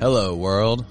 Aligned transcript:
Hello, 0.00 0.34
world. 0.34 0.86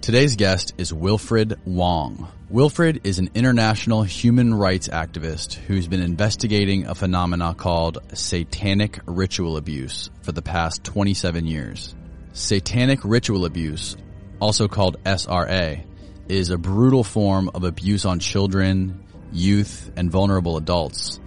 Today's 0.00 0.36
guest 0.36 0.72
is 0.78 0.90
Wilfred 0.90 1.60
Wong. 1.66 2.28
Wilfred 2.48 3.02
is 3.04 3.18
an 3.18 3.28
international 3.34 4.04
human 4.04 4.54
rights 4.54 4.88
activist 4.88 5.52
who's 5.52 5.86
been 5.86 6.00
investigating 6.00 6.86
a 6.86 6.94
phenomena 6.94 7.52
called 7.52 7.98
satanic 8.14 9.00
ritual 9.04 9.58
abuse 9.58 10.08
for 10.22 10.32
the 10.32 10.40
past 10.40 10.82
27 10.82 11.46
years. 11.46 11.94
Satanic 12.32 13.00
ritual 13.04 13.44
abuse, 13.44 13.98
also 14.40 14.66
called 14.66 14.96
SRA, 15.04 15.84
is 16.30 16.48
a 16.48 16.56
brutal 16.56 17.04
form 17.04 17.50
of 17.52 17.64
abuse 17.64 18.06
on 18.06 18.18
children, 18.18 19.04
youth, 19.30 19.90
and 19.94 20.10
vulnerable 20.10 20.56
adults, 20.56 21.20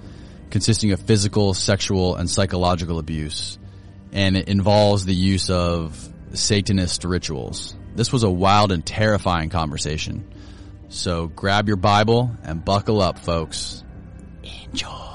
consisting 0.50 0.92
of 0.92 1.02
physical, 1.02 1.54
sexual, 1.54 2.16
and 2.16 2.28
psychological 2.28 2.98
abuse, 2.98 3.60
and 4.12 4.36
it 4.36 4.48
involves 4.48 5.06
the 5.06 5.14
use 5.14 5.52
of 5.52 6.12
Satanist 6.34 7.04
rituals. 7.04 7.76
This 7.96 8.12
was 8.12 8.24
a 8.24 8.30
wild 8.30 8.72
and 8.72 8.86
terrifying 8.86 9.50
conversation. 9.50 10.28
So 10.90 11.28
grab 11.28 11.68
your 11.68 11.78
Bible 11.78 12.32
and 12.44 12.64
buckle 12.64 13.02
up, 13.02 13.20
folks. 13.20 13.84
Enjoy. 14.44 15.08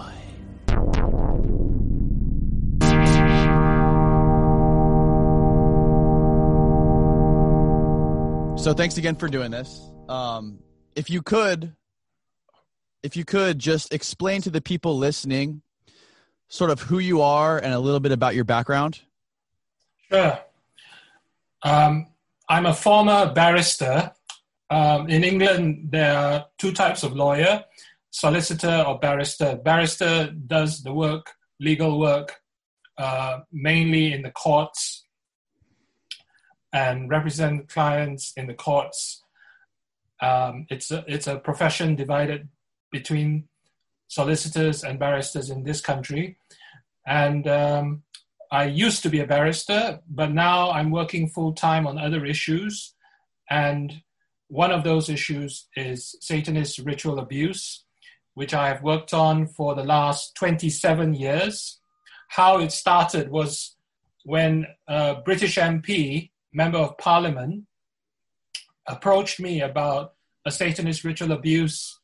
So 8.59 8.75
thanks 8.75 8.97
again 8.97 9.17
for 9.17 9.29
doing 9.29 9.51
this. 9.51 9.81
Um, 10.09 10.61
if 10.95 11.11
you 11.11 11.21
could, 11.23 11.75
if 13.03 13.17
you 13.17 13.25
could 13.25 13.59
just 13.59 13.93
explain 13.93 14.43
to 14.43 14.51
the 14.51 14.61
people 14.61 14.97
listening 14.99 15.63
sort 16.47 16.71
of 16.71 16.81
who 16.81 16.99
you 16.99 17.23
are 17.23 17.59
and 17.59 17.73
a 17.73 17.79
little 17.81 17.99
bit 17.99 18.13
about 18.13 18.35
your 18.35 18.45
background. 18.45 19.01
Sure. 20.11 20.39
Um, 21.63 22.09
I'm 22.49 22.67
a 22.67 22.75
former 22.75 23.33
barrister. 23.33 24.13
Um, 24.71 25.09
in 25.09 25.23
England, 25.23 25.89
there 25.91 26.17
are 26.17 26.47
two 26.59 26.73
types 26.73 27.03
of 27.03 27.15
lawyer 27.15 27.65
solicitor 28.13 28.85
or 28.87 28.99
barrister. 28.99 29.57
Barrister 29.57 30.31
does 30.47 30.83
the 30.83 30.93
work, 30.93 31.33
legal 31.59 31.99
work, 31.99 32.41
uh, 32.99 33.41
mainly 33.51 34.13
in 34.13 34.23
the 34.23 34.31
courts 34.31 35.07
and 36.73 37.11
represent 37.11 37.69
clients 37.69 38.33
in 38.37 38.47
the 38.47 38.55
courts. 38.55 39.23
Um, 40.21 40.67
it's, 40.71 40.91
a, 40.91 41.05
it's 41.09 41.27
a 41.27 41.39
profession 41.39 41.97
divided 41.97 42.49
between 42.91 43.49
solicitors 44.09 44.85
and 44.85 44.99
barristers 44.99 45.51
in 45.51 45.65
this 45.65 45.81
country. 45.81 46.37
And 47.07 47.49
um, 47.49 48.03
I 48.53 48.65
used 48.65 49.03
to 49.03 49.09
be 49.09 49.21
a 49.21 49.27
barrister, 49.27 50.01
but 50.07 50.31
now 50.31 50.71
I'm 50.73 50.91
working 50.91 51.27
full 51.27 51.55
time 51.55 51.87
on 51.87 51.97
other 51.97 52.27
issues. 52.27 52.95
And 53.49 54.03
one 54.49 54.71
of 54.71 54.85
those 54.85 55.09
issues 55.09 55.69
is 55.75 56.17
Satanist 56.21 56.79
ritual 56.81 57.19
abuse, 57.19 57.85
which 58.35 58.53
I 58.53 58.69
have 58.69 58.83
worked 58.83 59.15
on 59.15 59.47
for 59.47 59.75
the 59.75 59.85
last 59.85 60.35
27 60.35 61.15
years. 61.15 61.81
How 62.29 62.59
it 62.59 62.73
started 62.73 63.31
was 63.31 63.75
when 64.25 64.67
a 64.87 65.15
British 65.25 65.57
MP, 65.57 66.31
Member 66.53 66.77
of 66.77 66.99
Parliament, 66.99 67.65
approached 68.87 69.41
me 69.41 69.63
about 69.63 70.13
a 70.45 70.51
Satanist 70.51 71.05
ritual 71.05 71.33
abuse 71.33 71.99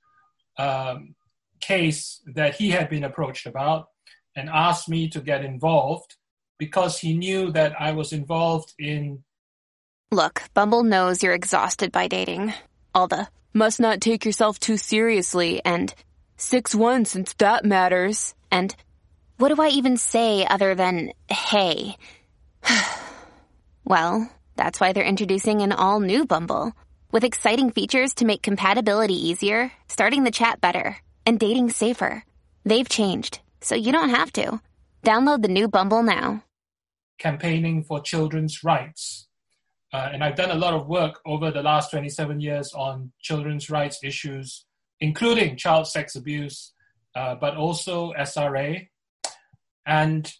um, 0.57 1.15
case 1.61 2.23
that 2.35 2.55
he 2.55 2.71
had 2.71 2.89
been 2.89 3.05
approached 3.05 3.45
about 3.45 3.89
and 4.35 4.49
asked 4.49 4.89
me 4.89 5.11
to 5.11 5.21
get 5.21 5.45
involved 5.45 6.15
because 6.59 6.99
he 6.99 7.17
knew 7.17 7.53
that 7.53 7.81
I 7.81 7.93
was 7.93 8.13
involved 8.13 8.75
in. 8.79 9.23
Look, 10.11 10.43
Bumble 10.55 10.83
knows 10.83 11.23
you're 11.23 11.35
exhausted 11.35 11.93
by 11.93 12.09
dating. 12.09 12.53
All 12.95 13.09
the 13.09 13.29
must 13.55 13.81
not 13.81 14.01
take 14.01 14.25
yourself 14.25 14.59
too 14.59 14.77
seriously 14.77 15.63
and 15.65 15.95
6 16.37 16.75
1 16.75 17.05
since 17.05 17.33
that 17.35 17.65
matters. 17.65 18.35
And 18.51 18.75
what 19.39 19.55
do 19.55 19.63
I 19.63 19.69
even 19.69 19.97
say 19.97 20.47
other 20.47 20.75
than 20.75 21.13
hey? 21.29 21.97
well, 23.85 24.31
that's 24.57 24.81
why 24.81 24.93
they're 24.93 25.05
introducing 25.05 25.63
an 25.63 25.73
all 25.73 26.01
new 26.01 26.27
Bumble 26.27 26.73
with 27.13 27.25
exciting 27.25 27.71
features 27.71 28.15
to 28.15 28.27
make 28.27 28.43
compatibility 28.43 29.29
easier, 29.29 29.73
starting 29.89 30.25
the 30.25 30.31
chat 30.31 30.61
better, 30.61 30.97
and 31.25 31.39
dating 31.39 31.71
safer. 31.71 32.25
They've 32.65 32.89
changed, 32.89 33.41
so 33.61 33.75
you 33.75 33.93
don't 33.93 34.11
have 34.11 34.33
to. 34.33 34.61
Download 35.05 35.41
the 35.41 35.49
new 35.49 35.69
Bumble 35.69 36.03
now 36.03 36.43
campaigning 37.19 37.83
for 37.83 38.01
children's 38.01 38.65
rights. 38.65 39.29
Uh, 39.93 40.11
and 40.13 40.23
I've 40.23 40.37
done 40.37 40.51
a 40.51 40.55
lot 40.55 40.75
of 40.75 40.87
work 40.87 41.21
over 41.25 41.51
the 41.51 41.63
last 41.63 41.91
27 41.91 42.41
years 42.41 42.73
on 42.75 43.13
children's 43.21 43.71
rights 43.71 44.01
issues, 44.03 44.67
including 45.01 45.57
child 45.57 45.87
sex 45.87 46.15
abuse, 46.15 46.73
uh, 47.15 47.35
but 47.37 47.57
also 47.57 48.13
SRA. 48.13 48.89
And 49.87 50.31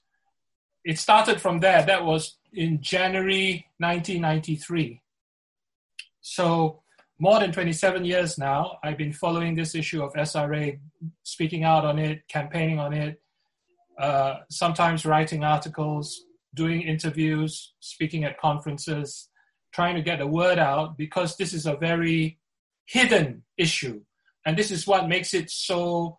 it 0.85 0.99
started 0.99 1.41
from 1.41 1.61
there. 1.61 1.83
That 1.83 2.05
was 2.05 2.37
in 2.53 2.83
January 2.83 3.67
1993. 3.79 5.01
So, 6.21 6.83
more 7.19 7.41
than 7.41 7.51
27 7.51 8.05
years 8.05 8.39
now, 8.39 8.79
I've 8.85 8.99
been 8.99 9.13
following 9.13 9.57
this 9.57 9.75
issue 9.75 10.03
of 10.03 10.13
SRA, 10.13 10.79
speaking 11.25 11.65
out 11.65 11.85
on 11.85 11.99
it, 11.99 12.29
campaigning 12.29 12.79
on 12.79 12.93
it, 12.93 13.21
uh, 13.99 14.41
sometimes 14.51 15.05
writing 15.05 15.43
articles, 15.43 16.25
doing 16.55 16.83
interviews, 16.83 17.75
speaking 17.81 18.25
at 18.25 18.41
conferences, 18.41 19.29
trying 19.73 19.95
to 19.95 20.03
get 20.03 20.19
the 20.19 20.27
word 20.27 20.59
out 20.59 20.97
because 20.97 21.37
this 21.37 21.53
is 21.53 21.67
a 21.67 21.77
very 21.77 22.39
hidden 22.87 23.43
issue. 23.57 24.01
And 24.47 24.57
this 24.57 24.71
is 24.71 24.87
what 24.87 25.09
makes 25.09 25.35
it 25.35 25.51
so 25.51 26.19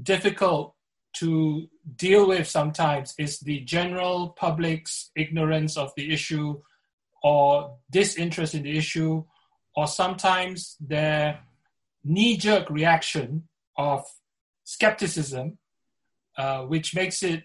difficult 0.00 0.74
to 1.14 1.66
deal 1.96 2.28
with 2.28 2.46
sometimes 2.46 3.14
is 3.18 3.40
the 3.40 3.60
general 3.60 4.30
public's 4.30 5.10
ignorance 5.16 5.76
of 5.76 5.92
the 5.96 6.12
issue 6.12 6.60
or 7.22 7.76
disinterest 7.90 8.54
in 8.54 8.62
the 8.62 8.76
issue 8.76 9.24
or 9.74 9.86
sometimes 9.86 10.76
their 10.80 11.40
knee-jerk 12.04 12.70
reaction 12.70 13.48
of 13.76 14.04
skepticism 14.64 15.58
uh, 16.36 16.62
which 16.62 16.94
makes 16.94 17.22
it 17.22 17.42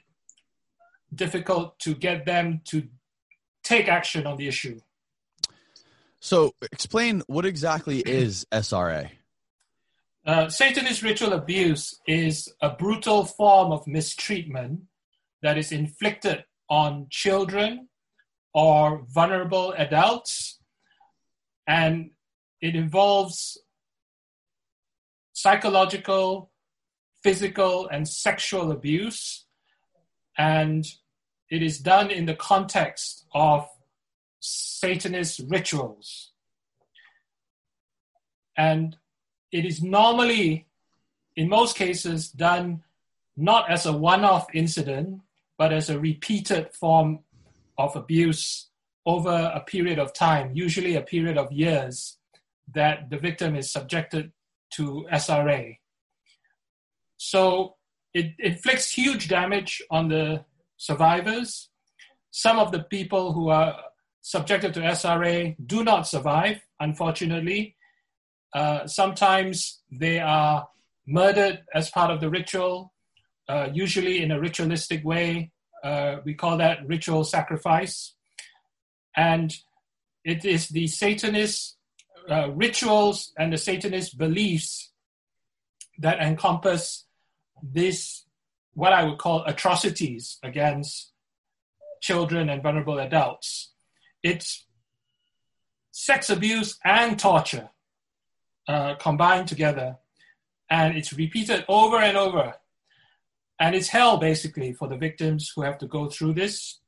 difficult 1.15 1.79
to 1.79 1.93
get 1.93 2.25
them 2.25 2.61
to 2.65 2.87
take 3.63 3.87
action 3.87 4.27
on 4.27 4.37
the 4.37 4.47
issue. 4.47 4.79
So, 6.19 6.53
explain 6.71 7.21
what 7.27 7.45
exactly 7.45 7.99
is 8.05 8.45
SRA? 8.51 9.09
Uh, 10.25 10.47
Satanist 10.47 11.03
ritual 11.03 11.33
abuse 11.33 11.99
is 12.07 12.47
a 12.61 12.69
brutal 12.69 13.25
form 13.25 13.73
of 13.73 13.85
mistreatment 13.85 14.83
that 15.41 15.57
is 15.57 15.73
inflicted 15.73 16.45
on 16.69 17.07
children 17.09 17.89
or 18.53 19.05
vulnerable 19.13 19.73
adults, 19.77 20.59
and 21.67 22.11
it 22.61 22.75
involves 22.75 23.57
psychological, 25.33 26.51
physical, 27.21 27.87
and 27.89 28.07
sexual 28.07 28.71
abuse. 28.71 29.45
And 30.37 30.85
it 31.53 31.61
is 31.61 31.77
done 31.77 32.09
in 32.09 32.25
the 32.25 32.33
context 32.33 33.25
of 33.31 33.69
Satanist 34.39 35.39
rituals. 35.47 36.31
And 38.57 38.97
it 39.51 39.63
is 39.63 39.83
normally, 39.83 40.65
in 41.35 41.47
most 41.47 41.75
cases, 41.75 42.31
done 42.31 42.81
not 43.37 43.69
as 43.69 43.85
a 43.85 43.93
one 43.93 44.25
off 44.25 44.47
incident, 44.55 45.21
but 45.59 45.71
as 45.71 45.91
a 45.91 45.99
repeated 45.99 46.73
form 46.73 47.19
of 47.77 47.95
abuse 47.95 48.69
over 49.05 49.51
a 49.53 49.59
period 49.59 49.99
of 49.99 50.11
time, 50.11 50.53
usually 50.55 50.95
a 50.95 51.01
period 51.01 51.37
of 51.37 51.51
years, 51.51 52.17
that 52.73 53.11
the 53.11 53.17
victim 53.19 53.55
is 53.55 53.71
subjected 53.71 54.31
to 54.71 55.05
SRA. 55.13 55.77
So 57.17 57.75
it 58.11 58.33
inflicts 58.39 58.91
huge 58.91 59.27
damage 59.27 59.83
on 59.91 60.07
the 60.07 60.45
survivors. 60.83 61.69
Some 62.31 62.59
of 62.59 62.71
the 62.71 62.83
people 62.83 63.31
who 63.31 63.49
are 63.49 63.75
subjected 64.21 64.73
to 64.73 64.81
SRA 64.81 65.55
do 65.65 65.83
not 65.83 66.07
survive, 66.07 66.61
unfortunately. 66.79 67.75
Uh, 68.53 68.85
sometimes 68.85 69.81
they 69.91 70.19
are 70.19 70.67
murdered 71.07 71.63
as 71.73 71.89
part 71.89 72.11
of 72.11 72.19
the 72.19 72.29
ritual, 72.29 72.93
uh, 73.47 73.69
usually 73.73 74.21
in 74.21 74.31
a 74.31 74.39
ritualistic 74.39 75.03
way. 75.05 75.51
Uh, 75.83 76.17
we 76.25 76.33
call 76.33 76.57
that 76.57 76.85
ritual 76.87 77.23
sacrifice. 77.23 78.15
And 79.15 79.53
it 80.25 80.43
is 80.43 80.69
the 80.69 80.87
Satanist 80.87 81.77
uh, 82.29 82.51
rituals 82.51 83.31
and 83.37 83.51
the 83.53 83.57
Satanist 83.57 84.17
beliefs 84.17 84.91
that 85.99 86.19
encompass 86.19 87.05
this 87.61 88.25
what 88.73 88.93
I 88.93 89.03
would 89.03 89.17
call 89.17 89.43
atrocities 89.45 90.37
against 90.43 91.11
children 92.01 92.49
and 92.49 92.61
vulnerable 92.61 92.99
adults. 92.99 93.71
It's 94.21 94.65
sex 95.91 96.29
abuse 96.29 96.79
and 96.83 97.19
torture 97.19 97.69
uh, 98.67 98.95
combined 98.95 99.47
together. 99.47 99.97
And 100.69 100.97
it's 100.97 101.13
repeated 101.13 101.65
over 101.67 101.97
and 101.97 102.17
over. 102.17 102.55
And 103.59 103.75
it's 103.75 103.89
hell, 103.89 104.17
basically, 104.17 104.73
for 104.73 104.87
the 104.87 104.97
victims 104.97 105.51
who 105.55 105.61
have 105.61 105.77
to 105.79 105.87
go 105.87 106.09
through 106.09 106.33
this. 106.33 106.79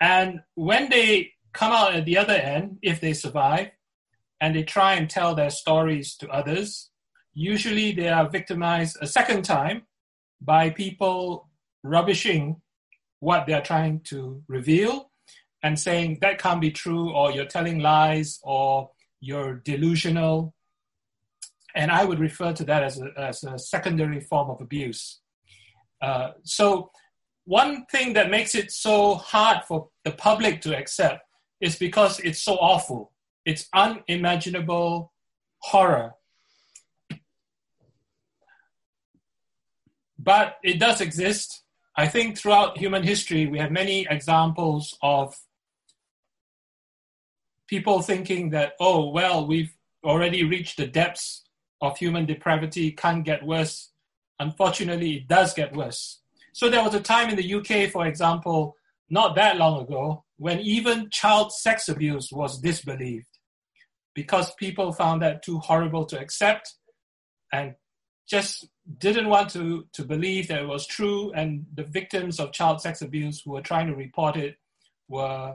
And 0.00 0.40
when 0.54 0.88
they 0.88 1.32
come 1.52 1.72
out 1.72 1.94
at 1.94 2.06
the 2.06 2.16
other 2.16 2.34
end, 2.34 2.78
if 2.82 3.00
they 3.00 3.12
survive, 3.12 3.70
and 4.40 4.56
they 4.56 4.62
try 4.62 4.94
and 4.94 5.10
tell 5.10 5.34
their 5.34 5.50
stories 5.50 6.16
to 6.16 6.28
others, 6.30 6.90
usually 7.34 7.92
they 7.92 8.08
are 8.08 8.28
victimized 8.28 8.96
a 9.00 9.06
second 9.06 9.44
time 9.44 9.82
by 10.40 10.70
people 10.70 11.48
rubbishing 11.82 12.60
what 13.20 13.46
they're 13.46 13.60
trying 13.60 14.00
to 14.00 14.42
reveal 14.48 15.10
and 15.62 15.78
saying 15.78 16.18
that 16.22 16.38
can't 16.38 16.60
be 16.60 16.70
true 16.70 17.10
or 17.10 17.30
you're 17.30 17.44
telling 17.44 17.80
lies 17.80 18.40
or 18.42 18.90
you're 19.20 19.56
delusional. 19.56 20.54
And 21.74 21.90
i 21.90 22.04
would 22.04 22.18
refer 22.18 22.52
to 22.54 22.64
that 22.64 22.82
as 22.82 23.00
a, 23.00 23.10
as 23.16 23.44
a 23.44 23.58
secondary 23.58 24.20
form 24.20 24.50
of 24.50 24.60
abuse. 24.60 25.20
Uh, 26.00 26.30
so 26.42 26.90
one 27.44 27.84
thing 27.86 28.14
that 28.14 28.30
makes 28.30 28.54
it 28.54 28.70
so 28.70 29.16
hard 29.16 29.64
for 29.68 29.88
the 30.04 30.12
public 30.12 30.62
to 30.62 30.76
accept 30.76 31.22
is 31.60 31.76
because 31.76 32.18
it's 32.20 32.42
so 32.42 32.54
awful. 32.54 33.12
It's 33.44 33.68
unimaginable 33.74 35.12
horror 35.58 36.14
but 40.22 40.56
it 40.62 40.78
does 40.78 41.00
exist 41.00 41.62
I 41.96 42.08
think 42.08 42.38
throughout 42.38 42.78
human 42.78 43.02
history, 43.02 43.46
we 43.46 43.58
have 43.58 43.70
many 43.70 44.06
examples 44.08 44.96
of 45.02 45.36
people 47.66 48.00
thinking 48.00 48.50
that, 48.50 48.72
oh, 48.80 49.10
well, 49.10 49.46
we've 49.46 49.74
already 50.02 50.44
reached 50.44 50.76
the 50.78 50.86
depths 50.86 51.44
of 51.82 51.98
human 51.98 52.26
depravity, 52.26 52.92
can't 52.92 53.24
get 53.24 53.44
worse. 53.44 53.90
Unfortunately, 54.38 55.16
it 55.16 55.28
does 55.28 55.52
get 55.52 55.76
worse. 55.76 56.20
So 56.52 56.70
there 56.70 56.82
was 56.82 56.94
a 56.94 57.00
time 57.00 57.28
in 57.28 57.36
the 57.36 57.54
UK, 57.54 57.90
for 57.90 58.06
example, 58.06 58.76
not 59.08 59.34
that 59.36 59.58
long 59.58 59.82
ago, 59.82 60.24
when 60.38 60.60
even 60.60 61.10
child 61.10 61.52
sex 61.52 61.88
abuse 61.88 62.30
was 62.32 62.60
disbelieved 62.60 63.26
because 64.14 64.54
people 64.54 64.92
found 64.92 65.20
that 65.20 65.42
too 65.42 65.58
horrible 65.58 66.06
to 66.06 66.18
accept 66.18 66.76
and 67.52 67.74
just 68.26 68.68
didn't 68.98 69.28
want 69.28 69.50
to, 69.50 69.86
to 69.92 70.04
believe 70.04 70.48
that 70.48 70.62
it 70.62 70.68
was 70.68 70.86
true. 70.86 71.32
And 71.32 71.66
the 71.74 71.84
victims 71.84 72.40
of 72.40 72.52
child 72.52 72.80
sex 72.80 73.02
abuse 73.02 73.42
who 73.42 73.52
were 73.52 73.60
trying 73.60 73.86
to 73.86 73.94
report 73.94 74.36
it 74.36 74.56
were 75.08 75.54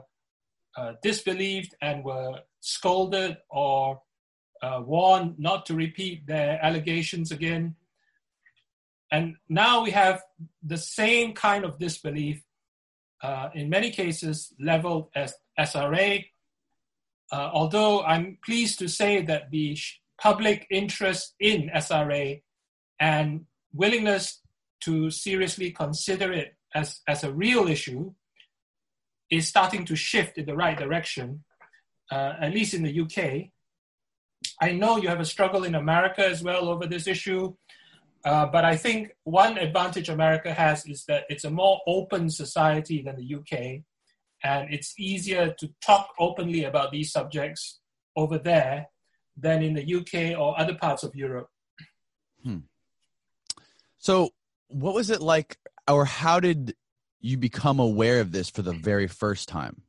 uh, 0.76 0.92
disbelieved 1.02 1.74
and 1.80 2.04
were 2.04 2.40
scolded 2.60 3.38
or 3.50 4.00
uh, 4.62 4.82
warned 4.84 5.38
not 5.38 5.66
to 5.66 5.74
repeat 5.74 6.26
their 6.26 6.58
allegations 6.64 7.30
again. 7.30 7.74
And 9.10 9.36
now 9.48 9.82
we 9.82 9.90
have 9.90 10.22
the 10.62 10.78
same 10.78 11.32
kind 11.32 11.64
of 11.64 11.78
disbelief, 11.78 12.42
uh, 13.22 13.50
in 13.54 13.68
many 13.68 13.90
cases, 13.90 14.52
leveled 14.58 15.08
as 15.14 15.34
SRA. 15.58 16.24
Uh, 17.30 17.50
although 17.52 18.02
I'm 18.02 18.38
pleased 18.44 18.78
to 18.80 18.88
say 18.88 19.22
that 19.22 19.50
the 19.50 19.78
public 20.20 20.66
interest 20.70 21.34
in 21.40 21.70
SRA 21.74 22.40
and 23.00 23.46
willingness 23.72 24.40
to 24.80 25.10
seriously 25.10 25.70
consider 25.70 26.32
it 26.32 26.56
as, 26.74 27.00
as 27.08 27.24
a 27.24 27.32
real 27.32 27.68
issue 27.68 28.12
is 29.30 29.48
starting 29.48 29.84
to 29.84 29.96
shift 29.96 30.38
in 30.38 30.46
the 30.46 30.54
right 30.54 30.78
direction, 30.78 31.44
uh, 32.12 32.34
at 32.40 32.52
least 32.52 32.74
in 32.74 32.82
the 32.82 33.00
UK. 33.00 33.50
I 34.60 34.72
know 34.72 34.98
you 34.98 35.08
have 35.08 35.20
a 35.20 35.24
struggle 35.24 35.64
in 35.64 35.74
America 35.74 36.24
as 36.24 36.42
well 36.42 36.68
over 36.68 36.86
this 36.86 37.06
issue, 37.06 37.54
uh, 38.24 38.46
but 38.46 38.64
I 38.64 38.76
think 38.76 39.12
one 39.24 39.58
advantage 39.58 40.08
America 40.08 40.52
has 40.52 40.86
is 40.86 41.04
that 41.06 41.24
it's 41.28 41.44
a 41.44 41.50
more 41.50 41.80
open 41.86 42.30
society 42.30 43.02
than 43.02 43.16
the 43.16 43.34
UK, 43.34 43.82
and 44.44 44.72
it's 44.72 44.94
easier 44.98 45.54
to 45.58 45.70
talk 45.80 46.10
openly 46.18 46.64
about 46.64 46.92
these 46.92 47.10
subjects 47.10 47.80
over 48.14 48.38
there 48.38 48.86
than 49.36 49.62
in 49.62 49.74
the 49.74 49.94
UK 49.94 50.38
or 50.38 50.58
other 50.58 50.74
parts 50.74 51.02
of 51.02 51.14
Europe. 51.14 51.48
Hmm. 52.42 52.58
So, 54.06 54.30
what 54.68 54.94
was 54.94 55.10
it 55.10 55.20
like, 55.20 55.58
or 55.90 56.04
how 56.04 56.38
did 56.38 56.76
you 57.20 57.36
become 57.36 57.80
aware 57.80 58.20
of 58.20 58.30
this 58.30 58.48
for 58.48 58.62
the 58.62 58.72
very 58.72 59.08
first 59.08 59.48
time? 59.48 59.82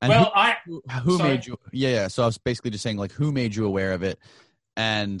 And 0.00 0.10
well, 0.10 0.30
who, 0.64 0.80
I 0.86 1.00
who 1.00 1.18
sorry. 1.18 1.30
made 1.30 1.46
you? 1.46 1.58
Yeah, 1.72 1.88
yeah. 1.88 2.06
So 2.06 2.22
I 2.22 2.26
was 2.26 2.38
basically 2.38 2.70
just 2.70 2.84
saying, 2.84 2.96
like, 2.96 3.10
who 3.10 3.32
made 3.32 3.56
you 3.56 3.66
aware 3.66 3.94
of 3.94 4.04
it, 4.04 4.20
and 4.76 5.20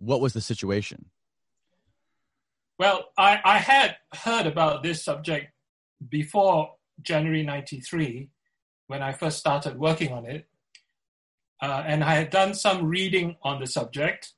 what 0.00 0.20
was 0.20 0.32
the 0.32 0.40
situation? 0.40 1.04
Well, 2.80 3.04
I, 3.16 3.38
I 3.44 3.58
had 3.58 3.96
heard 4.12 4.48
about 4.48 4.82
this 4.82 5.04
subject 5.04 5.52
before 6.08 6.74
January 7.00 7.44
'93 7.44 8.28
when 8.88 9.02
I 9.04 9.12
first 9.12 9.38
started 9.38 9.78
working 9.78 10.10
on 10.12 10.26
it, 10.26 10.48
uh, 11.62 11.84
and 11.86 12.02
I 12.02 12.16
had 12.16 12.30
done 12.30 12.54
some 12.54 12.86
reading 12.86 13.36
on 13.44 13.60
the 13.60 13.68
subject. 13.68 14.32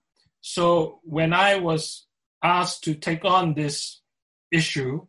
So 0.49 1.01
when 1.03 1.33
I 1.33 1.57
was 1.57 2.07
asked 2.41 2.85
to 2.85 2.95
take 2.95 3.25
on 3.25 3.55
this 3.55 4.01
issue, 4.53 5.05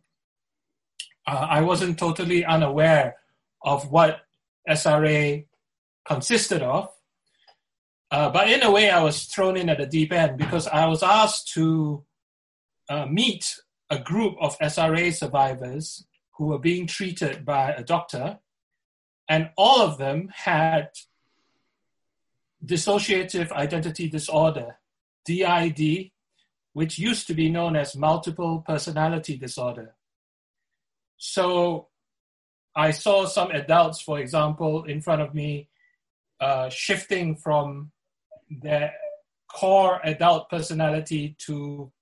uh, 1.28 1.46
I 1.48 1.60
wasn't 1.60 1.96
totally 1.96 2.44
unaware 2.44 3.14
of 3.62 3.88
what 3.88 4.22
SRA 4.68 5.46
consisted 6.04 6.60
of. 6.60 6.88
Uh, 8.10 8.30
but 8.30 8.50
in 8.50 8.64
a 8.64 8.70
way, 8.72 8.90
I 8.90 9.00
was 9.00 9.26
thrown 9.26 9.56
in 9.56 9.68
at 9.68 9.78
the 9.78 9.86
deep 9.86 10.12
end 10.12 10.38
because 10.38 10.66
I 10.66 10.86
was 10.86 11.04
asked 11.04 11.52
to 11.54 12.04
uh, 12.88 13.06
meet 13.06 13.60
a 13.90 13.98
group 14.00 14.34
of 14.40 14.58
SRA 14.58 15.14
survivors 15.14 16.04
who 16.32 16.46
were 16.46 16.58
being 16.58 16.88
treated 16.88 17.44
by 17.44 17.70
a 17.70 17.84
doctor, 17.84 18.40
and 19.28 19.50
all 19.56 19.82
of 19.82 19.98
them 19.98 20.32
had 20.34 20.88
dissociative 22.66 23.52
identity 23.52 24.08
disorder. 24.08 24.78
DID, 25.28 26.10
which 26.72 26.98
used 26.98 27.26
to 27.26 27.34
be 27.34 27.50
known 27.50 27.76
as 27.76 27.94
multiple 27.94 28.64
personality 28.66 29.36
disorder. 29.36 29.94
So 31.18 31.88
I 32.74 32.92
saw 32.92 33.26
some 33.26 33.50
adults, 33.50 34.00
for 34.00 34.18
example, 34.18 34.84
in 34.84 35.02
front 35.02 35.20
of 35.20 35.34
me, 35.34 35.68
uh, 36.40 36.70
shifting 36.70 37.36
from 37.36 37.90
their 38.48 38.92
core 39.52 40.00
adult 40.04 40.48
personality 40.48 41.36
to 41.46 41.92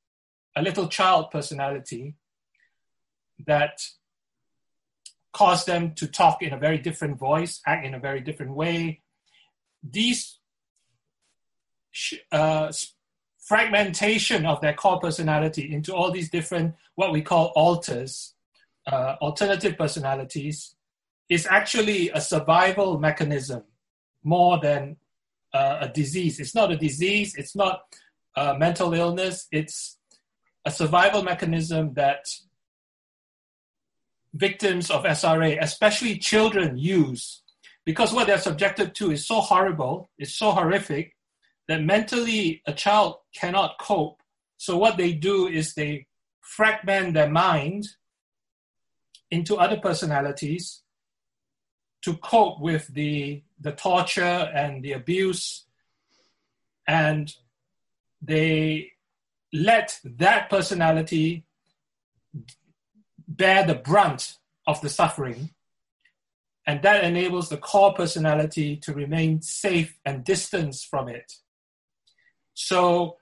a 0.55 0.63
little 0.63 0.89
child 0.89 1.31
personality 1.31 2.15
that 3.47 3.81
caused 5.33 5.67
them 5.67 5.95
to 5.95 6.07
talk 6.07 6.43
in 6.43 6.53
a 6.53 6.59
very 6.59 6.79
different 6.79 7.19
voice, 7.19 7.61
act 7.67 7.85
in 7.85 7.95
a 7.95 7.99
very 7.99 8.21
different 8.21 8.55
way. 8.55 9.01
These 9.83 10.39
uh, 12.33 12.73
fragmentation 13.47 14.45
of 14.45 14.61
their 14.61 14.75
core 14.75 14.99
personality 14.99 15.73
into 15.73 15.95
all 15.95 16.11
these 16.11 16.29
different, 16.29 16.75
what 16.97 17.13
we 17.13 17.23
call 17.23 17.53
alters, 17.55 18.35
uh, 18.91 19.15
alternative 19.21 19.79
personalities, 19.79 20.75
is 21.29 21.47
actually 21.49 22.11
a 22.11 22.21
survival 22.21 22.99
mechanism 22.99 23.63
more 24.25 24.59
than 24.61 24.97
uh, 25.55 25.79
a 25.83 25.89
disease. 25.89 26.41
It's 26.41 26.57
not 26.57 26.73
a 26.73 26.77
disease, 26.77 27.37
it's 27.37 27.55
not 27.55 27.83
a 28.37 28.59
mental 28.59 28.93
illness, 28.95 29.47
it's 29.53 29.97
a 30.65 30.71
survival 30.73 31.23
mechanism 31.23 31.95
that 31.95 32.27
victims 34.35 34.91
of 34.91 35.05
SRA, 35.05 35.57
especially 35.63 36.19
children, 36.19 36.77
use. 36.77 37.43
Because 37.85 38.13
what 38.13 38.27
they're 38.27 38.39
subjected 38.39 38.97
to 38.97 39.13
is 39.13 39.25
so 39.25 39.41
horrible, 39.41 40.11
it's 40.19 40.35
so 40.35 40.51
horrific 40.51 41.16
that 41.69 41.83
mentally 41.83 42.63
a 42.67 42.73
child 42.73 43.17
cannot 43.35 43.79
cope. 43.79 44.21
So 44.57 44.77
what 44.77 44.97
they 44.97 45.13
do 45.13 45.49
is 45.49 45.75
they 45.75 46.07
fragment 46.41 47.15
their 47.15 47.29
mind 47.29 47.87
into 49.31 49.57
other 49.57 49.77
personalities 49.77 50.83
to 52.03 52.17
cope 52.19 52.61
with 52.61 52.87
the, 52.89 53.43
the 53.61 53.73
torture 53.73 54.23
and 54.55 54.83
the 54.83 54.93
abuse. 54.93 55.65
And 56.87 57.35
they 58.23 58.93
let 59.53 59.99
that 60.05 60.49
personality 60.49 61.45
bear 63.27 63.67
the 63.67 63.75
brunt 63.75 64.37
of 64.67 64.81
the 64.81 64.89
suffering. 64.89 65.51
And 66.65 66.83
that 66.83 67.05
enables 67.05 67.49
the 67.49 67.57
core 67.57 67.93
personality 67.93 68.77
to 68.79 68.93
remain 68.93 69.43
safe 69.43 69.99
and 70.05 70.25
distanced 70.25 70.87
from 70.87 71.09
it. 71.09 71.33
So, 72.57 73.19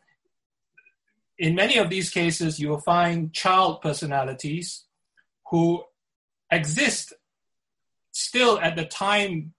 in 1.37 1.57
many 1.57 1.77
of 1.79 1.91
these 1.91 2.09
cases, 2.09 2.61
you 2.61 2.69
will 2.69 2.79
find 2.79 3.33
child 3.33 3.83
personalities 3.83 4.85
who 5.51 5.83
exist 6.53 7.13
still 8.13 8.61
at 8.61 8.77
the 8.77 8.85
time 8.85 9.53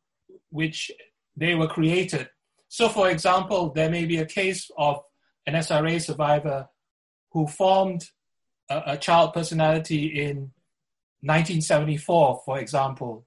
which 0.49 0.91
they 1.35 1.55
were 1.55 1.67
created. 1.67 2.29
So, 2.69 2.87
for 2.87 3.09
example, 3.09 3.71
there 3.73 3.89
may 3.89 4.05
be 4.05 4.17
a 4.17 4.25
case 4.25 4.71
of 4.77 5.03
an 5.45 5.55
SRA 5.55 6.01
survivor 6.01 6.69
who 7.31 7.45
formed 7.45 8.09
a, 8.69 8.93
a 8.93 8.97
child 8.97 9.33
personality 9.33 10.05
in 10.05 10.51
1974, 11.19 12.43
for 12.45 12.59
example, 12.59 13.25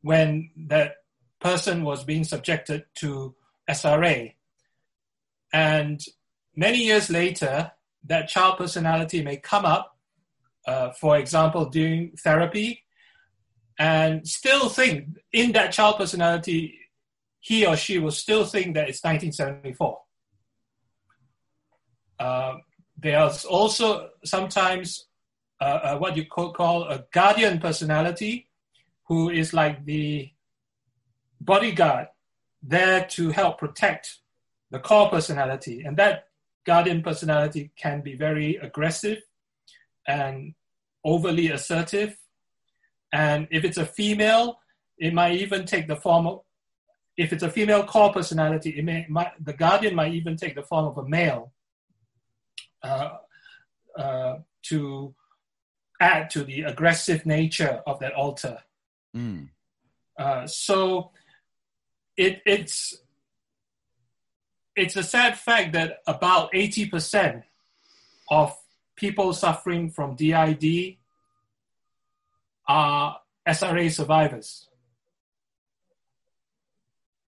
when 0.00 0.50
that 0.68 0.94
person 1.40 1.82
was 1.82 2.04
being 2.04 2.22
subjected 2.22 2.84
to 2.94 3.34
SRA. 3.68 4.32
And 5.52 6.00
many 6.56 6.78
years 6.78 7.10
later, 7.10 7.72
that 8.04 8.28
child 8.28 8.58
personality 8.58 9.22
may 9.22 9.36
come 9.36 9.64
up, 9.64 9.96
uh, 10.66 10.90
for 10.90 11.18
example, 11.18 11.66
during 11.66 12.12
therapy, 12.16 12.84
and 13.78 14.26
still 14.26 14.68
think 14.68 15.08
in 15.32 15.52
that 15.52 15.72
child 15.72 15.96
personality, 15.98 16.78
he 17.40 17.66
or 17.66 17.76
she 17.76 17.98
will 17.98 18.12
still 18.12 18.44
think 18.44 18.74
that 18.74 18.88
it's 18.88 19.02
1974. 19.02 20.00
Uh, 22.18 22.54
there's 22.96 23.44
also 23.44 24.10
sometimes 24.24 25.08
uh, 25.60 25.64
uh, 25.64 25.98
what 25.98 26.16
you 26.16 26.24
call 26.26 26.84
a 26.84 27.04
guardian 27.12 27.58
personality, 27.58 28.48
who 29.08 29.30
is 29.30 29.52
like 29.52 29.84
the 29.84 30.30
bodyguard 31.40 32.06
there 32.62 33.04
to 33.06 33.30
help 33.30 33.58
protect 33.58 34.18
the 34.72 34.80
core 34.80 35.08
personality. 35.08 35.84
And 35.84 35.96
that 35.98 36.28
guardian 36.66 37.02
personality 37.02 37.70
can 37.76 38.00
be 38.00 38.16
very 38.16 38.56
aggressive 38.56 39.18
and 40.08 40.54
overly 41.04 41.50
assertive. 41.50 42.16
And 43.12 43.46
if 43.50 43.64
it's 43.64 43.76
a 43.76 43.86
female, 43.86 44.58
it 44.98 45.12
might 45.12 45.38
even 45.38 45.66
take 45.66 45.86
the 45.86 45.96
form 45.96 46.26
of, 46.26 46.40
if 47.16 47.32
it's 47.32 47.42
a 47.42 47.50
female 47.50 47.84
core 47.84 48.12
personality, 48.12 48.70
it 48.70 48.84
may, 48.84 49.06
might, 49.08 49.32
the 49.44 49.52
guardian 49.52 49.94
might 49.94 50.14
even 50.14 50.36
take 50.36 50.54
the 50.54 50.62
form 50.62 50.86
of 50.86 50.96
a 50.96 51.06
male 51.06 51.52
uh, 52.82 53.10
uh, 53.98 54.36
to 54.62 55.14
add 56.00 56.30
to 56.30 56.44
the 56.44 56.62
aggressive 56.62 57.26
nature 57.26 57.82
of 57.86 57.98
that 58.00 58.14
alter. 58.14 58.58
Mm. 59.14 59.50
Uh, 60.18 60.46
so 60.46 61.10
it, 62.16 62.40
it's 62.46 63.01
it's 64.76 64.96
a 64.96 65.02
sad 65.02 65.38
fact 65.38 65.72
that 65.72 65.98
about 66.06 66.52
80% 66.52 67.42
of 68.30 68.56
people 68.96 69.32
suffering 69.32 69.90
from 69.90 70.16
DID 70.16 70.96
are 72.66 73.18
SRA 73.46 73.90
survivors. 73.90 74.68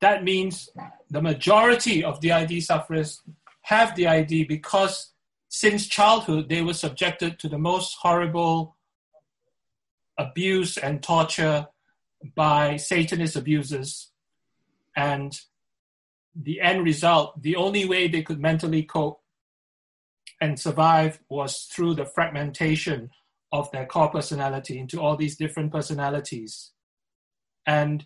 That 0.01 0.23
means 0.23 0.69
the 1.09 1.21
majority 1.21 2.03
of 2.03 2.19
DID 2.19 2.63
sufferers 2.63 3.21
have 3.63 3.95
DID 3.95 4.47
because 4.47 5.11
since 5.47 5.87
childhood 5.87 6.49
they 6.49 6.61
were 6.61 6.73
subjected 6.73 7.39
to 7.39 7.49
the 7.49 7.57
most 7.57 7.97
horrible 8.01 8.75
abuse 10.17 10.77
and 10.77 11.01
torture 11.01 11.67
by 12.35 12.77
Satanist 12.77 13.35
abusers. 13.35 14.11
And 14.95 15.39
the 16.35 16.61
end 16.61 16.83
result, 16.83 17.41
the 17.41 17.55
only 17.55 17.85
way 17.85 18.07
they 18.07 18.21
could 18.21 18.39
mentally 18.39 18.83
cope 18.83 19.21
and 20.39 20.59
survive 20.59 21.19
was 21.29 21.69
through 21.71 21.93
the 21.95 22.05
fragmentation 22.05 23.09
of 23.51 23.69
their 23.71 23.85
core 23.85 24.09
personality 24.09 24.79
into 24.79 24.99
all 24.99 25.15
these 25.15 25.35
different 25.35 25.71
personalities. 25.71 26.71
And 27.65 28.05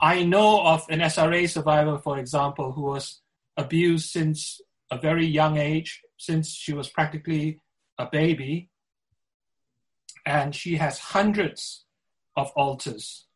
I 0.00 0.24
know 0.24 0.60
of 0.62 0.84
an 0.90 1.00
SRA 1.00 1.48
survivor, 1.48 1.98
for 1.98 2.18
example, 2.18 2.72
who 2.72 2.82
was 2.82 3.20
abused 3.56 4.10
since 4.10 4.60
a 4.90 4.98
very 4.98 5.26
young 5.26 5.56
age, 5.56 6.02
since 6.18 6.50
she 6.50 6.74
was 6.74 6.88
practically 6.88 7.60
a 7.98 8.06
baby. 8.06 8.70
And 10.26 10.54
she 10.54 10.76
has 10.76 10.98
hundreds 10.98 11.84
of 12.36 12.50
alters, 12.56 13.26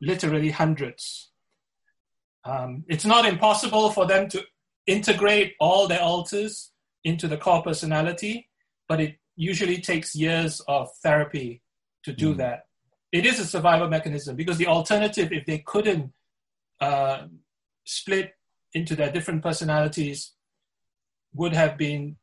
literally 0.00 0.50
hundreds. 0.50 1.30
Um, 2.44 2.84
it's 2.88 3.04
not 3.04 3.24
impossible 3.24 3.90
for 3.90 4.06
them 4.06 4.28
to 4.28 4.42
integrate 4.86 5.54
all 5.60 5.88
their 5.88 6.02
alters 6.02 6.72
into 7.04 7.26
the 7.26 7.36
core 7.36 7.62
personality, 7.62 8.48
but 8.88 9.00
it 9.00 9.16
usually 9.36 9.80
takes 9.80 10.14
years 10.14 10.60
of 10.68 10.88
therapy 11.02 11.62
to 12.04 12.12
do 12.12 12.34
mm. 12.34 12.38
that. 12.38 12.66
It 13.12 13.26
is 13.26 13.38
a 13.38 13.46
survival 13.46 13.88
mechanism 13.88 14.36
because 14.36 14.58
the 14.58 14.66
alternative, 14.66 15.32
if 15.32 15.46
they 15.46 15.58
couldn't 15.58 16.12
uh, 16.80 17.26
split 17.84 18.32
into 18.72 18.96
their 18.96 19.10
different 19.10 19.42
personalities, 19.42 20.32
would 21.32 21.52
have 21.52 21.76
been 21.78 22.16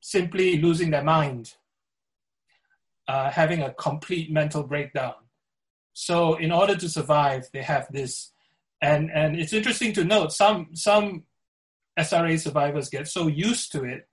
simply 0.00 0.60
losing 0.60 0.90
their 0.90 1.02
mind, 1.02 1.54
uh, 3.08 3.30
having 3.30 3.62
a 3.62 3.74
complete 3.74 4.30
mental 4.30 4.62
breakdown. 4.62 5.14
So, 5.92 6.36
in 6.36 6.52
order 6.52 6.76
to 6.76 6.88
survive, 6.88 7.48
they 7.52 7.62
have 7.62 7.88
this 7.90 8.32
and 8.80 9.10
and 9.12 9.38
it's 9.38 9.52
interesting 9.52 9.92
to 9.92 10.04
note 10.04 10.32
some 10.32 10.68
some 10.74 11.24
SRA 11.98 12.38
survivors 12.38 12.88
get 12.88 13.08
so 13.08 13.26
used 13.26 13.72
to 13.72 13.84
it 13.84 14.08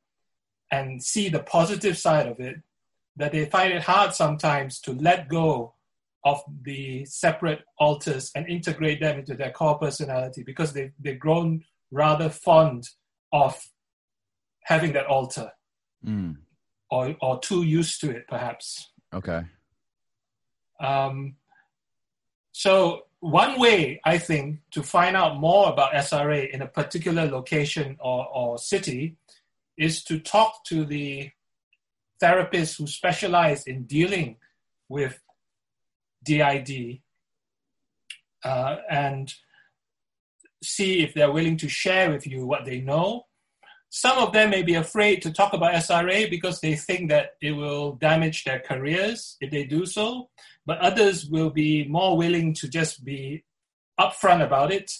and 0.71 1.01
see 1.03 1.29
the 1.29 1.43
positive 1.43 1.97
side 1.97 2.27
of 2.27 2.39
it 2.39 2.55
that 3.15 3.31
they 3.31 3.45
find 3.45 3.71
it 3.73 3.83
hard 3.83 4.13
sometimes 4.13 4.79
to 4.81 4.93
let 4.93 5.29
go 5.29 5.73
of 6.23 6.41
the 6.63 7.05
separate 7.05 7.61
alters 7.77 8.31
and 8.35 8.47
integrate 8.49 8.99
them 8.99 9.19
into 9.19 9.35
their 9.35 9.51
core 9.51 9.77
personality 9.77 10.41
because 10.43 10.73
they, 10.73 10.91
they've 10.99 11.19
grown 11.19 11.63
rather 11.91 12.29
fond 12.29 12.89
of 13.31 13.63
having 14.63 14.91
that 14.93 15.05
alter 15.05 15.51
mm. 16.03 16.35
or, 16.89 17.15
or 17.21 17.39
too 17.39 17.61
used 17.61 18.01
to 18.01 18.09
it 18.09 18.27
perhaps. 18.27 18.89
Okay. 19.13 19.43
Um, 20.79 21.35
so 22.51 23.03
one 23.25 23.59
way, 23.59 23.99
I 24.05 24.19
think, 24.19 24.59
to 24.71 24.83
find 24.83 25.15
out 25.15 25.39
more 25.39 25.69
about 25.69 25.93
SRA 25.93 26.47
in 26.47 26.61
a 26.61 26.67
particular 26.67 27.25
location 27.25 27.97
or, 27.99 28.27
or 28.27 28.59
city 28.59 29.17
is 29.79 30.03
to 30.03 30.19
talk 30.19 30.63
to 30.65 30.85
the 30.85 31.31
therapists 32.21 32.77
who 32.77 32.85
specialize 32.85 33.65
in 33.65 33.85
dealing 33.85 34.37
with 34.89 35.19
DID 36.23 36.99
uh, 38.43 38.75
and 38.91 39.33
see 40.63 41.01
if 41.01 41.15
they're 41.15 41.31
willing 41.31 41.57
to 41.57 41.67
share 41.67 42.11
with 42.11 42.27
you 42.27 42.45
what 42.45 42.63
they 42.63 42.79
know. 42.79 43.25
Some 43.89 44.19
of 44.19 44.33
them 44.33 44.51
may 44.51 44.61
be 44.61 44.75
afraid 44.75 45.23
to 45.23 45.33
talk 45.33 45.53
about 45.53 45.73
SRA 45.73 46.29
because 46.29 46.59
they 46.59 46.75
think 46.75 47.09
that 47.09 47.31
it 47.41 47.53
will 47.53 47.93
damage 47.93 48.43
their 48.43 48.59
careers 48.59 49.35
if 49.41 49.49
they 49.49 49.63
do 49.63 49.87
so 49.87 50.29
but 50.65 50.79
others 50.79 51.25
will 51.25 51.49
be 51.49 51.87
more 51.87 52.17
willing 52.17 52.53
to 52.55 52.67
just 52.67 53.03
be 53.03 53.43
upfront 53.99 54.43
about 54.43 54.71
it 54.71 54.91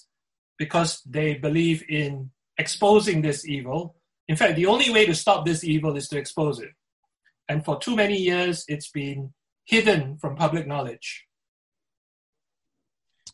because 0.58 1.02
they 1.06 1.36
believe 1.36 1.84
in 1.90 2.32
exposing 2.58 3.22
this 3.22 3.46
evil. 3.48 3.96
In 4.28 4.36
fact, 4.36 4.56
the 4.56 4.66
only 4.68 4.90
way 4.90 5.06
to 5.06 5.16
stop 5.16 5.46
this 5.46 5.64
evil 5.64 5.96
is 5.96 6.08
to 6.10 6.18
expose 6.18 6.60
it. 6.60 6.72
And 7.48 7.64
for 7.64 7.78
too 7.80 7.96
many 7.96 8.18
years, 8.18 8.66
it's 8.68 8.90
been 8.90 9.34
hidden 9.66 10.18
from 10.18 10.36
public 10.36 10.68
knowledge. 10.68 11.26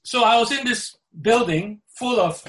So 0.03 0.23
I 0.23 0.39
was 0.39 0.51
in 0.51 0.65
this 0.65 0.95
building 1.21 1.81
full 1.88 2.19
of 2.19 2.43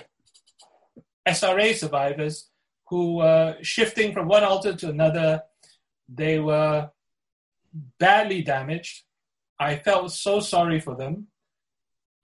SRA 1.27 1.75
survivors 1.75 2.49
who 2.89 3.17
were 3.17 3.57
shifting 3.63 4.13
from 4.13 4.29
one 4.29 4.45
alter 4.45 4.75
to 4.75 4.91
another. 4.91 5.43
They 6.09 6.39
were 6.39 6.91
badly 7.99 8.43
damaged. 8.43 9.05
I 9.63 9.79
felt 9.79 10.11
so 10.11 10.41
sorry 10.41 10.81
for 10.81 10.97
them. 10.97 11.29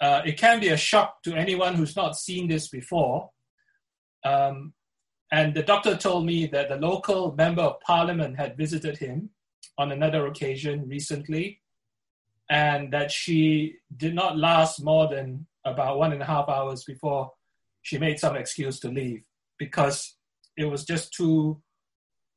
Uh, 0.00 0.22
it 0.24 0.36
can 0.38 0.58
be 0.58 0.68
a 0.68 0.76
shock 0.76 1.22
to 1.22 1.34
anyone 1.34 1.74
who's 1.74 1.94
not 1.94 2.16
seen 2.16 2.48
this 2.48 2.68
before. 2.68 3.30
Um, 4.24 4.74
and 5.30 5.54
the 5.54 5.62
doctor 5.62 5.96
told 5.96 6.26
me 6.26 6.46
that 6.46 6.68
the 6.68 6.76
local 6.76 7.32
member 7.36 7.62
of 7.62 7.80
parliament 7.80 8.36
had 8.36 8.56
visited 8.56 8.98
him 8.98 9.30
on 9.76 9.92
another 9.92 10.26
occasion 10.26 10.88
recently, 10.88 11.60
and 12.50 12.92
that 12.92 13.12
she 13.12 13.76
did 13.96 14.14
not 14.14 14.36
last 14.36 14.82
more 14.82 15.06
than 15.06 15.46
about 15.64 15.98
one 15.98 16.12
and 16.12 16.22
a 16.22 16.26
half 16.26 16.48
hours 16.48 16.82
before 16.82 17.30
she 17.82 17.98
made 17.98 18.18
some 18.18 18.36
excuse 18.36 18.80
to 18.80 18.88
leave 18.88 19.22
because 19.58 20.16
it 20.56 20.64
was 20.64 20.84
just 20.84 21.12
too 21.12 21.62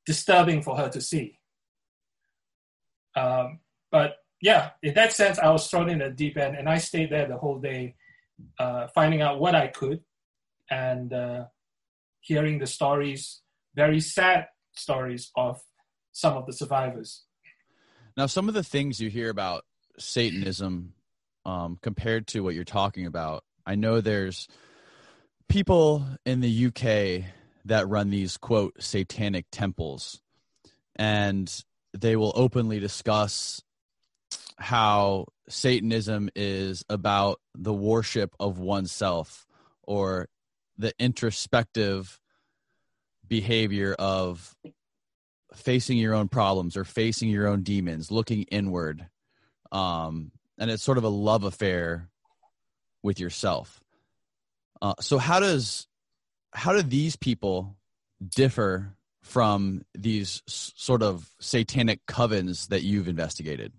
disturbing 0.05 0.61
for 0.61 0.77
her 0.77 0.89
to 0.89 1.01
see. 1.01 1.39
Um, 3.15 3.61
but 3.91 4.20
yeah, 4.41 4.71
in 4.81 4.95
that 4.95 5.13
sense, 5.13 5.37
I 5.37 5.49
was 5.51 5.67
thrown 5.67 5.89
in 5.89 5.99
the 5.99 6.09
deep 6.09 6.37
end, 6.37 6.55
and 6.55 6.67
I 6.67 6.79
stayed 6.79 7.11
there 7.11 7.27
the 7.27 7.37
whole 7.37 7.59
day, 7.59 7.95
uh, 8.59 8.87
finding 8.87 9.21
out 9.21 9.39
what 9.39 9.53
I 9.53 9.67
could, 9.67 10.01
and 10.69 11.13
uh, 11.13 11.45
hearing 12.21 12.57
the 12.57 12.67
stories, 12.67 13.41
very 13.75 13.99
sad 13.99 14.47
stories 14.73 15.31
of 15.35 15.61
some 16.11 16.35
of 16.37 16.47
the 16.47 16.53
survivors. 16.53 17.23
Now, 18.17 18.25
some 18.25 18.47
of 18.47 18.53
the 18.53 18.63
things 18.63 18.99
you 18.99 19.09
hear 19.09 19.29
about 19.29 19.63
Satanism 19.99 20.93
um, 21.45 21.77
compared 21.81 22.27
to 22.27 22.41
what 22.41 22.55
you're 22.55 22.63
talking 22.63 23.05
about. 23.05 23.43
I 23.65 23.75
know 23.75 24.01
there's 24.01 24.47
people 25.47 26.05
in 26.25 26.41
the 26.41 26.67
UK 26.67 27.25
that 27.65 27.87
run 27.87 28.09
these 28.09 28.37
quote 28.37 28.81
satanic 28.81 29.45
temples, 29.51 30.21
and 30.95 31.63
they 31.93 32.15
will 32.15 32.33
openly 32.35 32.79
discuss 32.79 33.61
how 34.61 35.25
Satanism 35.49 36.29
is 36.35 36.85
about 36.87 37.41
the 37.55 37.73
worship 37.73 38.33
of 38.39 38.59
oneself 38.59 39.47
or 39.83 40.29
the 40.77 40.93
introspective 40.99 42.19
behavior 43.27 43.95
of 43.97 44.55
facing 45.55 45.97
your 45.97 46.13
own 46.13 46.27
problems 46.27 46.77
or 46.77 46.83
facing 46.83 47.29
your 47.29 47.47
own 47.47 47.63
demons, 47.63 48.11
looking 48.11 48.43
inward. 48.43 49.07
Um, 49.71 50.31
and 50.57 50.69
it's 50.69 50.83
sort 50.83 50.97
of 50.97 51.03
a 51.03 51.09
love 51.09 51.43
affair 51.43 52.09
with 53.01 53.19
yourself. 53.19 53.81
Uh, 54.81 54.93
so 54.99 55.17
how 55.17 55.39
does 55.39 55.87
how 56.53 56.73
do 56.73 56.81
these 56.81 57.15
people 57.15 57.77
differ 58.27 58.95
from 59.21 59.83
these 59.95 60.41
sort 60.47 61.01
of 61.01 61.27
satanic 61.39 62.05
covens 62.05 62.67
that 62.67 62.83
you've 62.83 63.07
investigated? 63.07 63.71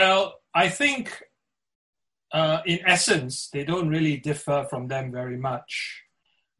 Well, 0.00 0.34
I 0.54 0.68
think 0.68 1.24
uh, 2.32 2.60
in 2.64 2.78
essence, 2.86 3.48
they 3.52 3.64
don't 3.64 3.88
really 3.88 4.16
differ 4.16 4.64
from 4.70 4.86
them 4.86 5.10
very 5.10 5.36
much, 5.36 6.04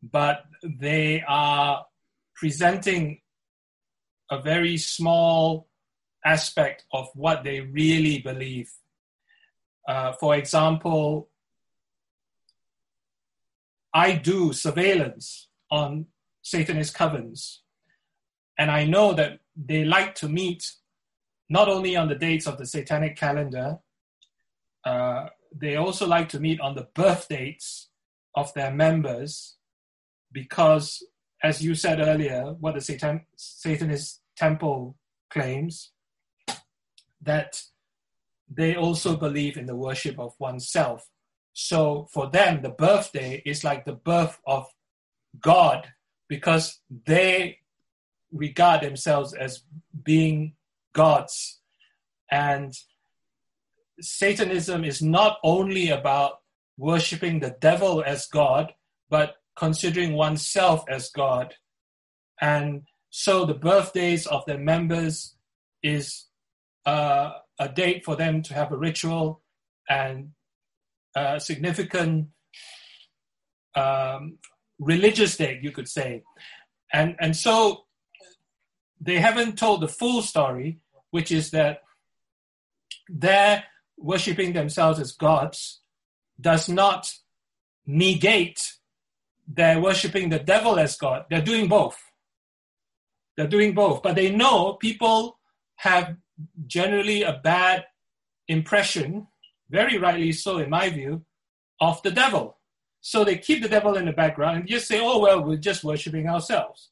but 0.02 0.42
they 0.64 1.22
are 1.28 1.86
presenting 2.34 3.20
a 4.28 4.42
very 4.42 4.76
small 4.76 5.68
aspect 6.24 6.84
of 6.92 7.10
what 7.14 7.44
they 7.44 7.60
really 7.60 8.18
believe. 8.18 8.72
Uh, 9.86 10.14
for 10.14 10.34
example, 10.34 11.28
I 13.94 14.14
do 14.14 14.52
surveillance 14.52 15.46
on 15.70 16.06
Satanist 16.42 16.92
covens, 16.96 17.58
and 18.58 18.68
I 18.68 18.84
know 18.84 19.12
that 19.12 19.38
they 19.54 19.84
like 19.84 20.16
to 20.16 20.28
meet 20.28 20.72
not 21.48 21.68
only 21.68 21.96
on 21.96 22.08
the 22.08 22.14
dates 22.14 22.46
of 22.46 22.58
the 22.58 22.66
satanic 22.66 23.16
calendar, 23.16 23.78
uh, 24.84 25.28
they 25.54 25.76
also 25.76 26.06
like 26.06 26.28
to 26.30 26.40
meet 26.40 26.60
on 26.60 26.74
the 26.74 26.88
birth 26.94 27.28
dates 27.28 27.88
of 28.34 28.52
their 28.54 28.70
members 28.70 29.56
because, 30.30 31.02
as 31.42 31.62
you 31.62 31.74
said 31.74 32.00
earlier, 32.00 32.54
what 32.60 32.74
the 32.74 32.80
Satan, 32.80 33.22
Satanist 33.36 34.20
temple 34.36 34.96
claims, 35.30 35.92
that 37.22 37.62
they 38.50 38.76
also 38.76 39.16
believe 39.16 39.56
in 39.56 39.66
the 39.66 39.76
worship 39.76 40.18
of 40.18 40.34
oneself. 40.38 41.08
So 41.52 42.08
for 42.12 42.30
them, 42.30 42.62
the 42.62 42.70
birthday 42.70 43.42
is 43.44 43.64
like 43.64 43.84
the 43.84 43.94
birth 43.94 44.38
of 44.46 44.66
God 45.40 45.92
because 46.28 46.80
they 47.06 47.58
regard 48.30 48.82
themselves 48.82 49.34
as 49.34 49.62
being 50.02 50.54
gods. 51.04 51.60
And 52.30 52.74
Satanism 54.00 54.84
is 54.84 55.00
not 55.00 55.38
only 55.44 55.90
about 55.90 56.32
worshiping 56.76 57.40
the 57.40 57.56
devil 57.60 58.02
as 58.04 58.26
God, 58.26 58.74
but 59.08 59.36
considering 59.56 60.12
oneself 60.14 60.84
as 60.88 61.10
God. 61.10 61.54
And 62.40 62.82
so 63.10 63.44
the 63.44 63.60
birthdays 63.70 64.26
of 64.26 64.44
their 64.46 64.58
members 64.58 65.34
is 65.82 66.26
uh, 66.84 67.30
a 67.58 67.68
date 67.68 68.04
for 68.04 68.16
them 68.16 68.42
to 68.42 68.54
have 68.54 68.70
a 68.72 68.76
ritual 68.76 69.42
and 69.88 70.30
a 71.16 71.40
significant 71.40 72.28
um, 73.74 74.38
religious 74.78 75.36
date, 75.36 75.62
you 75.62 75.72
could 75.72 75.88
say. 75.88 76.22
And, 76.92 77.16
and 77.18 77.34
so 77.36 77.84
they 79.00 79.18
haven't 79.18 79.58
told 79.58 79.80
the 79.80 79.88
full 80.00 80.22
story, 80.22 80.78
which 81.10 81.32
is 81.32 81.50
that 81.50 81.82
their 83.08 83.64
worshipping 83.96 84.52
themselves 84.52 85.00
as 85.00 85.12
gods 85.12 85.80
does 86.40 86.68
not 86.68 87.12
negate 87.86 88.74
their 89.46 89.80
worshipping 89.80 90.28
the 90.28 90.38
devil 90.38 90.78
as 90.78 90.96
God. 90.96 91.24
They're 91.30 91.40
doing 91.40 91.68
both. 91.68 91.98
They're 93.36 93.46
doing 93.46 93.74
both. 93.74 94.02
But 94.02 94.14
they 94.14 94.30
know 94.30 94.74
people 94.74 95.38
have 95.76 96.16
generally 96.66 97.22
a 97.22 97.40
bad 97.42 97.84
impression, 98.46 99.26
very 99.70 99.98
rightly 99.98 100.32
so, 100.32 100.58
in 100.58 100.70
my 100.70 100.90
view, 100.90 101.24
of 101.80 102.02
the 102.02 102.10
devil. 102.10 102.58
So 103.00 103.24
they 103.24 103.38
keep 103.38 103.62
the 103.62 103.68
devil 103.68 103.96
in 103.96 104.06
the 104.06 104.12
background 104.12 104.58
and 104.58 104.68
just 104.68 104.88
say, 104.88 105.00
oh, 105.00 105.18
well, 105.18 105.42
we're 105.42 105.56
just 105.56 105.84
worshiping 105.84 106.28
ourselves. 106.28 106.90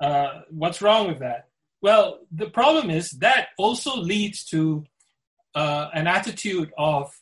Uh, 0.00 0.40
what's 0.50 0.82
wrong 0.82 1.06
with 1.06 1.20
that? 1.20 1.48
Well, 1.82 2.20
the 2.30 2.48
problem 2.48 2.90
is 2.90 3.10
that 3.18 3.48
also 3.58 3.96
leads 3.96 4.44
to 4.46 4.84
uh, 5.52 5.88
an 5.92 6.06
attitude 6.06 6.70
of 6.78 7.12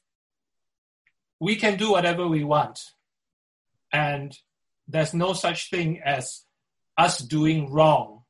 we 1.41 1.57
can 1.57 1.79
do 1.79 1.91
whatever 1.91 2.29
we 2.29 2.45
want, 2.45 2.79
and 3.91 4.37
there's 4.87 5.15
no 5.15 5.33
such 5.33 5.71
thing 5.71 6.03
as 6.05 6.45
us 6.99 7.19
doing 7.19 7.73
wrong. 7.73 8.25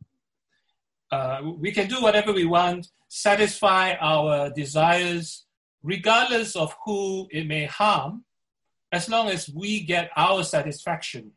Uh, 1.10 1.40
we 1.56 1.72
can 1.72 1.88
do 1.88 2.00
whatever 2.00 2.32
we 2.32 2.44
want, 2.44 2.86
satisfy 3.08 3.94
our 4.00 4.50
desires, 4.50 5.44
regardless 5.82 6.54
of 6.54 6.76
who 6.84 7.26
it 7.32 7.48
may 7.48 7.64
harm, 7.64 8.24
as 8.92 9.08
long 9.08 9.28
as 9.28 9.48
we 9.48 9.80
get 9.80 10.10
our 10.16 10.44
satisfaction. 10.44 11.32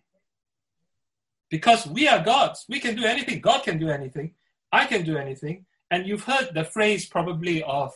Because 1.50 1.88
we 1.88 2.08
are 2.08 2.24
gods, 2.24 2.66
we 2.70 2.80
can 2.80 2.96
do 2.96 3.06
anything. 3.06 3.42
God 3.42 3.64
can 3.64 3.80
do 3.80 3.90
anything. 3.90 4.36
I 4.74 4.86
can 4.88 5.06
do 5.06 5.18
anything. 5.18 5.66
And 5.92 6.08
you've 6.08 6.24
heard 6.24 6.50
the 6.54 6.66
phrase 6.66 7.06
probably 7.06 7.62
of 7.64 7.94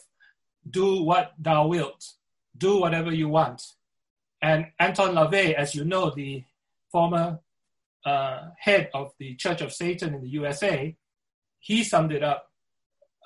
do 0.70 1.02
what 1.02 1.34
thou 1.40 1.68
wilt, 1.68 2.14
do 2.56 2.78
whatever 2.78 3.12
you 3.12 3.28
want. 3.28 3.64
And 4.42 4.68
Anton 4.80 5.16
LaVey, 5.16 5.56
as 5.56 5.74
you 5.74 5.84
know, 5.84 6.12
the 6.12 6.44
former 6.92 7.40
uh, 8.06 8.50
head 8.60 8.92
of 8.94 9.12
the 9.18 9.36
Church 9.36 9.62
of 9.62 9.74
Satan 9.74 10.14
in 10.14 10.22
the 10.22 10.30
USA, 10.30 10.96
he 11.60 11.84
summed 11.84 12.12
it 12.12 12.24
up 12.24 12.52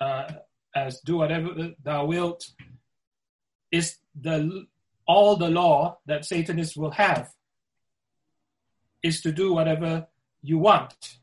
uh, 0.00 0.32
as 0.74 1.00
do 1.00 1.18
whatever 1.18 1.74
thou 1.82 2.06
wilt 2.06 2.48
is 3.70 3.98
the 4.18 4.66
all 5.06 5.36
the 5.36 5.50
law 5.50 5.98
that 6.06 6.24
Satanists 6.24 6.76
will 6.76 6.92
have 6.92 7.28
is 9.02 9.20
to 9.20 9.32
do 9.32 9.52
whatever 9.52 10.06
you 10.42 10.58
want. 10.58 11.18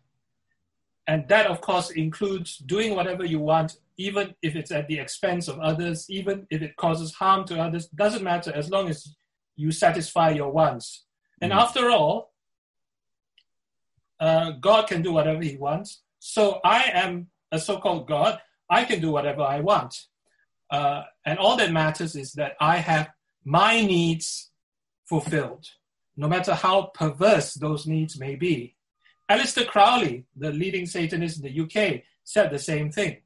And 1.09 1.27
that, 1.29 1.47
of 1.47 1.59
course, 1.59 1.89
includes 1.89 2.57
doing 2.59 2.95
whatever 2.95 3.25
you 3.25 3.39
want 3.39 3.77
even 3.97 4.33
if 4.43 4.55
it's 4.55 4.71
at 4.71 4.87
the 4.87 4.99
expense 4.99 5.47
of 5.47 5.59
others, 5.59 6.05
even 6.09 6.47
if 6.51 6.61
it 6.61 6.77
causes 6.77 7.13
harm 7.15 7.45
to 7.45 7.59
others, 7.59 7.87
doesn't 7.87 8.23
matter 8.23 8.51
as 8.55 8.69
long 8.69 8.87
as 8.89 9.15
you 9.57 9.71
satisfy 9.71 10.29
your 10.29 10.51
wants. 10.51 11.05
And 11.41 11.51
mm. 11.51 11.57
after 11.57 11.89
all, 11.89 12.31
uh, 14.19 14.51
God 14.51 14.87
can 14.87 15.01
do 15.01 15.11
whatever 15.11 15.41
He 15.41 15.57
wants. 15.57 16.03
So 16.19 16.61
I 16.63 16.91
am 16.93 17.27
a 17.51 17.59
so 17.59 17.79
called 17.79 18.07
God. 18.07 18.39
I 18.69 18.85
can 18.85 19.01
do 19.01 19.11
whatever 19.11 19.41
I 19.41 19.59
want. 19.61 19.93
Uh, 20.69 21.03
and 21.25 21.39
all 21.39 21.57
that 21.57 21.71
matters 21.71 22.15
is 22.15 22.33
that 22.33 22.53
I 22.61 22.77
have 22.77 23.09
my 23.43 23.81
needs 23.81 24.51
fulfilled, 25.07 25.65
no 26.15 26.27
matter 26.27 26.53
how 26.53 26.91
perverse 26.93 27.55
those 27.55 27.87
needs 27.87 28.19
may 28.19 28.35
be. 28.35 28.75
Aleister 29.29 29.67
Crowley, 29.67 30.25
the 30.35 30.51
leading 30.51 30.85
Satanist 30.85 31.43
in 31.43 31.43
the 31.43 31.61
UK, 31.61 32.01
said 32.23 32.51
the 32.51 32.59
same 32.59 32.91
thing. 32.91 33.17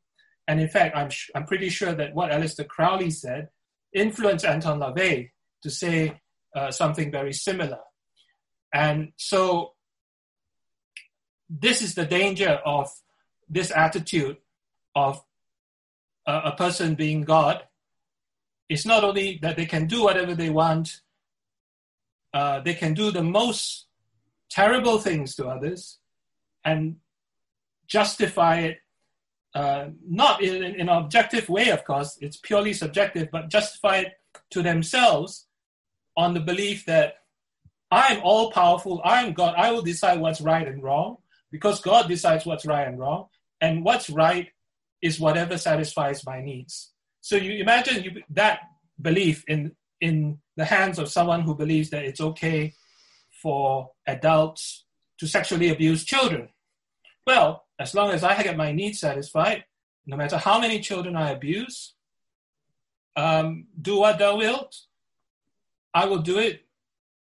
And 0.48 0.60
in 0.60 0.68
fact, 0.68 0.96
I'm, 0.96 1.10
sh- 1.10 1.32
I'm 1.34 1.46
pretty 1.46 1.70
sure 1.70 1.94
that 1.94 2.14
what 2.14 2.32
Aleister 2.32 2.68
Crowley 2.68 3.10
said 3.10 3.50
influenced 3.94 4.46
Anton 4.46 4.80
LaVey 4.80 5.30
to 5.62 5.70
say 5.70 6.20
uh, 6.56 6.72
something 6.72 7.12
very 7.12 7.32
similar. 7.32 7.80
And 8.74 9.14
so 9.18 9.74
this 11.50 11.82
is 11.82 11.96
the 11.96 12.06
danger 12.06 12.60
of 12.66 12.90
this 13.50 13.72
attitude 13.74 14.38
of 14.96 15.24
a, 16.26 16.34
a 16.46 16.56
person 16.56 16.96
being 16.96 17.22
God. 17.22 17.64
It's 18.68 18.86
not 18.86 19.04
only 19.04 19.40
that 19.42 19.56
they 19.56 19.66
can 19.66 19.88
do 19.88 20.04
whatever 20.04 20.36
they 20.36 20.50
want, 20.50 21.02
uh, 22.34 22.62
they 22.62 22.74
can 22.74 22.94
do 22.94 23.12
the 23.12 23.24
most 23.24 23.86
terrible 24.54 25.00
things 25.00 25.36
to 25.36 25.48
others 25.48 25.98
and 26.64 26.98
justify 27.88 28.60
it 28.60 28.78
uh, 29.56 29.90
not 30.08 30.42
in, 30.42 30.64
in, 30.64 30.82
an 30.82 30.90
objective 30.90 31.48
way, 31.48 31.70
of 31.70 31.84
course, 31.86 32.18
it's 32.22 32.38
purely 32.38 32.74
subjective, 32.74 33.30
but 33.32 33.50
justify 33.50 33.98
it 33.98 34.14
to 34.50 34.64
themselves 34.64 35.48
on 36.18 36.34
the 36.34 36.40
belief 36.40 36.86
that 36.86 37.16
I'm 37.92 38.20
all 38.24 38.52
powerful, 38.52 39.02
I'm 39.04 39.34
God, 39.34 39.54
I 39.56 39.72
will 39.72 39.84
decide 39.84 40.20
what's 40.20 40.42
right 40.42 40.68
and 40.68 40.82
wrong 40.82 41.18
because 41.52 41.82
God 41.82 42.08
decides 42.08 42.46
what's 42.46 42.66
right 42.66 42.88
and 42.88 42.98
wrong, 42.98 43.28
and 43.62 43.84
what's 43.84 44.10
right 44.10 44.50
is 45.04 45.20
whatever 45.20 45.58
satisfies 45.58 46.26
my 46.26 46.42
needs. 46.42 46.92
So 47.22 47.36
you 47.36 47.62
imagine 47.62 48.04
you, 48.04 48.24
that 48.32 48.62
belief 49.00 49.44
in 49.48 49.76
in 50.02 50.40
the 50.58 50.66
hands 50.66 50.98
of 50.98 51.10
someone 51.10 51.42
who 51.42 51.56
believes 51.56 51.92
that 51.92 52.04
it's 52.04 52.22
okay 52.22 52.74
for 53.44 53.92
adults 54.08 54.86
to 55.20 55.28
sexually 55.28 55.70
abuse 55.70 56.06
children. 56.06 56.48
Well, 57.28 57.66
as 57.78 57.94
long 57.94 58.12
as 58.12 58.24
I 58.24 58.42
get 58.42 58.58
my 58.58 58.72
needs 58.72 59.00
satisfied, 59.00 59.66
no 60.06 60.16
matter 60.18 60.38
how 60.38 60.60
many 60.60 60.80
children 60.80 61.16
I 61.16 61.32
abuse, 61.32 61.94
um, 63.16 63.68
do 63.80 64.00
what 64.00 64.18
thou 64.18 64.38
wilt, 64.38 64.74
I 65.94 66.06
will 66.06 66.20
do 66.20 66.40
it. 66.40 66.66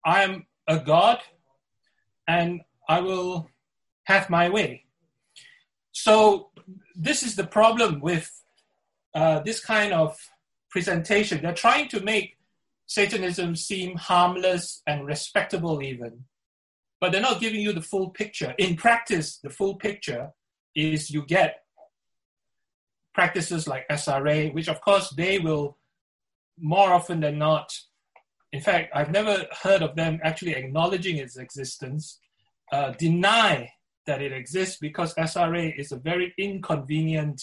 I 0.05 0.25
am 0.25 0.47
a 0.67 0.79
God 0.79 1.19
and 2.27 2.63
I 2.89 3.01
will 3.01 3.51
have 4.05 4.31
my 4.31 4.49
way. 4.49 4.85
So, 5.93 6.51
this 6.95 7.23
is 7.23 7.37
the 7.37 7.47
problem 7.47 8.01
with 8.01 8.31
uh, 9.15 9.41
this 9.41 9.61
kind 9.61 9.93
of 9.93 10.17
presentation. 10.71 11.41
They're 11.43 11.55
trying 11.55 11.89
to 11.89 12.01
make 12.01 12.36
Satanism 12.87 13.57
seem 13.57 13.97
harmless 13.97 14.83
and 14.87 15.07
respectable, 15.07 15.83
even, 15.83 16.25
but 17.01 17.13
they're 17.13 17.21
not 17.21 17.41
giving 17.41 17.61
you 17.61 17.73
the 17.73 17.83
full 17.83 18.11
picture. 18.11 18.55
In 18.59 18.77
practice, 18.77 19.39
the 19.39 19.51
full 19.51 19.75
picture 19.75 20.31
is 20.75 21.11
you 21.11 21.25
get 21.27 21.63
practices 23.13 23.67
like 23.67 23.89
SRA, 23.89 24.53
which 24.55 24.69
of 24.69 24.81
course 24.81 25.11
they 25.11 25.39
will 25.39 25.79
more 26.59 26.93
often 26.93 27.21
than 27.21 27.39
not. 27.39 27.77
In 28.53 28.61
fact, 28.61 28.93
I've 28.95 29.11
never 29.11 29.47
heard 29.63 29.83
of 29.83 29.97
them 29.97 30.21
actually 30.23 30.55
acknowledging 30.55 31.17
its 31.17 31.37
existence, 31.37 32.21
uh, 32.73 32.93
deny 32.93 33.73
that 34.07 34.23
it 34.23 34.33
exists 34.33 34.79
because 34.79 35.15
SRA 35.15 35.77
is 35.77 35.93
a 35.93 35.97
very 35.97 36.33
inconvenient 36.39 37.43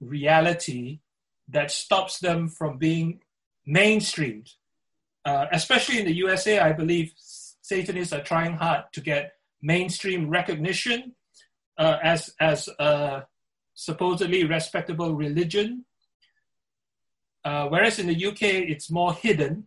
reality 0.00 1.00
that 1.48 1.70
stops 1.70 2.18
them 2.18 2.48
from 2.48 2.78
being 2.78 3.20
mainstreamed. 3.68 4.50
Uh, 5.24 5.46
especially 5.52 6.00
in 6.00 6.06
the 6.06 6.16
USA, 6.16 6.58
I 6.58 6.72
believe 6.72 7.12
Satanists 7.16 8.12
are 8.12 8.22
trying 8.22 8.54
hard 8.54 8.84
to 8.92 9.00
get 9.00 9.32
mainstream 9.62 10.28
recognition 10.28 11.14
uh, 11.78 11.98
as 12.02 12.34
as 12.40 12.68
a 12.78 13.24
supposedly 13.74 14.44
respectable 14.44 15.14
religion. 15.14 15.84
Uh, 17.44 17.68
whereas 17.68 17.98
in 17.98 18.06
the 18.06 18.26
UK, 18.26 18.42
it's 18.42 18.90
more 18.90 19.14
hidden, 19.14 19.66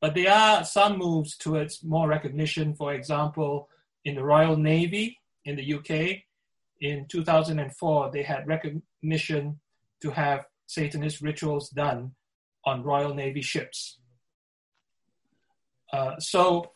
but 0.00 0.14
there 0.14 0.32
are 0.32 0.64
some 0.64 0.98
moves 0.98 1.36
towards 1.36 1.84
more 1.84 2.08
recognition. 2.08 2.74
For 2.74 2.94
example, 2.94 3.68
in 4.04 4.14
the 4.16 4.24
Royal 4.24 4.56
Navy 4.56 5.18
in 5.44 5.56
the 5.56 5.74
UK, 5.74 6.22
in 6.80 7.06
2004, 7.06 8.10
they 8.12 8.22
had 8.22 8.46
recognition 8.46 9.60
to 10.00 10.10
have 10.10 10.46
Satanist 10.66 11.20
rituals 11.20 11.68
done 11.70 12.12
on 12.66 12.82
Royal 12.82 13.14
Navy 13.14 13.42
ships. 13.42 13.98
Uh, 15.92 16.18
so, 16.18 16.72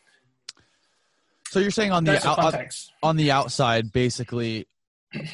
so 1.48 1.58
you're 1.58 1.70
saying 1.70 1.92
on 1.92 2.04
the 2.04 2.26
out, 2.26 2.54
on 3.02 3.16
the 3.16 3.32
outside, 3.32 3.92
basically, 3.92 4.68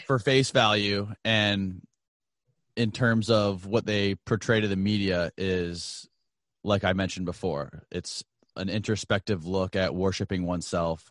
for 0.07 0.19
face 0.19 0.51
value 0.51 1.09
and 1.25 1.83
in 2.77 2.91
terms 2.91 3.31
of 3.31 3.67
what 3.67 3.87
they 3.87 4.15
portray 4.15 4.61
to 4.61 4.69
the 4.69 4.77
media 4.77 5.31
is 5.37 6.09
like 6.63 6.85
I 6.85 6.93
mentioned 6.93 7.27
before. 7.27 7.85
It's 7.91 8.25
an 8.57 8.69
introspective 8.69 9.47
look 9.47 9.77
at 9.77 9.95
worshiping 9.95 10.47
oneself. 10.47 11.11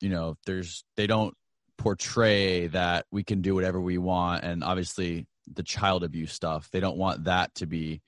You 0.00 0.10
know, 0.10 0.36
there's 0.46 0.84
they 0.96 1.06
don't 1.06 1.36
portray 1.76 2.66
that 2.68 3.06
we 3.10 3.24
can 3.24 3.42
do 3.42 3.54
whatever 3.54 3.80
we 3.80 3.98
want 3.98 4.44
and 4.44 4.62
obviously 4.62 5.26
the 5.52 5.62
child 5.62 6.04
abuse 6.04 6.32
stuff. 6.32 6.70
They 6.70 6.80
don't 6.80 6.96
want 6.96 7.24
that 7.24 7.54
to 7.56 7.66
be 7.66 8.00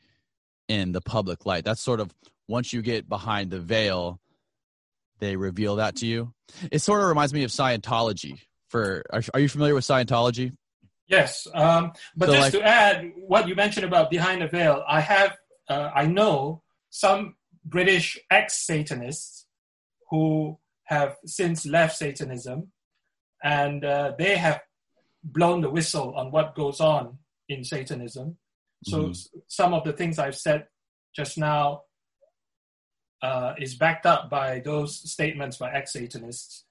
in 0.68 0.92
the 0.92 1.00
public 1.00 1.46
light. 1.46 1.64
That's 1.64 1.80
sort 1.80 2.00
of 2.00 2.12
once 2.48 2.72
you 2.72 2.82
get 2.82 3.08
behind 3.08 3.50
the 3.50 3.60
veil, 3.60 4.20
they 5.18 5.36
reveal 5.36 5.76
that 5.76 5.96
to 5.96 6.06
you. 6.06 6.32
It 6.70 6.80
sort 6.80 7.00
of 7.00 7.08
reminds 7.08 7.32
me 7.32 7.44
of 7.44 7.50
Scientology. 7.50 8.40
For 8.68 9.04
are, 9.10 9.22
are 9.34 9.40
you 9.40 9.48
familiar 9.48 9.74
with 9.74 9.84
Scientology? 9.84 10.56
Yes, 11.06 11.46
um, 11.54 11.92
but 12.16 12.26
so 12.26 12.32
just 12.32 12.54
like, 12.54 12.62
to 12.62 12.66
add 12.66 13.12
what 13.16 13.46
you 13.46 13.54
mentioned 13.54 13.84
about 13.84 14.10
behind 14.10 14.40
the 14.40 14.48
veil, 14.48 14.82
I 14.88 15.00
have 15.00 15.36
uh, 15.68 15.90
I 15.94 16.06
know 16.06 16.62
some 16.90 17.36
British 17.64 18.18
ex-Satanists 18.30 19.46
who 20.10 20.58
have 20.84 21.16
since 21.26 21.66
left 21.66 21.96
Satanism, 21.96 22.72
and 23.42 23.84
uh, 23.84 24.12
they 24.18 24.36
have 24.36 24.60
blown 25.22 25.60
the 25.60 25.70
whistle 25.70 26.14
on 26.16 26.30
what 26.30 26.54
goes 26.54 26.80
on 26.80 27.18
in 27.48 27.64
Satanism. 27.64 28.38
So 28.82 29.04
mm-hmm. 29.04 29.38
some 29.48 29.74
of 29.74 29.84
the 29.84 29.92
things 29.92 30.18
I've 30.18 30.36
said 30.36 30.66
just 31.14 31.38
now 31.38 31.82
uh, 33.22 33.54
is 33.58 33.74
backed 33.74 34.06
up 34.06 34.28
by 34.28 34.60
those 34.60 35.10
statements 35.10 35.56
by 35.56 35.72
ex-Satanists. 35.72 36.64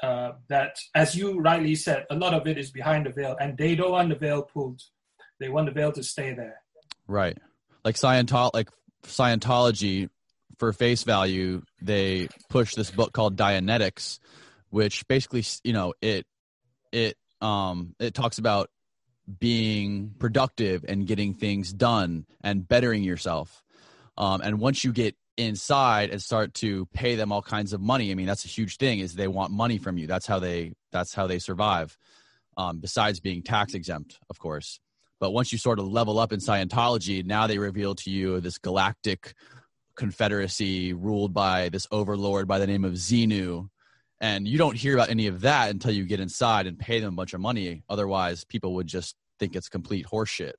Uh, 0.00 0.32
that, 0.48 0.76
as 0.94 1.16
you 1.16 1.40
rightly 1.40 1.74
said, 1.74 2.06
a 2.08 2.14
lot 2.14 2.32
of 2.32 2.46
it 2.46 2.56
is 2.56 2.70
behind 2.70 3.06
the 3.06 3.10
veil, 3.10 3.36
and 3.40 3.58
they 3.58 3.74
don't 3.74 3.90
want 3.90 4.08
the 4.08 4.14
veil 4.14 4.42
pulled. 4.42 4.80
They 5.40 5.48
want 5.48 5.66
the 5.66 5.72
veil 5.72 5.90
to 5.90 6.04
stay 6.04 6.34
there. 6.34 6.60
Right, 7.08 7.36
like 7.84 7.96
Scientology. 7.96 8.54
Like 8.54 8.70
Scientology, 9.02 10.08
for 10.58 10.72
face 10.72 11.02
value, 11.02 11.62
they 11.82 12.28
push 12.48 12.74
this 12.74 12.92
book 12.92 13.12
called 13.12 13.36
Dianetics, 13.36 14.20
which 14.70 15.06
basically, 15.08 15.44
you 15.64 15.72
know, 15.72 15.94
it 16.00 16.26
it 16.92 17.16
um 17.40 17.96
it 17.98 18.14
talks 18.14 18.38
about 18.38 18.70
being 19.38 20.14
productive 20.18 20.84
and 20.88 21.06
getting 21.06 21.34
things 21.34 21.72
done 21.72 22.26
and 22.42 22.66
bettering 22.66 23.02
yourself. 23.02 23.62
Um, 24.16 24.40
and 24.40 24.58
once 24.58 24.84
you 24.84 24.92
get 24.92 25.16
inside 25.36 26.10
and 26.10 26.20
start 26.20 26.54
to 26.54 26.86
pay 26.86 27.14
them 27.14 27.30
all 27.30 27.42
kinds 27.42 27.72
of 27.72 27.80
money, 27.80 28.10
I 28.10 28.14
mean 28.14 28.26
that's 28.26 28.44
a 28.44 28.48
huge 28.48 28.76
thing. 28.76 29.00
Is 29.00 29.14
they 29.14 29.28
want 29.28 29.52
money 29.52 29.78
from 29.78 29.98
you. 29.98 30.06
That's 30.06 30.26
how 30.26 30.38
they 30.38 30.72
that's 30.92 31.14
how 31.14 31.26
they 31.26 31.38
survive. 31.38 31.96
Um, 32.56 32.80
besides 32.80 33.20
being 33.20 33.42
tax 33.42 33.74
exempt, 33.74 34.18
of 34.30 34.38
course. 34.40 34.80
But 35.20 35.30
once 35.30 35.52
you 35.52 35.58
sort 35.58 35.78
of 35.78 35.86
level 35.86 36.18
up 36.18 36.32
in 36.32 36.40
Scientology, 36.40 37.24
now 37.24 37.46
they 37.46 37.58
reveal 37.58 37.94
to 37.96 38.10
you 38.10 38.40
this 38.40 38.58
galactic 38.58 39.34
confederacy 39.96 40.92
ruled 40.92 41.34
by 41.34 41.68
this 41.68 41.86
overlord 41.90 42.46
by 42.48 42.58
the 42.58 42.66
name 42.66 42.84
of 42.84 42.94
Xenu, 42.94 43.68
and 44.20 44.48
you 44.48 44.58
don't 44.58 44.76
hear 44.76 44.94
about 44.94 45.10
any 45.10 45.26
of 45.26 45.42
that 45.42 45.70
until 45.70 45.92
you 45.92 46.04
get 46.04 46.20
inside 46.20 46.66
and 46.66 46.78
pay 46.78 47.00
them 47.00 47.14
a 47.14 47.16
bunch 47.16 47.34
of 47.34 47.40
money. 47.40 47.82
Otherwise, 47.88 48.44
people 48.44 48.74
would 48.74 48.86
just 48.86 49.16
think 49.38 49.54
it's 49.54 49.68
complete 49.68 50.06
horseshit. 50.06 50.54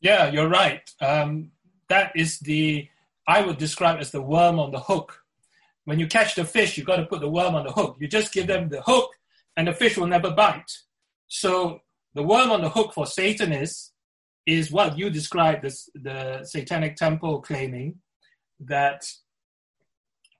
Yeah, 0.00 0.30
you're 0.30 0.48
right. 0.48 0.88
Um, 1.00 1.52
that 1.88 2.12
is 2.14 2.38
the 2.40 2.88
I 3.26 3.42
would 3.42 3.58
describe 3.58 4.00
as 4.00 4.10
the 4.10 4.22
worm 4.22 4.58
on 4.58 4.72
the 4.72 4.80
hook. 4.80 5.22
When 5.84 5.98
you 5.98 6.06
catch 6.06 6.34
the 6.34 6.44
fish, 6.44 6.76
you've 6.76 6.86
got 6.86 6.96
to 6.96 7.06
put 7.06 7.20
the 7.20 7.28
worm 7.28 7.54
on 7.54 7.64
the 7.64 7.72
hook. 7.72 7.96
You 8.00 8.08
just 8.08 8.32
give 8.32 8.46
them 8.46 8.68
the 8.68 8.82
hook, 8.82 9.10
and 9.56 9.68
the 9.68 9.72
fish 9.72 9.96
will 9.96 10.06
never 10.06 10.30
bite. 10.30 10.70
So 11.28 11.80
the 12.14 12.22
worm 12.22 12.50
on 12.50 12.62
the 12.62 12.70
hook 12.70 12.94
for 12.94 13.06
Satanists 13.06 13.92
is 14.46 14.72
what 14.72 14.98
you 14.98 15.10
described 15.10 15.64
as 15.64 15.88
the 15.94 16.42
Satanic 16.44 16.96
Temple 16.96 17.40
claiming 17.40 17.96
that 18.60 19.06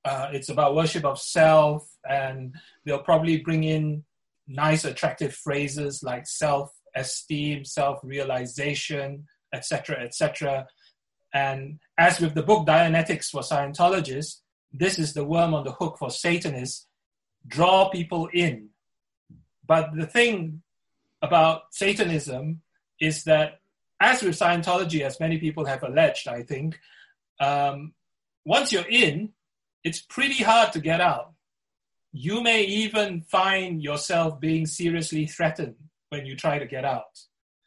uh, 0.04 0.28
it's 0.32 0.48
about 0.48 0.74
worship 0.74 1.04
of 1.04 1.18
self, 1.18 1.88
and 2.08 2.54
they'll 2.84 3.02
probably 3.02 3.38
bring 3.38 3.64
in 3.64 4.04
nice, 4.46 4.84
attractive 4.84 5.34
phrases 5.34 6.02
like 6.02 6.26
self-esteem, 6.26 7.64
self-realization, 7.64 9.26
etc., 9.52 10.00
etc. 10.00 10.66
And 11.32 11.78
as 11.98 12.20
with 12.20 12.34
the 12.34 12.42
book 12.42 12.66
Dianetics 12.66 13.26
for 13.26 13.42
Scientologists, 13.42 14.40
this 14.72 14.98
is 14.98 15.12
the 15.12 15.24
worm 15.24 15.54
on 15.54 15.64
the 15.64 15.72
hook 15.72 15.96
for 15.98 16.10
Satanists. 16.10 16.86
Draw 17.46 17.90
people 17.90 18.28
in. 18.32 18.70
But 19.66 19.90
the 19.94 20.06
thing 20.06 20.62
about 21.22 21.62
Satanism 21.72 22.62
is 23.00 23.24
that, 23.24 23.60
as 24.00 24.22
with 24.22 24.38
Scientology, 24.38 25.02
as 25.02 25.20
many 25.20 25.38
people 25.38 25.64
have 25.66 25.82
alleged, 25.82 26.28
I 26.28 26.42
think, 26.42 26.78
um, 27.40 27.92
once 28.44 28.72
you're 28.72 28.88
in, 28.88 29.30
it's 29.84 30.00
pretty 30.00 30.42
hard 30.42 30.72
to 30.72 30.80
get 30.80 31.00
out. 31.00 31.32
You 32.12 32.42
may 32.42 32.64
even 32.64 33.22
find 33.22 33.82
yourself 33.82 34.40
being 34.40 34.66
seriously 34.66 35.26
threatened 35.26 35.76
when 36.08 36.26
you 36.26 36.36
try 36.36 36.58
to 36.58 36.66
get 36.66 36.84
out. 36.84 37.18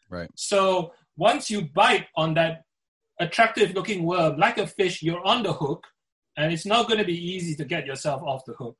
Right. 0.09 0.29
So 0.35 0.93
once 1.15 1.49
you 1.49 1.61
bite 1.61 2.07
on 2.15 2.33
that 2.33 2.63
attractive 3.19 3.73
looking 3.73 4.03
worm, 4.03 4.37
like 4.37 4.57
a 4.57 4.67
fish, 4.67 5.01
you're 5.01 5.25
on 5.25 5.43
the 5.43 5.53
hook, 5.53 5.85
and 6.35 6.51
it's 6.51 6.65
not 6.65 6.87
going 6.87 6.99
to 6.99 7.05
be 7.05 7.33
easy 7.33 7.55
to 7.55 7.65
get 7.65 7.85
yourself 7.85 8.21
off 8.23 8.45
the 8.45 8.53
hook. 8.53 8.77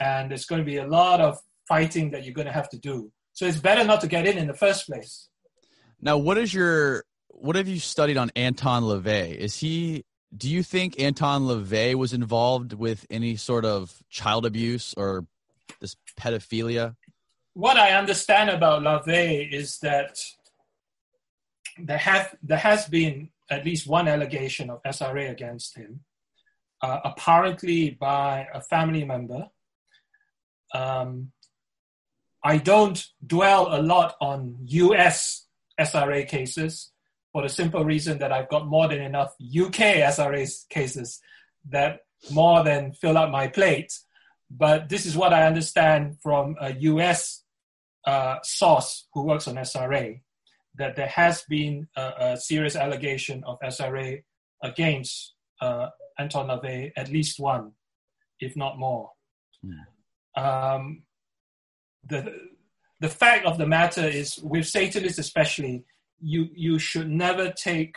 And 0.00 0.30
there's 0.30 0.46
going 0.46 0.60
to 0.60 0.64
be 0.64 0.78
a 0.78 0.86
lot 0.86 1.20
of 1.20 1.38
fighting 1.68 2.10
that 2.10 2.24
you're 2.24 2.34
going 2.34 2.46
to 2.46 2.52
have 2.52 2.68
to 2.70 2.78
do. 2.78 3.12
So 3.32 3.46
it's 3.46 3.58
better 3.60 3.84
not 3.84 4.00
to 4.00 4.08
get 4.08 4.26
in 4.26 4.38
in 4.38 4.46
the 4.46 4.54
first 4.54 4.86
place. 4.86 5.28
Now, 6.00 6.18
what 6.18 6.38
is 6.38 6.52
your 6.52 7.04
what 7.28 7.56
have 7.56 7.68
you 7.68 7.78
studied 7.78 8.16
on 8.16 8.30
Anton 8.36 8.82
LaVey? 8.82 9.34
Is 9.34 9.56
he 9.56 10.04
do 10.36 10.48
you 10.48 10.62
think 10.62 11.00
Anton 11.00 11.42
LaVey 11.42 11.94
was 11.94 12.12
involved 12.12 12.72
with 12.72 13.06
any 13.10 13.36
sort 13.36 13.64
of 13.64 14.02
child 14.08 14.46
abuse 14.46 14.94
or 14.96 15.26
this 15.80 15.96
pedophilia? 16.18 16.96
What 17.54 17.76
I 17.76 17.92
understand 17.92 18.50
about 18.50 18.82
LaVey 18.82 19.52
is 19.52 19.78
that 19.80 20.18
there 21.78 21.98
have 21.98 22.34
there 22.42 22.58
has 22.58 22.86
been 22.86 23.30
at 23.50 23.64
least 23.64 23.88
one 23.88 24.06
allegation 24.06 24.70
of 24.70 24.82
SRA 24.84 25.30
against 25.30 25.76
him, 25.76 26.00
uh, 26.80 27.00
apparently 27.04 27.90
by 27.90 28.46
a 28.54 28.60
family 28.60 29.04
member. 29.04 29.48
Um, 30.72 31.32
I 32.44 32.58
don't 32.58 33.04
dwell 33.26 33.74
a 33.74 33.82
lot 33.82 34.14
on 34.20 34.56
US 34.62 35.46
SRA 35.78 36.26
cases 36.28 36.92
for 37.32 37.42
the 37.42 37.48
simple 37.48 37.84
reason 37.84 38.18
that 38.18 38.32
I've 38.32 38.48
got 38.48 38.66
more 38.66 38.88
than 38.88 39.00
enough 39.00 39.34
UK 39.40 40.02
SRA 40.08 40.48
cases 40.68 41.20
that 41.68 42.00
more 42.30 42.62
than 42.64 42.92
fill 42.92 43.16
up 43.16 43.30
my 43.30 43.48
plate. 43.48 43.92
But 44.50 44.88
this 44.88 45.06
is 45.06 45.16
what 45.16 45.32
I 45.32 45.46
understand 45.46 46.18
from 46.22 46.56
a 46.60 46.72
US 46.72 47.44
uh, 48.04 48.38
source 48.42 49.06
who 49.12 49.24
works 49.24 49.46
on 49.46 49.54
SRA 49.56 50.20
that 50.76 50.96
there 50.96 51.08
has 51.08 51.42
been 51.48 51.88
a, 51.96 52.12
a 52.18 52.36
serious 52.36 52.76
allegation 52.76 53.42
of 53.44 53.58
SRA 53.60 54.22
against 54.62 55.34
uh, 55.60 55.88
Anton 56.18 56.48
LaVey, 56.48 56.92
at 56.96 57.10
least 57.10 57.38
one, 57.38 57.72
if 58.40 58.56
not 58.56 58.78
more. 58.78 59.10
Mm. 59.64 60.34
Um, 60.42 61.02
the, 62.08 62.34
the 63.00 63.08
fact 63.08 63.46
of 63.46 63.58
the 63.58 63.66
matter 63.66 64.06
is, 64.06 64.38
with 64.38 64.66
Satanists 64.66 65.18
especially, 65.18 65.84
you, 66.20 66.48
you 66.54 66.78
should 66.78 67.10
never 67.10 67.50
take 67.50 67.96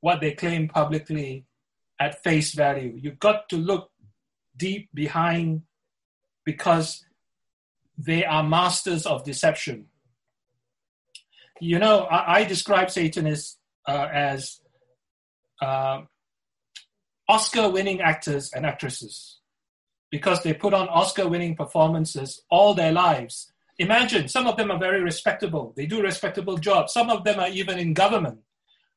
what 0.00 0.20
they 0.20 0.32
claim 0.32 0.68
publicly 0.68 1.46
at 1.98 2.22
face 2.22 2.54
value. 2.54 2.92
You've 2.96 3.18
got 3.18 3.48
to 3.48 3.56
look 3.56 3.90
deep 4.56 4.88
behind 4.94 5.62
because 6.44 7.04
they 7.96 8.24
are 8.24 8.42
masters 8.42 9.06
of 9.06 9.24
deception. 9.24 9.86
You 11.60 11.78
know, 11.78 12.02
I, 12.04 12.38
I 12.38 12.44
describe 12.44 12.90
Satanists 12.90 13.58
uh, 13.86 14.08
as 14.12 14.60
uh, 15.60 16.02
Oscar 17.28 17.68
winning 17.68 18.00
actors 18.00 18.52
and 18.54 18.64
actresses 18.64 19.40
because 20.10 20.42
they 20.42 20.54
put 20.54 20.72
on 20.72 20.88
Oscar 20.88 21.28
winning 21.28 21.56
performances 21.56 22.42
all 22.48 22.74
their 22.74 22.92
lives. 22.92 23.52
Imagine 23.78 24.26
some 24.28 24.46
of 24.46 24.56
them 24.56 24.70
are 24.70 24.78
very 24.78 25.02
respectable, 25.02 25.72
they 25.76 25.86
do 25.86 26.02
respectable 26.02 26.58
jobs, 26.58 26.92
some 26.92 27.10
of 27.10 27.24
them 27.24 27.38
are 27.38 27.48
even 27.48 27.78
in 27.78 27.94
government. 27.94 28.40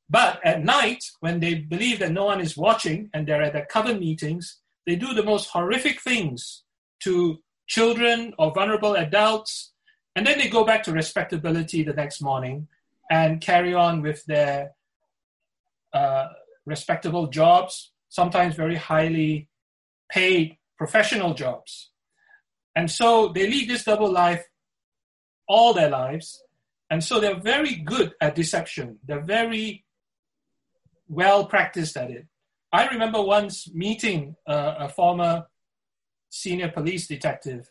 But 0.10 0.46
at 0.46 0.64
night, 0.64 1.06
when 1.22 1.40
they 1.40 1.56
believe 1.56 2.00
that 2.00 2.12
no 2.12 2.26
one 2.26 2.42
is 2.42 2.58
watching 2.58 3.10
and 3.14 3.26
they're 3.26 3.42
at 3.44 3.54
their 3.54 3.66
coven 3.66 4.00
meetings, 4.00 4.60
they 4.86 4.96
do 4.96 5.14
the 5.14 5.24
most 5.24 5.50
horrific 5.50 6.02
things 6.02 6.64
to 7.04 7.40
children 7.68 8.34
or 8.38 8.52
vulnerable 8.54 8.96
adults. 8.96 9.72
And 10.16 10.28
then 10.28 10.38
they 10.38 10.50
go 10.50 10.66
back 10.66 10.84
to 10.84 10.92
respectability 10.92 11.84
the 11.84 11.94
next 11.94 12.22
morning 12.22 12.68
and 13.10 13.40
carry 13.40 13.74
on 13.74 14.02
with 14.02 14.26
their 14.26 14.72
uh, 15.94 16.28
respectable 16.66 17.28
jobs, 17.28 17.94
sometimes 18.10 18.56
very 18.56 18.76
highly 18.76 19.48
paid 20.10 20.58
professional 20.78 21.34
jobs. 21.34 21.92
And 22.76 22.92
so 22.92 23.30
they 23.30 23.48
lead 23.48 23.70
this 23.70 23.86
double 23.86 24.12
life 24.12 24.44
all 25.48 25.74
their 25.74 25.90
lives. 25.90 26.44
And 26.90 27.04
so 27.04 27.20
they're 27.20 27.40
very 27.40 27.76
good 27.76 28.14
at 28.22 28.36
deception. 28.36 29.00
They're 29.06 29.22
very 29.22 29.86
well 31.08 31.46
practiced 31.46 31.98
at 31.98 32.12
it. 32.12 32.28
I 32.74 32.88
remember 32.88 33.22
once 33.22 33.70
meeting 33.74 34.36
uh, 34.48 34.76
a 34.80 34.90
former 34.90 35.46
senior 36.30 36.70
police 36.70 37.08
detective 37.08 37.70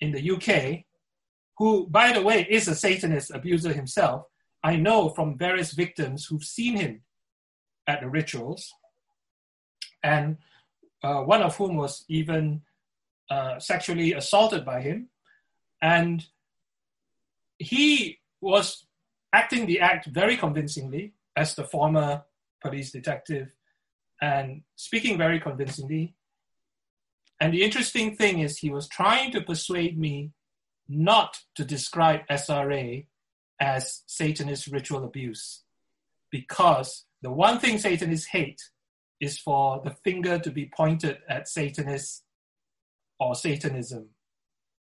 in 0.00 0.10
the 0.10 0.30
UK, 0.32 0.84
who, 1.58 1.86
by 1.86 2.12
the 2.12 2.22
way, 2.22 2.46
is 2.50 2.66
a 2.66 2.74
Satanist 2.74 3.30
abuser 3.30 3.72
himself. 3.72 4.26
I 4.64 4.76
know 4.76 5.10
from 5.10 5.38
various 5.38 5.72
victims 5.72 6.26
who've 6.26 6.42
seen 6.42 6.76
him 6.76 7.02
at 7.86 8.00
the 8.00 8.08
rituals, 8.08 8.72
and 10.02 10.38
uh, 11.02 11.20
one 11.22 11.42
of 11.42 11.56
whom 11.56 11.76
was 11.76 12.04
even 12.08 12.62
uh, 13.30 13.58
sexually 13.58 14.12
assaulted 14.12 14.64
by 14.64 14.80
him. 14.80 15.08
And 15.80 16.26
he 17.62 18.18
was 18.40 18.86
acting 19.32 19.66
the 19.66 19.80
act 19.80 20.06
very 20.06 20.36
convincingly 20.36 21.14
as 21.36 21.54
the 21.54 21.64
former 21.64 22.22
police 22.60 22.90
detective 22.92 23.48
and 24.20 24.62
speaking 24.76 25.16
very 25.16 25.40
convincingly. 25.40 26.14
And 27.40 27.52
the 27.52 27.62
interesting 27.62 28.16
thing 28.16 28.40
is, 28.40 28.58
he 28.58 28.70
was 28.70 28.88
trying 28.88 29.32
to 29.32 29.40
persuade 29.40 29.98
me 29.98 30.32
not 30.88 31.38
to 31.56 31.64
describe 31.64 32.20
SRA 32.30 33.06
as 33.60 34.02
Satanist 34.06 34.68
ritual 34.68 35.04
abuse, 35.04 35.62
because 36.30 37.04
the 37.22 37.30
one 37.30 37.58
thing 37.58 37.78
Satanists 37.78 38.28
hate 38.28 38.60
is 39.20 39.38
for 39.38 39.80
the 39.84 39.94
finger 40.04 40.38
to 40.38 40.50
be 40.50 40.70
pointed 40.76 41.18
at 41.28 41.48
Satanists 41.48 42.22
or 43.18 43.34
Satanism. 43.34 44.08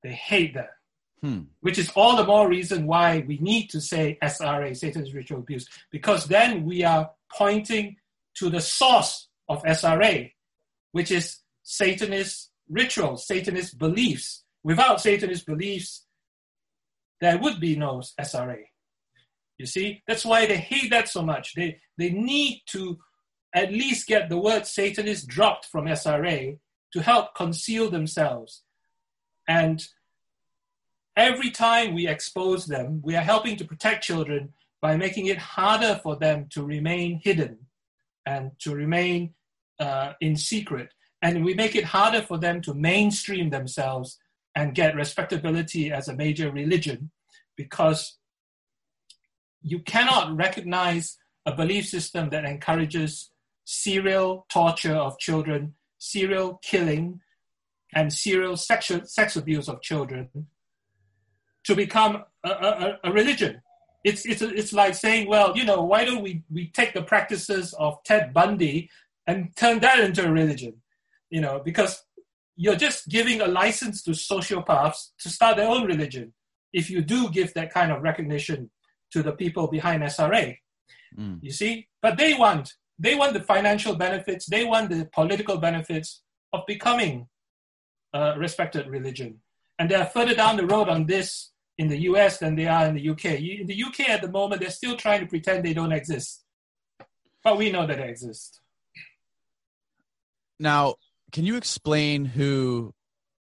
They 0.01 0.13
hate 0.13 0.53
that. 0.55 0.71
Hmm. 1.23 1.43
Which 1.61 1.77
is 1.77 1.89
all 1.95 2.17
the 2.17 2.25
more 2.25 2.49
reason 2.49 2.85
why 2.85 3.23
we 3.25 3.37
need 3.37 3.69
to 3.69 3.79
say 3.79 4.17
SRA, 4.21 4.75
Satanist 4.75 5.13
ritual 5.13 5.39
abuse, 5.39 5.65
because 5.89 6.25
then 6.25 6.65
we 6.65 6.83
are 6.83 7.11
pointing 7.31 7.95
to 8.35 8.49
the 8.49 8.59
source 8.59 9.29
of 9.47 9.63
SRA, 9.63 10.33
which 10.91 11.11
is 11.11 11.37
Satanist 11.63 12.51
rituals, 12.69 13.25
Satanist 13.25 13.77
beliefs. 13.77 14.43
Without 14.65 14.99
Satanist 14.99 15.45
beliefs, 15.45 16.05
there 17.21 17.37
would 17.37 17.61
be 17.61 17.77
no 17.77 18.01
SRA. 18.19 18.59
You 19.57 19.65
see, 19.65 20.03
that's 20.05 20.25
why 20.25 20.45
they 20.45 20.57
hate 20.57 20.89
that 20.91 21.07
so 21.07 21.21
much. 21.21 21.53
They, 21.55 21.79
they 21.97 22.09
need 22.09 22.63
to 22.67 22.99
at 23.55 23.71
least 23.71 24.07
get 24.07 24.27
the 24.27 24.37
word 24.37 24.67
Satanist 24.67 25.27
dropped 25.27 25.67
from 25.67 25.85
SRA 25.85 26.57
to 26.91 27.01
help 27.01 27.33
conceal 27.33 27.89
themselves. 27.89 28.63
And 29.47 29.87
every 31.15 31.51
time 31.51 31.93
we 31.93 32.07
expose 32.07 32.65
them, 32.65 33.01
we 33.03 33.15
are 33.15 33.21
helping 33.21 33.55
to 33.57 33.65
protect 33.65 34.03
children 34.03 34.53
by 34.81 34.97
making 34.97 35.27
it 35.27 35.37
harder 35.37 35.99
for 36.03 36.15
them 36.15 36.47
to 36.49 36.63
remain 36.63 37.19
hidden 37.23 37.57
and 38.25 38.51
to 38.59 38.73
remain 38.73 39.33
uh, 39.79 40.13
in 40.21 40.35
secret. 40.35 40.93
And 41.21 41.45
we 41.45 41.53
make 41.53 41.75
it 41.75 41.85
harder 41.85 42.21
for 42.21 42.37
them 42.37 42.61
to 42.63 42.73
mainstream 42.73 43.49
themselves 43.49 44.17
and 44.55 44.75
get 44.75 44.95
respectability 44.95 45.91
as 45.91 46.07
a 46.07 46.15
major 46.15 46.51
religion 46.51 47.11
because 47.55 48.17
you 49.61 49.79
cannot 49.79 50.35
recognize 50.35 51.17
a 51.45 51.55
belief 51.55 51.87
system 51.87 52.29
that 52.29 52.45
encourages 52.45 53.31
serial 53.65 54.45
torture 54.49 54.95
of 54.95 55.17
children, 55.19 55.75
serial 55.97 56.59
killing, 56.61 57.21
and 57.93 58.11
serial 58.11 58.57
sexual, 58.57 59.05
sex 59.05 59.35
abuse 59.35 59.69
of 59.69 59.81
children 59.81 60.29
to 61.65 61.75
become 61.75 62.23
a, 62.43 62.49
a, 62.49 62.99
a 63.05 63.11
religion 63.11 63.61
it's 64.03 64.25
it's 64.25 64.41
it's 64.41 64.73
like 64.73 64.95
saying, 64.95 65.27
well, 65.27 65.55
you 65.55 65.63
know, 65.63 65.81
why 65.81 66.05
don't 66.05 66.21
we 66.21 66.43
we 66.51 66.67
take 66.67 66.93
the 66.93 67.01
practices 67.01 67.73
of 67.73 68.03
Ted 68.03 68.33
Bundy 68.33 68.89
and 69.27 69.55
turn 69.55 69.79
that 69.79 69.99
into 69.99 70.25
a 70.25 70.31
religion? 70.31 70.81
You 71.29 71.41
know, 71.41 71.61
because 71.63 72.03
you're 72.55 72.75
just 72.75 73.07
giving 73.07 73.41
a 73.41 73.47
license 73.47 74.03
to 74.03 74.11
sociopaths 74.11 75.11
to 75.19 75.29
start 75.29 75.57
their 75.57 75.69
own 75.69 75.85
religion 75.85 76.33
if 76.73 76.89
you 76.89 77.01
do 77.01 77.29
give 77.29 77.53
that 77.53 77.73
kind 77.73 77.91
of 77.91 78.01
recognition 78.01 78.69
to 79.11 79.23
the 79.23 79.31
people 79.31 79.67
behind 79.67 80.03
SRA. 80.03 80.57
Mm. 81.17 81.39
You 81.41 81.51
see, 81.51 81.87
but 82.01 82.17
they 82.17 82.33
want 82.33 82.73
they 82.99 83.15
want 83.15 83.33
the 83.33 83.41
financial 83.41 83.95
benefits, 83.95 84.45
they 84.47 84.65
want 84.65 84.89
the 84.89 85.05
political 85.13 85.57
benefits 85.57 86.21
of 86.51 86.61
becoming 86.67 87.27
a 88.13 88.37
respected 88.37 88.87
religion, 88.87 89.39
and 89.79 89.89
they're 89.89 90.05
further 90.05 90.35
down 90.35 90.57
the 90.57 90.67
road 90.67 90.89
on 90.89 91.05
this 91.05 91.52
in 91.77 91.87
the 91.87 92.01
US 92.01 92.37
than 92.37 92.55
they 92.55 92.67
are 92.67 92.85
in 92.85 92.95
the 92.95 93.09
UK. 93.09 93.25
In 93.25 93.67
the 93.67 93.83
UK 93.83 94.09
at 94.09 94.21
the 94.21 94.31
moment, 94.31 94.61
they're 94.61 94.69
still 94.69 94.95
trying 94.95 95.21
to 95.21 95.27
pretend 95.27 95.63
they 95.63 95.73
don't 95.73 95.91
exist. 95.91 96.43
But 97.43 97.57
we 97.57 97.71
know 97.71 97.85
that 97.85 97.97
they 97.97 98.07
exist. 98.07 98.61
Now, 100.59 100.95
can 101.31 101.45
you 101.45 101.57
explain 101.57 102.25
who 102.25 102.93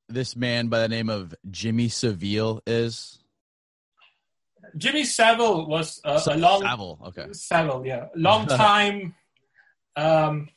this 0.09 0.35
man 0.35 0.67
by 0.67 0.79
the 0.79 0.89
name 0.89 1.09
of 1.09 1.33
Jimmy 1.49 1.87
Savile 1.87 2.61
is? 2.65 3.19
Jimmy 4.75 5.03
Savile 5.03 5.67
was 5.67 6.01
a, 6.03 6.21
a 6.27 6.35
long 6.37 6.61
Savile, 6.61 6.99
okay. 7.07 7.27
Savile, 7.31 7.85
yeah, 7.85 8.07
long 8.15 8.45
time 8.47 9.15
um, 9.95 10.49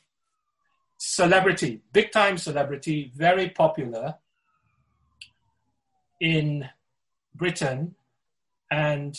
celebrity, 0.97 1.81
big 1.93 2.11
time 2.11 2.37
celebrity, 2.37 3.11
very 3.15 3.49
popular 3.49 4.15
in 6.19 6.67
Britain, 7.39 7.95
and 8.69 9.15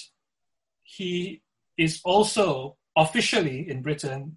he 0.84 1.42
is 1.76 2.00
also 2.04 2.76
officially 2.96 3.68
in 3.68 3.82
Britain 3.82 4.36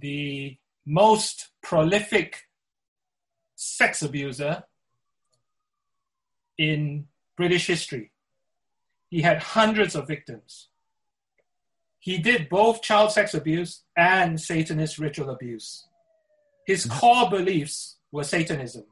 the 0.00 0.56
most 0.86 1.50
prolific 1.62 2.48
sex 3.54 4.02
abuser 4.02 4.64
in 6.56 7.06
British 7.36 7.66
history. 7.66 8.10
He 9.10 9.22
had 9.22 9.42
hundreds 9.42 9.94
of 9.94 10.08
victims. 10.08 10.68
he 11.98 12.16
did 12.18 12.48
both 12.48 12.80
child 12.80 13.12
sex 13.12 13.34
abuse 13.34 13.82
and 13.96 14.40
Satanist 14.40 14.98
ritual 14.98 15.30
abuse. 15.30 15.86
His 16.66 16.86
mm-hmm. 16.86 16.98
core 16.98 17.30
beliefs 17.30 17.96
were 18.12 18.24
Satanism. 18.24 18.84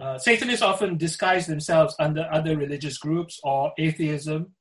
Uh, 0.00 0.16
Satanists 0.16 0.62
often 0.62 0.96
disguise 0.96 1.46
themselves 1.46 1.94
under 1.98 2.26
other 2.32 2.56
religious 2.56 2.96
groups 2.96 3.38
or 3.44 3.72
atheism, 3.76 4.54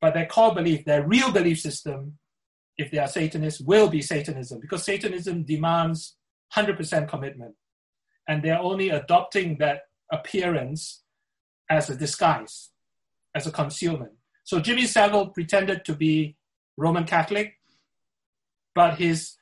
but 0.00 0.14
their 0.14 0.26
core 0.26 0.54
belief, 0.54 0.86
their 0.86 1.06
real 1.06 1.30
belief 1.30 1.60
system, 1.60 2.18
if 2.78 2.90
they 2.90 2.96
are 2.96 3.06
Satanists, 3.06 3.60
will 3.60 3.88
be 3.88 4.00
Satanism 4.00 4.58
because 4.60 4.82
Satanism 4.82 5.44
demands 5.44 6.16
100% 6.56 7.06
commitment. 7.06 7.54
And 8.26 8.42
they're 8.42 8.58
only 8.58 8.88
adopting 8.88 9.58
that 9.58 9.82
appearance 10.10 11.02
as 11.68 11.90
a 11.90 11.96
disguise, 11.96 12.70
as 13.34 13.46
a 13.46 13.52
concealment. 13.52 14.12
So 14.44 14.58
Jimmy 14.58 14.86
Savile 14.86 15.28
pretended 15.28 15.84
to 15.84 15.94
be 15.94 16.36
Roman 16.78 17.04
Catholic, 17.04 17.58
but 18.74 18.98
his 18.98 19.36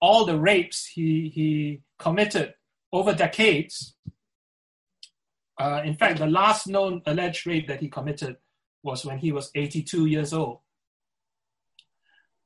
all 0.00 0.24
the 0.24 0.38
rapes 0.38 0.86
he, 0.86 1.30
he 1.34 1.82
committed 1.98 2.54
over 2.92 3.12
decades. 3.12 3.94
Uh, 5.58 5.82
in 5.84 5.94
fact, 5.94 6.18
the 6.18 6.26
last 6.26 6.66
known 6.66 7.02
alleged 7.06 7.46
rape 7.46 7.68
that 7.68 7.80
he 7.80 7.88
committed 7.88 8.36
was 8.82 9.04
when 9.04 9.18
he 9.18 9.32
was 9.32 9.50
82 9.54 10.06
years 10.06 10.32
old. 10.32 10.60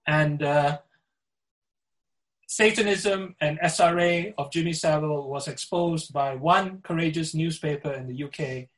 And 0.06 0.42
uh, 0.42 0.78
Satanism 2.46 3.36
and 3.40 3.58
SRA 3.60 4.32
of 4.38 4.50
Jimmy 4.50 4.72
Savile 4.72 5.28
was 5.28 5.48
exposed 5.48 6.12
by 6.12 6.34
one 6.34 6.80
courageous 6.82 7.34
newspaper 7.34 7.92
in 7.92 8.06
the 8.06 8.24
UK 8.24 8.68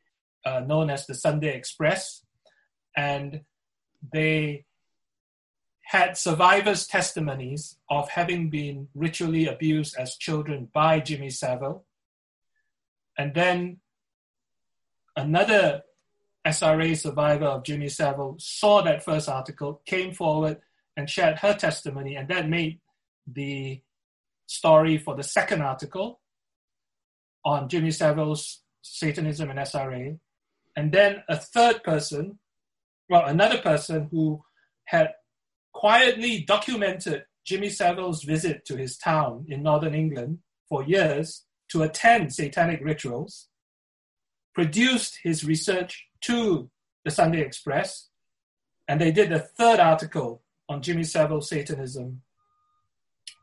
uh, 0.44 0.60
known 0.66 0.90
as 0.90 1.06
the 1.06 1.14
Sunday 1.14 1.54
Express. 1.54 2.24
And 2.96 3.42
they 4.12 4.64
had 5.82 6.16
survivors' 6.16 6.86
testimonies 6.86 7.76
of 7.88 8.08
having 8.10 8.48
been 8.48 8.88
ritually 8.94 9.46
abused 9.46 9.96
as 9.98 10.16
children 10.16 10.68
by 10.72 11.00
Jimmy 11.00 11.30
Savile. 11.30 11.84
And 13.18 13.34
then 13.34 13.78
another 15.16 15.82
SRA 16.46 16.96
survivor 16.96 17.46
of 17.46 17.64
Jimmy 17.64 17.88
Savile 17.88 18.36
saw 18.38 18.82
that 18.82 19.04
first 19.04 19.28
article, 19.28 19.82
came 19.84 20.14
forward 20.14 20.58
and 20.96 21.08
shared 21.08 21.38
her 21.38 21.54
testimony, 21.54 22.16
and 22.16 22.28
that 22.28 22.48
made 22.48 22.80
the 23.26 23.82
story 24.46 24.98
for 24.98 25.14
the 25.14 25.22
second 25.22 25.62
article 25.62 26.20
on 27.44 27.68
Jimmy 27.68 27.90
Savile's 27.90 28.62
Satanism 28.82 29.50
and 29.50 29.58
SRA. 29.58 30.18
And 30.76 30.92
then 30.92 31.22
a 31.28 31.36
third 31.36 31.82
person, 31.82 32.38
well, 33.08 33.26
another 33.26 33.58
person 33.58 34.08
who 34.10 34.42
had 34.84 35.10
quietly 35.72 36.42
documented 36.42 37.24
Jimmy 37.44 37.68
Savile's 37.68 38.24
visit 38.24 38.64
to 38.66 38.76
his 38.76 38.96
town 38.96 39.46
in 39.48 39.62
northern 39.62 39.94
England 39.94 40.38
for 40.68 40.84
years 40.84 41.44
to 41.70 41.82
attend 41.82 42.32
satanic 42.32 42.80
rituals, 42.82 43.48
produced 44.60 45.18
his 45.22 45.42
research 45.42 46.06
to 46.20 46.68
the 47.06 47.10
Sunday 47.10 47.40
Express, 47.40 48.08
and 48.86 49.00
they 49.00 49.10
did 49.10 49.32
a 49.32 49.38
third 49.38 49.80
article 49.80 50.42
on 50.68 50.82
Jimmy 50.82 51.02
Savile 51.02 51.40
Satanism 51.40 52.20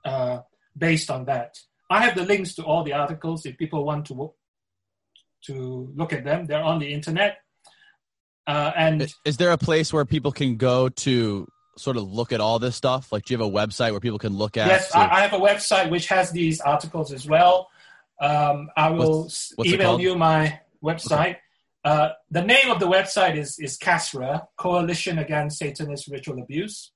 uh, 0.06 0.42
based 0.78 1.10
on 1.10 1.26
that. 1.26 1.58
I 1.90 2.06
have 2.06 2.14
the 2.14 2.24
links 2.24 2.54
to 2.56 2.64
all 2.64 2.84
the 2.84 2.94
articles 2.94 3.48
if 3.48 3.58
people 3.58 3.84
want 3.84 4.06
to 4.08 4.32
to 5.48 5.92
look 5.96 6.14
at 6.14 6.24
them. 6.24 6.46
They're 6.46 6.62
on 6.62 6.78
the 6.78 6.94
internet. 6.94 7.38
Uh, 8.46 8.72
and 8.76 9.12
is 9.26 9.38
there 9.38 9.52
a 9.52 9.58
place 9.58 9.92
where 9.92 10.06
people 10.06 10.32
can 10.32 10.58
go 10.58 10.88
to 10.88 11.48
sort 11.78 11.98
of 11.98 12.04
look 12.04 12.32
at 12.32 12.42
all 12.42 12.60
this 12.60 12.76
stuff? 12.76 13.12
Like, 13.12 13.26
do 13.26 13.34
you 13.34 13.40
have 13.40 13.48
a 13.48 13.52
website 13.52 13.90
where 13.90 14.00
people 14.00 14.20
can 14.20 14.38
look 14.38 14.56
at? 14.56 14.68
Yes, 14.68 14.94
I, 14.94 15.18
I 15.18 15.22
have 15.22 15.34
a 15.34 15.44
website 15.44 15.90
which 15.90 16.10
has 16.10 16.30
these 16.30 16.62
articles 16.62 17.12
as 17.12 17.28
well. 17.28 17.70
Um, 18.22 18.70
I 18.78 18.92
will 18.92 19.24
what's, 19.24 19.54
what's 19.56 19.72
email 19.72 20.00
you 20.00 20.16
my 20.16 20.60
website. 20.88 21.36
Okay. 21.36 21.38
Uh, 21.84 22.10
the 22.30 22.42
name 22.42 22.70
of 22.70 22.80
the 22.80 22.88
website 22.88 23.36
is, 23.38 23.58
is 23.60 23.78
CASRA, 23.78 24.48
Coalition 24.58 25.20
Against 25.20 25.60
Satanist 25.60 26.08
Ritual 26.10 26.40
Abuse. 26.42 26.92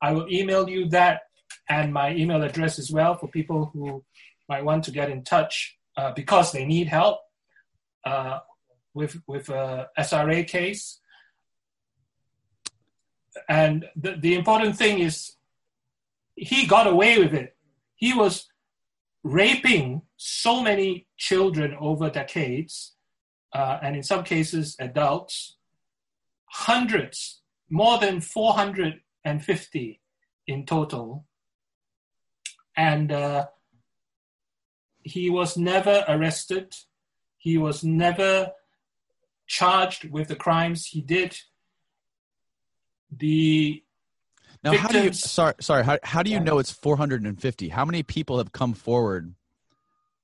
I 0.00 0.12
will 0.12 0.28
email 0.30 0.68
you 0.68 0.88
that 0.90 1.20
and 1.68 1.92
my 1.92 2.14
email 2.14 2.42
address 2.42 2.78
as 2.78 2.90
well 2.90 3.14
for 3.16 3.28
people 3.28 3.70
who 3.72 4.04
might 4.48 4.64
want 4.64 4.84
to 4.84 4.90
get 4.90 5.10
in 5.10 5.22
touch 5.22 5.76
uh, 5.96 6.12
because 6.12 6.52
they 6.52 6.64
need 6.64 6.88
help 6.88 7.18
uh, 8.04 8.38
with, 8.92 9.20
with 9.26 9.48
a 9.48 9.88
SRA 9.98 10.46
case 10.46 11.00
and 13.48 13.86
the, 13.96 14.16
the 14.16 14.34
important 14.34 14.76
thing 14.76 15.00
is 15.00 15.32
he 16.34 16.66
got 16.66 16.86
away 16.86 17.18
with 17.18 17.34
it. 17.34 17.56
He 17.96 18.12
was 18.12 18.46
raping 19.22 20.02
so 20.16 20.62
many 20.62 21.06
children 21.16 21.76
over 21.78 22.10
decades, 22.10 22.93
uh, 23.54 23.78
and 23.82 23.96
in 23.96 24.02
some 24.02 24.24
cases, 24.24 24.76
adults, 24.78 25.56
hundreds, 26.46 27.40
more 27.70 27.98
than 27.98 28.20
450 28.20 30.00
in 30.46 30.66
total. 30.66 31.24
And 32.76 33.12
uh, 33.12 33.46
he 35.02 35.30
was 35.30 35.56
never 35.56 36.04
arrested. 36.08 36.74
He 37.38 37.56
was 37.56 37.84
never 37.84 38.52
charged 39.46 40.10
with 40.10 40.28
the 40.28 40.36
crimes 40.36 40.86
he 40.86 41.00
did 41.00 41.36
the 43.10 43.82
now 44.62 44.72
victims, 44.72 44.92
how 44.92 45.00
do 45.00 45.04
you 45.04 45.12
sorry 45.12 45.54
sorry 45.60 45.84
how, 45.84 45.98
how 46.02 46.22
do 46.22 46.30
you 46.30 46.40
know 46.40 46.58
it's 46.58 46.70
450 46.70 47.68
how 47.68 47.84
many 47.84 48.02
people 48.02 48.38
have 48.38 48.52
come 48.52 48.72
forward 48.72 49.34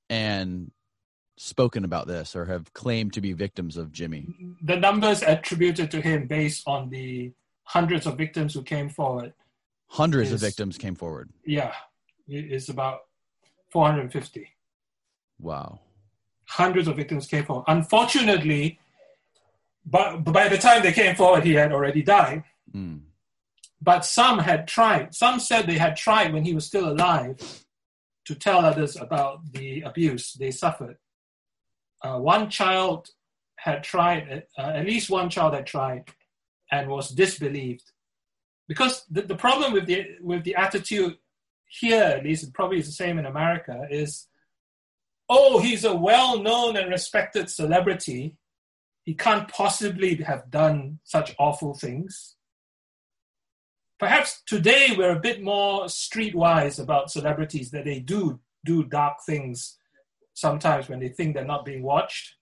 and 0.09 0.71
spoken 1.41 1.83
about 1.83 2.07
this 2.07 2.35
or 2.35 2.45
have 2.45 2.71
claimed 2.73 3.13
to 3.13 3.21
be 3.21 3.33
victims 3.33 3.75
of 3.75 3.91
jimmy? 3.91 4.27
The 4.61 4.77
numbers 4.77 5.23
attributed 5.23 5.89
to 5.91 6.01
him 6.01 6.27
based 6.27 6.63
on 6.67 6.89
the 6.89 7.31
hundreds 7.63 8.05
of 8.05 8.17
victims 8.17 8.53
who 8.53 8.61
came 8.61 8.89
forward 8.89 9.33
hundreds 9.87 10.29
is, 10.29 10.35
of 10.35 10.39
victims 10.39 10.77
came 10.77 10.95
forward. 10.95 11.29
Yeah 11.45 11.73
it's 12.27 12.69
about 12.69 12.99
450 13.71 14.47
wow. 15.39 15.79
Hundreds 16.45 16.87
of 16.87 16.95
victims 16.95 17.25
came 17.25 17.43
forward. 17.43 17.65
Unfortunately 17.67 18.79
but 19.85 20.17
by 20.23 20.47
the 20.47 20.57
time 20.57 20.83
they 20.83 20.93
came 20.93 21.15
forward 21.15 21.43
he 21.43 21.53
had 21.53 21.71
already 21.71 22.03
died. 22.03 22.43
Mm. 22.73 23.01
But 23.81 24.05
some 24.05 24.37
had 24.39 24.67
tried, 24.67 25.15
some 25.15 25.39
said 25.39 25.65
they 25.65 25.79
had 25.79 25.95
tried 25.95 26.33
when 26.33 26.45
he 26.45 26.53
was 26.53 26.67
still 26.67 26.87
alive 26.87 27.65
to 28.25 28.35
tell 28.35 28.63
others 28.63 28.95
about 28.95 29.51
the 29.53 29.81
abuse 29.81 30.33
they 30.33 30.51
suffered. 30.51 30.97
Uh, 32.03 32.17
one 32.17 32.49
child 32.49 33.09
had 33.57 33.83
tried, 33.83 34.43
uh, 34.57 34.61
at 34.61 34.85
least 34.85 35.09
one 35.09 35.29
child 35.29 35.53
had 35.53 35.65
tried 35.65 36.05
and 36.71 36.89
was 36.89 37.09
disbelieved. 37.09 37.91
Because 38.67 39.05
the, 39.09 39.21
the 39.23 39.35
problem 39.35 39.73
with 39.73 39.85
the, 39.85 40.05
with 40.21 40.43
the 40.43 40.55
attitude 40.55 41.17
here, 41.67 42.03
at 42.03 42.23
least, 42.23 42.43
it 42.43 42.53
probably 42.53 42.79
is 42.79 42.87
the 42.87 42.91
same 42.91 43.19
in 43.19 43.25
America, 43.25 43.87
is 43.89 44.27
oh, 45.29 45.59
he's 45.59 45.85
a 45.85 45.95
well 45.95 46.41
known 46.41 46.75
and 46.75 46.89
respected 46.89 47.49
celebrity. 47.49 48.35
He 49.03 49.13
can't 49.13 49.47
possibly 49.47 50.15
have 50.15 50.49
done 50.49 50.99
such 51.03 51.35
awful 51.39 51.73
things 51.73 52.35
perhaps 54.01 54.41
today 54.47 54.95
we're 54.97 55.15
a 55.15 55.19
bit 55.19 55.43
more 55.43 55.83
streetwise 55.83 56.81
about 56.81 57.11
celebrities 57.11 57.69
that 57.69 57.85
they 57.85 57.99
do 57.99 58.39
do 58.65 58.83
dark 58.83 59.17
things 59.25 59.77
sometimes 60.33 60.89
when 60.89 60.99
they 60.99 61.09
think 61.09 61.33
they're 61.33 61.45
not 61.45 61.65
being 61.65 61.83
watched, 61.83 62.35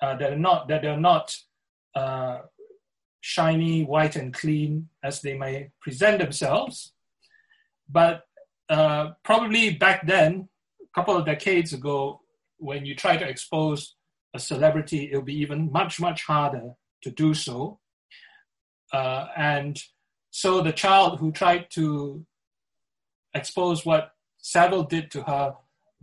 uh, 0.00 0.16
that 0.16 0.32
are 0.32 0.38
not 0.38 0.68
that 0.68 0.82
they're 0.82 1.00
not 1.00 1.36
uh, 1.94 2.38
shiny, 3.20 3.84
white, 3.84 4.16
and 4.16 4.34
clean 4.34 4.88
as 5.02 5.20
they 5.20 5.36
may 5.36 5.70
present 5.80 6.18
themselves. 6.18 6.92
But 7.88 8.22
uh, 8.68 9.12
probably 9.22 9.70
back 9.70 10.06
then, 10.06 10.48
a 10.82 10.94
couple 10.94 11.16
of 11.16 11.26
decades 11.26 11.72
ago, 11.72 12.20
when 12.58 12.84
you 12.84 12.94
try 12.94 13.16
to 13.16 13.28
expose 13.28 13.96
a 14.34 14.38
celebrity, 14.38 15.08
it'll 15.10 15.22
be 15.22 15.40
even 15.40 15.70
much 15.70 16.00
much 16.00 16.24
harder 16.24 16.72
to 17.02 17.10
do 17.10 17.34
so. 17.34 17.78
Uh, 18.92 19.26
and 19.36 19.82
so 20.30 20.60
the 20.60 20.72
child 20.72 21.18
who 21.18 21.32
tried 21.32 21.70
to 21.70 22.24
expose 23.34 23.84
what 23.84 24.12
Savile 24.38 24.84
did 24.84 25.10
to 25.12 25.22
her 25.22 25.54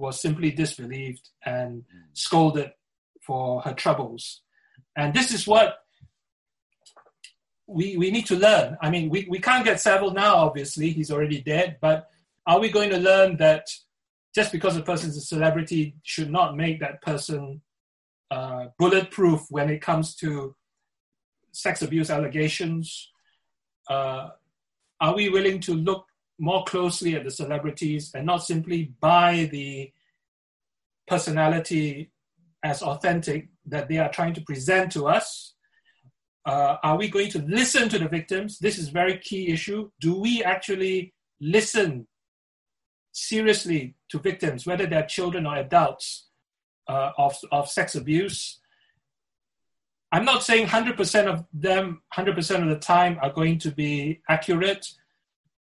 was 0.02 0.20
simply 0.20 0.52
disbelieved 0.52 1.30
and 1.46 1.84
scolded 2.14 2.72
for 3.22 3.62
her 3.62 3.74
troubles. 3.74 4.42
And 4.96 5.14
this 5.14 5.32
is 5.34 5.48
what 5.48 5.78
we, 7.68 7.96
we 7.96 8.12
need 8.12 8.26
to 8.26 8.36
learn. 8.36 8.78
I 8.82 8.90
mean, 8.90 9.10
we, 9.10 9.28
we 9.30 9.40
can't 9.40 9.64
get 9.64 9.80
Savile 9.80 10.12
now, 10.12 10.36
obviously, 10.36 10.90
he's 10.90 11.12
already 11.12 11.42
dead, 11.42 11.78
but 11.80 12.10
are 12.46 12.60
we 12.60 12.70
going 12.70 12.90
to 12.90 12.98
learn 12.98 13.38
that 13.38 13.68
just 14.34 14.52
because 14.52 14.76
a 14.76 14.82
person 14.82 15.10
is 15.10 15.18
a 15.18 15.22
celebrity 15.22 15.96
should 16.04 16.32
not 16.32 16.58
make 16.58 16.80
that 16.80 17.02
person 17.02 17.62
uh, 18.32 18.66
bulletproof 18.80 19.42
when 19.50 19.70
it 19.70 19.82
comes 19.82 20.16
to 20.16 20.56
sex 21.52 21.82
abuse 21.82 22.10
allegations 22.10 23.12
uh, 23.90 24.30
are 25.02 25.16
we 25.16 25.28
willing 25.30 25.60
to 25.60 25.74
look 25.74 26.06
more 26.42 26.64
closely 26.64 27.16
at 27.16 27.24
the 27.24 27.30
celebrities 27.32 28.12
and 28.16 28.26
not 28.26 28.44
simply 28.44 28.92
buy 29.00 29.48
the 29.52 29.92
personality 31.08 32.12
as 32.64 32.82
authentic 32.82 33.50
that 33.68 33.88
they 33.88 34.00
are 34.00 34.12
trying 34.12 34.34
to 34.34 34.42
present 34.42 34.92
to 34.92 35.08
us? 35.08 35.54
Uh, 36.44 36.78
are 36.82 36.98
we 36.98 37.08
going 37.08 37.30
to 37.30 37.40
listen 37.44 37.88
to 37.88 38.00
the 38.00 38.10
victims? 38.10 38.58
This 38.58 38.80
is 38.80 38.88
a 38.88 38.92
very 38.92 39.20
key 39.20 39.50
issue. 39.50 39.92
Do 40.00 40.20
we 40.20 40.44
actually 40.44 41.14
listen 41.40 42.08
seriously 43.12 43.96
to 44.10 44.18
victims, 44.18 44.66
whether 44.66 44.88
they're 44.88 45.06
children 45.06 45.46
or 45.46 45.58
adults, 45.58 46.28
uh, 46.88 47.12
of, 47.20 47.36
of 47.52 47.70
sex 47.70 47.94
abuse? 47.94 48.60
I'm 50.12 50.26
not 50.26 50.44
saying 50.44 50.68
100% 50.68 51.26
of 51.28 51.46
them, 51.54 52.02
100% 52.18 52.64
of 52.64 52.70
the 52.70 52.80
time 52.80 53.20
are 53.22 53.32
going 53.32 53.60
to 53.60 53.72
be 53.72 54.22
accurate, 54.28 54.88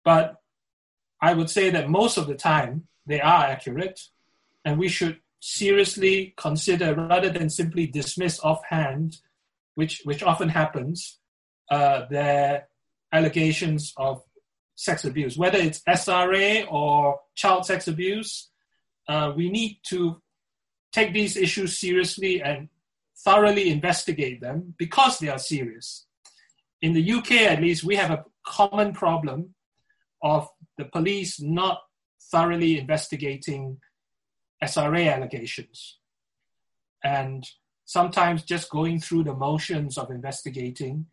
but 0.04 0.39
I 1.20 1.34
would 1.34 1.50
say 1.50 1.70
that 1.70 1.90
most 1.90 2.16
of 2.16 2.26
the 2.26 2.34
time 2.34 2.86
they 3.06 3.20
are 3.20 3.44
accurate, 3.44 4.00
and 4.64 4.78
we 4.78 4.88
should 4.88 5.18
seriously 5.40 6.34
consider 6.36 6.94
rather 6.94 7.30
than 7.30 7.50
simply 7.50 7.86
dismiss 7.86 8.40
offhand, 8.40 9.18
which, 9.74 10.02
which 10.04 10.22
often 10.22 10.48
happens, 10.48 11.18
uh, 11.70 12.06
their 12.10 12.68
allegations 13.12 13.92
of 13.96 14.22
sex 14.74 15.04
abuse, 15.04 15.36
whether 15.36 15.58
it's 15.58 15.82
SRA 15.82 16.70
or 16.70 17.20
child 17.34 17.66
sex 17.66 17.86
abuse. 17.88 18.48
Uh, 19.08 19.32
we 19.36 19.50
need 19.50 19.78
to 19.82 20.20
take 20.92 21.12
these 21.12 21.36
issues 21.36 21.78
seriously 21.78 22.42
and 22.42 22.68
thoroughly 23.24 23.70
investigate 23.70 24.40
them 24.40 24.74
because 24.78 25.18
they 25.18 25.28
are 25.28 25.38
serious. 25.38 26.06
In 26.80 26.94
the 26.94 27.12
UK, 27.12 27.32
at 27.42 27.60
least, 27.60 27.84
we 27.84 27.96
have 27.96 28.10
a 28.10 28.24
common 28.46 28.92
problem 28.92 29.54
of 30.22 30.48
the 30.80 30.86
police 30.86 31.40
not 31.40 31.80
thoroughly 32.30 32.78
investigating 32.78 33.78
SRA 34.62 35.12
allegations. 35.12 35.98
And 37.02 37.46
sometimes 37.84 38.42
just 38.44 38.70
going 38.70 39.00
through 39.00 39.24
the 39.24 39.34
motions 39.34 39.98
of 39.98 40.10
investigating 40.10 41.06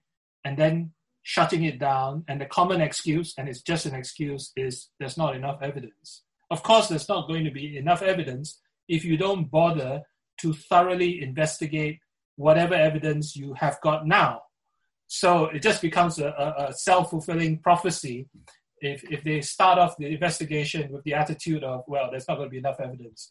and 0.44 0.58
then 0.58 0.92
shutting 1.24 1.64
it 1.64 1.80
down. 1.80 2.24
And 2.28 2.40
the 2.40 2.46
common 2.46 2.82
excuse, 2.82 3.34
and 3.38 3.50
it's 3.50 3.62
just 3.62 3.86
an 3.86 3.96
excuse, 3.96 4.52
is 4.56 4.90
there's 5.00 5.18
not 5.18 5.36
enough 5.36 5.60
evidence. 5.62 6.24
Of 6.50 6.64
course, 6.64 6.88
there's 6.88 7.10
not 7.10 7.28
going 7.28 7.44
to 7.46 7.52
be 7.52 7.78
enough 7.78 8.02
evidence 8.02 8.60
if 8.88 9.04
you 9.04 9.18
don't 9.18 9.52
bother 9.52 10.04
to 10.40 10.54
thoroughly 10.54 11.22
investigate 11.22 12.00
whatever 12.36 12.76
evidence 12.76 13.36
you 13.36 13.54
have 13.56 13.82
got 13.82 14.08
now. 14.08 14.44
So 15.08 15.46
it 15.46 15.62
just 15.62 15.82
becomes 15.82 16.20
a, 16.20 16.28
a 16.70 16.74
self 16.74 17.10
fulfilling 17.10 17.60
prophecy 17.60 18.28
if, 18.82 19.04
if 19.12 19.24
they 19.24 19.42
start 19.42 19.80
off 19.80 19.98
the 19.98 20.08
investigation 20.08 20.92
with 20.92 21.04
the 21.04 21.14
attitude 21.14 21.64
of, 21.64 21.84
well, 21.88 22.10
there's 22.10 22.28
not 22.28 22.36
going 22.36 22.48
to 22.48 22.52
be 22.52 22.58
enough 22.58 22.80
evidence. 22.80 23.30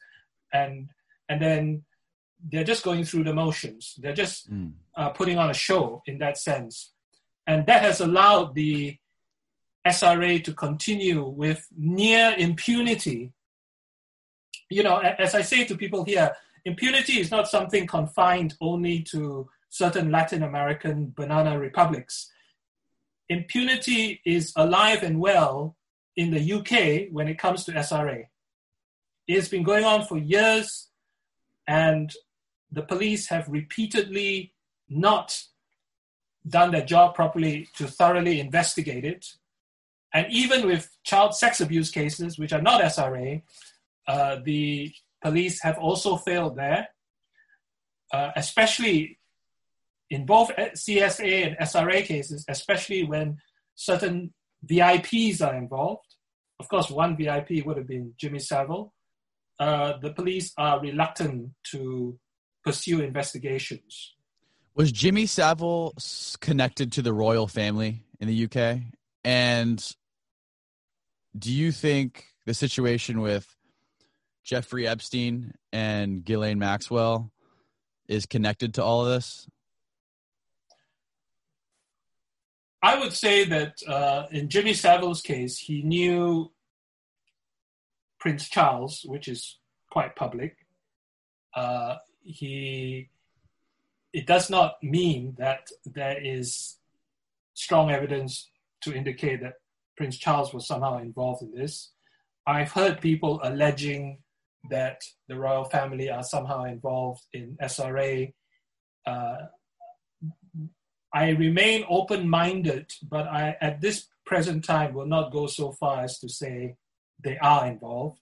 And, 0.52 0.90
and 1.28 1.40
then 1.40 1.84
they're 2.50 2.64
just 2.64 2.84
going 2.84 3.04
through 3.04 3.24
the 3.24 3.34
motions. 3.34 3.94
They're 3.98 4.14
just 4.14 4.52
mm. 4.52 4.72
uh, 4.96 5.10
putting 5.10 5.38
on 5.38 5.50
a 5.50 5.54
show 5.54 6.02
in 6.06 6.18
that 6.18 6.38
sense. 6.38 6.92
And 7.46 7.66
that 7.66 7.82
has 7.82 8.00
allowed 8.00 8.54
the 8.54 8.96
SRA 9.86 10.42
to 10.44 10.52
continue 10.52 11.24
with 11.24 11.66
near 11.76 12.34
impunity. 12.36 13.32
You 14.68 14.82
know, 14.82 14.98
as 14.98 15.34
I 15.34 15.42
say 15.42 15.64
to 15.64 15.76
people 15.76 16.04
here, 16.04 16.32
impunity 16.64 17.20
is 17.20 17.30
not 17.30 17.48
something 17.48 17.86
confined 17.86 18.54
only 18.60 19.00
to 19.10 19.48
certain 19.68 20.10
Latin 20.10 20.42
American 20.42 21.12
banana 21.16 21.58
republics 21.58 22.32
impunity 23.28 24.20
is 24.24 24.52
alive 24.56 25.02
and 25.02 25.20
well 25.20 25.76
in 26.16 26.30
the 26.30 26.52
UK 26.52 27.12
when 27.12 27.28
it 27.28 27.38
comes 27.38 27.64
to 27.64 27.72
SRA. 27.72 28.26
It's 29.26 29.48
been 29.48 29.62
going 29.62 29.84
on 29.84 30.04
for 30.04 30.18
years, 30.18 30.88
and 31.66 32.12
the 32.70 32.82
police 32.82 33.28
have 33.28 33.48
repeatedly 33.48 34.52
not 34.88 35.42
done 36.48 36.70
their 36.70 36.84
job 36.84 37.14
properly 37.14 37.68
to 37.76 37.86
thoroughly 37.86 38.38
investigate 38.38 39.04
it. 39.04 39.26
And 40.14 40.26
even 40.30 40.66
with 40.66 40.88
child 41.04 41.34
sex 41.34 41.60
abuse 41.60 41.90
cases, 41.90 42.38
which 42.38 42.52
are 42.52 42.62
not 42.62 42.80
SRA, 42.80 43.42
uh, 44.06 44.36
the 44.44 44.92
police 45.22 45.60
have 45.62 45.78
also 45.78 46.16
failed 46.16 46.56
there, 46.56 46.88
uh, 48.12 48.30
especially 48.36 49.15
in 50.10 50.26
both 50.26 50.50
CSA 50.56 51.46
and 51.46 51.58
SRA 51.58 52.04
cases, 52.04 52.44
especially 52.48 53.04
when 53.04 53.38
certain 53.74 54.32
VIPs 54.64 55.46
are 55.46 55.54
involved, 55.56 56.06
of 56.58 56.68
course, 56.68 56.90
one 56.90 57.16
VIP 57.16 57.64
would 57.66 57.76
have 57.76 57.86
been 57.86 58.14
Jimmy 58.18 58.38
Savile, 58.38 58.94
uh, 59.58 59.94
the 60.00 60.12
police 60.12 60.52
are 60.56 60.80
reluctant 60.80 61.50
to 61.70 62.18
pursue 62.64 63.00
investigations. 63.00 64.14
Was 64.74 64.92
Jimmy 64.92 65.26
Savile 65.26 65.94
connected 66.40 66.92
to 66.92 67.02
the 67.02 67.12
royal 67.12 67.46
family 67.46 68.04
in 68.20 68.28
the 68.28 68.44
UK? 68.44 68.80
And 69.24 69.82
do 71.38 71.52
you 71.52 71.72
think 71.72 72.26
the 72.44 72.54
situation 72.54 73.20
with 73.20 73.54
Jeffrey 74.44 74.86
Epstein 74.86 75.54
and 75.72 76.24
Ghislaine 76.24 76.58
Maxwell 76.58 77.32
is 78.08 78.26
connected 78.26 78.74
to 78.74 78.84
all 78.84 79.04
of 79.04 79.12
this? 79.12 79.48
I 82.86 83.00
would 83.00 83.12
say 83.12 83.44
that 83.46 83.82
uh, 83.88 84.26
in 84.30 84.48
Jimmy 84.48 84.72
Savile's 84.72 85.20
case, 85.20 85.58
he 85.58 85.82
knew 85.82 86.52
Prince 88.20 88.48
Charles, 88.48 89.04
which 89.04 89.26
is 89.26 89.58
quite 89.90 90.14
public. 90.14 90.54
Uh, 91.52 91.96
he 92.22 93.08
it 94.12 94.24
does 94.24 94.48
not 94.50 94.76
mean 94.84 95.34
that 95.36 95.66
there 95.84 96.16
is 96.22 96.76
strong 97.54 97.90
evidence 97.90 98.50
to 98.82 98.94
indicate 98.94 99.40
that 99.40 99.54
Prince 99.96 100.16
Charles 100.16 100.54
was 100.54 100.68
somehow 100.68 100.98
involved 100.98 101.42
in 101.42 101.52
this. 101.52 101.90
I've 102.46 102.70
heard 102.70 103.00
people 103.00 103.40
alleging 103.42 104.18
that 104.70 105.00
the 105.26 105.36
royal 105.36 105.64
family 105.64 106.08
are 106.08 106.22
somehow 106.22 106.62
involved 106.64 107.24
in 107.32 107.56
SRA. 107.60 108.32
Uh, 109.04 109.38
I 111.16 111.30
remain 111.30 111.82
open 111.88 112.28
minded, 112.28 112.92
but 113.02 113.26
I, 113.26 113.56
at 113.62 113.80
this 113.80 114.08
present 114.26 114.66
time, 114.66 114.92
will 114.92 115.06
not 115.06 115.32
go 115.32 115.46
so 115.46 115.72
far 115.72 116.04
as 116.04 116.18
to 116.18 116.28
say 116.28 116.76
they 117.24 117.38
are 117.38 117.66
involved 117.66 118.20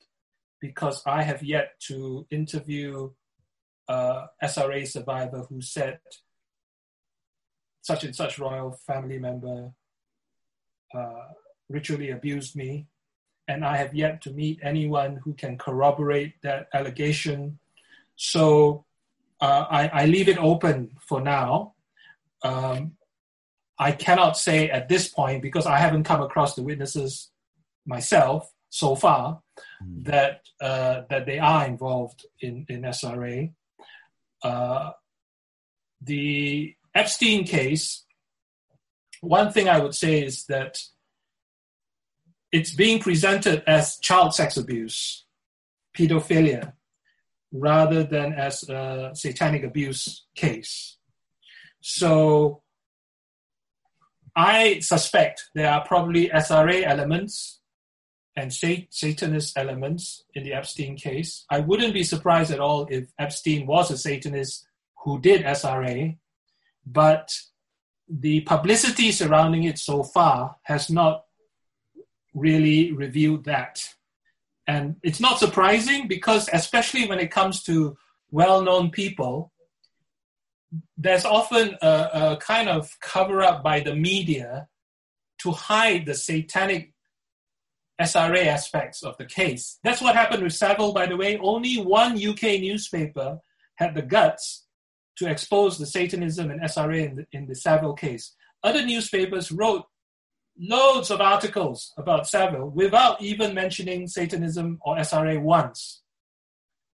because 0.61 1.03
I 1.05 1.25
have 1.25 1.43
yet 1.43 1.81
to 1.89 2.25
interview 2.31 3.11
a 3.89 4.27
SRA 4.45 4.87
survivor 4.87 5.45
who 5.49 5.61
said 5.61 5.99
such 7.83 8.05
and 8.05 8.15
such 8.15 8.39
royal 8.39 8.71
family 8.87 9.19
member 9.19 9.73
uh, 10.95 11.27
ritually 11.69 12.11
abused 12.11 12.55
me. 12.55 12.87
And 13.49 13.65
I 13.65 13.77
have 13.77 13.93
yet 13.93 14.23
to 14.23 14.31
meet 14.31 14.61
anyone 14.63 15.17
who 15.25 15.35
can 15.35 15.59
corroborate 15.59 16.41
that 16.43 16.69
allegation. 16.73 17.59
So 18.15 18.85
uh, 19.41 19.65
I, 19.69 19.89
I 19.89 20.07
leave 20.07 20.29
it 20.29 20.39
open 20.39 20.93
for 21.01 21.21
now 21.21 21.74
um, 22.45 22.93
I 23.79 23.93
cannot 23.93 24.37
say 24.37 24.71
at 24.71 24.89
this 24.89 25.09
point 25.09 25.43
because 25.43 25.67
I 25.67 25.79
haven't 25.79 26.05
come 26.05 26.23
across 26.23 26.55
the 26.55 26.63
witnesses 26.63 27.31
myself 27.87 28.53
so 28.69 28.95
far 28.95 29.41
mm. 29.83 30.05
that 30.05 30.43
uh, 30.61 31.03
that 31.11 31.27
they 31.27 31.39
are 31.39 31.67
involved 31.67 32.27
in 32.41 32.67
in 32.69 32.83
SRA. 32.83 33.53
Uh, 34.43 34.91
the 36.01 36.75
Epstein 36.95 37.45
case. 37.45 38.05
One 39.21 39.53
thing 39.53 39.71
I 39.71 39.79
would 39.79 39.95
say 39.95 40.23
is 40.23 40.45
that 40.47 40.79
it's 42.53 42.73
being 42.73 43.01
presented 43.01 43.65
as 43.67 43.99
child 43.99 44.35
sex 44.35 44.57
abuse, 44.59 45.25
pedophilia, 45.97 46.75
rather 47.51 48.05
than 48.05 48.35
as 48.35 48.69
a 48.69 49.13
satanic 49.15 49.65
abuse 49.65 50.27
case. 50.37 50.94
So 51.87 52.63
I 54.35 54.81
suspect 54.81 55.51
there 55.55 55.71
are 55.71 55.85
probably 55.85 56.31
SRA 56.31 56.83
elements 56.83 57.61
and 58.35 58.51
Satanist 58.51 59.59
elements 59.59 60.25
in 60.35 60.45
the 60.45 60.55
Epstein 60.55 60.97
case. 60.97 61.45
I 61.51 61.61
wouldn't 61.61 61.93
be 61.93 62.03
surprised 62.03 62.51
at 62.51 62.59
all 62.59 62.87
if 62.91 63.13
Epstein 63.19 63.67
was 63.67 63.91
a 63.91 63.99
Satanist 63.99 64.67
who 65.05 65.21
did 65.21 65.45
SRA, 65.45 66.17
but 66.87 67.37
the 68.09 68.41
publicity 68.41 69.13
surrounding 69.13 69.65
it 69.65 69.79
so 69.79 70.03
far 70.03 70.57
has 70.63 70.89
not 70.89 71.25
really 72.33 72.93
revealed 72.93 73.45
that. 73.45 73.87
And 74.67 74.97
it's 75.03 75.21
not 75.21 75.39
surprising 75.39 76.09
because, 76.09 76.49
especially 76.51 77.07
when 77.07 77.21
it 77.21 77.31
comes 77.31 77.63
to 77.65 77.99
well 78.31 78.63
known 78.63 78.91
people, 78.91 79.53
there's 80.97 81.25
often 81.25 81.77
a, 81.83 82.09
a 82.13 82.39
kind 82.41 82.69
of 82.69 82.91
cover 83.01 83.43
up 83.43 83.63
by 83.63 83.81
the 83.81 83.95
media 83.95 84.69
to 85.39 85.51
hide 85.51 86.07
the 86.07 86.15
satanic 86.15 86.93
SRA 88.01 88.47
aspects 88.47 89.03
of 89.03 89.17
the 89.19 89.25
case. 89.25 89.79
That's 89.85 90.01
what 90.01 90.17
happened 90.17 90.43
with 90.43 90.55
Savile, 90.55 90.93
by 90.93 91.07
the 91.07 91.17
way. 91.17 91.39
Only 91.39 91.77
one 91.77 92.13
UK 92.13 92.61
newspaper 92.61 93.39
had 93.77 93.95
the 93.95 94.03
guts 94.03 94.65
to 95.17 95.29
expose 95.29 95.79
the 95.79 95.87
Satanism 95.87 96.51
and 96.51 96.61
SRA 96.63 97.09
in 97.09 97.17
the, 97.17 97.27
in 97.33 97.47
the 97.47 97.55
Savile 97.55 97.95
case. 97.95 98.35
Other 98.63 98.85
newspapers 98.85 99.53
wrote 99.53 99.85
loads 100.59 101.11
of 101.11 101.21
articles 101.21 101.93
about 101.97 102.27
Savile 102.27 102.71
without 102.71 103.21
even 103.21 103.55
mentioning 103.55 104.09
Satanism 104.09 104.79
or 104.85 104.97
SRA 104.97 105.41
once. 105.41 106.03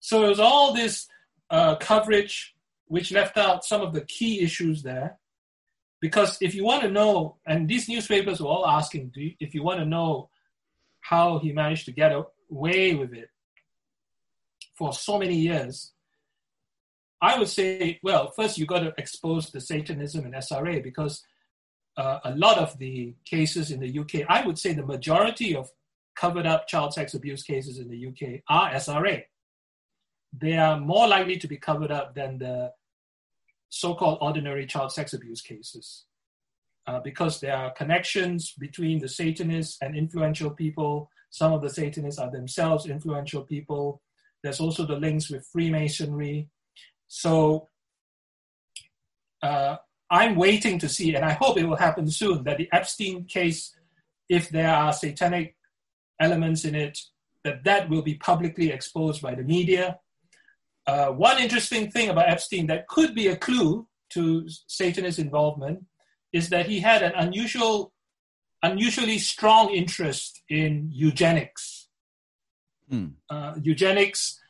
So 0.00 0.24
it 0.24 0.28
was 0.28 0.40
all 0.40 0.72
this 0.72 1.06
uh, 1.50 1.76
coverage 1.76 2.54
which 2.88 3.12
left 3.12 3.36
out 3.36 3.64
some 3.64 3.80
of 3.80 3.92
the 3.92 4.02
key 4.02 4.42
issues 4.42 4.82
there. 4.82 5.18
Because 6.00 6.38
if 6.40 6.54
you 6.54 6.64
want 6.64 6.82
to 6.82 6.90
know, 6.90 7.36
and 7.46 7.68
these 7.68 7.88
newspapers 7.88 8.40
were 8.40 8.48
all 8.48 8.66
asking, 8.66 9.12
you, 9.14 9.32
if 9.40 9.54
you 9.54 9.62
want 9.62 9.80
to 9.80 9.86
know 9.86 10.30
how 11.00 11.38
he 11.38 11.52
managed 11.52 11.86
to 11.86 11.92
get 11.92 12.12
away 12.12 12.94
with 12.94 13.12
it 13.12 13.30
for 14.76 14.92
so 14.92 15.18
many 15.18 15.36
years, 15.36 15.92
I 17.20 17.38
would 17.38 17.48
say, 17.48 17.98
well, 18.02 18.30
first 18.30 18.58
you 18.58 18.66
got 18.66 18.80
to 18.80 18.94
expose 18.96 19.50
the 19.50 19.60
Satanism 19.60 20.24
and 20.24 20.34
SRA 20.34 20.82
because 20.82 21.24
uh, 21.96 22.20
a 22.24 22.34
lot 22.36 22.58
of 22.58 22.78
the 22.78 23.14
cases 23.24 23.72
in 23.72 23.80
the 23.80 23.98
UK, 23.98 24.24
I 24.28 24.46
would 24.46 24.58
say 24.58 24.72
the 24.72 24.86
majority 24.86 25.56
of 25.56 25.68
covered 26.14 26.46
up 26.46 26.68
child 26.68 26.94
sex 26.94 27.14
abuse 27.14 27.42
cases 27.42 27.78
in 27.78 27.88
the 27.88 28.06
UK 28.06 28.42
are 28.48 28.72
SRA. 28.74 29.22
They 30.32 30.56
are 30.56 30.78
more 30.78 31.08
likely 31.08 31.38
to 31.38 31.48
be 31.48 31.56
covered 31.56 31.90
up 31.90 32.14
than 32.14 32.38
the 32.38 32.72
so 33.68 33.94
called 33.94 34.18
ordinary 34.20 34.66
child 34.66 34.92
sex 34.92 35.12
abuse 35.12 35.40
cases 35.42 36.04
uh, 36.88 37.00
because 37.00 37.38
there 37.38 37.54
are 37.54 37.70
connections 37.72 38.54
between 38.58 38.98
the 38.98 39.08
Satanists 39.08 39.76
and 39.82 39.94
influential 39.94 40.50
people. 40.50 41.10
Some 41.28 41.52
of 41.52 41.60
the 41.60 41.68
Satanists 41.68 42.18
are 42.18 42.30
themselves 42.30 42.86
influential 42.86 43.42
people. 43.42 44.00
There's 44.42 44.58
also 44.60 44.86
the 44.86 44.96
links 44.96 45.30
with 45.30 45.46
Freemasonry. 45.52 46.48
So 47.06 47.68
uh, 49.42 49.76
I'm 50.10 50.34
waiting 50.34 50.78
to 50.78 50.88
see, 50.88 51.14
and 51.14 51.24
I 51.24 51.32
hope 51.32 51.58
it 51.58 51.68
will 51.68 51.76
happen 51.76 52.10
soon, 52.10 52.44
that 52.44 52.56
the 52.56 52.70
Epstein 52.72 53.24
case, 53.24 53.76
if 54.30 54.48
there 54.48 54.70
are 54.70 54.92
satanic 54.92 55.56
elements 56.18 56.64
in 56.64 56.74
it, 56.74 56.98
that 57.44 57.64
that 57.64 57.90
will 57.90 58.02
be 58.02 58.14
publicly 58.14 58.72
exposed 58.72 59.20
by 59.20 59.34
the 59.34 59.42
media. 59.42 59.98
Uh, 60.88 61.08
one 61.12 61.38
interesting 61.38 61.90
thing 61.90 62.08
about 62.08 62.30
Epstein 62.30 62.66
that 62.66 62.88
could 62.88 63.14
be 63.14 63.26
a 63.28 63.36
clue 63.36 63.86
to 64.08 64.48
Satanist 64.68 65.18
involvement 65.18 65.84
is 66.32 66.48
that 66.48 66.64
he 66.64 66.80
had 66.80 67.02
an 67.02 67.12
unusual, 67.14 67.92
unusually 68.62 69.18
strong 69.18 69.68
interest 69.68 70.40
in 70.48 70.88
eugenics. 70.90 71.88
Hmm. 72.88 73.08
Uh, 73.28 73.56
eugenics, 73.62 74.40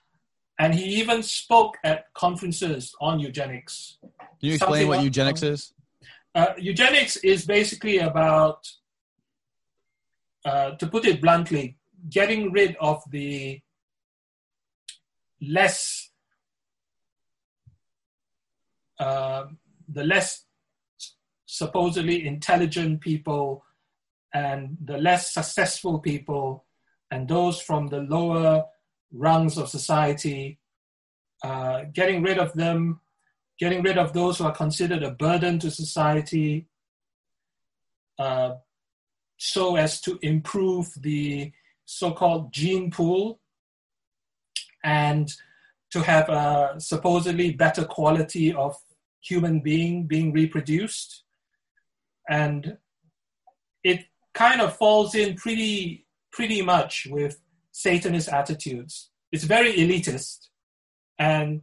and 0.60 0.76
he 0.76 0.84
even 1.00 1.24
spoke 1.24 1.76
at 1.82 2.04
conferences 2.14 2.94
on 3.00 3.18
eugenics. 3.18 3.98
Can 4.00 4.28
you 4.40 4.54
explain 4.54 4.72
Something 4.72 4.88
what 4.88 5.02
eugenics 5.02 5.42
is? 5.42 5.74
Uh, 6.36 6.52
eugenics 6.56 7.16
is 7.16 7.46
basically 7.46 7.98
about, 7.98 8.64
uh, 10.44 10.70
to 10.76 10.86
put 10.86 11.04
it 11.04 11.20
bluntly, 11.20 11.78
getting 12.08 12.52
rid 12.52 12.76
of 12.76 13.02
the 13.10 13.60
less 15.42 16.07
uh, 18.98 19.44
the 19.88 20.04
less 20.04 20.44
supposedly 21.46 22.26
intelligent 22.26 23.00
people 23.00 23.64
and 24.34 24.76
the 24.84 24.98
less 24.98 25.32
successful 25.32 25.98
people 25.98 26.64
and 27.10 27.26
those 27.26 27.60
from 27.60 27.86
the 27.86 28.00
lower 28.00 28.64
rungs 29.12 29.56
of 29.56 29.68
society, 29.68 30.58
uh, 31.42 31.84
getting 31.94 32.22
rid 32.22 32.38
of 32.38 32.52
them, 32.52 33.00
getting 33.58 33.82
rid 33.82 33.96
of 33.96 34.12
those 34.12 34.38
who 34.38 34.44
are 34.44 34.54
considered 34.54 35.02
a 35.02 35.12
burden 35.12 35.58
to 35.58 35.70
society, 35.70 36.68
uh, 38.18 38.54
so 39.38 39.76
as 39.76 40.00
to 40.00 40.18
improve 40.22 40.88
the 41.00 41.52
so 41.84 42.10
called 42.12 42.52
gene 42.52 42.90
pool 42.90 43.40
and 44.84 45.32
to 45.90 46.02
have 46.02 46.28
a 46.28 46.74
supposedly 46.78 47.52
better 47.52 47.84
quality 47.84 48.52
of 48.52 48.76
human 49.20 49.60
being 49.60 50.06
being 50.06 50.32
reproduced. 50.32 51.24
And 52.28 52.78
it 53.82 54.06
kind 54.34 54.60
of 54.60 54.76
falls 54.76 55.14
in 55.14 55.34
pretty, 55.36 56.06
pretty 56.32 56.62
much 56.62 57.06
with 57.10 57.40
Satanist 57.72 58.28
attitudes. 58.28 59.10
It's 59.32 59.44
very 59.44 59.72
elitist 59.74 60.48
and 61.18 61.62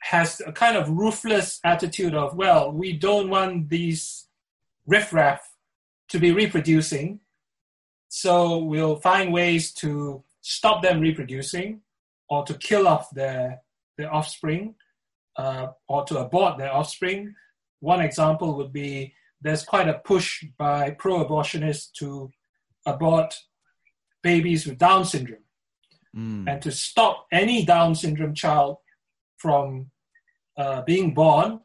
has 0.00 0.40
a 0.46 0.52
kind 0.52 0.76
of 0.76 0.88
ruthless 0.90 1.60
attitude 1.64 2.14
of, 2.14 2.36
well, 2.36 2.70
we 2.70 2.92
don't 2.92 3.30
want 3.30 3.68
these 3.68 4.28
riffraff 4.86 5.40
to 6.10 6.18
be 6.18 6.30
reproducing, 6.30 7.20
so 8.08 8.58
we'll 8.58 8.96
find 8.96 9.32
ways 9.32 9.72
to 9.72 10.22
stop 10.42 10.82
them 10.82 11.00
reproducing 11.00 11.80
or 12.28 12.44
to 12.44 12.54
kill 12.54 12.86
off 12.86 13.08
their, 13.10 13.62
their 13.96 14.12
offspring 14.12 14.74
uh, 15.36 15.68
or 15.88 16.04
to 16.04 16.18
abort 16.18 16.58
their 16.58 16.72
offspring. 16.72 17.34
One 17.80 18.00
example 18.00 18.56
would 18.56 18.72
be 18.72 19.14
there's 19.40 19.64
quite 19.64 19.88
a 19.88 20.00
push 20.04 20.44
by 20.58 20.90
pro 20.90 21.24
abortionists 21.24 21.92
to 21.98 22.30
abort 22.86 23.34
babies 24.22 24.66
with 24.66 24.78
Down 24.78 25.04
syndrome 25.04 25.44
mm. 26.16 26.50
and 26.50 26.62
to 26.62 26.70
stop 26.70 27.26
any 27.30 27.64
Down 27.64 27.94
syndrome 27.94 28.34
child 28.34 28.78
from 29.36 29.90
uh, 30.56 30.82
being 30.82 31.14
born. 31.14 31.60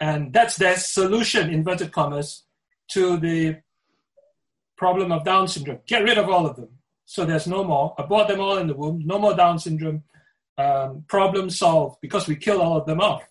And 0.00 0.32
that's 0.32 0.56
their 0.56 0.76
solution, 0.76 1.50
inverted 1.50 1.92
commas, 1.92 2.44
to 2.92 3.16
the 3.16 3.58
problem 4.76 5.12
of 5.12 5.24
Down 5.24 5.48
syndrome. 5.48 5.80
Get 5.86 6.02
rid 6.02 6.18
of 6.18 6.28
all 6.28 6.46
of 6.46 6.56
them. 6.56 6.68
So 7.04 7.24
there's 7.24 7.46
no 7.46 7.62
more. 7.64 7.94
Abort 7.98 8.28
them 8.28 8.40
all 8.40 8.58
in 8.58 8.66
the 8.66 8.74
womb. 8.74 9.02
No 9.04 9.18
more 9.18 9.34
Down 9.34 9.58
syndrome 9.58 10.04
um, 10.58 11.04
problem 11.08 11.50
solved 11.50 11.98
because 12.00 12.28
we 12.28 12.36
kill 12.36 12.60
all 12.60 12.76
of 12.76 12.86
them 12.86 13.00
off. 13.00 13.24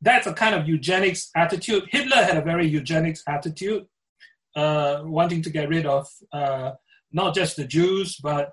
That's 0.00 0.26
a 0.26 0.34
kind 0.34 0.54
of 0.54 0.68
eugenics 0.68 1.30
attitude. 1.34 1.84
Hitler 1.90 2.16
had 2.16 2.36
a 2.36 2.42
very 2.42 2.66
eugenics 2.66 3.22
attitude, 3.26 3.86
uh, 4.54 5.00
wanting 5.04 5.42
to 5.42 5.50
get 5.50 5.68
rid 5.68 5.86
of 5.86 6.08
uh, 6.32 6.72
not 7.12 7.34
just 7.34 7.56
the 7.56 7.64
Jews, 7.64 8.16
but 8.16 8.52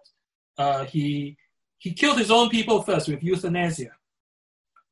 uh, 0.57 0.85
he 0.85 1.37
he 1.79 1.93
killed 1.93 2.19
his 2.19 2.29
own 2.29 2.49
people 2.49 2.83
first 2.83 3.07
with 3.07 3.23
euthanasia. 3.23 3.91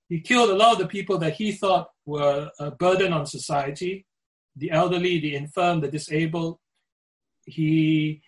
He 0.09 0.19
killed 0.21 0.49
a 0.49 0.55
lot 0.55 0.73
of 0.73 0.79
the 0.79 0.87
people 0.87 1.19
that 1.19 1.33
he 1.33 1.51
thought 1.51 1.91
were 2.05 2.49
a 2.59 2.71
burden 2.71 3.13
on 3.13 3.27
society, 3.27 4.07
the 4.55 4.71
elderly, 4.71 5.19
the 5.19 5.35
infirm, 5.35 5.81
the 5.81 5.87
disabled. 5.87 6.57
He 7.45 8.23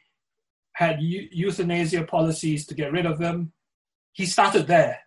had 0.74 1.02
euthanasia 1.02 2.04
policies 2.04 2.68
to 2.68 2.76
get 2.76 2.92
rid 2.92 3.08
of 3.08 3.18
them 3.18 3.52
he 4.14 4.26
started 4.26 4.68
there, 4.68 5.00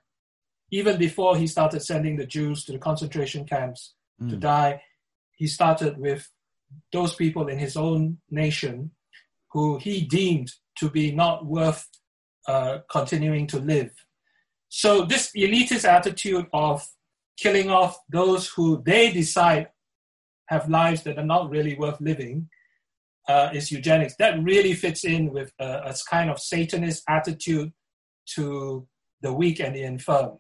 even 0.70 0.98
before 0.98 1.36
he 1.36 1.46
started 1.46 1.82
sending 1.82 2.16
the 2.16 2.26
Jews 2.26 2.64
to 2.64 2.72
the 2.72 2.78
concentration 2.78 3.44
camps 3.44 3.94
mm. 4.20 4.30
to 4.30 4.36
die. 4.36 4.82
He 5.36 5.46
started 5.46 5.98
with 5.98 6.28
those 6.92 7.14
people 7.14 7.48
in 7.48 7.58
his 7.58 7.76
own 7.76 8.18
nation 8.30 8.92
who 9.50 9.78
he 9.78 10.02
deemed 10.02 10.52
to 10.78 10.90
be 10.90 11.12
not 11.12 11.46
worth 11.46 11.88
uh, 12.48 12.78
continuing 12.90 13.46
to 13.48 13.58
live. 13.58 13.92
So, 14.68 15.04
this 15.04 15.30
elitist 15.36 15.88
attitude 15.88 16.46
of 16.52 16.86
killing 17.36 17.70
off 17.70 17.98
those 18.08 18.48
who 18.48 18.82
they 18.84 19.12
decide 19.12 19.68
have 20.46 20.68
lives 20.68 21.02
that 21.04 21.18
are 21.18 21.24
not 21.24 21.50
really 21.50 21.74
worth 21.76 22.00
living 22.00 22.48
uh, 23.28 23.50
is 23.52 23.70
eugenics. 23.70 24.14
That 24.18 24.42
really 24.42 24.74
fits 24.74 25.04
in 25.04 25.32
with 25.32 25.52
a, 25.58 25.64
a, 25.64 25.94
kind 26.10 26.30
of 26.30 26.38
Satanist 26.38 27.02
attitude 27.08 27.72
to 28.34 28.86
the 29.24 29.32
weak 29.32 29.58
and 29.58 29.74
the 29.74 29.82
infirm, 29.82 30.38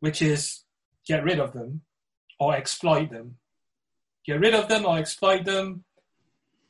which 0.00 0.20
is 0.20 0.64
get 1.06 1.24
rid 1.24 1.40
of 1.40 1.54
them 1.54 1.80
or 2.38 2.54
exploit 2.54 3.10
them. 3.10 3.36
Get 4.26 4.38
rid 4.38 4.54
of 4.54 4.68
them 4.68 4.84
or 4.84 4.98
exploit 4.98 5.46
them. 5.46 5.84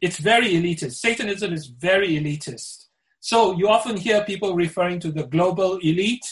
It's 0.00 0.18
very 0.18 0.50
elitist. 0.54 0.92
Satanism 0.92 1.52
is 1.52 1.66
very 1.66 2.10
elitist. 2.10 2.86
So 3.18 3.56
you 3.58 3.68
often 3.68 3.96
hear 3.96 4.24
people 4.24 4.54
referring 4.54 5.00
to 5.00 5.10
the 5.10 5.24
global 5.24 5.78
elite, 5.78 6.26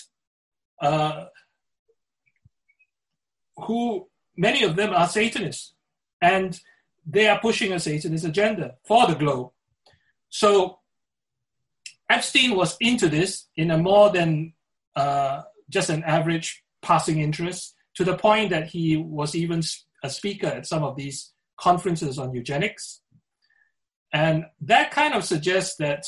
uh, 0.81 1.25
who 3.57 4.07
many 4.37 4.63
of 4.63 4.77
them 4.77 4.95
are 4.95 5.09
Satanists, 5.09 5.75
and 6.21 6.61
they 7.05 7.27
are 7.27 7.41
pushing 7.41 7.73
a 7.73 7.81
Satanist 7.81 8.25
agenda 8.25 8.77
for 8.87 9.09
the 9.09 9.15
globe. 9.15 9.51
So 10.29 10.79
Epstein 12.09 12.55
was 12.55 12.77
into 12.81 13.09
this 13.09 13.49
in 13.57 13.73
a 13.73 13.79
more 13.79 14.11
than 14.11 14.53
uh, 14.97 15.43
just 15.69 15.91
an 15.91 16.03
average 16.05 16.65
passing 16.83 17.21
interest 17.21 17.75
to 17.95 18.05
the 18.05 18.17
point 18.17 18.51
that 18.51 18.69
he 18.69 18.97
was 18.97 19.35
even 19.35 19.63
a 20.03 20.11
speaker 20.11 20.47
at 20.47 20.67
some 20.67 20.83
of 20.83 20.97
these 20.97 21.33
conferences 21.57 22.19
on 22.19 22.35
eugenics. 22.35 23.01
And 24.13 24.47
that 24.63 24.91
kind 24.91 25.15
of 25.15 25.25
suggests 25.25 25.77
that 25.77 26.07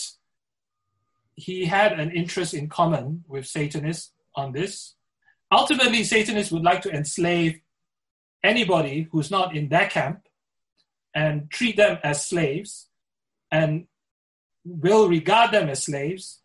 he 1.34 1.66
had 1.66 1.98
an 1.98 2.10
interest 2.10 2.54
in 2.54 2.68
common 2.68 3.24
with 3.28 3.46
Satanists 3.46 4.12
on 4.34 4.52
this. 4.52 4.94
Ultimately, 5.50 6.04
Satanists 6.04 6.52
would 6.52 6.62
like 6.62 6.82
to 6.82 6.90
enslave 6.90 7.60
anybody 8.42 9.08
who's 9.10 9.30
not 9.30 9.56
in 9.56 9.68
their 9.68 9.88
camp 9.88 10.28
and 11.14 11.50
treat 11.50 11.76
them 11.76 11.98
as 12.04 12.26
slaves 12.26 12.88
and 13.50 13.86
will 14.64 15.08
regard 15.08 15.50
them 15.50 15.68
as 15.68 15.84
slaves 15.84 16.40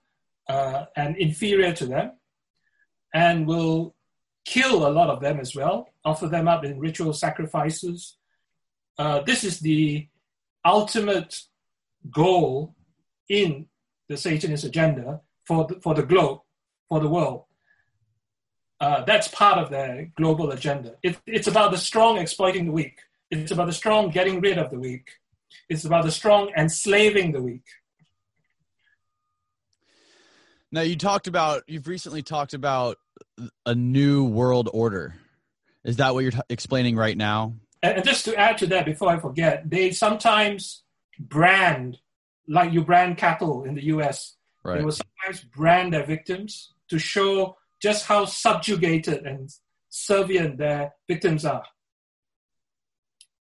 uh, 0.49 0.85
and 0.95 1.17
inferior 1.17 1.73
to 1.73 1.85
them 1.85 2.13
and 3.13 3.47
will 3.47 3.95
kill 4.45 4.87
a 4.87 4.91
lot 4.91 5.09
of 5.09 5.21
them 5.21 5.39
as 5.39 5.55
well, 5.55 5.89
offer 6.03 6.27
them 6.27 6.47
up 6.47 6.65
in 6.65 6.79
ritual 6.79 7.13
sacrifices. 7.13 8.17
Uh, 8.97 9.21
this 9.21 9.43
is 9.43 9.59
the 9.59 10.07
ultimate 10.65 11.41
goal 12.11 12.75
in 13.29 13.67
the 14.09 14.17
Satanist 14.17 14.63
agenda 14.63 15.21
for 15.45 15.65
the, 15.67 15.75
for 15.81 15.93
the 15.93 16.03
globe, 16.03 16.41
for 16.89 16.99
the 16.99 17.09
world. 17.09 17.45
Uh, 18.79 19.03
that's 19.05 19.29
part 19.29 19.57
of 19.57 19.69
their 19.69 20.11
global 20.17 20.51
agenda. 20.51 20.95
It, 21.03 21.17
it's 21.25 21.47
about 21.47 21.71
the 21.71 21.77
strong 21.77 22.17
exploiting 22.17 22.65
the 22.65 22.71
weak. 22.71 22.99
It's 23.31 23.51
about 23.51 23.67
the 23.67 23.73
strong 23.73 24.09
getting 24.09 24.41
rid 24.41 24.57
of 24.57 24.71
the 24.71 24.79
weak. 24.79 25.09
It's 25.69 25.85
about 25.85 26.03
the 26.03 26.11
strong 26.11 26.51
enslaving 26.57 27.31
the 27.31 27.41
weak. 27.41 27.63
Now 30.73 30.81
you 30.81 30.95
talked 30.95 31.27
about 31.27 31.63
you've 31.67 31.87
recently 31.87 32.23
talked 32.23 32.55
about 32.55 32.97
a 33.63 33.75
new 33.75 34.25
world 34.25 34.71
order. 34.73 35.13
Is 35.83 35.97
that 35.97 36.15
what 36.15 36.21
you're 36.21 36.31
t- 36.31 36.39
explaining 36.49 36.95
right 36.95 37.15
now? 37.15 37.53
And 37.83 38.03
just 38.03 38.25
to 38.25 38.35
add 38.35 38.57
to 38.57 38.67
that, 38.67 38.83
before 38.83 39.09
I 39.09 39.19
forget, 39.19 39.69
they 39.69 39.91
sometimes 39.91 40.81
brand, 41.19 41.99
like 42.47 42.73
you 42.73 42.83
brand 42.83 43.17
cattle 43.17 43.65
in 43.65 43.75
the 43.75 43.83
U.S. 43.85 44.35
Right. 44.63 44.79
They 44.79 44.83
will 44.83 44.93
sometimes 44.93 45.43
brand 45.43 45.93
their 45.93 46.07
victims 46.07 46.73
to 46.89 46.97
show 46.97 47.55
just 47.79 48.07
how 48.07 48.25
subjugated 48.25 49.27
and 49.27 49.51
servient 49.91 50.57
their 50.57 50.93
victims 51.07 51.45
are. 51.45 51.65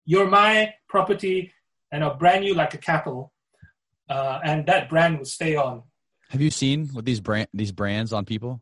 You're 0.05 0.29
my 0.29 0.75
property, 0.87 1.51
and 1.91 2.05
I'll 2.05 2.15
brand 2.15 2.45
you 2.45 2.53
like 2.53 2.73
a 2.73 2.77
cattle, 2.77 3.33
uh, 4.09 4.39
and 4.45 4.65
that 4.67 4.87
brand 4.87 5.17
will 5.17 5.25
stay 5.25 5.57
on. 5.57 5.83
Have 6.29 6.41
you 6.41 6.51
seen 6.51 6.89
with 6.93 7.05
these 7.05 7.19
brand 7.19 7.47
these 7.53 7.71
brands 7.71 8.11
on 8.11 8.25
people? 8.25 8.61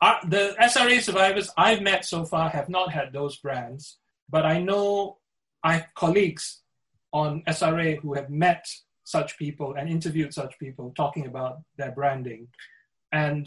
Uh, 0.00 0.16
the 0.26 0.56
SRA 0.60 1.00
survivors 1.00 1.50
I've 1.56 1.82
met 1.82 2.04
so 2.04 2.24
far 2.24 2.48
have 2.48 2.68
not 2.68 2.90
had 2.90 3.12
those 3.12 3.36
brands, 3.36 3.98
but 4.28 4.46
I 4.46 4.60
know 4.60 5.18
I 5.62 5.74
have 5.74 5.94
colleagues 5.94 6.62
on 7.12 7.42
SRA 7.46 7.98
who 8.00 8.14
have 8.14 8.30
met 8.30 8.66
such 9.04 9.36
people 9.38 9.74
and 9.74 9.88
interviewed 9.88 10.32
such 10.32 10.58
people 10.58 10.92
talking 10.96 11.26
about 11.26 11.58
their 11.76 11.90
branding. 11.90 12.48
And 13.12 13.46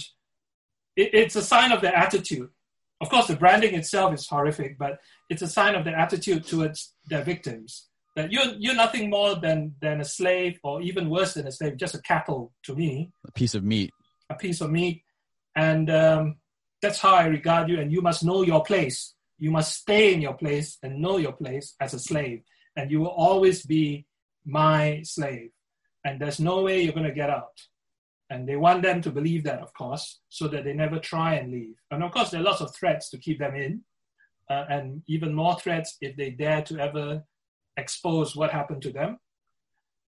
it, 0.95 1.13
it's 1.13 1.35
a 1.35 1.41
sign 1.41 1.71
of 1.71 1.81
their 1.81 1.95
attitude. 1.95 2.49
Of 3.01 3.09
course, 3.09 3.27
the 3.27 3.35
branding 3.35 3.73
itself 3.73 4.13
is 4.13 4.27
horrific, 4.27 4.77
but 4.77 4.99
it's 5.29 5.41
a 5.41 5.47
sign 5.47 5.75
of 5.75 5.83
their 5.83 5.95
attitude 5.95 6.45
towards 6.45 6.93
their 7.07 7.23
victims. 7.23 7.87
That 8.15 8.31
you're, 8.31 8.53
you're 8.59 8.75
nothing 8.75 9.09
more 9.09 9.35
than, 9.35 9.75
than 9.81 9.99
a 10.01 10.05
slave, 10.05 10.59
or 10.63 10.81
even 10.81 11.09
worse 11.09 11.33
than 11.33 11.47
a 11.47 11.51
slave, 11.51 11.77
just 11.77 11.95
a 11.95 12.01
cattle 12.01 12.53
to 12.63 12.75
me. 12.75 13.11
A 13.27 13.31
piece 13.31 13.55
of 13.55 13.63
meat. 13.63 13.91
A 14.29 14.35
piece 14.35 14.61
of 14.61 14.69
meat. 14.69 15.03
And 15.55 15.89
um, 15.89 16.35
that's 16.81 16.99
how 16.99 17.15
I 17.15 17.25
regard 17.25 17.69
you, 17.69 17.79
and 17.79 17.91
you 17.91 18.01
must 18.01 18.23
know 18.23 18.43
your 18.43 18.63
place. 18.63 19.13
You 19.39 19.51
must 19.51 19.73
stay 19.73 20.13
in 20.13 20.21
your 20.21 20.35
place 20.35 20.77
and 20.83 21.01
know 21.01 21.17
your 21.17 21.31
place 21.33 21.75
as 21.79 21.93
a 21.93 21.99
slave, 21.99 22.43
and 22.75 22.91
you 22.91 22.99
will 22.99 23.07
always 23.07 23.65
be 23.65 24.05
my 24.45 25.01
slave. 25.03 25.49
And 26.05 26.19
there's 26.19 26.39
no 26.39 26.61
way 26.61 26.83
you're 26.83 26.93
going 26.93 27.07
to 27.07 27.13
get 27.13 27.29
out. 27.29 27.61
And 28.29 28.47
they 28.47 28.55
want 28.55 28.83
them 28.83 29.01
to 29.01 29.11
believe 29.11 29.43
that, 29.45 29.59
of 29.59 29.73
course, 29.73 30.19
so 30.29 30.47
that 30.47 30.63
they 30.63 30.73
never 30.73 30.99
try 30.99 31.35
and 31.35 31.51
leave. 31.51 31.75
And 31.91 32.03
of 32.03 32.11
course, 32.11 32.31
there 32.31 32.41
are 32.41 32.43
lots 32.43 32.61
of 32.61 32.75
threats 32.75 33.09
to 33.11 33.17
keep 33.17 33.39
them 33.39 33.55
in, 33.55 33.81
uh, 34.49 34.65
and 34.69 35.03
even 35.07 35.33
more 35.33 35.55
threats 35.59 35.97
if 36.01 36.15
they 36.15 36.31
dare 36.31 36.61
to 36.63 36.79
ever 36.79 37.23
expose 37.77 38.35
what 38.35 38.51
happened 38.51 38.81
to 38.83 38.91
them. 38.91 39.19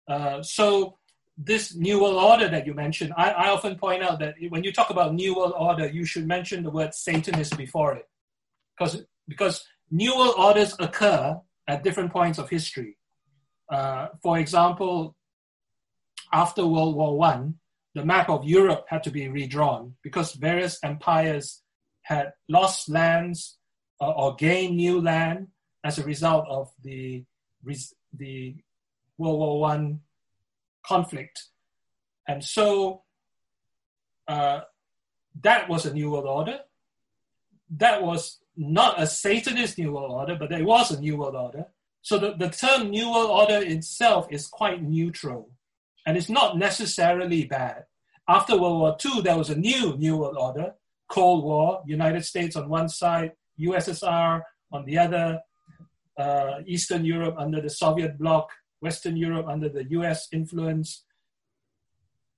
Uh, 0.09 0.43
so 0.43 0.99
this 1.37 1.75
new 1.75 2.01
world 2.01 2.17
order 2.17 2.49
that 2.49 2.67
you 2.67 2.75
mentioned, 2.75 3.13
I, 3.17 3.31
I, 3.31 3.49
often 3.51 3.77
point 3.77 4.03
out 4.03 4.19
that 4.19 4.35
when 4.51 4.65
you 4.65 4.73
talk 4.73 4.91
about 4.91 5.15
new 5.15 5.35
world 5.35 5.55
order, 5.57 5.89
you 5.89 6.05
should 6.05 6.27
mention 6.27 6.63
the 6.63 6.71
word 6.71 6.95
Satanist 6.95 7.57
before 7.57 7.95
it, 7.95 8.09
because 8.77 9.05
because 9.29 9.65
new 9.91 10.15
world 10.17 10.35
orders 10.37 10.75
occur 10.79 11.41
at 11.67 11.85
different 11.85 12.13
points 12.13 12.39
of 12.39 12.51
history. 12.51 12.99
Uh, 13.71 14.09
for 14.23 14.39
example, 14.39 15.17
after 16.33 16.67
World 16.67 16.97
War 16.97 17.17
One, 17.17 17.55
the 17.95 18.05
map 18.05 18.29
of 18.29 18.45
Europe 18.45 18.87
had 18.89 19.03
to 19.05 19.11
be 19.11 19.29
redrawn 19.29 19.95
because 20.03 20.35
various 20.35 20.79
empires 20.83 21.63
had 22.03 22.33
lost 22.49 22.89
lands 22.89 23.59
or, 24.01 24.15
or 24.15 24.35
gained 24.35 24.77
new 24.77 25.01
land 25.01 25.49
as 25.85 25.99
a 25.99 26.05
result 26.05 26.47
of 26.49 26.71
the 26.83 27.25
the 28.13 28.57
World 29.19 29.39
War 29.39 29.61
One 29.61 30.01
conflict. 30.85 31.45
And 32.27 32.43
so 32.43 33.03
uh, 34.29 34.61
that 35.43 35.69
was 35.69 35.87
a 35.87 35.95
New 35.95 36.11
World 36.11 36.27
Order. 36.27 36.61
That 37.77 38.03
was 38.03 38.39
not 38.57 39.01
a 39.01 39.07
Satanist 39.07 39.79
New 39.79 39.93
World 39.93 40.13
Order, 40.13 40.37
but 40.37 40.51
there 40.51 40.65
was 40.65 40.91
a 40.91 41.01
New 41.01 41.17
World 41.17 41.37
Order. 41.37 41.67
So 42.03 42.19
the, 42.19 42.35
the 42.35 42.51
term 42.51 42.91
New 42.91 43.11
World 43.11 43.31
Order 43.31 43.65
itself 43.65 44.27
is 44.31 44.47
quite 44.47 44.83
neutral 44.83 45.51
and 46.05 46.17
it's 46.17 46.29
not 46.29 46.59
necessarily 46.59 47.45
bad. 47.45 47.85
After 48.29 48.59
World 48.59 48.81
War 48.81 48.97
II, 49.05 49.23
there 49.23 49.39
was 49.39 49.51
a 49.51 49.57
new 49.57 49.97
New 49.97 50.17
World 50.17 50.37
Order, 50.37 50.75
Cold 51.09 51.45
War, 51.45 51.83
United 51.87 52.25
States 52.25 52.57
on 52.57 52.69
one 52.69 52.89
side, 52.89 53.33
USSR 53.59 54.43
on 54.73 54.85
the 54.85 54.99
other, 54.99 55.41
uh, 56.19 56.61
Eastern 56.67 57.05
Europe 57.05 57.37
under 57.39 57.61
the 57.61 57.71
Soviet 57.71 58.19
bloc, 58.19 58.51
Western 58.81 59.17
Europe 59.17 59.47
under 59.49 59.69
the 59.69 59.85
US 59.91 60.29
influence. 60.33 61.05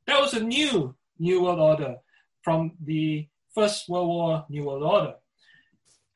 That 0.06 0.20
was 0.20 0.34
a 0.34 0.42
new 0.42 0.94
New 1.18 1.42
World 1.42 1.60
Order 1.60 1.96
from 2.42 2.72
the 2.84 3.28
First 3.54 3.88
World 3.88 4.08
War 4.08 4.46
New 4.48 4.64
World 4.64 4.82
Order. 4.82 5.14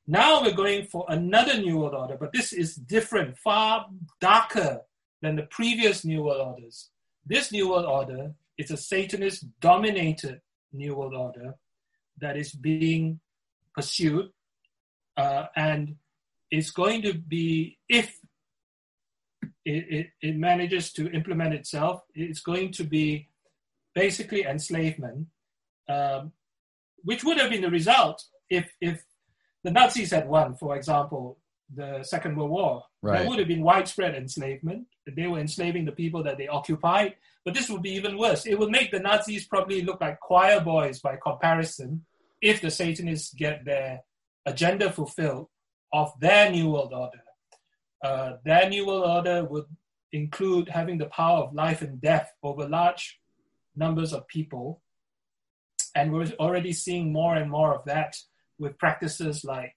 Now 0.07 0.43
we're 0.43 0.53
going 0.53 0.87
for 0.87 1.05
another 1.09 1.59
New 1.59 1.79
World 1.79 1.95
Order, 1.95 2.17
but 2.19 2.33
this 2.33 2.53
is 2.53 2.75
different, 2.75 3.37
far 3.39 3.87
darker 4.21 4.81
than 5.23 5.37
the 5.37 5.43
previous 5.45 6.05
New 6.05 6.23
World 6.25 6.47
Orders. 6.47 6.91
This 7.27 7.53
New 7.53 7.71
World 7.71 7.85
Order 7.85 8.33
is 8.57 8.71
a 8.71 8.77
Satanist 8.77 9.45
dominated 9.61 10.41
New 10.73 10.95
World 10.95 11.15
Order 11.15 11.55
that 12.21 12.37
is 12.37 12.53
being 12.53 13.21
pursued 13.75 14.31
uh, 15.17 15.47
and 15.57 15.97
it's 16.51 16.70
going 16.70 17.03
to 17.03 17.14
be, 17.14 17.78
if 17.88 18.16
it, 19.64 19.84
it, 19.90 20.07
it 20.22 20.36
manages 20.36 20.92
to 20.94 21.11
implement 21.11 21.55
itself, 21.55 22.03
it's 22.14 22.40
going 22.40 22.72
to 22.72 22.84
be 22.84 23.28
basically 23.94 24.44
enslavement, 24.44 25.26
um, 25.88 26.32
which 27.03 27.24
would 27.24 27.38
have 27.38 27.51
been 27.51 27.62
the 27.62 27.70
result 27.70 28.24
if, 28.49 28.70
if 28.80 29.03
the 29.64 29.70
Nazis 29.70 30.11
had 30.11 30.28
won, 30.28 30.55
for 30.55 30.76
example, 30.76 31.38
the 31.74 32.03
Second 32.03 32.36
World 32.36 32.51
War. 32.51 32.84
Right. 33.03 33.18
There 33.18 33.28
would 33.28 33.38
have 33.38 33.49
been 33.49 33.62
widespread 33.62 34.14
enslavement. 34.14 34.86
They 35.07 35.26
were 35.26 35.38
enslaving 35.38 35.84
the 35.84 35.92
people 35.92 36.22
that 36.22 36.38
they 36.38 36.49
occupied. 36.49 37.16
But 37.44 37.55
this 37.55 37.68
would 37.68 37.82
be 37.82 37.92
even 37.92 38.18
worse. 38.18 38.46
It 38.46 38.59
would 38.59 38.70
make 38.70 38.90
the 38.90 39.01
Nazis 39.01 39.46
probably 39.46 39.82
look 39.82 40.01
like 40.01 40.20
choir 40.20 40.61
boys 40.61 41.01
by 41.01 41.16
comparison 41.22 42.05
if 42.40 42.61
the 42.61 42.70
Satanists 42.70 43.34
get 43.34 43.64
their 43.64 44.01
agenda 44.46 44.90
fulfilled 44.90 45.49
of 45.93 46.12
their 46.20 46.51
New 46.51 46.70
World 46.70 46.93
Order. 46.93 47.22
Uh, 48.03 48.36
their 48.45 48.68
New 48.68 48.86
World 48.86 49.05
Order 49.05 49.45
would 49.45 49.66
include 50.12 50.68
having 50.68 50.99
the 50.99 51.07
power 51.07 51.45
of 51.45 51.55
life 51.55 51.82
and 51.82 52.01
death 52.01 52.32
over 52.43 52.68
large 52.68 53.20
numbers 53.76 54.12
of 54.12 54.26
people. 54.28 54.82
And 55.95 56.12
we're 56.12 56.32
already 56.39 56.72
seeing 56.72 57.12
more 57.12 57.36
and 57.36 57.51
more 57.51 57.74
of 57.74 57.84
that 57.86 58.16
with 58.59 58.78
practices 58.78 59.45
like 59.45 59.74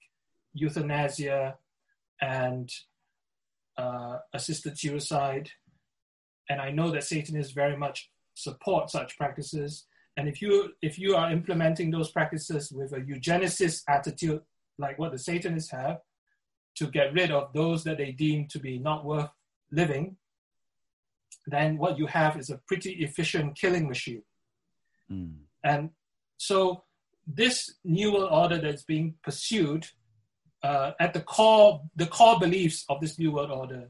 euthanasia 0.53 1.55
and 2.22 2.70
uh, 3.78 4.18
assisted 4.34 4.78
suicide. 4.78 5.49
And 6.49 6.62
I 6.62 6.72
know 6.72 6.91
that 6.91 7.03
Satanists 7.03 7.53
very 7.53 7.78
much 7.78 8.09
support 8.34 8.89
such 8.89 9.18
practices. 9.18 9.86
And 10.18 10.28
if 10.28 10.41
you 10.41 10.74
if 10.82 10.99
you 10.99 11.16
are 11.16 11.32
implementing 11.32 11.89
those 11.89 12.12
practices 12.12 12.72
with 12.72 12.91
a 12.93 12.99
eugenicist 12.99 13.84
attitude, 13.88 14.41
like 14.82 15.00
what 15.00 15.12
the 15.12 15.20
Satanists 15.20 15.72
have, 15.72 16.00
to 16.76 16.88
get 16.88 17.14
rid 17.14 17.32
of 17.32 17.54
those 17.54 17.84
that 17.84 17.98
they 17.98 18.12
deem 18.12 18.48
to 18.48 18.60
be 18.60 18.80
not 18.80 19.06
worth 19.06 19.30
living, 19.72 20.18
then 21.48 21.78
what 21.78 21.98
you 21.98 22.08
have 22.08 22.38
is 22.38 22.50
a 22.50 22.62
pretty 22.68 22.92
efficient 23.04 23.58
killing 23.58 23.88
machine. 23.88 24.24
Mm. 25.12 25.36
And 25.64 25.90
so 26.38 26.84
this 27.28 27.76
new 27.84 28.14
world 28.14 28.30
order 28.32 28.60
that's 28.60 28.84
being 28.84 29.16
pursued 29.24 29.86
uh, 30.64 30.92
at 31.00 31.14
the 31.14 31.22
core, 31.22 31.82
the 31.96 32.08
core 32.08 32.40
beliefs 32.40 32.86
of 32.90 33.02
this 33.02 33.18
new 33.18 33.32
world 33.32 33.52
order 33.52 33.90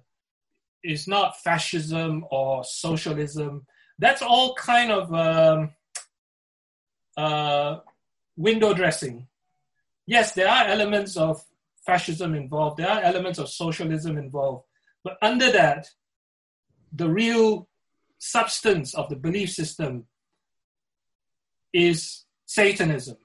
is 0.84 1.08
not 1.08 1.40
fascism 1.42 2.26
or 2.32 2.64
socialism. 2.64 3.66
That's 4.00 4.22
all 4.22 4.56
kind 4.56 4.92
of 4.92 5.14
um, 5.14 5.72
uh, 7.18 7.80
window 8.38 8.74
dressing. 8.74 9.28
Yes, 10.06 10.34
there 10.34 10.50
are 10.50 10.66
elements 10.66 11.16
of 11.18 11.44
fascism 11.86 12.36
involved, 12.36 12.78
there 12.78 12.90
are 12.90 13.02
elements 13.02 13.40
of 13.40 13.50
socialism 13.50 14.18
involved, 14.18 14.66
but 15.04 15.18
under 15.22 15.52
that, 15.52 15.88
the 16.94 17.10
real 17.10 17.68
substance 18.18 18.94
of 18.94 19.10
the 19.10 19.16
belief 19.16 19.50
system 19.50 20.06
is 21.74 22.26
Satanism. 22.46 23.18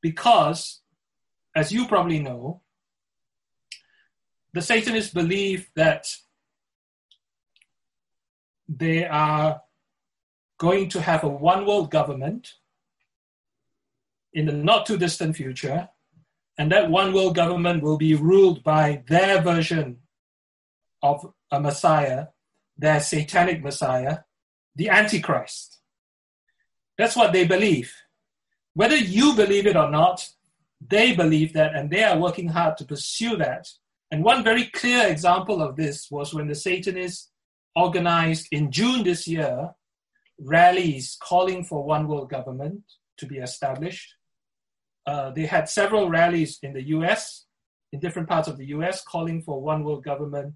Because, 0.00 0.80
as 1.54 1.72
you 1.72 1.86
probably 1.86 2.20
know, 2.20 2.62
the 4.52 4.62
Satanists 4.62 5.12
believe 5.12 5.68
that 5.74 6.06
they 8.68 9.04
are 9.06 9.60
going 10.58 10.88
to 10.90 11.00
have 11.00 11.24
a 11.24 11.28
one 11.28 11.66
world 11.66 11.90
government 11.90 12.54
in 14.38 14.46
the 14.46 14.52
not 14.52 14.86
too 14.86 14.96
distant 14.96 15.34
future, 15.34 15.88
and 16.58 16.70
that 16.70 16.92
one 16.92 17.12
world 17.12 17.34
government 17.34 17.82
will 17.82 17.98
be 17.98 18.14
ruled 18.14 18.62
by 18.62 19.02
their 19.08 19.42
version 19.42 19.98
of 21.02 21.34
a 21.50 21.58
Messiah, 21.60 22.28
their 22.76 23.00
satanic 23.00 23.64
Messiah, 23.64 24.18
the 24.76 24.90
Antichrist. 24.90 25.80
That's 26.96 27.16
what 27.16 27.32
they 27.32 27.46
believe. 27.48 27.92
Whether 28.74 28.96
you 28.96 29.34
believe 29.34 29.66
it 29.66 29.74
or 29.74 29.90
not, 29.90 30.28
they 30.80 31.16
believe 31.16 31.52
that 31.54 31.74
and 31.74 31.90
they 31.90 32.04
are 32.04 32.16
working 32.16 32.46
hard 32.46 32.76
to 32.76 32.84
pursue 32.84 33.36
that. 33.38 33.66
And 34.12 34.22
one 34.22 34.44
very 34.44 34.66
clear 34.66 35.08
example 35.08 35.60
of 35.60 35.74
this 35.74 36.12
was 36.12 36.32
when 36.32 36.46
the 36.46 36.54
Satanists 36.54 37.32
organized 37.74 38.46
in 38.52 38.70
June 38.70 39.02
this 39.02 39.26
year 39.26 39.74
rallies 40.38 41.16
calling 41.20 41.64
for 41.64 41.82
one 41.82 42.06
world 42.06 42.30
government 42.30 42.82
to 43.16 43.26
be 43.26 43.38
established. 43.38 44.14
Uh, 45.08 45.30
they 45.30 45.46
had 45.46 45.70
several 45.70 46.10
rallies 46.10 46.58
in 46.62 46.74
the 46.74 46.88
US, 46.88 47.46
in 47.92 47.98
different 47.98 48.28
parts 48.28 48.46
of 48.46 48.58
the 48.58 48.66
US, 48.76 49.02
calling 49.02 49.40
for 49.40 49.62
one 49.62 49.82
world 49.82 50.04
government 50.04 50.52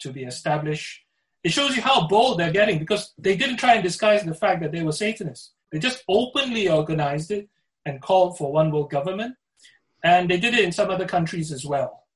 to 0.00 0.10
be 0.10 0.24
established. 0.24 1.02
It 1.44 1.52
shows 1.52 1.76
you 1.76 1.82
how 1.82 2.08
bold 2.08 2.40
they're 2.40 2.58
getting 2.60 2.80
because 2.80 3.14
they 3.16 3.36
didn't 3.36 3.58
try 3.58 3.74
and 3.74 3.84
disguise 3.84 4.24
the 4.24 4.34
fact 4.34 4.60
that 4.62 4.72
they 4.72 4.82
were 4.82 4.90
Satanists. 4.90 5.52
They 5.70 5.78
just 5.78 6.02
openly 6.08 6.68
organized 6.68 7.30
it 7.30 7.48
and 7.84 8.02
called 8.02 8.36
for 8.36 8.52
one 8.52 8.72
world 8.72 8.90
government. 8.90 9.36
And 10.02 10.28
they 10.28 10.40
did 10.40 10.54
it 10.54 10.64
in 10.64 10.72
some 10.72 10.90
other 10.90 11.06
countries 11.06 11.52
as 11.52 11.64
well. 11.64 12.06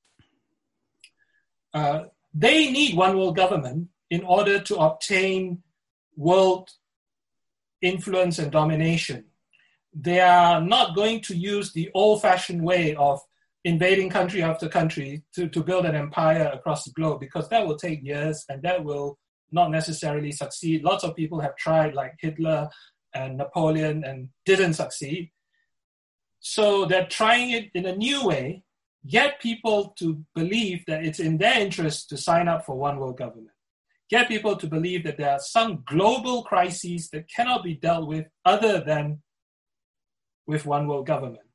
Uh, 1.72 2.06
they 2.34 2.72
need 2.72 2.96
one 2.96 3.16
world 3.16 3.36
government 3.36 3.90
in 4.10 4.24
order 4.24 4.58
to 4.58 4.74
obtain 4.76 5.62
world 6.16 6.70
influence 7.80 8.40
and 8.40 8.50
domination. 8.50 9.29
They 9.92 10.20
are 10.20 10.60
not 10.60 10.94
going 10.94 11.20
to 11.22 11.36
use 11.36 11.72
the 11.72 11.90
old 11.94 12.22
fashioned 12.22 12.62
way 12.62 12.94
of 12.94 13.20
invading 13.64 14.10
country 14.10 14.42
after 14.42 14.68
country 14.68 15.22
to, 15.34 15.48
to 15.48 15.62
build 15.62 15.84
an 15.84 15.94
empire 15.94 16.50
across 16.54 16.84
the 16.84 16.92
globe 16.92 17.20
because 17.20 17.48
that 17.48 17.66
will 17.66 17.76
take 17.76 18.02
years 18.02 18.44
and 18.48 18.62
that 18.62 18.84
will 18.84 19.18
not 19.52 19.70
necessarily 19.70 20.32
succeed. 20.32 20.84
Lots 20.84 21.04
of 21.04 21.16
people 21.16 21.40
have 21.40 21.56
tried, 21.56 21.94
like 21.94 22.14
Hitler 22.20 22.68
and 23.14 23.36
Napoleon, 23.36 24.04
and 24.04 24.28
didn't 24.46 24.74
succeed. 24.74 25.30
So 26.38 26.86
they're 26.86 27.06
trying 27.06 27.50
it 27.50 27.70
in 27.74 27.84
a 27.86 27.96
new 27.96 28.24
way, 28.24 28.62
get 29.06 29.40
people 29.40 29.92
to 29.98 30.24
believe 30.34 30.84
that 30.86 31.04
it's 31.04 31.20
in 31.20 31.36
their 31.36 31.60
interest 31.60 32.08
to 32.10 32.16
sign 32.16 32.48
up 32.48 32.64
for 32.64 32.76
one 32.76 32.98
world 32.98 33.18
government 33.18 33.50
get 34.10 34.28
people 34.28 34.56
to 34.56 34.66
believe 34.66 35.04
that 35.04 35.16
there 35.16 35.30
are 35.30 35.38
some 35.38 35.82
global 35.86 36.42
crises 36.42 37.08
that 37.10 37.30
cannot 37.34 37.62
be 37.62 37.74
dealt 37.74 38.08
with 38.08 38.26
other 38.44 38.80
than 38.80 39.22
with 40.50 40.66
one 40.66 40.86
world 40.86 41.06
government. 41.06 41.46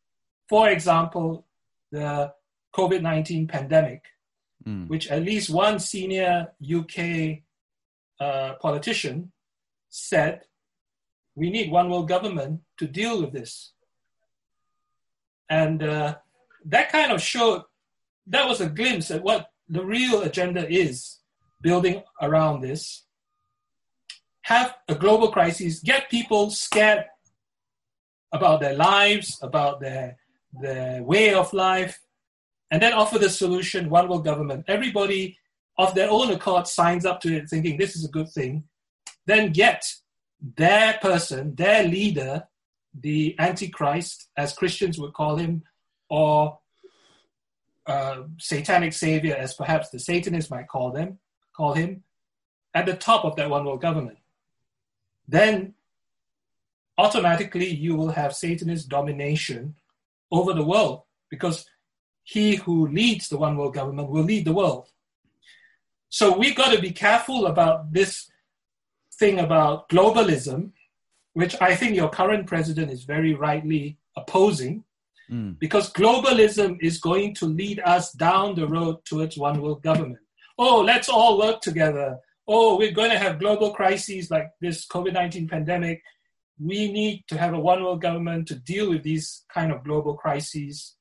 For 0.49 0.69
example, 0.69 1.45
the 1.91 2.33
COVID 2.73 3.01
19 3.01 3.47
pandemic, 3.47 4.03
mm. 4.65 4.87
which 4.87 5.07
at 5.09 5.23
least 5.23 5.49
one 5.49 5.79
senior 5.79 6.53
UK 6.63 7.41
uh, 8.19 8.55
politician 8.55 9.31
said 9.89 10.41
we 11.35 11.49
need 11.49 11.69
one 11.69 11.89
world 11.89 12.07
government 12.07 12.61
to 12.77 12.87
deal 12.87 13.21
with 13.21 13.33
this. 13.33 13.73
And 15.49 15.83
uh, 15.83 16.15
that 16.65 16.91
kind 16.91 17.11
of 17.11 17.21
showed, 17.21 17.63
that 18.27 18.47
was 18.47 18.61
a 18.61 18.69
glimpse 18.69 19.11
at 19.11 19.21
what 19.21 19.51
the 19.67 19.83
real 19.83 20.21
agenda 20.21 20.67
is 20.67 21.19
building 21.61 22.01
around 22.21 22.61
this, 22.61 23.03
have 24.43 24.75
a 24.87 24.95
global 24.95 25.31
crisis, 25.31 25.79
get 25.79 26.09
people 26.09 26.49
scared 26.51 27.05
about 28.35 28.59
their 28.61 28.75
lives, 28.75 29.39
about 29.41 29.79
their, 29.79 30.17
their 30.61 31.03
way 31.03 31.33
of 31.33 31.53
life, 31.53 31.99
and 32.71 32.81
then 32.81 32.93
offer 32.93 33.19
the 33.19 33.29
solution 33.29 33.89
one 33.89 34.07
world 34.07 34.25
government. 34.25 34.65
Everybody 34.67 35.37
of 35.77 35.93
their 35.95 36.09
own 36.09 36.31
accord 36.31 36.67
signs 36.67 37.05
up 37.05 37.19
to 37.21 37.35
it 37.35 37.49
thinking 37.49 37.77
this 37.77 37.95
is 37.95 38.05
a 38.05 38.09
good 38.09 38.29
thing. 38.29 38.63
Then 39.25 39.51
get 39.51 39.85
their 40.55 40.93
person, 41.01 41.55
their 41.55 41.83
leader, 41.83 42.47
the 42.99 43.35
Antichrist, 43.39 44.29
as 44.37 44.53
Christians 44.53 44.97
would 44.99 45.13
call 45.13 45.35
him, 45.37 45.63
or 46.09 46.59
uh, 47.87 48.23
satanic 48.37 48.93
savior, 48.93 49.35
as 49.35 49.53
perhaps 49.53 49.89
the 49.89 49.99
Satanists 49.99 50.51
might 50.51 50.67
call 50.67 50.91
them, 50.91 51.19
call 51.55 51.73
him, 51.73 52.03
at 52.73 52.85
the 52.85 52.95
top 52.95 53.25
of 53.25 53.35
that 53.35 53.49
one 53.49 53.65
world 53.65 53.81
government, 53.81 54.17
then 55.27 55.73
automatically 56.97 57.67
you 57.67 57.95
will 57.95 58.09
have 58.09 58.35
Satanist 58.35 58.89
domination 58.89 59.75
over 60.31 60.53
the 60.53 60.63
world 60.63 61.03
because 61.29 61.65
he 62.23 62.55
who 62.55 62.87
leads 62.87 63.29
the 63.29 63.37
one 63.37 63.57
world 63.57 63.73
government 63.73 64.09
will 64.09 64.23
lead 64.23 64.45
the 64.45 64.53
world. 64.53 64.89
So 66.09 66.37
we've 66.37 66.55
got 66.55 66.73
to 66.73 66.81
be 66.81 66.91
careful 66.91 67.47
about 67.47 67.91
this 67.91 68.29
thing 69.13 69.39
about 69.39 69.89
globalism, 69.89 70.71
which 71.33 71.55
I 71.61 71.75
think 71.75 71.95
your 71.95 72.09
current 72.09 72.47
president 72.47 72.91
is 72.91 73.03
very 73.03 73.33
rightly 73.33 73.97
opposing, 74.15 74.83
mm. 75.29 75.59
because 75.59 75.91
globalism 75.91 76.77
is 76.81 76.99
going 76.99 77.35
to 77.35 77.45
lead 77.45 77.81
us 77.81 78.11
down 78.13 78.55
the 78.55 78.67
road 78.67 79.03
towards 79.05 79.37
one 79.37 79.61
world 79.61 79.83
government 79.83 80.19
oh, 80.57 80.81
let's 80.81 81.09
all 81.09 81.37
work 81.37 81.61
together. 81.61 82.17
Oh, 82.47 82.77
we're 82.77 82.91
going 82.91 83.11
to 83.11 83.17
have 83.17 83.39
global 83.39 83.71
crises 83.71 84.29
like 84.29 84.51
this 84.61 84.87
COVID 84.87 85.13
19 85.13 85.47
pandemic. 85.47 86.03
We 86.59 86.91
need 86.91 87.25
to 87.27 87.37
have 87.37 87.53
a 87.53 87.59
one 87.59 87.83
world 87.83 88.01
government 88.01 88.47
to 88.47 88.55
deal 88.55 88.89
with 88.89 89.03
these 89.03 89.43
kind 89.53 89.71
of 89.71 89.83
global 89.83 90.15
crises. 90.15 90.95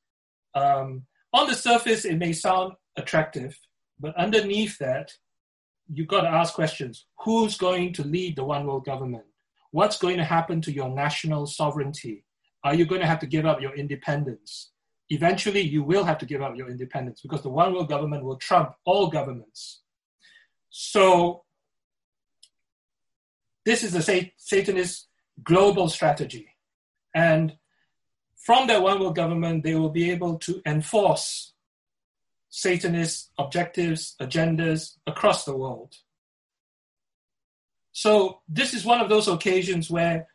Um, 0.54 1.06
on 1.32 1.48
the 1.48 1.54
surface, 1.54 2.04
it 2.04 2.18
may 2.18 2.32
sound 2.32 2.72
attractive, 2.96 3.58
but 3.98 4.16
underneath 4.16 4.78
that, 4.78 5.12
you've 5.92 6.08
got 6.08 6.22
to 6.22 6.28
ask 6.28 6.54
questions. 6.54 7.06
Who's 7.20 7.56
going 7.56 7.92
to 7.94 8.04
lead 8.04 8.36
the 8.36 8.44
one 8.44 8.66
world 8.66 8.84
government? 8.84 9.24
What's 9.70 9.98
going 9.98 10.16
to 10.18 10.24
happen 10.24 10.60
to 10.62 10.72
your 10.72 10.88
national 10.88 11.46
sovereignty? 11.46 12.24
Are 12.62 12.74
you 12.74 12.86
going 12.86 13.00
to 13.00 13.06
have 13.06 13.20
to 13.20 13.26
give 13.26 13.46
up 13.46 13.60
your 13.60 13.74
independence? 13.74 14.70
eventually 15.10 15.60
you 15.60 15.82
will 15.82 16.04
have 16.04 16.18
to 16.18 16.26
give 16.26 16.42
up 16.42 16.56
your 16.56 16.68
independence 16.68 17.20
because 17.20 17.42
the 17.42 17.48
one 17.48 17.72
world 17.72 17.88
government 17.88 18.24
will 18.24 18.36
trump 18.36 18.74
all 18.84 19.08
governments. 19.08 19.82
So 20.70 21.44
this 23.64 23.82
is 23.82 23.92
the 23.92 24.30
Satanist 24.36 25.08
global 25.42 25.88
strategy. 25.88 26.48
And 27.14 27.56
from 28.36 28.66
that 28.66 28.82
one 28.82 29.00
world 29.00 29.16
government, 29.16 29.64
they 29.64 29.74
will 29.74 29.90
be 29.90 30.10
able 30.10 30.38
to 30.40 30.60
enforce 30.66 31.54
Satanist 32.50 33.30
objectives, 33.38 34.14
agendas 34.20 34.96
across 35.06 35.44
the 35.44 35.56
world. 35.56 35.94
So 37.92 38.40
this 38.48 38.74
is 38.74 38.84
one 38.84 39.00
of 39.00 39.08
those 39.08 39.28
occasions 39.28 39.90
where 39.90 40.28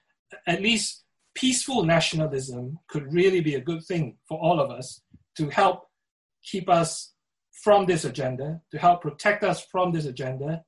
at 0.47 0.61
least 0.61 1.03
peaceful 1.35 1.83
nationalism 1.83 2.79
could 2.89 3.13
really 3.13 3.41
be 3.41 3.55
a 3.55 3.61
good 3.61 3.83
thing 3.85 4.17
for 4.27 4.37
all 4.39 4.59
of 4.59 4.69
us 4.69 5.01
to 5.37 5.49
help 5.49 5.87
keep 6.43 6.69
us 6.69 7.13
from 7.51 7.85
this 7.85 8.05
agenda, 8.05 8.61
to 8.71 8.77
help 8.77 9.01
protect 9.01 9.43
us 9.43 9.65
from 9.71 9.91
this 9.91 10.05
agenda. 10.05 10.63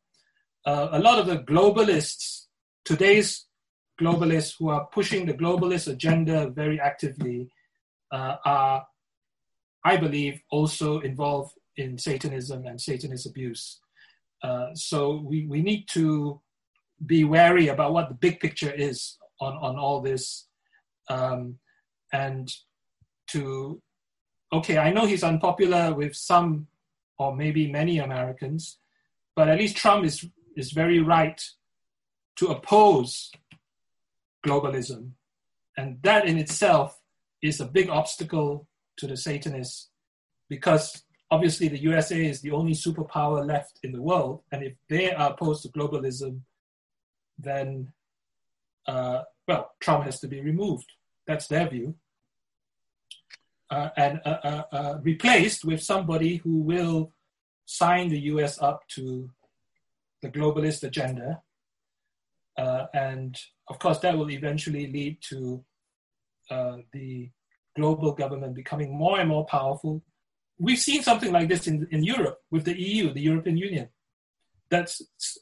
Uh, 0.66 0.90
a 0.92 1.00
lot 1.00 1.20
of 1.20 1.26
the 1.26 1.40
globalists, 1.40 2.46
today's 2.86 3.46
globalists 4.02 4.56
who 4.58 4.70
are 4.70 4.86
pushing 4.88 5.26
the 5.26 5.34
globalist 5.34 5.88
agenda 5.88 6.50
very 6.50 6.80
actively, 6.80 7.50
uh, 8.12 8.36
are, 8.46 8.86
I 9.84 9.98
believe, 9.98 10.42
also 10.50 11.00
involved 11.00 11.54
in 11.78 11.98
Satanism 11.98 12.66
and 12.66 12.80
Satanist 12.80 13.26
abuse. 13.26 13.80
Uh, 14.44 14.68
so 14.74 15.22
we, 15.24 15.46
we 15.46 15.62
need 15.62 15.88
to 15.90 16.42
be 17.06 17.24
wary 17.24 17.68
about 17.68 17.94
what 17.94 18.10
the 18.10 18.16
big 18.16 18.40
picture 18.40 18.72
is 18.72 19.18
on, 19.40 19.54
on 19.58 19.78
all 19.78 20.02
this 20.02 20.48
um, 21.10 21.58
and 22.14 22.52
to 23.28 23.82
okay 24.54 24.78
i 24.78 24.92
know 24.92 25.06
he's 25.06 25.24
unpopular 25.24 25.94
with 25.94 26.16
some 26.16 26.68
or 27.18 27.36
maybe 27.36 27.72
many 27.72 27.98
americans 28.00 28.78
but 29.36 29.48
at 29.48 29.58
least 29.58 29.78
Trump 29.78 30.06
is, 30.06 30.28
is 30.56 30.72
very 30.72 31.00
right 31.00 31.42
to 32.36 32.48
oppose 32.48 33.32
globalism. 34.46 35.12
And 35.78 35.98
that 36.04 36.26
in 36.26 36.38
itself 36.38 37.00
is 37.42 37.60
a 37.60 37.66
big 37.66 37.90
obstacle 37.90 38.68
to 38.98 39.08
the 39.08 39.18
Satanists 39.18 39.90
because 40.50 41.04
obviously 41.30 41.68
the 41.70 41.82
USA 41.82 42.26
is 42.26 42.42
the 42.42 42.52
only 42.52 42.74
superpower 42.74 43.46
left 43.46 43.80
in 43.84 43.92
the 43.92 44.02
world. 44.02 44.42
And 44.52 44.64
if 44.64 44.74
they 44.90 45.14
are 45.14 45.32
opposed 45.32 45.64
to 45.64 45.70
globalism, 45.70 46.42
then, 47.40 47.94
uh, 48.86 49.22
well, 49.48 49.72
Trump 49.80 50.04
has 50.04 50.20
to 50.20 50.28
be 50.28 50.42
removed. 50.42 50.92
That's 51.26 51.48
their 51.48 51.68
view. 51.70 51.96
Uh, 53.70 53.90
and 53.96 54.20
uh, 54.26 54.38
uh, 54.44 54.64
uh 54.74 54.98
replaced 55.02 55.64
with 55.64 55.82
somebody 55.82 56.36
who 56.36 56.58
will 56.58 57.14
sign 57.66 58.10
the 58.10 58.20
US 58.32 58.62
up 58.62 58.86
to 58.90 59.30
the 60.22 60.30
globalist 60.30 60.84
agenda. 60.84 61.42
Uh, 62.62 62.86
and 62.94 63.36
of 63.70 63.80
course, 63.80 63.98
that 64.00 64.16
will 64.16 64.30
eventually 64.30 64.86
lead 64.92 65.18
to 65.30 65.64
the 66.94 67.30
global 67.76 68.12
government 68.12 68.54
becoming 68.54 68.96
more 68.96 69.20
and 69.20 69.30
more 69.30 69.46
powerful. 69.46 70.04
We've 70.60 70.78
seen 70.78 71.02
something 71.02 71.32
like 71.32 71.48
this 71.48 71.66
in, 71.68 71.88
in 71.92 72.04
Europe 72.04 72.40
with 72.52 72.66
the 72.66 72.80
EU, 72.80 73.14
the 73.14 73.22
European 73.22 73.58
Union. 73.58 73.88
That 74.70 74.94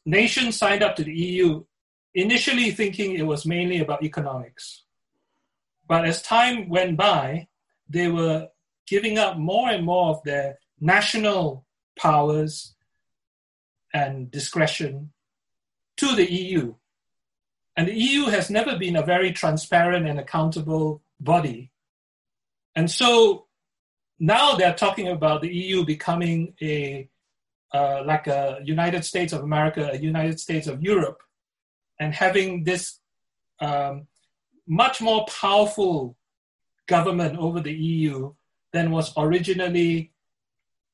nations 0.06 0.58
signed 0.58 0.84
up 0.84 0.96
to 0.98 1.04
the 1.04 1.14
EU 1.14 1.64
initially 2.14 2.72
thinking 2.72 3.16
it 3.16 3.26
was 3.26 3.46
mainly 3.46 3.80
about 3.80 4.04
economics. 4.04 4.84
But 5.88 6.06
as 6.06 6.22
time 6.22 6.70
went 6.70 6.96
by, 6.98 7.48
they 7.90 8.08
were 8.08 8.48
giving 8.88 9.18
up 9.18 9.38
more 9.38 9.70
and 9.70 9.84
more 9.84 10.12
of 10.12 10.24
their 10.24 10.60
national 10.80 11.66
powers 11.98 12.76
and 13.94 14.32
discretion 14.32 15.12
to 15.98 16.16
the 16.16 16.32
EU. 16.32 16.76
And 17.80 17.88
the 17.88 17.96
EU 17.96 18.26
has 18.26 18.50
never 18.50 18.78
been 18.78 18.98
a 18.98 19.06
very 19.06 19.32
transparent 19.32 20.06
and 20.06 20.20
accountable 20.20 21.02
body 21.20 21.72
and 22.80 22.90
so 22.90 23.46
now 24.20 24.56
they're 24.56 24.74
talking 24.74 25.10
about 25.10 25.42
the 25.42 25.54
EU 25.54 25.84
becoming 25.86 26.54
a 26.62 27.10
uh, 27.74 28.04
like 28.06 28.26
a 28.28 28.60
United 28.64 29.04
States 29.04 29.34
of 29.34 29.44
America, 29.44 29.90
a 29.92 29.98
United 29.98 30.40
States 30.40 30.66
of 30.66 30.82
Europe, 30.82 31.22
and 32.00 32.14
having 32.14 32.64
this 32.64 33.00
um, 33.60 34.08
much 34.66 35.02
more 35.02 35.26
powerful 35.26 36.16
government 36.88 37.38
over 37.38 37.60
the 37.60 37.74
EU 37.74 38.34
than 38.72 38.92
was 38.92 39.12
originally 39.18 40.14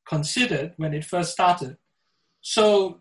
considered 0.05 0.73
when 0.77 0.93
it 0.95 1.05
first 1.05 1.31
started. 1.31 1.77
So, 2.41 2.99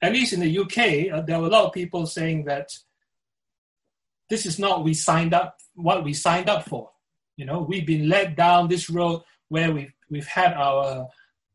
at 0.00 0.12
least 0.12 0.32
in 0.32 0.40
the 0.40 0.58
UK, 0.58 1.12
uh, 1.12 1.20
there 1.22 1.40
were 1.40 1.48
a 1.48 1.56
lot 1.56 1.66
of 1.66 1.72
people 1.72 2.06
saying 2.06 2.44
that 2.44 2.78
this 4.30 4.46
is 4.46 4.58
not 4.58 4.84
we 4.84 4.94
signed 4.94 5.34
up 5.34 5.58
what 5.74 6.04
we 6.04 6.12
signed 6.14 6.48
up 6.48 6.64
for. 6.66 6.90
You 7.36 7.44
know, 7.44 7.60
we've 7.60 7.86
been 7.86 8.08
led 8.08 8.36
down 8.36 8.68
this 8.68 8.88
road 8.88 9.22
where 9.48 9.72
we've 9.72 9.92
we've 10.08 10.26
had 10.26 10.54
our 10.54 11.08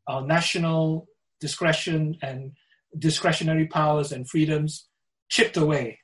our 0.06 0.22
national 0.22 1.08
discretion 1.40 2.16
and 2.22 2.52
discretionary 2.98 3.66
powers 3.66 4.12
and 4.12 4.28
freedoms 4.28 4.88
chipped 5.28 5.56
away. 5.56 5.98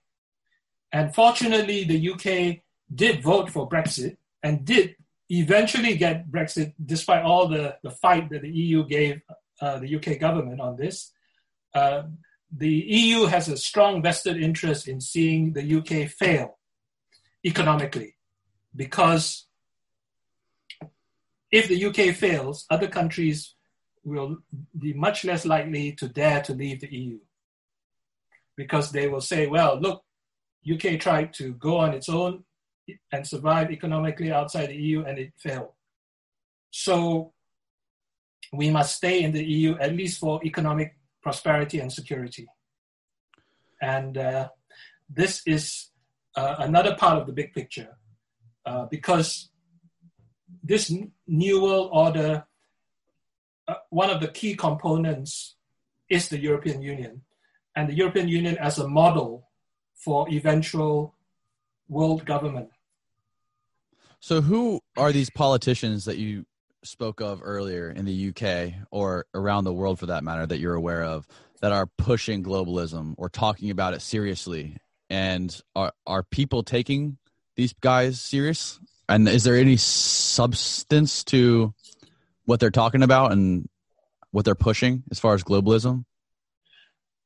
And 0.93 1.15
fortunately, 1.15 1.85
the 1.85 2.11
UK 2.13 2.63
did 2.95 3.23
vote 3.23 3.51
for 3.51 3.69
Brexit 3.69 4.17
and 4.43 4.65
did 4.65 4.97
eventually 5.31 5.97
get 5.97 6.31
Brexit, 6.31 6.75
despite 6.85 7.23
all 7.23 7.49
the, 7.49 7.77
the 7.83 7.91
fight 7.91 8.29
that 8.31 8.43
the 8.43 8.51
EU 8.51 8.87
gave 8.87 9.23
uh, 9.61 9.79
the 9.79 9.97
UK 9.97 10.19
government 10.19 10.61
on 10.61 10.77
this. 10.77 11.13
Uh, 11.75 12.03
the 12.55 12.69
EU 12.69 13.25
has 13.25 13.49
a 13.49 13.57
strong 13.57 14.03
vested 14.03 14.37
interest 14.37 14.87
in 14.87 15.01
seeing 15.01 15.55
the 15.55 15.77
UK 15.77 16.11
fail 16.11 16.59
economically 17.45 18.17
because 18.75 19.47
if 21.51 21.69
the 21.69 21.85
UK 21.85 22.15
fails, 22.15 22.67
other 22.71 22.89
countries 22.89 23.55
will 24.05 24.39
be 24.79 24.93
much 24.93 25.25
less 25.25 25.45
likely 25.45 25.93
to 25.93 26.09
dare 26.09 26.41
to 26.43 26.55
leave 26.55 26.81
the 26.81 26.93
EU 26.93 27.19
because 28.57 28.91
they 28.91 29.09
will 29.09 29.21
say, 29.21 29.47
well, 29.47 29.79
look, 29.81 30.03
UK 30.71 30.99
tried 30.99 31.33
to 31.35 31.53
go 31.55 31.77
on 31.77 31.93
its 31.93 32.09
own 32.09 32.45
and 33.13 33.27
survive 33.27 33.71
economically 33.71 34.33
outside 34.33 34.69
the 34.69 34.77
EU 34.77 35.05
and 35.05 35.19
it 35.19 35.33
failed. 35.37 35.73
So 36.71 37.33
we 38.53 38.71
must 38.71 38.97
stay 38.97 39.23
in 39.23 39.33
the 39.33 39.45
EU 39.45 39.77
at 39.79 39.95
least 39.95 40.21
for 40.21 40.41
economic 40.45 40.97
prosperity 41.23 41.81
and 41.81 41.93
security. 41.93 42.47
And 43.81 44.17
uh, 44.17 44.49
this 45.09 45.43
is 45.47 45.92
uh, 46.37 46.57
another 46.59 46.95
part 46.97 47.19
of 47.19 47.27
the 47.27 47.33
big 47.33 47.53
picture 47.53 47.97
uh, 48.65 48.87
because 48.87 49.51
this 50.63 50.93
new 51.27 51.63
world 51.63 51.91
order, 51.93 52.45
uh, 53.69 53.75
one 53.91 54.11
of 54.11 54.21
the 54.21 54.29
key 54.29 54.55
components 54.55 55.57
is 56.09 56.29
the 56.29 56.39
European 56.39 56.83
Union, 56.83 57.23
and 57.75 57.89
the 57.89 57.95
European 57.95 58.29
Union 58.29 58.57
as 58.59 58.79
a 58.79 58.89
model 58.89 59.49
for 59.95 60.29
eventual 60.31 61.15
world 61.89 62.25
government. 62.25 62.69
So, 64.21 64.41
who 64.41 64.81
are 64.97 65.11
these 65.11 65.31
politicians 65.31 66.05
that 66.05 66.19
you 66.19 66.45
spoke 66.85 67.21
of 67.21 67.41
earlier 67.43 67.91
in 67.91 68.05
the 68.05 68.29
UK 68.29 68.75
or 68.91 69.27
around 69.35 69.65
the 69.65 69.73
world 69.73 69.99
for 69.99 70.07
that 70.07 70.25
matter 70.25 70.47
that 70.47 70.59
you're 70.59 70.75
aware 70.75 71.03
of 71.03 71.27
that 71.61 71.73
are 71.73 71.87
pushing 71.99 72.43
globalism 72.43 73.15
or 73.19 73.29
talking 73.29 73.71
about 73.71 73.95
it 73.95 74.03
seriously? 74.03 74.77
And 75.13 75.55
are, 75.77 75.93
are 76.07 76.23
people 76.23 76.63
taking 76.63 77.19
these 77.55 77.75
guys 77.75 78.19
serious? 78.19 78.81
And 79.11 79.29
is 79.29 79.45
there 79.45 79.57
any 79.57 79.77
substance 79.77 81.23
to 81.25 81.75
what 82.47 82.61
they're 82.61 82.71
talking 82.71 83.03
about 83.03 83.31
and 83.31 83.69
what 84.31 84.47
they're 84.47 84.55
pushing 84.55 85.03
as 85.11 85.21
far 85.21 85.35
as 85.35 85.45
globalism? 85.45 86.07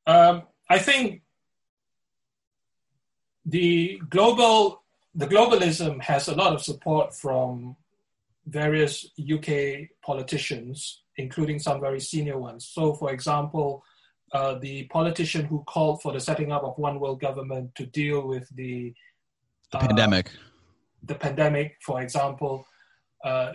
Um, 0.05 0.43
I 0.69 0.79
think 0.79 1.21
the 3.45 4.01
global 4.09 4.83
the 5.15 5.27
globalism 5.27 6.01
has 6.01 6.27
a 6.27 6.35
lot 6.35 6.53
of 6.53 6.61
support 6.61 7.15
from 7.15 7.77
various 8.45 9.09
UK 9.17 9.87
politicians, 10.03 11.03
including 11.15 11.57
some 11.57 11.79
very 11.79 12.01
senior 12.01 12.37
ones. 12.37 12.67
So, 12.67 12.93
for 12.93 13.13
example, 13.13 13.83
uh, 14.33 14.55
the 14.59 14.83
politician 14.85 15.45
who 15.45 15.63
called 15.63 16.01
for 16.01 16.11
the 16.11 16.19
setting 16.19 16.51
up 16.51 16.63
of 16.63 16.77
one 16.77 16.99
world 16.99 17.19
government 17.19 17.73
to 17.75 17.85
deal 17.85 18.27
with 18.27 18.47
the, 18.55 18.93
the 19.71 19.77
uh, 19.77 19.87
pandemic 19.87 20.31
the 21.03 21.15
pandemic, 21.15 21.77
for 21.81 22.01
example, 22.01 22.65
uh, 23.23 23.53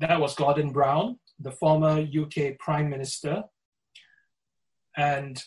that 0.00 0.20
was 0.20 0.34
Gordon 0.34 0.70
Brown, 0.70 1.18
the 1.38 1.52
former 1.52 2.00
UK 2.00 2.58
Prime 2.58 2.90
Minister. 2.90 3.44
And 4.96 5.42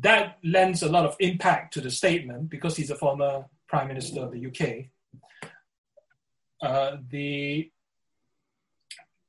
that 0.00 0.38
lends 0.42 0.82
a 0.82 0.88
lot 0.88 1.04
of 1.04 1.16
impact 1.20 1.74
to 1.74 1.80
the 1.80 1.90
statement 1.90 2.48
because 2.50 2.76
he's 2.76 2.90
a 2.90 2.96
former 2.96 3.44
Prime 3.68 3.88
Minister 3.88 4.22
of 4.22 4.32
the 4.32 4.46
UK. 4.46 4.86
Uh, 6.60 6.96
the 7.08 7.70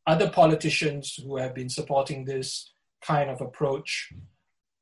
other 0.06 0.30
politicians 0.30 1.20
who 1.24 1.38
have 1.38 1.56
been 1.56 1.70
supporting 1.70 2.26
this 2.26 2.73
kind 3.06 3.30
of 3.30 3.41
approach 3.41 4.12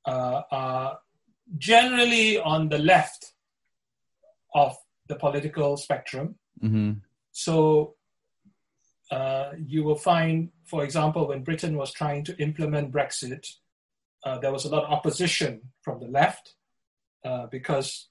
uh, 0.05 0.41
are 0.51 0.99
generally 1.57 2.39
on 2.39 2.69
the 2.69 2.78
left 2.78 3.34
of 4.53 4.76
the 5.07 5.15
political 5.15 5.78
spectrum. 5.78 6.36
Mm-hmm. 6.63 6.91
So 7.32 7.95
uh, 9.11 9.51
you 9.65 9.84
will 9.84 9.97
find, 9.97 10.51
for 10.65 10.84
example, 10.84 11.28
when 11.28 11.43
Britain 11.43 11.76
was 11.76 11.91
trying 11.91 12.24
to 12.26 12.38
implement 12.41 12.93
Brexit, 12.93 13.45
uh, 14.24 14.38
there 14.39 14.51
was 14.51 14.65
a 14.65 14.69
lot 14.69 14.86
of 14.86 14.91
opposition 14.91 15.61
from 15.82 15.99
the 15.99 16.07
left 16.07 16.55
uh, 17.26 17.47
because 17.51 18.07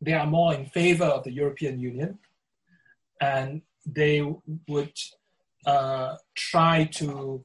they 0.00 0.12
are 0.12 0.26
more 0.26 0.54
in 0.54 0.66
favor 0.66 1.04
of 1.04 1.24
the 1.24 1.32
European 1.32 1.78
Union 1.78 2.18
and 3.20 3.62
they 3.86 4.22
would 4.68 4.92
uh, 5.66 6.16
try 6.34 6.84
to, 6.84 7.44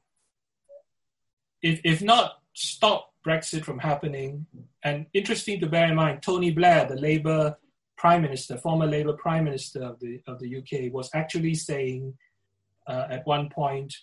if, 1.65 1.81
if 1.83 2.01
not 2.03 2.41
stop 2.53 3.11
Brexit 3.25 3.65
from 3.65 3.79
happening, 3.79 4.45
and 4.83 5.07
interesting 5.13 5.59
to 5.59 5.67
bear 5.67 5.87
in 5.87 5.95
mind, 5.95 6.21
Tony 6.21 6.51
Blair, 6.51 6.85
the 6.85 6.95
Labour 6.95 7.57
prime 7.97 8.21
minister, 8.21 8.55
former 8.55 8.85
Labour 8.85 9.13
prime 9.13 9.45
minister 9.45 9.81
of 9.81 9.99
the 9.99 10.21
of 10.27 10.39
the 10.39 10.57
UK, 10.57 10.93
was 10.93 11.09
actually 11.15 11.55
saying 11.55 12.13
uh, 12.85 13.07
at 13.09 13.25
one 13.25 13.49
point, 13.49 13.95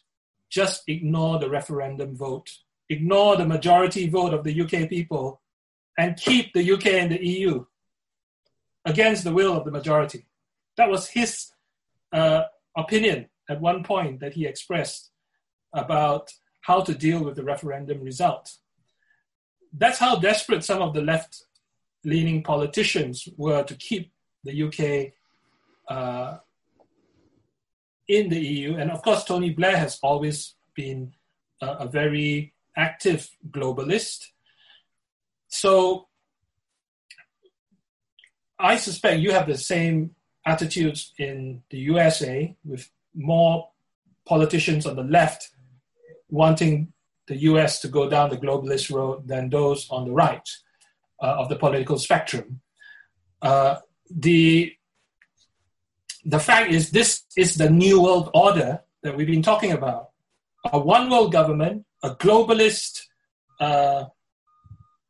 just 0.50 0.82
ignore 0.88 1.38
the 1.38 1.48
referendum 1.48 2.16
vote, 2.16 2.50
ignore 2.88 3.36
the 3.36 3.46
majority 3.46 4.08
vote 4.08 4.34
of 4.34 4.42
the 4.42 4.60
UK 4.60 4.88
people, 4.88 5.40
and 5.96 6.16
keep 6.16 6.52
the 6.52 6.72
UK 6.72 6.86
in 6.86 7.10
the 7.10 7.24
EU 7.24 7.64
against 8.84 9.22
the 9.22 9.32
will 9.32 9.56
of 9.56 9.64
the 9.64 9.70
majority. 9.70 10.26
That 10.76 10.90
was 10.90 11.06
his 11.06 11.52
uh, 12.12 12.42
opinion 12.76 13.28
at 13.48 13.60
one 13.60 13.84
point 13.84 14.18
that 14.18 14.34
he 14.34 14.46
expressed 14.46 15.12
about 15.72 16.32
how 16.62 16.80
to 16.80 16.94
deal 16.94 17.22
with 17.22 17.36
the 17.36 17.44
referendum 17.44 18.02
result. 18.02 18.56
That's 19.72 19.98
how 19.98 20.16
desperate 20.16 20.64
some 20.64 20.82
of 20.82 20.94
the 20.94 21.02
left 21.02 21.44
leaning 22.04 22.42
politicians 22.42 23.28
were 23.36 23.62
to 23.62 23.74
keep 23.74 24.12
the 24.44 24.62
UK 24.62 25.12
uh, 25.88 26.38
in 28.08 28.28
the 28.28 28.40
EU. 28.40 28.76
And 28.76 28.90
of 28.90 29.02
course, 29.02 29.24
Tony 29.24 29.50
Blair 29.50 29.76
has 29.76 29.98
always 30.02 30.54
been 30.74 31.14
a, 31.60 31.66
a 31.66 31.86
very 31.86 32.54
active 32.76 33.30
globalist. 33.50 34.26
So 35.48 36.08
I 38.58 38.76
suspect 38.76 39.20
you 39.20 39.32
have 39.32 39.46
the 39.46 39.58
same 39.58 40.14
attitudes 40.46 41.12
in 41.18 41.62
the 41.70 41.78
USA 41.78 42.56
with 42.64 42.90
more 43.14 43.68
politicians 44.24 44.86
on 44.86 44.96
the 44.96 45.02
left 45.02 45.50
wanting 46.32 46.92
the 47.28 47.36
US 47.50 47.80
to 47.80 47.88
go 47.88 48.08
down 48.08 48.30
the 48.30 48.38
globalist 48.38 48.90
road 48.90 49.28
than 49.28 49.50
those 49.50 49.88
on 49.90 50.06
the 50.06 50.12
right 50.12 50.48
uh, 51.22 51.36
of 51.38 51.48
the 51.48 51.56
political 51.56 51.98
spectrum. 51.98 52.60
Uh, 53.40 53.76
the, 54.10 54.72
the 56.24 56.40
fact 56.40 56.72
is, 56.72 56.90
this 56.90 57.22
is 57.36 57.56
the 57.56 57.70
new 57.70 58.02
world 58.02 58.30
order 58.34 58.80
that 59.02 59.16
we've 59.16 59.26
been 59.26 59.42
talking 59.42 59.72
about 59.72 60.08
a 60.72 60.78
one 60.78 61.10
world 61.10 61.32
government, 61.32 61.84
a 62.02 62.14
globalist 62.14 63.02
uh, 63.60 64.04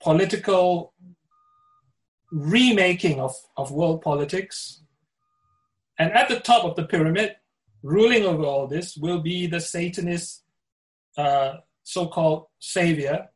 political 0.02 0.92
remaking 2.32 3.20
of, 3.20 3.34
of 3.56 3.70
world 3.70 4.02
politics. 4.02 4.82
And 5.98 6.10
at 6.12 6.28
the 6.28 6.40
top 6.40 6.64
of 6.64 6.74
the 6.74 6.84
pyramid, 6.84 7.36
ruling 7.82 8.24
over 8.24 8.44
all 8.44 8.66
this, 8.66 8.96
will 8.96 9.20
be 9.20 9.46
the 9.46 9.60
Satanist 9.60 10.41
uh, 11.16 11.54
so 11.82 12.06
called 12.06 12.46
savior, 12.58 13.28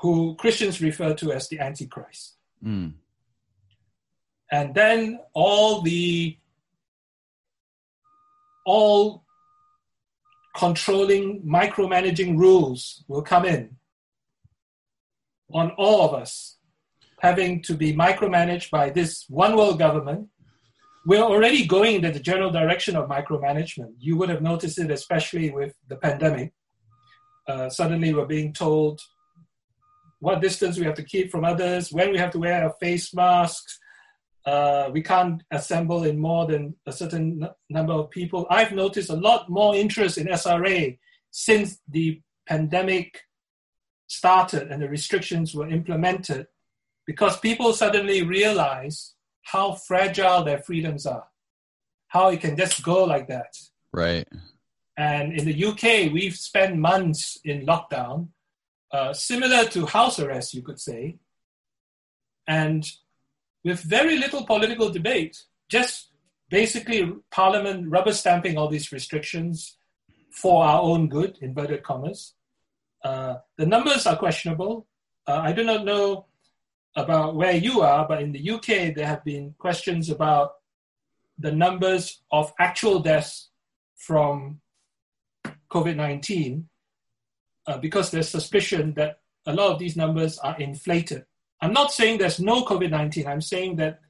who 0.00 0.36
Christians 0.36 0.80
refer 0.80 1.14
to 1.14 1.32
as 1.32 1.48
the 1.48 1.58
Antichrist. 1.58 2.36
Mm. 2.64 2.94
And 4.50 4.74
then 4.74 5.20
all 5.34 5.82
the 5.82 6.36
all 8.64 9.24
controlling, 10.56 11.42
micromanaging 11.42 12.36
rules 12.36 13.04
will 13.08 13.22
come 13.22 13.44
in 13.44 13.76
on 15.52 15.70
all 15.78 16.02
of 16.02 16.14
us 16.14 16.58
having 17.20 17.62
to 17.62 17.74
be 17.74 17.94
micromanaged 17.94 18.70
by 18.70 18.90
this 18.90 19.24
one 19.28 19.56
world 19.56 19.78
government. 19.78 20.28
We're 21.08 21.22
already 21.22 21.64
going 21.64 21.94
into 21.94 22.10
the 22.10 22.20
general 22.20 22.50
direction 22.50 22.94
of 22.94 23.08
micromanagement. 23.08 23.94
You 23.98 24.18
would 24.18 24.28
have 24.28 24.42
noticed 24.42 24.78
it, 24.78 24.90
especially 24.90 25.48
with 25.48 25.72
the 25.88 25.96
pandemic. 25.96 26.52
Uh, 27.48 27.70
suddenly, 27.70 28.12
we're 28.12 28.26
being 28.26 28.52
told 28.52 29.00
what 30.18 30.42
distance 30.42 30.78
we 30.78 30.84
have 30.84 30.96
to 30.96 31.02
keep 31.02 31.30
from 31.30 31.46
others, 31.46 31.90
when 31.90 32.12
we 32.12 32.18
have 32.18 32.32
to 32.32 32.38
wear 32.38 32.66
a 32.66 32.74
face 32.78 33.14
mask. 33.14 33.64
Uh, 34.44 34.90
we 34.92 35.00
can't 35.00 35.42
assemble 35.50 36.04
in 36.04 36.18
more 36.18 36.44
than 36.44 36.76
a 36.84 36.92
certain 36.92 37.42
n- 37.42 37.50
number 37.70 37.94
of 37.94 38.10
people. 38.10 38.46
I've 38.50 38.72
noticed 38.72 39.08
a 39.08 39.16
lot 39.16 39.48
more 39.48 39.74
interest 39.74 40.18
in 40.18 40.26
SRA 40.26 40.98
since 41.30 41.80
the 41.88 42.20
pandemic 42.46 43.22
started 44.08 44.70
and 44.70 44.82
the 44.82 44.90
restrictions 44.90 45.54
were 45.54 45.68
implemented 45.68 46.48
because 47.06 47.40
people 47.40 47.72
suddenly 47.72 48.24
realize 48.24 49.14
how 49.52 49.72
fragile 49.72 50.44
their 50.44 50.58
freedoms 50.58 51.06
are, 51.06 51.24
how 52.08 52.28
it 52.28 52.40
can 52.40 52.54
just 52.54 52.82
go 52.82 53.04
like 53.04 53.28
that. 53.28 53.56
Right. 53.94 54.28
And 54.98 55.32
in 55.32 55.46
the 55.46 55.64
UK, 55.64 56.12
we've 56.12 56.36
spent 56.36 56.76
months 56.76 57.38
in 57.44 57.64
lockdown 57.64 58.28
uh, 58.92 59.14
similar 59.14 59.64
to 59.66 59.86
house 59.86 60.18
arrest, 60.20 60.52
you 60.52 60.60
could 60.60 60.78
say, 60.78 61.16
and 62.46 62.86
with 63.64 63.80
very 63.80 64.18
little 64.18 64.44
political 64.44 64.90
debate, 64.90 65.36
just 65.70 66.10
basically 66.50 67.10
Parliament 67.30 67.88
rubber 67.88 68.12
stamping 68.12 68.58
all 68.58 68.68
these 68.68 68.92
restrictions 68.92 69.78
for 70.30 70.64
our 70.64 70.82
own 70.82 71.08
good, 71.08 71.38
inverted 71.40 71.82
commas. 71.82 72.34
Uh, 73.02 73.36
the 73.56 73.66
numbers 73.66 74.06
are 74.06 74.16
questionable. 74.16 74.86
Uh, 75.26 75.40
I 75.42 75.52
do 75.52 75.64
not 75.64 75.84
know 75.84 76.27
about 76.98 77.36
where 77.36 77.56
you 77.56 77.80
are, 77.80 78.06
but 78.06 78.20
in 78.20 78.32
the 78.32 78.50
UK, 78.50 78.94
there 78.94 79.06
have 79.06 79.24
been 79.24 79.54
questions 79.56 80.10
about 80.10 80.54
the 81.38 81.52
numbers 81.52 82.22
of 82.32 82.52
actual 82.58 82.98
deaths 82.98 83.50
from 83.96 84.60
COVID 85.70 85.94
19 85.94 86.68
uh, 87.68 87.78
because 87.78 88.10
there's 88.10 88.28
suspicion 88.28 88.94
that 88.94 89.20
a 89.46 89.52
lot 89.52 89.70
of 89.70 89.78
these 89.78 89.96
numbers 89.96 90.38
are 90.38 90.58
inflated. 90.58 91.24
I'm 91.62 91.72
not 91.72 91.92
saying 91.92 92.18
there's 92.18 92.40
no 92.40 92.64
COVID 92.64 92.90
19, 92.90 93.28
I'm 93.28 93.40
saying 93.40 93.76
that 93.76 94.00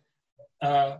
uh, 0.62 0.97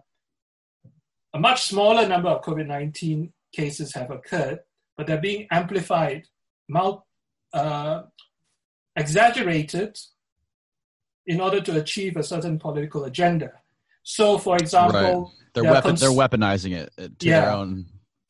a 1.32 1.39
much 1.39 1.62
smaller 1.62 2.07
number 2.07 2.28
of 2.28 2.43
COVID 2.43 2.66
19 2.66 3.32
cases 3.53 3.95
have 3.95 4.11
occurred, 4.11 4.61
but 4.97 5.07
they're 5.07 5.20
being 5.20 5.47
amplified, 5.51 6.26
mul- 6.68 7.07
uh, 7.55 8.03
exaggerated 8.95 9.99
in 11.29 11.41
order 11.43 11.61
to 11.61 11.76
achieve 11.79 12.16
a 12.16 12.22
certain 12.22 12.59
political 12.59 13.05
agenda. 13.05 13.53
So, 14.03 14.39
for 14.39 14.57
example, 14.57 15.22
right. 15.24 15.53
they're, 15.53 15.64
weapon- 15.64 15.91
cons- 15.91 16.01
they're 16.01 16.11
weaponizing 16.11 16.74
it 16.74 16.91
to 16.97 17.26
yeah, 17.26 17.43
their 17.43 17.51
own 17.51 17.87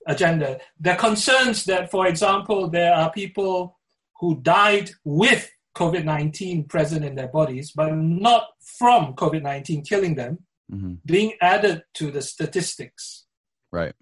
agenda. 0.06 0.58
There 0.80 0.94
are 0.94 0.98
concerns 0.98 1.64
that, 1.66 1.90
for 1.90 2.08
example, 2.08 2.68
there 2.68 2.92
are 2.92 3.12
people 3.12 3.78
who 4.18 4.40
died 4.42 4.90
with 5.04 5.48
COVID 5.76 6.04
19 6.04 6.64
present 6.64 7.04
in 7.04 7.14
their 7.14 7.28
bodies, 7.28 7.70
but 7.70 7.94
not 7.94 8.48
from 8.78 9.14
COVID 9.14 9.42
19 9.42 9.84
killing 9.84 10.16
them, 10.16 10.38
mm-hmm. 10.70 10.94
being 11.06 11.34
added 11.40 11.84
to 11.94 12.10
the 12.10 12.20
statistics. 12.20 13.26
Right. 13.70 13.94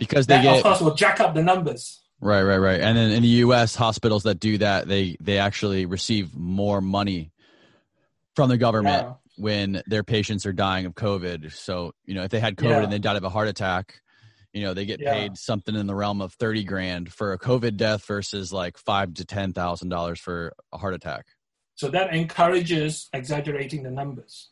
Because 0.00 0.26
they 0.26 0.38
that, 0.38 0.42
get, 0.42 0.56
of 0.56 0.62
course, 0.64 0.80
will 0.80 0.94
jack 0.94 1.20
up 1.20 1.36
the 1.36 1.42
numbers. 1.42 2.02
Right, 2.20 2.42
right, 2.42 2.58
right. 2.58 2.80
And 2.80 2.98
then 2.98 3.12
in 3.12 3.22
the 3.22 3.28
U.S., 3.46 3.76
hospitals 3.76 4.24
that 4.24 4.40
do 4.40 4.58
that, 4.58 4.88
they 4.88 5.16
they 5.20 5.38
actually 5.38 5.86
receive 5.86 6.34
more 6.34 6.80
money 6.80 7.30
from 8.38 8.48
the 8.48 8.56
government 8.56 9.04
yeah. 9.04 9.14
when 9.36 9.82
their 9.88 10.04
patients 10.04 10.46
are 10.46 10.52
dying 10.52 10.86
of 10.86 10.94
COVID. 10.94 11.52
So 11.52 11.90
you 12.04 12.14
know, 12.14 12.22
if 12.22 12.30
they 12.30 12.38
had 12.38 12.54
COVID 12.54 12.70
yeah. 12.70 12.82
and 12.84 12.92
they 12.92 13.00
died 13.00 13.16
of 13.16 13.24
a 13.24 13.28
heart 13.28 13.48
attack, 13.48 14.00
you 14.52 14.62
know 14.62 14.74
they 14.74 14.86
get 14.86 15.00
yeah. 15.00 15.12
paid 15.12 15.36
something 15.36 15.74
in 15.74 15.88
the 15.88 15.94
realm 15.96 16.20
of 16.20 16.32
30 16.34 16.64
grand 16.64 17.12
for 17.12 17.32
a 17.32 17.38
covid 17.38 17.76
death 17.76 18.06
versus 18.06 18.52
like 18.52 18.78
five 18.78 19.14
to 19.14 19.24
ten 19.24 19.52
thousand 19.52 19.88
dollars 19.88 20.18
for 20.18 20.54
a 20.72 20.78
heart 20.78 20.94
attack 20.94 21.26
so 21.74 21.88
that 21.88 22.14
encourages 22.14 23.08
exaggerating 23.12 23.82
the 23.82 23.90
numbers 23.90 24.50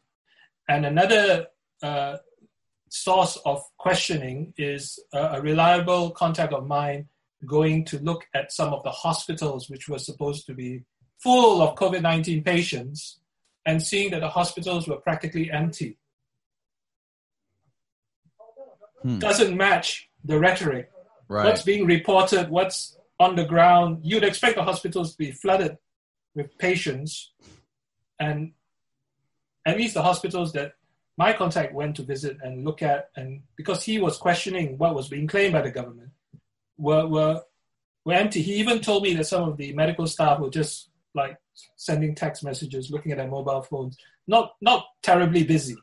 and 0.68 0.84
another 0.84 1.46
uh, 1.82 2.16
source 2.90 3.38
of 3.46 3.62
questioning 3.78 4.52
is 4.58 4.98
a, 5.12 5.18
a 5.18 5.40
reliable 5.40 6.10
contact 6.10 6.52
of 6.52 6.66
mine 6.66 7.08
going 7.46 7.84
to 7.84 7.98
look 7.98 8.26
at 8.34 8.52
some 8.52 8.74
of 8.74 8.82
the 8.84 8.90
hospitals 8.90 9.70
which 9.70 9.88
were 9.88 9.98
supposed 9.98 10.46
to 10.46 10.54
be 10.54 10.84
full 11.22 11.62
of 11.62 11.74
covid-19 11.74 12.44
patients 12.44 13.18
and 13.66 13.82
seeing 13.82 14.10
that 14.12 14.20
the 14.20 14.28
hospitals 14.28 14.88
were 14.88 14.96
practically 14.96 15.50
empty 15.50 15.98
hmm. 19.02 19.18
doesn't 19.18 19.56
match 19.56 20.08
the 20.24 20.38
rhetoric. 20.38 20.90
Right. 21.28 21.44
What's 21.44 21.62
being 21.62 21.86
reported, 21.86 22.48
what's 22.48 22.96
on 23.18 23.36
the 23.36 23.44
ground. 23.44 24.00
You'd 24.02 24.24
expect 24.24 24.56
the 24.56 24.62
hospitals 24.62 25.12
to 25.12 25.18
be 25.18 25.32
flooded 25.32 25.78
with 26.34 26.56
patients, 26.58 27.32
and 28.20 28.52
at 29.64 29.76
least 29.76 29.94
the 29.94 30.02
hospitals 30.02 30.52
that 30.52 30.74
my 31.16 31.32
contact 31.32 31.74
went 31.74 31.96
to 31.96 32.02
visit 32.02 32.36
and 32.42 32.64
look 32.64 32.82
at, 32.82 33.10
and 33.16 33.42
because 33.56 33.82
he 33.82 33.98
was 33.98 34.18
questioning 34.18 34.76
what 34.78 34.94
was 34.94 35.08
being 35.08 35.26
claimed 35.26 35.54
by 35.54 35.62
the 35.62 35.70
government, 35.70 36.10
were 36.78 37.06
were 37.06 37.42
were 38.04 38.12
empty. 38.12 38.42
He 38.42 38.54
even 38.56 38.80
told 38.80 39.02
me 39.02 39.14
that 39.14 39.26
some 39.26 39.48
of 39.48 39.56
the 39.56 39.72
medical 39.72 40.06
staff 40.06 40.38
were 40.38 40.50
just 40.50 40.90
like 41.14 41.38
sending 41.76 42.14
text 42.14 42.44
messages, 42.44 42.90
looking 42.90 43.12
at 43.12 43.18
their 43.18 43.28
mobile 43.28 43.62
phones, 43.62 43.96
not 44.26 44.52
not 44.60 44.84
terribly 45.02 45.44
busy. 45.44 45.76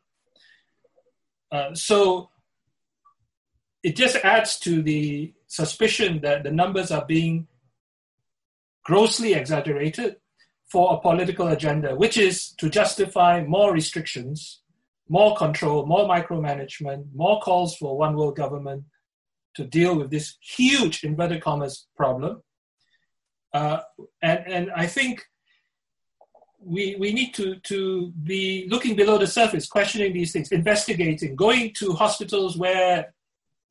Uh, 1.52 1.74
so 1.74 2.30
it 3.84 3.96
just 3.96 4.16
adds 4.18 4.58
to 4.60 4.82
the 4.82 5.34
suspicion 5.48 6.22
that 6.22 6.44
the 6.44 6.52
numbers 6.52 6.90
are 6.90 7.06
being 7.06 7.48
grossly 8.84 9.34
exaggerated 9.34 10.16
for 10.70 10.94
a 10.94 11.00
political 11.00 11.50
agenda, 11.50 11.96
which 11.96 12.18
is 12.18 12.54
to 12.54 12.70
justify 12.70 13.44
more 13.44 13.72
restrictions, 13.72 14.62
more 15.08 15.36
control, 15.36 15.86
more 15.86 16.08
micromanagement, 16.08 17.06
more 17.14 17.40
calls 17.42 17.76
for 17.76 17.98
one 17.98 18.16
world 18.16 18.36
government 18.36 18.84
to 19.56 19.64
deal 19.64 19.96
with 19.96 20.10
this 20.10 20.38
huge 20.42 21.04
inverted 21.04 21.44
commas 21.44 21.88
problem. 21.96 22.42
Uh, 23.54 23.82
and, 24.22 24.40
and 24.48 24.72
I 24.76 24.88
think 24.88 25.24
we, 26.66 26.96
we 27.00 27.14
need 27.14 27.34
to, 27.36 27.56
to 27.56 28.12
be 28.24 28.68
looking 28.70 28.96
below 28.96 29.18
the 29.18 29.28
surface, 29.28 29.68
questioning 29.68 30.14
these 30.14 30.32
things, 30.32 30.52
investigating, 30.52 31.36
going 31.36 31.74
to 31.76 31.94
hospitals 31.94 32.58
where 32.58 33.14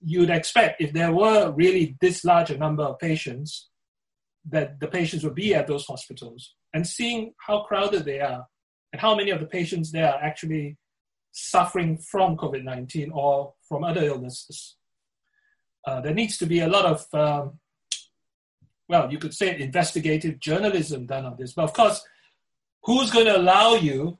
you'd 0.04 0.30
expect 0.30 0.80
if 0.80 0.92
there 0.92 1.12
were 1.12 1.52
really 1.52 1.96
this 2.00 2.24
large 2.24 2.50
a 2.50 2.58
number 2.58 2.82
of 2.82 2.98
patients, 2.98 3.68
that 4.48 4.80
the 4.80 4.88
patients 4.88 5.22
would 5.22 5.34
be 5.34 5.54
at 5.54 5.66
those 5.66 5.86
hospitals 5.86 6.54
and 6.74 6.86
seeing 6.86 7.32
how 7.46 7.62
crowded 7.62 8.04
they 8.04 8.20
are 8.20 8.46
and 8.92 9.00
how 9.00 9.14
many 9.14 9.30
of 9.30 9.40
the 9.40 9.46
patients 9.46 9.92
there 9.92 10.12
are 10.12 10.22
actually 10.22 10.76
suffering 11.30 11.96
from 11.96 12.36
COVID 12.36 12.64
19 12.64 13.10
or 13.12 13.54
from 13.68 13.84
other 13.84 14.04
illnesses. 14.04 14.76
Uh, 15.86 16.00
there 16.00 16.14
needs 16.14 16.38
to 16.38 16.46
be 16.46 16.60
a 16.60 16.68
lot 16.68 16.84
of, 16.84 17.06
um, 17.14 17.58
well, 18.88 19.10
you 19.10 19.18
could 19.18 19.34
say 19.34 19.58
investigative 19.58 20.38
journalism 20.40 21.06
done 21.06 21.24
on 21.24 21.36
this. 21.38 21.54
But 21.54 21.64
of 21.64 21.72
course, 21.72 22.04
who's 22.84 23.10
going 23.10 23.26
to 23.26 23.36
allow 23.36 23.74
you 23.74 24.18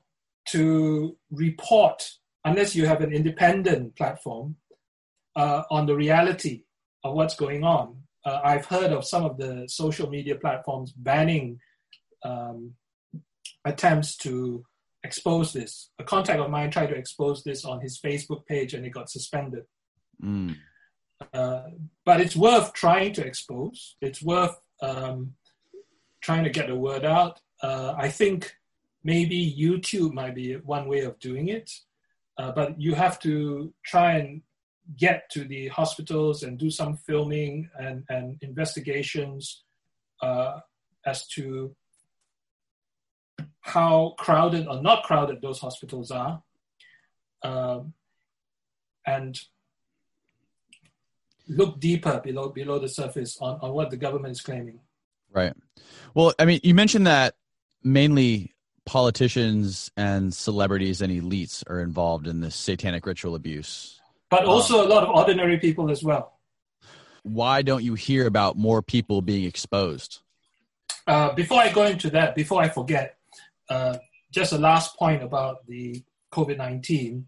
to 0.49 1.17
report, 1.31 2.03
unless 2.45 2.75
you 2.75 2.85
have 2.85 3.01
an 3.01 3.13
independent 3.13 3.95
platform, 3.95 4.55
uh, 5.35 5.63
on 5.71 5.85
the 5.85 5.95
reality 5.95 6.63
of 7.03 7.15
what's 7.15 7.35
going 7.35 7.63
on? 7.63 7.97
Uh, 8.25 8.39
I've 8.43 8.65
heard 8.65 8.91
of 8.91 9.05
some 9.05 9.25
of 9.25 9.37
the 9.37 9.65
social 9.67 10.09
media 10.09 10.35
platforms 10.35 10.91
banning 10.93 11.59
um, 12.23 12.73
attempts 13.65 14.15
to 14.17 14.65
expose 15.03 15.51
this. 15.51 15.89
A 15.99 16.03
contact 16.03 16.39
of 16.39 16.49
mine 16.49 16.71
tried 16.71 16.87
to 16.87 16.95
expose 16.95 17.43
this 17.43 17.65
on 17.65 17.81
his 17.81 17.99
Facebook 17.99 18.45
page 18.45 18.73
and 18.73 18.85
it 18.85 18.91
got 18.91 19.09
suspended. 19.09 19.63
Mm. 20.23 20.55
Uh, 21.33 21.63
but 22.05 22.21
it's 22.21 22.35
worth 22.35 22.73
trying 22.73 23.13
to 23.13 23.25
expose. 23.25 23.95
It's 24.01 24.21
worth 24.21 24.55
um, 24.81 25.33
trying 26.21 26.45
to 26.45 26.49
get 26.49 26.67
the 26.67 26.75
word 26.75 27.05
out. 27.05 27.39
Uh, 27.63 27.95
I 27.97 28.09
think 28.09 28.53
maybe 29.03 29.55
YouTube 29.57 30.13
might 30.13 30.35
be 30.35 30.55
one 30.57 30.87
way 30.89 30.99
of 30.99 31.17
doing 31.19 31.47
it, 31.47 31.71
uh, 32.37 32.51
but 32.51 32.79
you 32.79 32.93
have 32.93 33.19
to 33.21 33.73
try 33.83 34.17
and 34.17 34.41
get 34.97 35.29
to 35.31 35.45
the 35.45 35.69
hospitals 35.69 36.43
and 36.43 36.59
do 36.59 36.69
some 36.69 36.97
filming 36.97 37.69
and, 37.79 38.03
and 38.09 38.37
investigations 38.41 39.63
uh, 40.21 40.59
as 41.05 41.25
to 41.27 41.73
how 43.61 44.13
crowded 44.17 44.67
or 44.67 44.81
not 44.81 45.03
crowded 45.03 45.41
those 45.41 45.59
hospitals 45.59 46.11
are. 46.11 46.43
Um, 47.43 47.93
and 49.05 49.39
look 51.49 51.79
deeper 51.79 52.21
below 52.23 52.49
below 52.49 52.79
the 52.79 52.87
surface 52.87 53.37
on, 53.41 53.59
on 53.61 53.73
what 53.73 53.89
the 53.89 53.97
government 53.97 54.31
is 54.31 54.41
claiming. 54.41 54.79
Right. 55.29 55.53
Well, 56.13 56.33
I 56.39 56.45
mean, 56.45 56.61
you 56.63 56.73
mentioned 56.73 57.07
that 57.07 57.35
mainly 57.83 58.53
politicians 58.85 59.91
and 59.95 60.33
celebrities 60.33 61.01
and 61.01 61.11
elites 61.11 61.63
are 61.69 61.81
involved 61.81 62.27
in 62.27 62.41
this 62.41 62.55
satanic 62.55 63.05
ritual 63.05 63.35
abuse. 63.35 63.99
But 64.29 64.45
also 64.45 64.81
um, 64.81 64.91
a 64.91 64.93
lot 64.93 65.03
of 65.03 65.09
ordinary 65.09 65.57
people 65.57 65.89
as 65.89 66.03
well. 66.03 66.39
Why 67.23 67.61
don't 67.61 67.83
you 67.83 67.93
hear 67.93 68.27
about 68.27 68.57
more 68.57 68.81
people 68.81 69.21
being 69.21 69.45
exposed? 69.45 70.19
Uh, 71.07 71.33
before 71.33 71.59
I 71.59 71.71
go 71.71 71.83
into 71.85 72.09
that, 72.11 72.35
before 72.35 72.61
I 72.61 72.69
forget, 72.69 73.17
uh, 73.69 73.97
just 74.31 74.51
a 74.51 74.57
last 74.57 74.97
point 74.97 75.23
about 75.23 75.65
the 75.67 76.03
COVID 76.33 76.57
19 76.57 77.27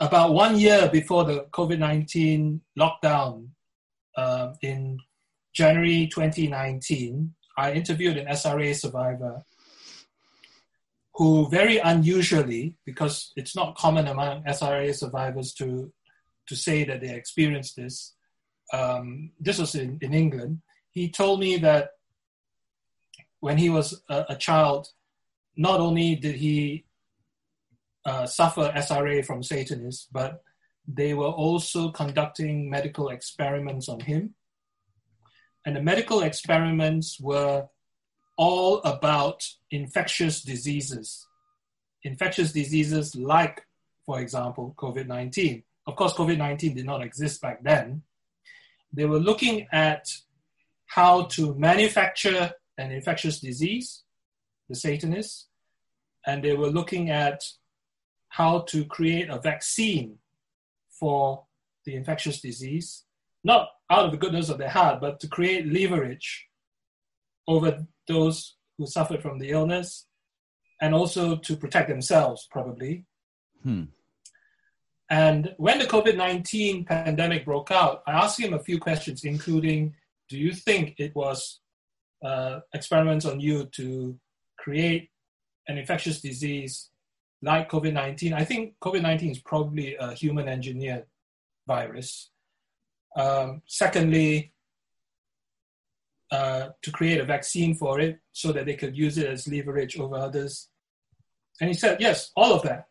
about 0.00 0.32
one 0.32 0.58
year 0.58 0.88
before 0.90 1.24
the 1.24 1.46
COVID 1.52 1.78
19 1.78 2.60
lockdown 2.78 3.48
uh, 4.16 4.54
in 4.62 4.98
January 5.52 6.08
2019, 6.12 7.34
I 7.56 7.72
interviewed 7.72 8.16
an 8.16 8.26
SRA 8.26 8.74
survivor 8.74 9.42
who, 11.14 11.48
very 11.48 11.78
unusually, 11.78 12.74
because 12.84 13.32
it's 13.36 13.54
not 13.54 13.76
common 13.76 14.06
among 14.06 14.44
SRA 14.44 14.94
survivors 14.94 15.52
to, 15.54 15.92
to 16.46 16.56
say 16.56 16.84
that 16.84 17.00
they 17.00 17.14
experienced 17.14 17.76
this, 17.76 18.14
um, 18.72 19.30
this 19.38 19.58
was 19.58 19.74
in, 19.74 19.98
in 20.00 20.14
England. 20.14 20.62
He 20.92 21.10
told 21.10 21.40
me 21.40 21.56
that 21.58 21.90
when 23.40 23.58
he 23.58 23.68
was 23.68 24.02
a, 24.08 24.26
a 24.30 24.36
child, 24.36 24.88
not 25.56 25.80
only 25.80 26.14
did 26.14 26.36
he 26.36 26.84
uh, 28.04 28.26
suffer 28.26 28.72
SRA 28.76 29.24
from 29.24 29.42
Satanists, 29.42 30.06
but 30.10 30.42
they 30.86 31.14
were 31.14 31.26
also 31.28 31.90
conducting 31.90 32.70
medical 32.70 33.10
experiments 33.10 33.88
on 33.88 34.00
him. 34.00 34.34
And 35.66 35.76
the 35.76 35.82
medical 35.82 36.22
experiments 36.22 37.20
were 37.20 37.68
all 38.36 38.78
about 38.82 39.46
infectious 39.70 40.42
diseases. 40.42 41.26
Infectious 42.02 42.52
diseases 42.52 43.14
like, 43.14 43.66
for 44.06 44.20
example, 44.20 44.74
COVID 44.78 45.06
19. 45.06 45.62
Of 45.86 45.96
course, 45.96 46.14
COVID 46.14 46.38
19 46.38 46.74
did 46.74 46.86
not 46.86 47.02
exist 47.02 47.42
back 47.42 47.62
then. 47.62 48.02
They 48.92 49.04
were 49.04 49.18
looking 49.18 49.66
at 49.70 50.10
how 50.86 51.24
to 51.24 51.54
manufacture 51.54 52.52
an 52.78 52.90
infectious 52.90 53.40
disease, 53.40 54.02
the 54.68 54.74
Satanists, 54.74 55.48
and 56.26 56.42
they 56.42 56.54
were 56.54 56.70
looking 56.70 57.10
at 57.10 57.44
how 58.28 58.60
to 58.60 58.84
create 58.84 59.28
a 59.28 59.38
vaccine 59.38 60.18
for 60.88 61.44
the 61.84 61.94
infectious 61.94 62.40
disease, 62.40 63.04
not 63.44 63.68
out 63.90 64.06
of 64.06 64.12
the 64.12 64.18
goodness 64.18 64.48
of 64.48 64.58
their 64.58 64.68
heart, 64.68 65.00
but 65.00 65.20
to 65.20 65.28
create 65.28 65.66
leverage 65.66 66.46
over 67.48 67.86
those 68.06 68.56
who 68.78 68.86
suffered 68.86 69.22
from 69.22 69.38
the 69.38 69.50
illness 69.50 70.06
and 70.80 70.94
also 70.94 71.36
to 71.36 71.56
protect 71.56 71.88
themselves, 71.88 72.46
probably. 72.50 73.04
Hmm. 73.62 73.84
And 75.10 75.54
when 75.56 75.78
the 75.78 75.86
COVID 75.86 76.16
19 76.16 76.84
pandemic 76.84 77.44
broke 77.44 77.70
out, 77.70 78.02
I 78.06 78.12
asked 78.12 78.40
him 78.40 78.54
a 78.54 78.62
few 78.62 78.78
questions, 78.78 79.24
including 79.24 79.94
Do 80.28 80.38
you 80.38 80.52
think 80.52 80.94
it 80.98 81.14
was 81.14 81.60
uh, 82.24 82.60
experiments 82.72 83.24
on 83.24 83.40
you 83.40 83.64
to 83.72 84.18
create 84.58 85.10
an 85.66 85.78
infectious 85.78 86.20
disease 86.20 86.90
like 87.42 87.70
COVID 87.70 87.92
19, 87.92 88.32
I 88.34 88.44
think 88.44 88.74
COVID 88.82 89.02
19 89.02 89.30
is 89.30 89.38
probably 89.40 89.96
a 89.96 90.12
human 90.12 90.48
engineered 90.48 91.06
virus. 91.66 92.29
Um, 93.16 93.62
secondly, 93.66 94.52
uh, 96.30 96.68
to 96.82 96.92
create 96.92 97.20
a 97.20 97.24
vaccine 97.24 97.74
for 97.74 97.98
it 97.98 98.20
so 98.32 98.52
that 98.52 98.66
they 98.66 98.74
could 98.74 98.96
use 98.96 99.18
it 99.18 99.26
as 99.26 99.48
leverage 99.48 99.98
over 99.98 100.16
others. 100.16 100.68
And 101.60 101.68
he 101.68 101.74
said, 101.74 102.00
yes, 102.00 102.30
all 102.36 102.54
of 102.54 102.62
that. 102.62 102.86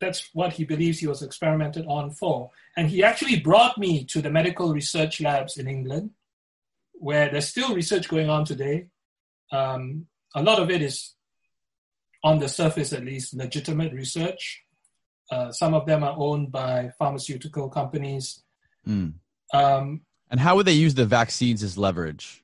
That's 0.00 0.28
what 0.34 0.52
he 0.52 0.64
believes 0.64 0.98
he 0.98 1.06
was 1.06 1.22
experimented 1.22 1.86
on 1.86 2.10
for. 2.10 2.50
And 2.76 2.90
he 2.90 3.02
actually 3.02 3.40
brought 3.40 3.78
me 3.78 4.04
to 4.04 4.20
the 4.20 4.30
medical 4.30 4.74
research 4.74 5.20
labs 5.20 5.56
in 5.56 5.66
England, 5.66 6.10
where 6.92 7.30
there's 7.30 7.48
still 7.48 7.74
research 7.74 8.08
going 8.08 8.28
on 8.28 8.44
today. 8.44 8.88
Um, 9.50 10.06
a 10.34 10.42
lot 10.42 10.60
of 10.60 10.70
it 10.70 10.82
is 10.82 11.14
on 12.22 12.38
the 12.38 12.48
surface 12.48 12.92
at 12.92 13.04
least, 13.04 13.34
legitimate 13.34 13.92
research. 13.92 14.63
Uh, 15.30 15.50
some 15.52 15.74
of 15.74 15.86
them 15.86 16.04
are 16.04 16.14
owned 16.16 16.52
by 16.52 16.90
pharmaceutical 16.98 17.68
companies. 17.68 18.42
Mm. 18.86 19.14
Um, 19.52 20.02
and 20.30 20.40
how 20.40 20.56
would 20.56 20.66
they 20.66 20.72
use 20.72 20.94
the 20.94 21.06
vaccines 21.06 21.62
as 21.62 21.78
leverage? 21.78 22.42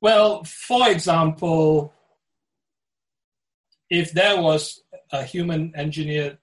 Well, 0.00 0.42
for 0.44 0.90
example, 0.90 1.92
if 3.88 4.12
there 4.12 4.40
was 4.40 4.82
a 5.12 5.22
human 5.22 5.72
engineered 5.76 6.38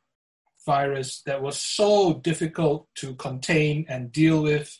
virus 0.65 1.21
that 1.25 1.41
was 1.41 1.59
so 1.59 2.13
difficult 2.13 2.87
to 2.95 3.15
contain 3.15 3.85
and 3.89 4.11
deal 4.11 4.43
with, 4.43 4.79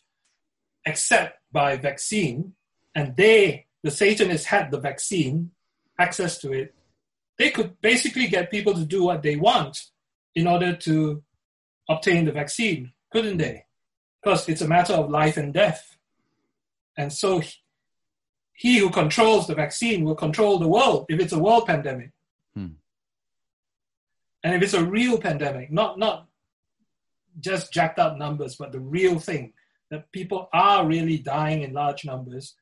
except 0.85 1.39
by 1.51 1.77
vaccine, 1.77 2.53
and 2.95 3.15
they, 3.15 3.65
the 3.83 3.91
Satanists, 3.91 4.45
had 4.45 4.71
the 4.71 4.79
vaccine, 4.79 5.51
access 5.97 6.37
to 6.37 6.51
it, 6.53 6.75
they 7.37 7.49
could 7.49 7.81
basically 7.81 8.27
get 8.27 8.51
people 8.51 8.73
to 8.73 8.85
do 8.85 9.03
what 9.03 9.23
they 9.23 9.35
want 9.35 9.77
in 10.35 10.47
order 10.47 10.75
to 10.75 11.23
obtain 11.89 12.25
the 12.25 12.31
vaccine, 12.31 12.93
couldn't 13.11 13.37
they? 13.37 13.65
Because 14.21 14.47
it's 14.49 14.61
a 14.61 14.67
matter 14.67 14.93
of 14.93 15.09
life 15.09 15.37
and 15.37 15.53
death. 15.53 15.97
And 16.97 17.11
so 17.11 17.41
he 18.53 18.77
who 18.77 18.89
controls 18.89 19.47
the 19.47 19.55
vaccine 19.55 20.03
will 20.03 20.15
control 20.15 20.59
the 20.59 20.67
world 20.67 21.05
if 21.09 21.19
it's 21.19 21.33
a 21.33 21.39
world 21.39 21.65
pandemic. 21.65 22.11
Hmm. 22.53 22.73
And 24.43 24.55
if 24.55 24.61
it's 24.61 24.73
a 24.73 24.83
real 24.83 25.17
pandemic, 25.17 25.71
not, 25.71 25.97
not 25.97 26.27
just 27.39 27.73
jacked 27.73 27.99
up 27.99 28.17
numbers, 28.17 28.55
but 28.55 28.71
the 28.71 28.79
real 28.79 29.19
thing 29.19 29.53
that 29.91 30.11
people 30.11 30.49
are 30.53 30.85
really 30.85 31.17
dying 31.17 31.63
in 31.63 31.73
large 31.73 32.05
numbers, 32.05 32.55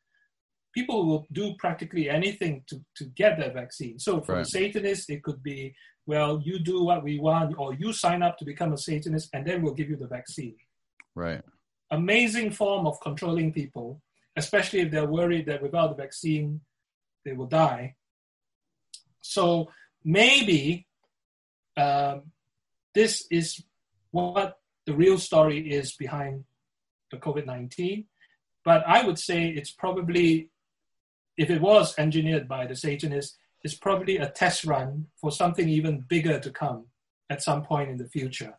people 0.73 1.06
will 1.06 1.27
do 1.31 1.56
practically 1.57 2.10
anything 2.10 2.64
to, 2.68 2.80
to 2.95 3.06
get 3.06 3.39
that 3.39 3.56
vaccine. 3.56 3.98
So 3.99 4.22
for 4.22 4.35
right. 4.35 4.41
a 4.41 4.45
Satanist, 4.45 5.10
it 5.10 5.23
could 5.23 5.41
be, 5.41 5.73
well, 6.08 6.42
you 6.44 6.58
do 6.58 6.84
what 6.84 7.04
we 7.04 7.20
want, 7.20 7.56
or 7.58 7.76
you 7.76 7.94
sign 7.94 8.24
up 8.24 8.38
to 8.38 8.46
become 8.46 8.74
a 8.74 8.78
Satanist, 8.78 9.30
and 9.34 9.46
then 9.46 9.62
we'll 9.62 9.76
give 9.76 9.90
you 9.90 9.98
the 9.98 10.08
vaccine. 10.08 10.56
Right. 11.14 11.42
Amazing 11.92 12.52
form 12.52 12.88
of 12.88 13.00
controlling 13.02 13.54
people, 13.54 14.02
especially 14.36 14.80
if 14.80 14.90
they're 14.90 15.06
worried 15.06 15.46
that 15.46 15.62
without 15.62 15.90
the 15.96 16.02
vaccine, 16.02 16.62
they 17.24 17.34
will 17.34 17.46
die. 17.46 17.96
So 19.22 19.70
maybe 20.04 20.88
um, 21.76 22.32
this 22.96 23.28
is 23.30 23.62
what 24.12 24.58
the 24.86 24.94
real 24.94 25.20
story 25.20 25.60
is 25.70 25.96
behind 25.96 26.46
the 27.12 27.18
COVID 27.18 27.46
19 27.46 28.06
but 28.68 28.84
I 28.86 29.06
would 29.06 29.18
say 29.18 29.48
it's 29.48 29.72
probably, 29.72 30.50
if 31.38 31.50
it 31.50 31.62
was 31.62 31.98
engineered 31.98 32.50
by 32.50 32.68
the 32.68 32.76
Satanists, 32.76 33.38
it's 33.64 33.76
probably 33.76 34.18
a 34.18 34.30
test 34.30 34.66
run 34.66 35.08
for 35.20 35.32
something 35.32 35.68
even 35.68 36.06
bigger 36.08 36.40
to 36.40 36.52
come 36.52 36.86
at 37.30 37.44
some 37.44 37.64
point 37.64 37.90
in 37.90 37.98
the 37.98 38.08
future. 38.08 38.54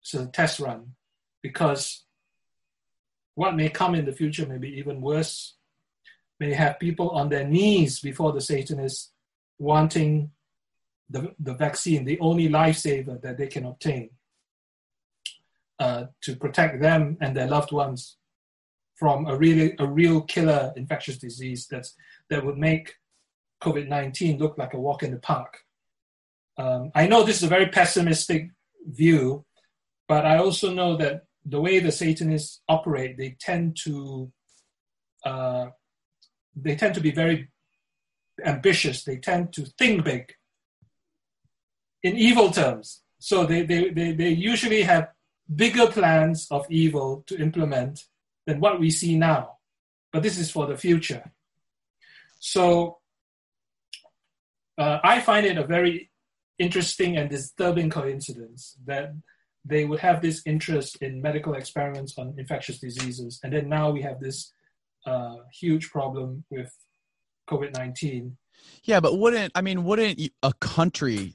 So 0.00 0.22
a 0.22 0.26
test 0.26 0.60
run, 0.60 0.94
because 1.42 2.04
what 3.34 3.54
may 3.54 3.68
come 3.68 3.94
in 3.94 4.04
the 4.04 4.12
future 4.12 4.46
may 4.46 4.58
be 4.58 4.78
even 4.78 5.00
worse. 5.00 5.54
May 6.40 6.54
have 6.54 6.80
people 6.80 7.10
on 7.10 7.28
their 7.28 7.46
knees 7.46 8.00
before 8.00 8.32
the 8.32 8.40
Satanists 8.40 9.12
wanting 9.58 10.30
the, 11.10 11.34
the 11.38 11.54
vaccine, 11.54 12.04
the 12.04 12.18
only 12.20 12.48
lifesaver 12.48 13.20
that 13.22 13.38
they 13.38 13.46
can 13.46 13.64
obtain 13.64 14.10
uh, 15.78 16.06
to 16.22 16.34
protect 16.36 16.80
them 16.80 17.16
and 17.20 17.36
their 17.36 17.46
loved 17.46 17.70
ones 17.70 18.16
from 18.96 19.26
a 19.26 19.36
really 19.36 19.76
a 19.78 19.86
real 19.86 20.22
killer 20.22 20.72
infectious 20.74 21.18
disease 21.18 21.68
that's 21.70 21.94
that 22.30 22.44
would 22.44 22.58
make 22.58 22.94
COVID-19 23.62 24.38
look 24.38 24.56
like 24.58 24.74
a 24.74 24.80
walk 24.80 25.02
in 25.02 25.10
the 25.10 25.18
park. 25.18 25.58
Um, 26.56 26.90
I 26.94 27.06
know 27.06 27.22
this 27.22 27.36
is 27.38 27.44
a 27.44 27.48
very 27.48 27.68
pessimistic 27.68 28.50
view, 28.86 29.44
but 30.06 30.24
I 30.24 30.38
also 30.38 30.72
know 30.72 30.96
that 30.96 31.24
the 31.44 31.60
way 31.60 31.78
the 31.78 31.92
Satanists 31.92 32.62
operate, 32.68 33.16
they 33.16 33.36
tend 33.40 33.76
to 33.84 34.32
uh, 35.24 35.66
they 36.54 36.74
tend 36.74 36.94
to 36.94 37.00
be 37.00 37.10
very 37.10 37.48
ambitious. 38.44 39.04
They 39.04 39.16
tend 39.16 39.52
to 39.54 39.66
think 39.78 40.04
big 40.04 40.32
in 42.02 42.16
evil 42.16 42.50
terms. 42.50 43.02
So 43.18 43.44
they, 43.44 43.62
they, 43.62 43.90
they, 43.90 44.12
they 44.12 44.30
usually 44.30 44.82
have 44.82 45.08
bigger 45.54 45.86
plans 45.86 46.46
of 46.50 46.66
evil 46.70 47.24
to 47.26 47.38
implement 47.38 48.04
than 48.46 48.60
what 48.60 48.80
we 48.80 48.90
see 48.90 49.16
now. 49.16 49.58
But 50.12 50.22
this 50.22 50.38
is 50.38 50.50
for 50.50 50.66
the 50.66 50.76
future. 50.76 51.32
So 52.38 52.98
uh, 54.78 54.98
I 55.02 55.20
find 55.20 55.44
it 55.44 55.58
a 55.58 55.66
very 55.66 56.10
interesting 56.58 57.16
and 57.16 57.28
disturbing 57.28 57.90
coincidence 57.90 58.76
that 58.86 59.12
they 59.64 59.84
would 59.84 60.00
have 60.00 60.22
this 60.22 60.42
interest 60.46 60.96
in 61.02 61.20
medical 61.20 61.54
experiments 61.54 62.16
on 62.18 62.34
infectious 62.38 62.78
diseases, 62.78 63.40
and 63.42 63.52
then 63.52 63.68
now 63.68 63.90
we 63.90 64.02
have 64.02 64.20
this 64.20 64.52
uh, 65.06 65.36
huge 65.52 65.90
problem 65.90 66.44
with 66.50 66.72
COVID 67.50 67.74
nineteen. 67.74 68.36
Yeah, 68.84 69.00
but 69.00 69.18
wouldn't 69.18 69.52
I 69.54 69.60
mean? 69.62 69.84
Wouldn't 69.84 70.20
a 70.42 70.52
country 70.54 71.34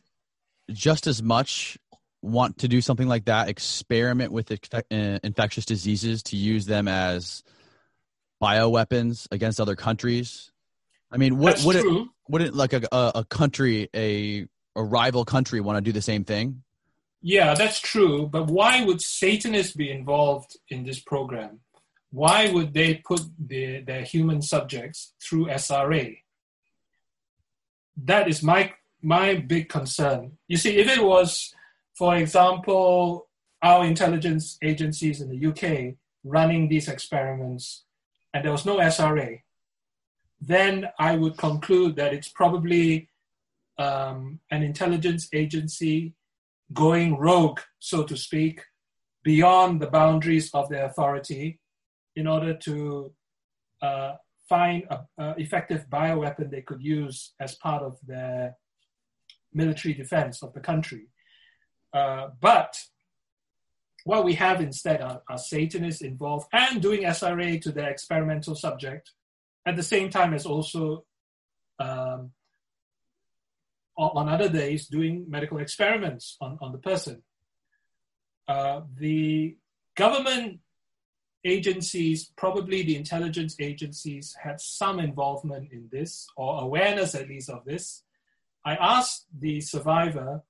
just 0.72 1.08
as 1.08 1.22
much 1.22 1.78
want 2.22 2.60
to 2.60 2.68
do 2.70 2.80
something 2.80 3.08
like 3.08 3.26
that, 3.26 3.50
experiment 3.50 4.32
with 4.32 4.50
uh, 4.52 4.82
infectious 4.90 5.66
diseases 5.66 6.24
to 6.24 6.38
use 6.38 6.66
them 6.66 6.88
as 6.88 7.44
bioweapons 8.42 9.28
against 9.32 9.60
other 9.60 9.76
countries? 9.76 10.53
I 11.14 11.18
mean, 11.18 11.38
would, 11.38 11.64
would 11.64 11.76
it, 11.76 12.08
wouldn't 12.28 12.56
like 12.56 12.74
a, 12.74 12.88
a 12.92 13.24
country, 13.30 13.88
a, 13.94 14.48
a 14.76 14.84
rival 14.84 15.24
country 15.24 15.62
want 15.62 15.78
to 15.78 15.82
do 15.82 15.92
the 15.92 16.02
same 16.02 16.24
thing? 16.24 16.64
Yeah, 17.22 17.54
that's 17.54 17.80
true. 17.80 18.28
But 18.28 18.48
why 18.48 18.84
would 18.84 19.00
Satanists 19.00 19.76
be 19.76 19.92
involved 19.92 20.58
in 20.70 20.84
this 20.86 21.00
program? 21.00 21.60
Why 22.12 22.52
would 22.52 22.74
they 22.74 22.96
put 22.96 23.22
the, 23.40 23.82
their 23.82 24.02
human 24.02 24.42
subjects 24.42 25.14
through 25.24 25.48
SRA? 25.48 26.18
That 28.04 28.28
is 28.28 28.42
my 28.42 28.74
my 29.02 29.36
big 29.36 29.70
concern. 29.70 30.38
You 30.48 30.58
see, 30.58 30.78
if 30.78 30.88
it 30.88 31.04
was, 31.04 31.54
for 31.94 32.16
example, 32.16 33.28
our 33.62 33.86
intelligence 33.86 34.58
agencies 34.62 35.22
in 35.22 35.30
the 35.30 35.48
UK 35.48 35.96
running 36.24 36.70
these 36.70 36.88
experiments 36.88 37.84
and 38.34 38.44
there 38.44 38.52
was 38.52 38.66
no 38.66 38.78
SRA, 38.78 39.42
then 40.48 40.90
I 41.00 41.16
would 41.16 41.38
conclude 41.38 41.96
that 41.96 42.14
it's 42.14 42.30
probably 42.30 43.10
um, 43.78 44.40
an 44.52 44.64
intelligence 44.64 45.30
agency 45.34 46.16
going 46.74 47.18
rogue, 47.18 47.62
so 47.80 48.04
to 48.04 48.18
speak, 48.18 48.62
beyond 49.24 49.82
the 49.82 49.88
boundaries 49.88 50.50
of 50.54 50.70
their 50.70 50.86
authority 50.86 51.60
in 52.16 52.28
order 52.28 52.54
to 52.54 53.14
uh, 53.82 54.14
find 54.50 54.84
an 55.18 55.36
effective 55.38 55.86
bioweapon 55.90 56.50
they 56.50 56.62
could 56.62 56.82
use 56.82 57.34
as 57.40 57.56
part 57.56 57.82
of 57.82 57.98
their 58.06 58.56
military 59.54 59.94
defense 59.94 60.44
of 60.44 60.54
the 60.54 60.60
country. 60.60 61.08
Uh, 61.94 62.28
but 62.42 62.78
what 64.04 64.26
we 64.26 64.34
have 64.34 64.60
instead 64.60 65.02
are, 65.02 65.22
are, 65.30 65.38
Satanists 65.38 66.02
involved 66.02 66.48
and 66.52 66.82
doing 66.82 67.04
SRA 67.04 67.62
to 67.62 67.72
their 67.72 67.90
experimental 67.90 68.56
subject 68.56 69.12
at 69.66 69.76
the 69.76 69.84
same 69.84 70.10
time 70.10 70.34
as 70.34 70.46
also 70.46 71.06
um, 71.80 72.32
on 73.98 74.28
other 74.28 74.50
days 74.50 74.88
doing 74.88 75.26
medical 75.30 75.60
experiments 75.60 76.38
on, 76.42 76.58
on 76.62 76.72
the 76.72 76.78
person. 76.78 77.22
Uh, 78.48 78.82
the 78.98 79.56
government 79.96 80.60
agencies, 81.46 82.32
probably 82.36 82.84
the 82.84 82.96
intelligence 82.96 83.56
agencies, 83.60 84.36
had 84.42 84.60
some 84.60 85.00
involvement 85.00 85.72
in 85.72 85.88
this 85.92 86.28
or 86.38 86.62
awareness 86.62 87.16
at 87.16 87.28
least 87.28 87.50
of 87.50 87.64
this. 87.66 88.04
I 88.66 88.76
asked 88.76 89.28
the 89.38 89.62
survivor 89.62 90.44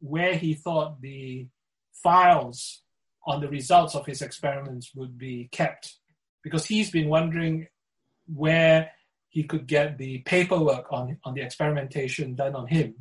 where 0.00 0.36
he 0.36 0.54
thought 0.54 1.00
the 1.00 1.48
files 1.92 2.82
on 3.26 3.40
the 3.40 3.48
results 3.48 3.94
of 3.94 4.04
his 4.04 4.20
experiments 4.20 4.92
would 4.94 5.16
be 5.16 5.48
kept 5.50 5.94
because 6.42 6.66
he's 6.66 6.90
been 6.90 7.08
wondering 7.08 7.66
where 8.26 8.90
he 9.28 9.42
could 9.44 9.66
get 9.66 9.98
the 9.98 10.18
paperwork 10.20 10.92
on, 10.92 11.18
on 11.24 11.34
the 11.34 11.42
experimentation 11.42 12.34
done 12.34 12.54
on 12.54 12.66
him 12.66 12.94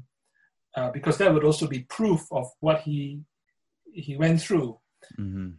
uh, 0.75 0.89
because 0.91 1.17
that 1.17 1.33
would 1.33 1.43
also 1.43 1.67
be 1.67 1.81
proof 1.81 2.25
of 2.31 2.47
what 2.59 2.81
he 2.81 3.21
he 3.93 4.17
went 4.17 4.41
through 4.41 4.79
mm-hmm. 5.19 5.49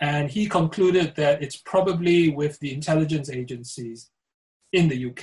and 0.00 0.30
he 0.30 0.48
concluded 0.48 1.14
that 1.14 1.42
it's 1.42 1.56
probably 1.56 2.30
with 2.30 2.58
the 2.60 2.72
intelligence 2.72 3.28
agencies 3.28 4.10
in 4.72 4.88
the 4.88 5.06
uk 5.06 5.22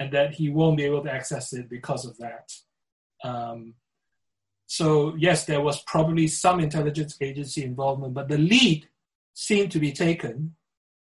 and 0.00 0.10
that 0.12 0.32
he 0.32 0.48
won't 0.48 0.78
be 0.78 0.84
able 0.84 1.02
to 1.04 1.12
access 1.12 1.52
it 1.52 1.68
because 1.68 2.06
of 2.06 2.16
that. 2.16 2.50
Um, 3.22 3.74
so 4.66 5.14
yes, 5.18 5.44
there 5.44 5.60
was 5.60 5.82
probably 5.82 6.26
some 6.26 6.58
intelligence 6.58 7.18
agency 7.20 7.62
involvement, 7.62 8.14
but 8.14 8.28
the 8.28 8.38
lead 8.38 8.88
seemed 9.34 9.70
to 9.72 9.78
be 9.78 9.92
taken 9.92 10.56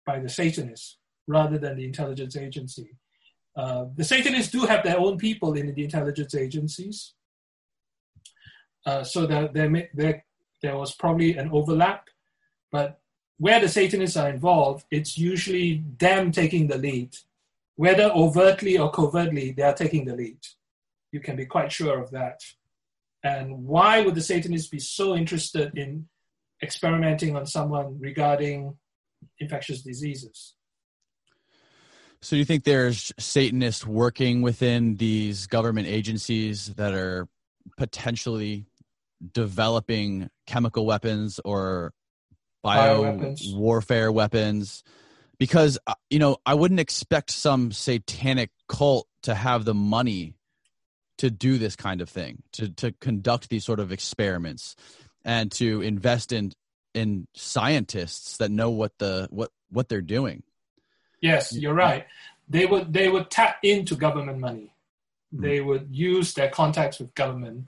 by 0.06 0.20
the 0.20 0.28
Satanists 0.28 0.98
rather 1.26 1.58
than 1.58 1.76
the 1.76 1.84
intelligence 1.84 2.36
agency. 2.36 2.96
Uh, 3.56 3.86
the 3.96 4.04
Satanists 4.04 4.50
do 4.50 4.62
have 4.66 4.82
their 4.82 4.98
own 4.98 5.16
people 5.16 5.54
in 5.54 5.72
the 5.74 5.84
intelligence 5.84 6.34
agencies, 6.34 7.14
uh, 8.86 9.04
so 9.04 9.26
that 9.26 9.54
there, 9.54 9.88
there, 9.94 10.24
there 10.62 10.76
was 10.76 10.94
probably 10.94 11.36
an 11.36 11.50
overlap, 11.52 12.08
but 12.72 13.00
where 13.38 13.60
the 13.60 13.68
Satanists 13.68 14.16
are 14.16 14.28
involved, 14.28 14.84
it's 14.90 15.16
usually 15.16 15.84
them 15.98 16.32
taking 16.32 16.66
the 16.66 16.78
lead 16.78 17.16
whether 17.76 18.04
overtly 18.04 18.78
or 18.78 18.90
covertly, 18.90 19.52
they 19.52 19.62
are 19.62 19.74
taking 19.74 20.04
the 20.04 20.14
lead. 20.14 20.38
You 21.12 21.20
can 21.20 21.36
be 21.36 21.46
quite 21.46 21.72
sure 21.72 22.00
of 22.00 22.10
that. 22.12 22.40
And 23.22 23.64
why 23.64 24.02
would 24.02 24.14
the 24.14 24.20
Satanists 24.20 24.68
be 24.68 24.78
so 24.78 25.16
interested 25.16 25.76
in 25.76 26.08
experimenting 26.62 27.36
on 27.36 27.46
someone 27.46 27.98
regarding 27.98 28.76
infectious 29.40 29.82
diseases? 29.82 30.54
So, 32.24 32.36
do 32.36 32.38
you 32.38 32.46
think 32.46 32.64
there's 32.64 33.12
Satanists 33.18 33.86
working 33.86 34.40
within 34.40 34.94
these 34.94 35.46
government 35.46 35.88
agencies 35.88 36.68
that 36.76 36.94
are 36.94 37.28
potentially 37.76 38.64
developing 39.30 40.30
chemical 40.46 40.86
weapons 40.86 41.38
or 41.44 41.92
bio 42.62 43.34
warfare 43.52 44.10
weapons? 44.10 44.82
Because 45.38 45.78
uh, 45.86 45.92
you 46.08 46.18
know 46.18 46.38
I 46.46 46.54
wouldn't 46.54 46.80
expect 46.80 47.30
some 47.30 47.72
satanic 47.72 48.48
cult 48.70 49.06
to 49.24 49.34
have 49.34 49.66
the 49.66 49.74
money 49.74 50.34
to 51.18 51.30
do 51.30 51.58
this 51.58 51.76
kind 51.76 52.00
of 52.00 52.08
thing 52.08 52.42
to 52.52 52.70
to 52.70 52.92
conduct 53.02 53.50
these 53.50 53.66
sort 53.66 53.80
of 53.80 53.92
experiments 53.92 54.76
and 55.26 55.52
to 55.52 55.82
invest 55.82 56.32
in 56.32 56.52
in 56.94 57.28
scientists 57.34 58.38
that 58.38 58.50
know 58.50 58.70
what 58.70 58.92
the 58.98 59.28
what 59.30 59.50
what 59.68 59.90
they're 59.90 60.00
doing 60.00 60.42
yes 61.20 61.52
you're 61.52 61.74
right 61.74 62.06
they 62.48 62.66
would 62.66 62.92
they 62.92 63.08
would 63.08 63.30
tap 63.30 63.56
into 63.62 63.94
government 63.96 64.38
money 64.38 64.72
hmm. 65.34 65.42
they 65.42 65.60
would 65.60 65.88
use 65.90 66.34
their 66.34 66.48
contacts 66.50 66.98
with 66.98 67.14
government 67.14 67.66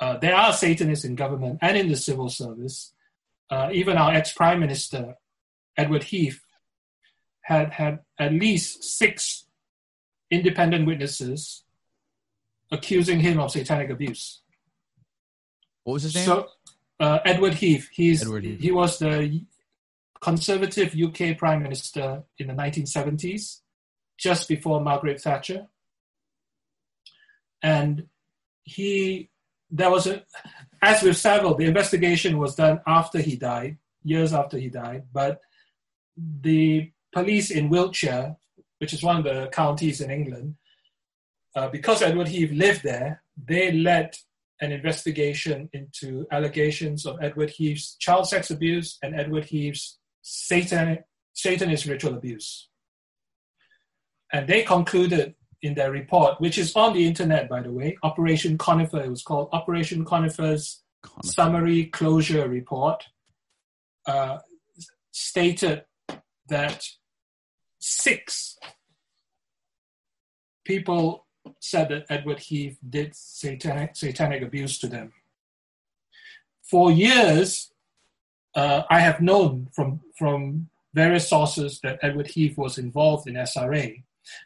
uh, 0.00 0.16
there 0.18 0.34
are 0.34 0.52
satanists 0.52 1.04
in 1.04 1.14
government 1.14 1.58
and 1.62 1.76
in 1.76 1.88
the 1.88 1.96
civil 1.96 2.28
service 2.28 2.92
uh, 3.50 3.68
even 3.72 3.96
our 3.96 4.12
ex-prime 4.12 4.60
minister 4.60 5.16
edward 5.76 6.04
heath 6.04 6.44
had 7.44 7.72
had 7.72 8.00
at 8.18 8.32
least 8.32 8.82
six 8.82 9.44
independent 10.30 10.86
witnesses 10.86 11.64
accusing 12.70 13.20
him 13.20 13.38
of 13.38 13.50
satanic 13.50 13.90
abuse. 13.90 14.40
What 15.84 15.94
was 15.94 16.02
his 16.04 16.14
name? 16.14 16.24
So, 16.24 16.48
uh, 16.98 17.18
Edward 17.24 17.54
Heath. 17.54 17.88
He's 17.92 18.22
Edward 18.22 18.44
Heath. 18.44 18.60
he 18.60 18.72
was 18.72 18.98
the 18.98 19.42
conservative 20.24 20.94
UK 20.98 21.36
prime 21.36 21.62
minister 21.62 22.22
in 22.38 22.46
the 22.46 22.54
1970s, 22.54 23.60
just 24.18 24.48
before 24.48 24.80
Margaret 24.80 25.20
Thatcher. 25.20 25.66
And 27.62 28.06
he, 28.62 29.28
there 29.70 29.90
was 29.90 30.06
a, 30.06 30.24
as 30.80 31.02
with 31.02 31.18
Savile, 31.18 31.56
the 31.56 31.66
investigation 31.66 32.38
was 32.38 32.54
done 32.54 32.80
after 32.86 33.18
he 33.20 33.36
died, 33.36 33.76
years 34.02 34.32
after 34.32 34.56
he 34.56 34.70
died, 34.70 35.02
but 35.12 35.42
the 36.16 36.90
police 37.12 37.50
in 37.50 37.68
Wiltshire, 37.68 38.36
which 38.78 38.94
is 38.94 39.02
one 39.02 39.18
of 39.18 39.24
the 39.24 39.50
counties 39.52 40.00
in 40.00 40.10
England, 40.10 40.54
uh, 41.54 41.68
because 41.68 42.00
Edward 42.00 42.28
Heath 42.28 42.50
lived 42.50 42.82
there, 42.82 43.22
they 43.36 43.72
led 43.72 44.16
an 44.62 44.72
investigation 44.72 45.68
into 45.74 46.26
allegations 46.30 47.04
of 47.04 47.18
Edward 47.20 47.50
Heath's 47.50 47.96
child 47.96 48.26
sex 48.26 48.50
abuse 48.50 48.96
and 49.02 49.14
Edward 49.14 49.44
Heath's 49.44 49.98
Satan, 50.24 50.98
Satanist 51.34 51.84
ritual 51.84 52.14
abuse. 52.14 52.68
And 54.32 54.48
they 54.48 54.62
concluded 54.62 55.34
in 55.62 55.74
their 55.74 55.92
report, 55.92 56.40
which 56.40 56.58
is 56.58 56.74
on 56.74 56.94
the 56.94 57.06
internet, 57.06 57.48
by 57.48 57.60
the 57.60 57.70
way, 57.70 57.96
Operation 58.02 58.56
Conifer, 58.58 59.02
it 59.02 59.10
was 59.10 59.22
called 59.22 59.50
Operation 59.52 60.04
Conifer's 60.04 60.82
Conifer. 61.02 61.28
Summary 61.28 61.84
Closure 61.86 62.48
Report, 62.48 63.04
uh, 64.06 64.38
stated 65.12 65.84
that 66.48 66.86
six 67.78 68.58
people 70.64 71.26
said 71.60 71.90
that 71.90 72.06
Edward 72.08 72.40
Heath 72.40 72.78
did 72.88 73.14
satanic, 73.14 73.94
satanic 73.94 74.42
abuse 74.42 74.78
to 74.78 74.88
them. 74.88 75.12
For 76.62 76.90
years, 76.90 77.73
uh, 78.54 78.82
I 78.90 79.00
have 79.00 79.20
known 79.20 79.68
from, 79.72 80.00
from 80.16 80.68
various 80.92 81.28
sources 81.28 81.80
that 81.82 81.98
Edward 82.02 82.28
Heath 82.28 82.56
was 82.56 82.78
involved 82.78 83.28
in 83.28 83.34
SRA. 83.34 84.02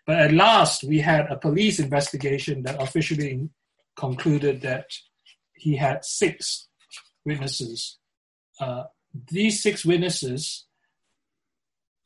But 0.06 0.18
at 0.18 0.32
last, 0.32 0.82
we 0.82 1.01
had 1.01 1.26
a 1.30 1.36
police 1.36 1.78
investigation 1.78 2.62
that 2.62 2.82
officially 2.82 3.48
concluded 3.97 4.62
that 4.62 4.86
he 5.55 5.76
had 5.76 6.05
six 6.05 6.68
witnesses. 7.24 7.98
Uh, 8.60 8.85
these 9.30 9.62
six 9.62 9.85
witnesses 9.85 10.64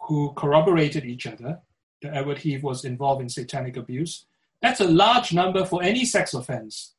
who 0.00 0.32
corroborated 0.34 1.04
each 1.04 1.26
other 1.26 1.60
that 2.02 2.14
Edward 2.14 2.38
Heath 2.38 2.62
was 2.62 2.84
involved 2.84 3.22
in 3.22 3.28
satanic 3.28 3.76
abuse. 3.76 4.26
That's 4.60 4.80
a 4.80 4.88
large 4.88 5.32
number 5.32 5.64
for 5.64 5.82
any 5.82 6.04
sex 6.04 6.34
offense 6.34 6.94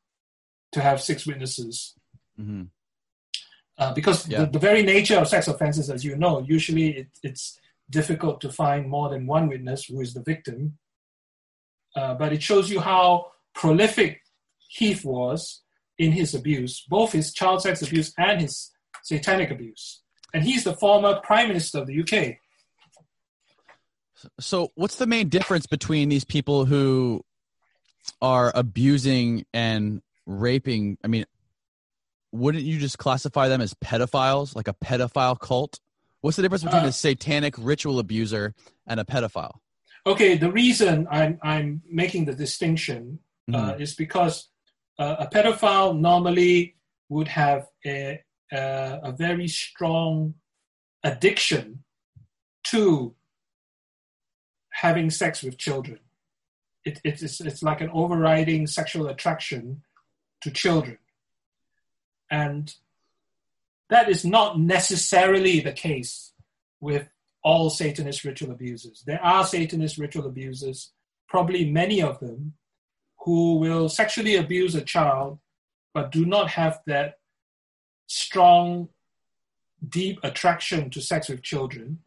to 0.71 0.81
have 0.81 1.01
six 1.01 1.27
witnesses. 1.27 1.93
Mm-hmm. 2.39 2.63
Uh, 3.78 3.94
because 3.94 4.28
yeah. 4.28 4.41
the, 4.41 4.52
the, 4.52 4.60
very 4.60 4.84
nature 4.84 5.18
of 5.18 5.28
sex 5.28 5.48
offenses, 5.48 5.90
as 5.90 6.06
you 6.06 6.16
know, 6.16 6.45
usually 6.48 6.90
it, 6.90 7.08
it's 7.24 7.60
difficult 7.90 8.40
to 8.41 8.52
find 8.52 8.88
more 8.88 9.10
than 9.10 9.26
one 9.26 9.48
witness 9.48 9.86
who 9.86 10.00
is 10.00 10.14
the 10.14 10.22
victim. 10.22 10.78
Uh, 11.95 12.14
but 12.14 12.32
it 12.32 12.41
shows 12.41 12.70
you 12.70 12.80
how 12.80 13.28
prolific 13.56 14.22
Heath 14.68 15.04
was 15.04 15.62
in 15.98 16.12
his 16.12 16.34
abuse, 16.34 16.84
both 16.88 17.12
his 17.12 17.34
child 17.34 17.62
sex 17.62 17.82
abuse 17.82 18.14
and 18.18 18.41
his 18.41 18.72
satanic 19.04 19.52
abuse. 19.52 20.02
And 20.34 20.44
he's 20.44 20.64
the 20.64 20.74
former 20.74 21.20
Prime 21.22 21.48
Minister 21.48 21.80
of 21.80 21.88
the 21.88 22.02
UK. 22.02 22.38
So, 24.40 24.72
what's 24.76 24.95
the 24.95 25.06
main 25.06 25.30
difference 25.30 25.68
between 25.68 26.10
these 26.10 26.24
people 26.24 26.66
who 26.66 27.24
are 28.22 28.52
abusing 28.56 29.45
and 29.54 30.02
raping? 30.26 30.98
I 31.04 31.08
mean, 31.08 31.26
wouldn't 32.34 32.64
you 32.64 32.80
just 32.80 32.97
classify 32.97 33.47
them 33.47 33.61
as 33.61 33.73
pedophiles, 33.76 34.55
like 34.55 34.68
a 34.68 34.73
pedophile 34.73 35.39
cult? 35.39 35.80
What's 36.22 36.35
the 36.35 36.41
difference 36.41 36.64
between 36.64 36.84
uh, 36.84 36.88
a 36.88 36.91
satanic 36.91 37.53
ritual 37.57 37.99
abuser 37.99 38.55
and 38.88 38.99
a 38.99 39.05
pedophile? 39.05 39.60
Okay, 40.05 40.35
the 40.35 40.51
reason 40.51 41.07
I'm 41.10 41.39
I'm 41.41 41.81
making 41.89 42.26
the 42.26 42.34
distinction 42.34 43.19
uh, 43.53 43.57
mm-hmm. 43.57 43.81
is 43.81 43.95
because 43.95 44.49
uh, 44.99 45.15
a 45.19 45.27
pedophile 45.27 45.97
normally 45.97 46.76
would 47.10 47.27
have 47.27 47.68
a, 47.85 48.22
a, 48.51 48.99
a 49.03 49.11
very 49.11 49.47
strong 49.47 50.34
addiction 51.03 51.84
to 52.65 53.14
having 54.72 55.10
sex 55.10 55.43
with 55.43 55.57
children. 55.57 55.99
It, 56.84 56.99
it's, 57.03 57.39
it's 57.39 57.64
like 57.64 57.81
an 57.81 57.89
overriding 57.93 58.68
sexual 58.68 59.07
attraction 59.07 59.84
to 60.41 60.51
children. 60.51 60.97
And 62.30 62.74
that 63.90 64.10
is 64.10 64.26
not 64.26 64.60
necessarily 64.60 65.60
the 65.60 65.74
case 65.74 66.34
with 66.80 67.08
all 67.44 67.70
Satanist 67.70 68.24
ritual 68.24 68.52
abusers. 68.52 69.04
There 69.06 69.24
are 69.24 69.45
Satanist 69.45 69.98
ritual 69.98 70.26
abusers, 70.26 70.91
probably 71.28 71.70
many 71.70 72.02
of 72.02 72.20
them, 72.20 72.54
who 73.26 73.56
will 73.56 73.90
sexually 73.90 74.36
abuse 74.36 74.76
a 74.76 74.82
child 74.82 75.40
but 75.94 76.12
do 76.12 76.26
not 76.26 76.50
have 76.50 76.82
that 76.88 77.20
strong, 78.08 78.90
deep 79.88 80.20
attraction 80.24 80.90
to 80.90 81.00
sex 81.00 81.30
with 81.30 81.44
children 81.44 82.00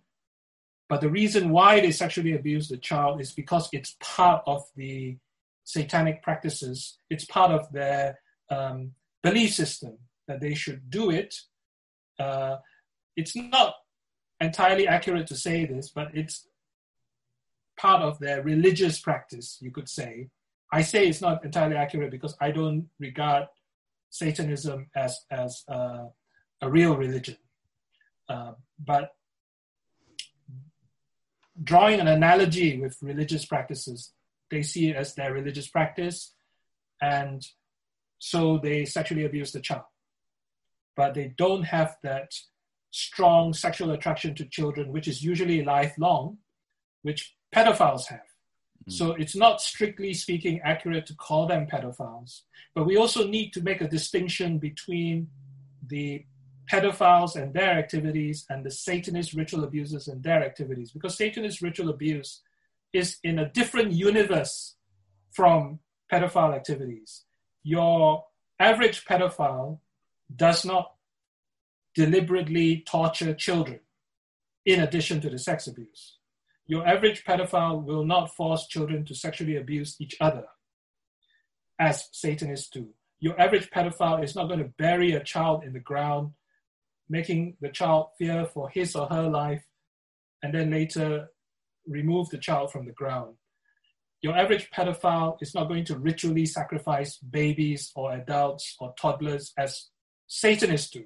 but 0.88 1.00
the 1.00 1.10
reason 1.10 1.50
why 1.50 1.80
they 1.80 1.90
sexually 1.90 2.34
abuse 2.34 2.68
the 2.68 2.76
child 2.76 3.20
is 3.20 3.32
because 3.32 3.68
it's 3.72 3.96
part 4.00 4.42
of 4.46 4.64
the 4.76 5.16
satanic 5.64 6.22
practices. 6.22 6.98
It's 7.10 7.24
part 7.24 7.50
of 7.50 7.70
their 7.72 8.20
um, 8.50 8.92
belief 9.28 9.52
system 9.62 9.94
that 10.28 10.40
they 10.40 10.54
should 10.54 10.80
do 10.98 11.04
it. 11.10 11.34
Uh, 12.18 12.56
it's 13.16 13.34
not 13.34 13.74
entirely 14.40 14.86
accurate 14.96 15.26
to 15.28 15.36
say 15.46 15.58
this, 15.66 15.86
but 15.98 16.08
it's 16.20 16.36
part 17.84 18.02
of 18.02 18.18
their 18.18 18.42
religious 18.42 18.96
practice, 19.00 19.58
you 19.60 19.70
could 19.76 19.88
say. 19.88 20.28
I 20.78 20.82
say 20.82 21.00
it's 21.08 21.20
not 21.20 21.44
entirely 21.44 21.76
accurate 21.76 22.12
because 22.16 22.34
I 22.40 22.50
don't 22.50 22.88
regard 22.98 23.44
Satanism 24.10 24.78
as, 24.94 25.12
as 25.30 25.64
uh, 25.68 26.04
a 26.62 26.70
real 26.70 26.96
religion. 26.96 27.38
Uh, 28.28 28.52
but 28.78 29.06
drawing 31.62 31.98
an 32.00 32.08
analogy 32.08 32.80
with 32.80 32.96
religious 33.02 33.44
practices, 33.44 34.12
they 34.50 34.62
see 34.62 34.90
it 34.90 34.96
as 34.96 35.14
their 35.14 35.32
religious 35.32 35.68
practice, 35.68 36.34
and 37.00 37.44
so 38.18 38.58
they 38.58 38.84
sexually 38.84 39.24
abuse 39.24 39.52
the 39.52 39.60
child. 39.60 39.84
But 40.96 41.14
they 41.14 41.34
don't 41.36 41.64
have 41.64 41.96
that 42.02 42.32
strong 42.90 43.52
sexual 43.52 43.90
attraction 43.90 44.34
to 44.34 44.46
children, 44.46 44.92
which 44.92 45.06
is 45.06 45.22
usually 45.22 45.62
lifelong, 45.62 46.38
which 47.02 47.36
pedophiles 47.54 48.06
have. 48.06 48.20
Mm. 48.88 48.92
So 48.92 49.12
it's 49.12 49.36
not 49.36 49.60
strictly 49.60 50.14
speaking 50.14 50.60
accurate 50.64 51.06
to 51.06 51.14
call 51.14 51.46
them 51.46 51.66
pedophiles. 51.66 52.42
But 52.74 52.86
we 52.86 52.96
also 52.96 53.26
need 53.26 53.52
to 53.52 53.62
make 53.62 53.80
a 53.80 53.88
distinction 53.88 54.58
between 54.58 55.28
the 55.86 56.24
pedophiles 56.72 57.36
and 57.36 57.52
their 57.52 57.78
activities 57.78 58.46
and 58.48 58.64
the 58.64 58.70
Satanist 58.70 59.34
ritual 59.34 59.64
abusers 59.64 60.08
and 60.08 60.22
their 60.22 60.42
activities. 60.42 60.90
Because 60.90 61.16
Satanist 61.16 61.62
ritual 61.62 61.90
abuse 61.90 62.40
is 62.92 63.18
in 63.22 63.38
a 63.38 63.50
different 63.50 63.92
universe 63.92 64.74
from 65.32 65.80
pedophile 66.10 66.54
activities. 66.54 67.25
Your 67.66 68.24
average 68.60 69.04
pedophile 69.04 69.80
does 70.36 70.64
not 70.64 70.92
deliberately 71.96 72.84
torture 72.86 73.34
children 73.34 73.80
in 74.64 74.78
addition 74.80 75.20
to 75.22 75.30
the 75.30 75.38
sex 75.40 75.66
abuse. 75.66 76.18
Your 76.68 76.86
average 76.86 77.24
pedophile 77.24 77.82
will 77.82 78.04
not 78.04 78.32
force 78.32 78.68
children 78.68 79.04
to 79.06 79.16
sexually 79.16 79.56
abuse 79.56 79.96
each 79.98 80.14
other, 80.20 80.44
as 81.76 82.08
Satanists 82.12 82.70
do. 82.70 82.90
Your 83.18 83.40
average 83.40 83.68
pedophile 83.70 84.22
is 84.22 84.36
not 84.36 84.46
going 84.46 84.60
to 84.60 84.72
bury 84.78 85.10
a 85.14 85.24
child 85.24 85.64
in 85.64 85.72
the 85.72 85.80
ground 85.80 86.34
making 87.08 87.56
the 87.60 87.68
child 87.68 88.10
fear 88.16 88.46
for 88.46 88.68
his 88.68 88.94
or 88.94 89.08
her 89.08 89.28
life, 89.28 89.64
and 90.40 90.54
then 90.54 90.70
later 90.70 91.30
remove 91.84 92.30
the 92.30 92.38
child 92.38 92.70
from 92.70 92.86
the 92.86 92.92
ground. 92.92 93.34
Your 94.26 94.36
average 94.36 94.72
pedophile 94.72 95.40
is 95.40 95.54
not 95.54 95.68
going 95.68 95.84
to 95.84 95.96
ritually 95.96 96.46
sacrifice 96.46 97.16
babies 97.18 97.92
or 97.94 98.10
adults 98.10 98.74
or 98.80 98.92
toddlers 98.98 99.52
as 99.56 99.86
Satanists 100.26 100.90
do. 100.90 101.04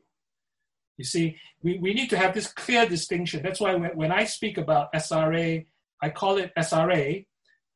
You 0.97 1.05
see, 1.05 1.37
we, 1.63 1.77
we 1.77 1.93
need 1.93 2.09
to 2.09 2.17
have 2.17 2.33
this 2.33 2.51
clear 2.51 2.87
distinction. 2.87 3.43
That's 3.43 3.61
why 3.61 3.75
when, 3.75 3.91
when 3.91 4.11
I 4.11 4.25
speak 4.25 4.57
about 4.57 4.91
SRA, 4.95 5.67
I 6.01 6.09
call 6.09 6.39
it 6.39 6.51
SRA, 6.59 7.27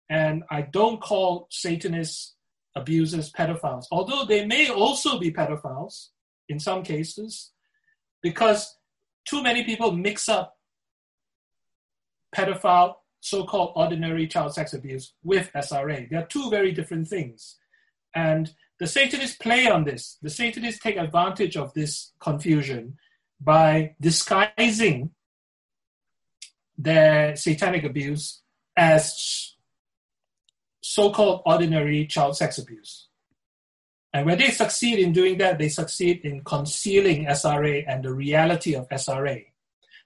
and 0.08 0.44
I 0.50 0.62
don't 0.62 0.98
call 1.02 1.46
Satanists 1.50 2.36
abusers 2.74 3.30
pedophiles, 3.30 3.84
although 3.92 4.24
they 4.24 4.46
may 4.46 4.70
also 4.70 5.18
be 5.18 5.30
pedophiles 5.30 6.06
in 6.48 6.58
some 6.58 6.82
cases 6.82 7.52
because 8.22 8.78
too 9.26 9.42
many 9.42 9.62
people 9.62 9.92
mix 9.92 10.26
up 10.26 10.56
pedophile, 12.34 12.94
so 13.24 13.44
called 13.44 13.72
ordinary 13.74 14.26
child 14.26 14.52
sex 14.52 14.74
abuse 14.74 15.14
with 15.22 15.50
SRA. 15.54 16.08
They 16.10 16.16
are 16.16 16.26
two 16.26 16.50
very 16.50 16.72
different 16.72 17.08
things. 17.08 17.56
And 18.14 18.52
the 18.78 18.86
Satanists 18.86 19.36
play 19.36 19.66
on 19.66 19.84
this. 19.84 20.18
The 20.20 20.28
Satanists 20.28 20.78
take 20.78 20.98
advantage 20.98 21.56
of 21.56 21.72
this 21.72 22.12
confusion 22.20 22.98
by 23.40 23.94
disguising 23.98 25.12
their 26.76 27.34
satanic 27.34 27.84
abuse 27.84 28.42
as 28.76 29.54
so 30.82 31.10
called 31.10 31.40
ordinary 31.46 32.06
child 32.06 32.36
sex 32.36 32.58
abuse. 32.58 33.08
And 34.12 34.26
when 34.26 34.36
they 34.36 34.50
succeed 34.50 34.98
in 34.98 35.12
doing 35.12 35.38
that, 35.38 35.58
they 35.58 35.70
succeed 35.70 36.20
in 36.24 36.44
concealing 36.44 37.24
SRA 37.24 37.84
and 37.88 38.04
the 38.04 38.12
reality 38.12 38.74
of 38.74 38.86
SRA. 38.90 39.46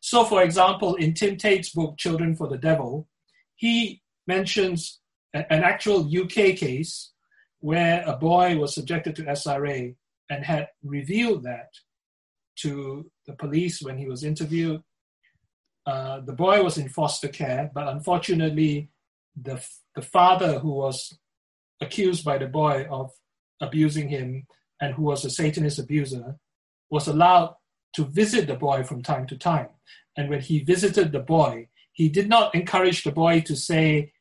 So, 0.01 0.25
for 0.25 0.43
example, 0.43 0.95
in 0.95 1.15
Tim 1.15 1.37
Tate's 1.37 1.71
book, 1.71 1.99
Children 1.99 2.37
for 2.37 2.49
the 2.49 2.59
Devil, 2.59 3.09
he 3.57 4.03
mentions 4.27 5.01
an 5.35 5.45
actual 5.51 6.07
UK 6.07 6.57
case 6.57 7.13
where 7.61 8.05
a 8.07 8.17
boy 8.17 8.57
was 8.57 8.75
subjected 8.75 9.17
to 9.17 9.25
SRA 9.25 9.95
and 10.31 10.45
had 10.45 10.69
revealed 10.83 11.43
that 11.45 11.69
to 12.57 13.11
the 13.27 13.33
police 13.35 13.83
when 13.83 13.99
he 13.99 14.07
was 14.07 14.25
interviewed. 14.25 14.83
Uh, 15.87 16.21
the 16.21 16.33
boy 16.33 16.63
was 16.63 16.79
in 16.79 16.89
foster 16.89 17.29
care, 17.29 17.71
but 17.75 17.89
unfortunately, 17.89 18.91
the, 19.41 19.63
the 19.95 20.03
father 20.03 20.59
who 20.59 20.71
was 20.71 21.19
accused 21.81 22.25
by 22.25 22.39
the 22.39 22.47
boy 22.47 22.87
of 22.91 23.11
abusing 23.61 24.09
him 24.09 24.47
and 24.81 24.95
who 24.95 25.03
was 25.03 25.25
a 25.25 25.31
Satanist 25.31 25.79
abuser 25.79 26.37
was 26.91 27.09
allowed 27.09 27.55
to 27.95 28.05
visit 28.05 28.47
the 28.47 28.55
boy 28.55 28.83
from 28.83 29.03
time 29.03 29.27
to 29.27 29.37
time. 29.37 29.69
And 30.17 30.29
when 30.29 30.41
he 30.41 30.61
visited 30.61 31.13
the 31.13 31.21
boy, 31.21 31.69
he 31.93 32.09
did 32.09 32.29
not 32.29 32.55
encourage 32.55 33.03
the 33.03 33.13
boy 33.13 33.41
to 33.43 33.57
say, 33.57 34.13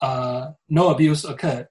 uh, 0.00 0.52
no 0.68 0.90
abuse 0.90 1.24
occurred. 1.24 1.68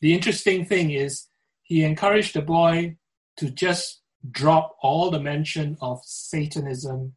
The 0.00 0.14
interesting 0.14 0.64
thing 0.64 0.90
is, 0.90 1.28
he 1.62 1.84
encouraged 1.84 2.34
the 2.34 2.42
boy 2.42 2.96
to 3.38 3.50
just 3.50 4.02
drop 4.30 4.76
all 4.82 5.10
the 5.10 5.20
mention 5.20 5.76
of 5.80 6.00
Satanism 6.04 7.14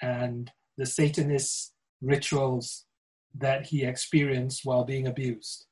and 0.00 0.50
the 0.76 0.86
Satanist 0.86 1.72
rituals 2.00 2.84
that 3.34 3.66
he 3.66 3.84
experienced 3.84 4.64
while 4.64 4.84
being 4.84 5.06
abused. 5.06 5.66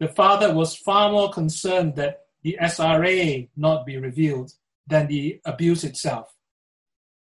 The 0.00 0.08
father 0.08 0.54
was 0.54 0.76
far 0.76 1.10
more 1.10 1.30
concerned 1.30 1.96
that 1.96 2.20
the 2.42 2.58
SRA 2.62 3.48
not 3.56 3.84
be 3.84 3.96
revealed 3.96 4.52
than 4.88 5.06
the 5.06 5.40
abuse 5.44 5.84
itself. 5.84 6.34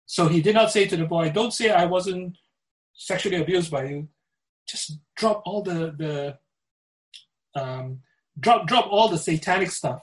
So 0.07 0.27
he 0.27 0.43
did 0.43 0.55
not 0.55 0.73
say 0.73 0.87
to 0.87 0.97
the 0.97 1.05
boy, 1.05 1.31
Don't 1.31 1.53
say 1.53 1.71
I 1.71 1.87
wasn't 1.87 2.37
sexually 2.95 3.37
abused 3.37 3.71
by 3.71 3.85
you. 3.85 4.09
Just 4.67 4.99
drop 5.17 5.43
all 5.45 5.63
the, 5.63 5.95
the 5.97 6.39
um, 7.61 8.01
drop 8.39 8.67
drop 8.67 8.87
all 8.91 9.09
the 9.09 9.19
satanic 9.19 9.71
stuff. 9.71 10.03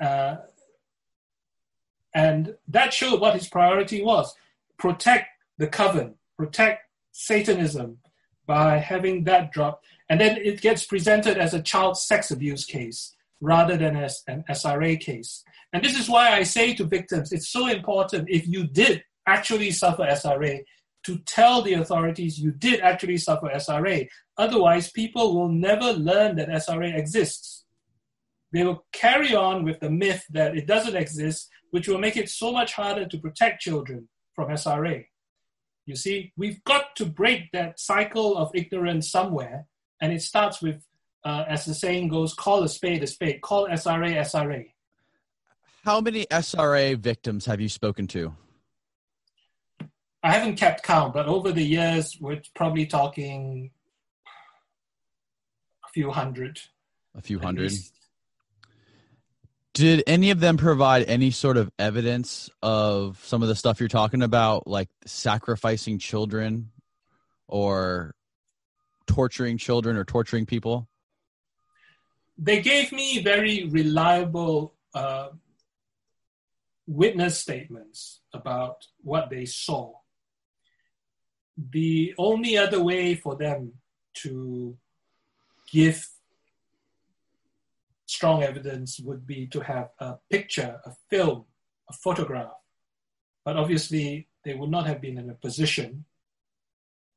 Uh, 0.00 0.36
and 2.14 2.54
that 2.68 2.92
showed 2.92 3.20
what 3.20 3.34
his 3.34 3.48
priority 3.48 4.02
was 4.02 4.34
protect 4.78 5.28
the 5.58 5.66
coven, 5.66 6.14
protect 6.36 6.82
Satanism 7.12 7.98
by 8.46 8.78
having 8.78 9.24
that 9.24 9.52
drop. 9.52 9.82
And 10.08 10.20
then 10.20 10.36
it 10.36 10.60
gets 10.60 10.84
presented 10.84 11.38
as 11.38 11.54
a 11.54 11.62
child 11.62 11.96
sex 11.96 12.30
abuse 12.30 12.64
case 12.64 13.13
rather 13.40 13.76
than 13.76 13.96
as 13.96 14.22
an 14.26 14.44
SRA 14.48 14.98
case. 14.98 15.42
And 15.72 15.84
this 15.84 15.98
is 15.98 16.08
why 16.08 16.30
I 16.32 16.42
say 16.44 16.74
to 16.74 16.84
victims 16.84 17.32
it's 17.32 17.48
so 17.48 17.66
important 17.68 18.28
if 18.30 18.46
you 18.46 18.66
did 18.66 19.02
actually 19.26 19.70
suffer 19.70 20.04
SRA 20.04 20.60
to 21.04 21.18
tell 21.26 21.62
the 21.62 21.74
authorities 21.74 22.38
you 22.38 22.50
did 22.52 22.80
actually 22.80 23.18
suffer 23.18 23.50
SRA. 23.54 24.08
Otherwise, 24.38 24.90
people 24.90 25.34
will 25.34 25.50
never 25.50 25.92
learn 25.92 26.36
that 26.36 26.48
SRA 26.48 26.96
exists. 26.96 27.64
They 28.52 28.64
will 28.64 28.86
carry 28.92 29.34
on 29.34 29.64
with 29.64 29.80
the 29.80 29.90
myth 29.90 30.24
that 30.30 30.56
it 30.56 30.66
doesn't 30.66 30.96
exist, 30.96 31.48
which 31.72 31.88
will 31.88 31.98
make 31.98 32.16
it 32.16 32.28
so 32.30 32.52
much 32.52 32.72
harder 32.74 33.06
to 33.06 33.18
protect 33.18 33.60
children 33.60 34.08
from 34.34 34.48
SRA. 34.48 35.04
You 35.86 35.96
see, 35.96 36.32
we've 36.36 36.62
got 36.64 36.96
to 36.96 37.04
break 37.04 37.52
that 37.52 37.78
cycle 37.78 38.38
of 38.38 38.50
ignorance 38.54 39.10
somewhere, 39.10 39.66
and 40.00 40.12
it 40.12 40.22
starts 40.22 40.62
with, 40.62 40.82
uh, 41.24 41.44
as 41.48 41.64
the 41.64 41.74
saying 41.74 42.08
goes, 42.08 42.34
call 42.34 42.62
a 42.62 42.68
spade 42.68 43.02
a 43.02 43.06
spade, 43.06 43.40
call 43.40 43.66
SRA 43.68 44.16
SRA. 44.16 44.66
How 45.84 46.00
many 46.00 46.26
SRA 46.26 46.96
victims 46.96 47.46
have 47.46 47.60
you 47.60 47.68
spoken 47.68 48.06
to? 48.08 48.34
I 50.22 50.32
haven't 50.32 50.56
kept 50.56 50.82
count, 50.82 51.12
but 51.12 51.26
over 51.26 51.52
the 51.52 51.62
years, 51.62 52.16
we're 52.18 52.40
probably 52.54 52.86
talking 52.86 53.70
a 55.84 55.88
few 55.92 56.10
hundred. 56.10 56.58
A 57.14 57.20
few 57.20 57.38
hundred. 57.38 57.72
Did 59.74 60.04
any 60.06 60.30
of 60.30 60.40
them 60.40 60.56
provide 60.56 61.02
any 61.08 61.30
sort 61.30 61.56
of 61.56 61.70
evidence 61.78 62.48
of 62.62 63.20
some 63.24 63.42
of 63.42 63.48
the 63.48 63.54
stuff 63.54 63.80
you're 63.80 63.88
talking 63.88 64.22
about, 64.22 64.66
like 64.66 64.88
sacrificing 65.04 65.98
children 65.98 66.70
or 67.46 68.14
torturing 69.06 69.58
children 69.58 69.96
or 69.96 70.04
torturing 70.04 70.46
people? 70.46 70.88
They 72.36 72.60
gave 72.60 72.92
me 72.92 73.22
very 73.22 73.68
reliable 73.68 74.74
uh, 74.94 75.28
witness 76.86 77.38
statements 77.38 78.20
about 78.32 78.86
what 79.02 79.30
they 79.30 79.44
saw 79.44 79.94
the 81.56 82.14
only 82.18 82.56
other 82.56 82.82
way 82.82 83.14
for 83.14 83.36
them 83.36 83.72
to 84.14 84.76
give 85.70 86.08
strong 88.06 88.42
evidence 88.42 89.00
would 89.00 89.26
be 89.26 89.46
to 89.48 89.60
have 89.60 89.90
a 89.98 90.16
picture, 90.30 90.80
a 90.84 90.92
film, 91.10 91.44
a 91.88 91.92
photograph. 91.92 92.52
But 93.44 93.56
obviously, 93.56 94.28
they 94.44 94.54
would 94.54 94.70
not 94.70 94.86
have 94.86 95.00
been 95.00 95.18
in 95.18 95.30
a 95.30 95.34
position 95.34 96.04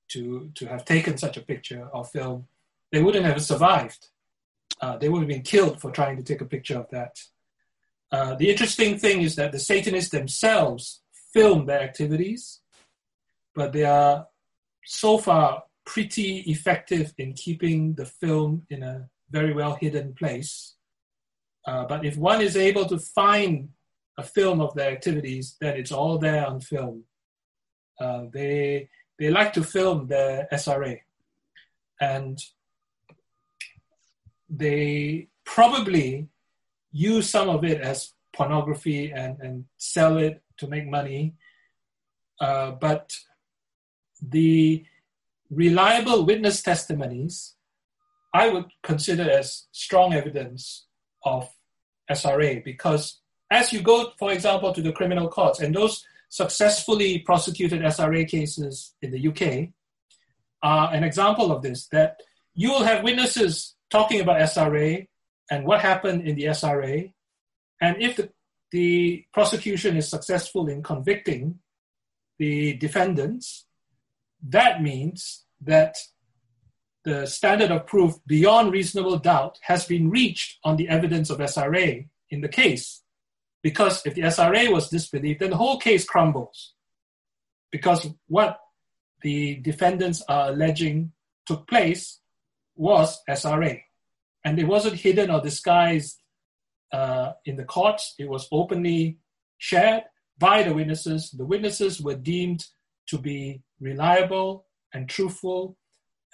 to, 0.09 0.51
to 0.55 0.65
have 0.67 0.85
taken 0.85 1.17
such 1.17 1.37
a 1.37 1.41
picture 1.41 1.87
or 1.93 2.05
film. 2.05 2.47
They 2.91 3.01
wouldn't 3.01 3.25
have 3.25 3.43
survived. 3.43 4.07
Uh, 4.81 4.97
they 4.97 5.09
would 5.09 5.19
have 5.19 5.27
been 5.27 5.41
killed 5.41 5.81
for 5.81 5.91
trying 5.91 6.17
to 6.17 6.23
take 6.23 6.41
a 6.41 6.45
picture 6.45 6.77
of 6.77 6.89
that. 6.91 7.19
Uh, 8.11 8.35
the 8.35 8.49
interesting 8.49 8.97
thing 8.97 9.21
is 9.21 9.35
that 9.35 9.51
the 9.51 9.59
Satanists 9.59 10.11
themselves 10.11 11.01
film 11.33 11.65
their 11.65 11.81
activities 11.81 12.61
but 13.57 13.73
they 13.73 13.83
are 13.83 14.27
so 14.85 15.17
far 15.17 15.63
pretty 15.83 16.41
effective 16.41 17.13
in 17.17 17.33
keeping 17.33 17.95
the 17.95 18.05
film 18.05 18.67
in 18.69 18.83
a 18.83 19.09
very 19.31 19.51
well 19.51 19.75
hidden 19.81 20.13
place. 20.13 20.75
Uh, 21.65 21.83
but 21.85 22.05
if 22.05 22.15
one 22.15 22.39
is 22.39 22.55
able 22.55 22.85
to 22.85 22.99
find 22.99 23.69
a 24.17 24.23
film 24.23 24.61
of 24.61 24.73
their 24.75 24.91
activities, 24.91 25.57
then 25.59 25.75
it's 25.75 25.91
all 25.91 26.19
there 26.19 26.45
on 26.45 26.61
film. 26.61 27.03
Uh, 27.99 28.25
they 28.31 28.87
they 29.17 29.31
like 29.31 29.53
to 29.53 29.63
film 29.63 30.07
the 30.07 30.47
SRA, 30.53 30.99
and 31.99 32.37
they 34.49 35.27
probably 35.45 36.27
use 36.91 37.29
some 37.29 37.49
of 37.49 37.63
it 37.63 37.81
as 37.81 38.13
pornography 38.33 39.11
and, 39.11 39.37
and 39.39 39.65
sell 39.77 40.17
it 40.17 40.41
to 40.57 40.67
make 40.67 40.87
money. 40.87 41.35
Uh, 42.39 42.71
but 42.71 43.13
the 44.21 44.85
reliable 45.49 46.25
witness 46.25 46.61
testimonies 46.61 47.55
I 48.33 48.49
would 48.49 48.65
consider 48.83 49.29
as 49.29 49.67
strong 49.71 50.13
evidence 50.13 50.85
of 51.23 51.49
SRA 52.11 52.63
because 52.63 53.19
as 53.49 53.71
you 53.71 53.81
go, 53.81 54.11
for 54.19 54.31
example, 54.31 54.73
to 54.73 54.81
the 54.81 54.91
criminal 54.91 55.29
courts 55.29 55.59
and 55.59 55.73
those 55.73 56.05
successfully 56.29 57.19
prosecuted 57.19 57.81
SRA 57.81 58.27
cases 58.27 58.93
in 59.01 59.11
the 59.11 59.27
UK 59.27 59.69
are 60.61 60.93
an 60.93 61.03
example 61.03 61.51
of 61.51 61.61
this 61.61 61.87
that 61.87 62.19
you 62.53 62.69
will 62.69 62.83
have 62.83 63.03
witnesses 63.03 63.75
talking 63.89 64.21
about 64.21 64.41
SRA 64.41 65.07
and 65.49 65.65
what 65.65 65.81
happened 65.81 66.27
in 66.27 66.35
the 66.35 66.45
SRA. 66.45 67.11
And 67.81 68.01
if 68.01 68.17
the, 68.17 68.29
the 68.71 69.25
prosecution 69.33 69.95
is 69.97 70.09
successful 70.09 70.67
in 70.67 70.83
convicting 70.83 71.59
the 72.37 72.73
defendants, 72.73 73.65
that 74.49 74.81
means 74.81 75.45
that 75.61 75.97
the 77.03 77.25
standard 77.25 77.71
of 77.71 77.87
proof 77.87 78.15
beyond 78.27 78.73
reasonable 78.73 79.17
doubt 79.17 79.57
has 79.61 79.85
been 79.85 80.09
reached 80.09 80.59
on 80.63 80.75
the 80.75 80.89
evidence 80.89 81.29
of 81.29 81.39
SRA 81.39 82.07
in 82.29 82.41
the 82.41 82.49
case. 82.49 83.01
Because 83.63 84.05
if 84.05 84.15
the 84.15 84.21
SRA 84.23 84.71
was 84.71 84.89
disbelieved, 84.89 85.39
then 85.39 85.51
the 85.51 85.57
whole 85.57 85.79
case 85.79 86.05
crumbles. 86.05 86.73
Because 87.71 88.07
what 88.27 88.59
the 89.21 89.55
defendants 89.55 90.21
are 90.27 90.49
alleging 90.49 91.13
took 91.45 91.67
place 91.67 92.19
was 92.77 93.19
SRA. 93.29 93.81
And 94.45 94.59
it 94.59 94.67
wasn't 94.67 94.95
hidden 94.95 95.29
or 95.29 95.41
disguised 95.41 96.21
uh, 96.93 97.33
in 97.45 97.57
the 97.57 97.65
courts, 97.65 98.15
it 98.17 98.29
was 98.29 98.47
openly 98.51 99.17
shared 99.57 100.03
by 100.37 100.63
the 100.63 100.73
witnesses. 100.73 101.31
The 101.31 101.45
witnesses 101.45 102.01
were 102.01 102.15
deemed 102.15 102.65
to 103.07 103.17
be 103.17 103.61
reliable 103.79 104.65
and 104.93 105.09
truthful. 105.09 105.77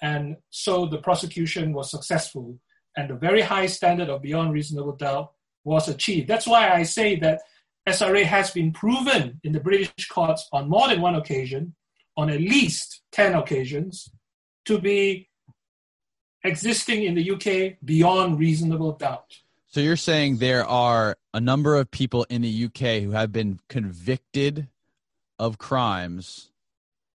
And 0.02 0.36
so 0.50 0.86
the 0.86 0.98
prosecution 0.98 1.72
was 1.72 1.90
successful, 1.90 2.58
and 2.96 3.10
a 3.10 3.16
very 3.16 3.40
high 3.40 3.66
standard 3.66 4.08
of 4.08 4.22
beyond 4.22 4.52
reasonable 4.52 4.96
doubt 4.96 5.32
was 5.64 5.88
achieved. 5.88 6.28
That's 6.28 6.46
why 6.46 6.70
I 6.70 6.82
say 6.82 7.16
that 7.20 7.40
SRA 7.88 8.24
has 8.24 8.50
been 8.50 8.72
proven 8.72 9.40
in 9.44 9.52
the 9.52 9.60
British 9.60 10.08
courts 10.08 10.48
on 10.52 10.68
more 10.68 10.88
than 10.88 11.00
one 11.00 11.14
occasion, 11.14 11.74
on 12.16 12.30
at 12.30 12.40
least 12.40 13.02
10 13.12 13.34
occasions, 13.34 14.10
to 14.66 14.78
be 14.78 15.28
existing 16.44 17.04
in 17.04 17.14
the 17.14 17.30
UK 17.30 17.78
beyond 17.84 18.38
reasonable 18.38 18.92
doubt. 18.92 19.40
So 19.68 19.80
you're 19.80 19.96
saying 19.96 20.36
there 20.36 20.64
are 20.64 21.16
a 21.32 21.40
number 21.40 21.74
of 21.74 21.90
people 21.90 22.24
in 22.30 22.42
the 22.42 22.64
UK 22.66 23.02
who 23.02 23.10
have 23.10 23.32
been 23.32 23.58
convicted 23.68 24.68
of 25.38 25.58
crimes 25.58 26.50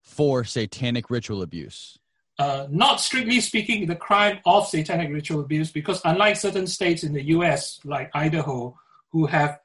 for 0.01 0.43
satanic 0.43 1.09
ritual 1.09 1.41
abuse? 1.41 1.97
Uh, 2.37 2.67
not 2.69 2.99
strictly 3.01 3.39
speaking, 3.41 3.85
the 3.85 3.95
crime 3.95 4.39
of 4.45 4.67
satanic 4.67 5.09
ritual 5.09 5.41
abuse, 5.41 5.71
because 5.71 6.01
unlike 6.05 6.35
certain 6.35 6.67
states 6.67 7.03
in 7.03 7.13
the 7.13 7.23
US, 7.35 7.79
like 7.83 8.09
Idaho, 8.13 8.77
who 9.09 9.25
have 9.25 9.59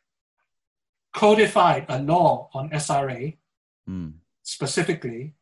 codified 1.12 1.86
a 1.89 2.01
law 2.03 2.51
on 2.53 2.70
SRA 2.70 3.36
mm. 3.89 4.12
specifically, 4.43 5.35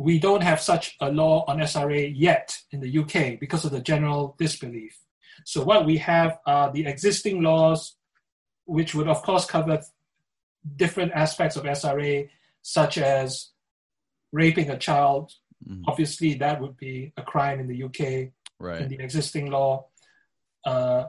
we 0.00 0.18
don't 0.18 0.42
have 0.42 0.62
such 0.62 0.96
a 1.02 1.12
law 1.12 1.44
on 1.46 1.58
SRA 1.58 2.10
yet 2.16 2.56
in 2.70 2.80
the 2.80 2.98
UK 3.00 3.38
because 3.38 3.66
of 3.66 3.70
the 3.70 3.82
general 3.82 4.34
disbelief. 4.38 4.98
So, 5.44 5.62
what 5.62 5.84
we 5.84 5.98
have 5.98 6.38
are 6.46 6.72
the 6.72 6.86
existing 6.86 7.42
laws, 7.42 7.96
which 8.64 8.94
would, 8.94 9.08
of 9.08 9.20
course, 9.22 9.44
cover 9.44 9.82
different 10.76 11.12
aspects 11.12 11.56
of 11.56 11.64
SRA, 11.64 12.30
such 12.62 12.96
as 12.96 13.50
raping 14.32 14.70
a 14.70 14.78
child. 14.78 15.32
Mm. 15.68 15.82
Obviously, 15.86 16.32
that 16.32 16.62
would 16.62 16.78
be 16.78 17.12
a 17.18 17.22
crime 17.22 17.60
in 17.60 17.68
the 17.68 17.82
UK 17.82 18.32
right. 18.58 18.80
in 18.80 18.88
the 18.88 19.00
existing 19.00 19.50
law. 19.50 19.84
Uh, 20.64 21.04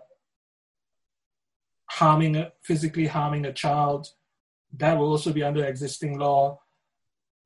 harming, 1.90 2.46
physically 2.62 3.08
harming 3.08 3.46
a 3.46 3.54
child, 3.54 4.10
that 4.78 4.98
will 4.98 5.12
also 5.12 5.32
be 5.32 5.44
under 5.44 5.64
existing 5.64 6.20
law. 6.20 6.60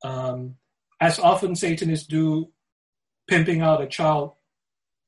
Um, 0.03 0.55
as 0.99 1.19
often 1.19 1.55
Satanists 1.55 2.07
do, 2.07 2.51
pimping 3.27 3.61
out 3.61 3.81
a 3.81 3.87
child 3.87 4.33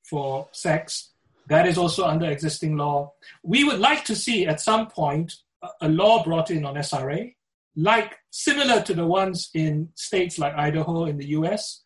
for 0.03 0.47
sex, 0.51 1.11
that 1.47 1.67
is 1.67 1.77
also 1.77 2.05
under 2.05 2.29
existing 2.29 2.77
law. 2.77 3.13
We 3.43 3.63
would 3.63 3.79
like 3.79 4.03
to 4.05 4.15
see 4.15 4.47
at 4.47 4.59
some 4.59 4.87
point 4.87 5.33
a 5.81 5.87
law 5.87 6.23
brought 6.23 6.51
in 6.51 6.65
on 6.65 6.75
SRA, 6.75 7.33
like 7.75 8.15
similar 8.31 8.81
to 8.81 8.93
the 8.93 9.05
ones 9.05 9.49
in 9.53 9.89
states 9.95 10.37
like 10.37 10.53
Idaho 10.55 11.05
in 11.05 11.17
the 11.17 11.27
US, 11.27 11.83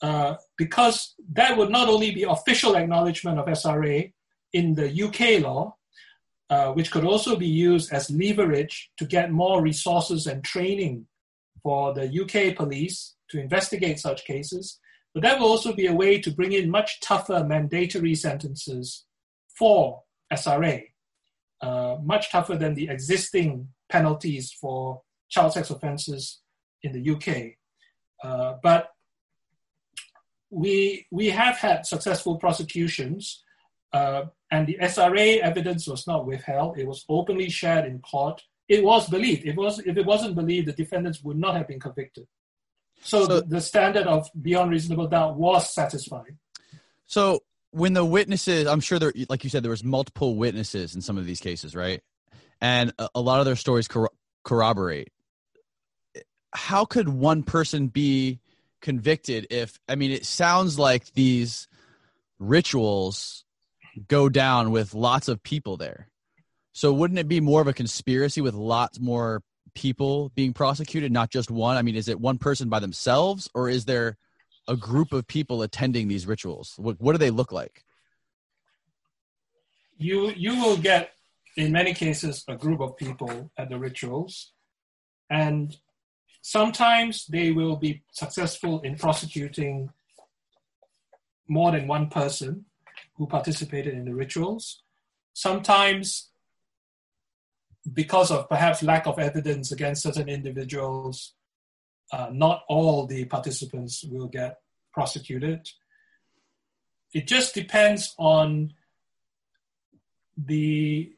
uh, 0.00 0.36
because 0.56 1.14
that 1.32 1.56
would 1.56 1.70
not 1.70 1.88
only 1.88 2.12
be 2.12 2.22
official 2.24 2.76
acknowledgement 2.76 3.38
of 3.38 3.46
SRA 3.46 4.12
in 4.52 4.74
the 4.74 5.02
UK 5.04 5.42
law, 5.42 5.76
uh, 6.50 6.72
which 6.72 6.90
could 6.90 7.04
also 7.04 7.36
be 7.36 7.46
used 7.46 7.92
as 7.92 8.10
leverage 8.10 8.90
to 8.96 9.04
get 9.04 9.30
more 9.30 9.62
resources 9.62 10.26
and 10.26 10.42
training 10.44 11.06
for 11.68 11.92
the 11.92 12.08
UK 12.22 12.56
police 12.56 13.14
to 13.28 13.38
investigate 13.38 13.98
such 14.00 14.24
cases. 14.24 14.80
But 15.12 15.22
that 15.22 15.38
will 15.38 15.48
also 15.48 15.74
be 15.74 15.84
a 15.84 15.92
way 15.92 16.18
to 16.18 16.30
bring 16.30 16.52
in 16.52 16.70
much 16.70 16.98
tougher 17.00 17.44
mandatory 17.44 18.14
sentences 18.14 19.04
for 19.58 20.00
SRA, 20.32 20.82
uh, 21.60 21.96
much 22.02 22.32
tougher 22.32 22.56
than 22.56 22.72
the 22.72 22.88
existing 22.88 23.68
penalties 23.90 24.50
for 24.50 25.02
child 25.28 25.52
sex 25.52 25.68
offenses 25.68 26.40
in 26.82 26.92
the 26.92 27.04
UK. 27.14 27.58
Uh, 28.24 28.54
but 28.62 28.88
we, 30.48 31.04
we 31.10 31.28
have 31.28 31.58
had 31.58 31.84
successful 31.84 32.38
prosecutions 32.38 33.44
uh, 33.92 34.22
and 34.50 34.66
the 34.66 34.78
SRA 34.80 35.40
evidence 35.40 35.86
was 35.86 36.06
not 36.06 36.24
withheld. 36.24 36.78
It 36.78 36.86
was 36.86 37.04
openly 37.10 37.50
shared 37.50 37.84
in 37.84 37.98
court. 37.98 38.40
It 38.68 38.84
was 38.84 39.08
believed. 39.08 39.46
It 39.46 39.56
was, 39.56 39.78
if 39.78 39.96
it 39.96 40.04
wasn't 40.04 40.34
believed, 40.34 40.68
the 40.68 40.72
defendants 40.72 41.22
would 41.22 41.38
not 41.38 41.56
have 41.56 41.66
been 41.66 41.80
convicted. 41.80 42.26
So, 43.02 43.26
so 43.26 43.40
the, 43.40 43.60
standard 43.60 44.06
of 44.06 44.28
beyond 44.40 44.70
reasonable 44.70 45.06
doubt 45.06 45.36
was 45.36 45.72
satisfied. 45.72 46.36
So 47.06 47.42
when 47.70 47.92
the 47.94 48.04
witnesses, 48.04 48.66
I'm 48.66 48.80
sure 48.80 48.98
there, 48.98 49.12
like 49.28 49.44
you 49.44 49.50
said, 49.50 49.62
there 49.62 49.70
was 49.70 49.84
multiple 49.84 50.36
witnesses 50.36 50.94
in 50.94 51.00
some 51.00 51.16
of 51.16 51.26
these 51.26 51.40
cases, 51.40 51.74
right? 51.74 52.02
And 52.60 52.92
a, 52.98 53.08
a 53.14 53.20
lot 53.20 53.40
of 53.40 53.46
their 53.46 53.56
stories 53.56 53.88
cor- 53.88 54.10
corroborate. 54.44 55.12
How 56.52 56.84
could 56.84 57.08
one 57.08 57.42
person 57.42 57.88
be 57.88 58.40
convicted 58.80 59.46
if? 59.50 59.78
I 59.88 59.96
mean, 59.96 60.10
it 60.10 60.24
sounds 60.24 60.78
like 60.78 61.12
these 61.12 61.68
rituals 62.38 63.44
go 64.08 64.28
down 64.28 64.70
with 64.70 64.94
lots 64.94 65.28
of 65.28 65.42
people 65.42 65.76
there. 65.76 66.08
So 66.78 66.92
wouldn't 66.92 67.18
it 67.18 67.26
be 67.26 67.40
more 67.40 67.60
of 67.60 67.66
a 67.66 67.72
conspiracy 67.72 68.40
with 68.40 68.54
lots 68.54 69.00
more 69.00 69.42
people 69.74 70.30
being 70.36 70.52
prosecuted, 70.52 71.10
not 71.10 71.28
just 71.28 71.50
one? 71.50 71.76
I 71.76 71.82
mean, 71.82 71.96
is 71.96 72.06
it 72.06 72.20
one 72.20 72.38
person 72.38 72.68
by 72.68 72.78
themselves, 72.78 73.50
or 73.52 73.68
is 73.68 73.84
there 73.84 74.16
a 74.68 74.76
group 74.76 75.12
of 75.12 75.26
people 75.26 75.62
attending 75.62 76.06
these 76.06 76.24
rituals? 76.24 76.74
What, 76.76 77.00
what 77.00 77.14
do 77.14 77.18
they 77.18 77.32
look 77.32 77.50
like? 77.50 77.82
You 79.96 80.30
you 80.36 80.54
will 80.62 80.76
get 80.76 81.14
in 81.56 81.72
many 81.72 81.94
cases 81.94 82.44
a 82.46 82.54
group 82.54 82.80
of 82.80 82.96
people 82.96 83.50
at 83.58 83.70
the 83.70 83.76
rituals, 83.76 84.52
and 85.28 85.76
sometimes 86.42 87.26
they 87.26 87.50
will 87.50 87.74
be 87.74 88.04
successful 88.12 88.82
in 88.82 88.94
prosecuting 88.94 89.90
more 91.48 91.72
than 91.72 91.88
one 91.88 92.08
person 92.08 92.66
who 93.16 93.26
participated 93.26 93.94
in 93.94 94.04
the 94.04 94.14
rituals. 94.14 94.84
Sometimes, 95.32 96.30
because 97.92 98.30
of 98.30 98.48
perhaps 98.48 98.82
lack 98.82 99.06
of 99.06 99.18
evidence 99.18 99.72
against 99.72 100.02
certain 100.02 100.28
individuals, 100.28 101.34
uh, 102.12 102.28
not 102.32 102.64
all 102.68 103.06
the 103.06 103.24
participants 103.26 104.04
will 104.04 104.26
get 104.26 104.58
prosecuted. 104.92 105.68
It 107.12 107.26
just 107.26 107.54
depends 107.54 108.14
on 108.18 108.74
the 110.36 111.12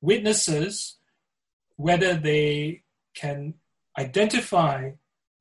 witnesses 0.00 0.96
whether 1.76 2.14
they 2.14 2.82
can 3.14 3.54
identify 3.98 4.90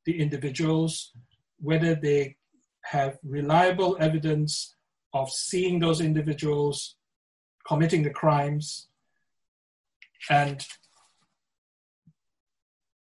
the 0.05 0.19
individuals, 0.19 1.11
whether 1.59 1.95
they 1.95 2.38
have 2.84 3.18
reliable 3.23 3.97
evidence 3.99 4.76
of 5.14 5.30
seeing 5.30 5.80
those 5.80 5.99
individuals 5.99 6.95
committing 7.68 8.03
the 8.03 8.09
crimes. 8.09 8.86
And 10.30 10.65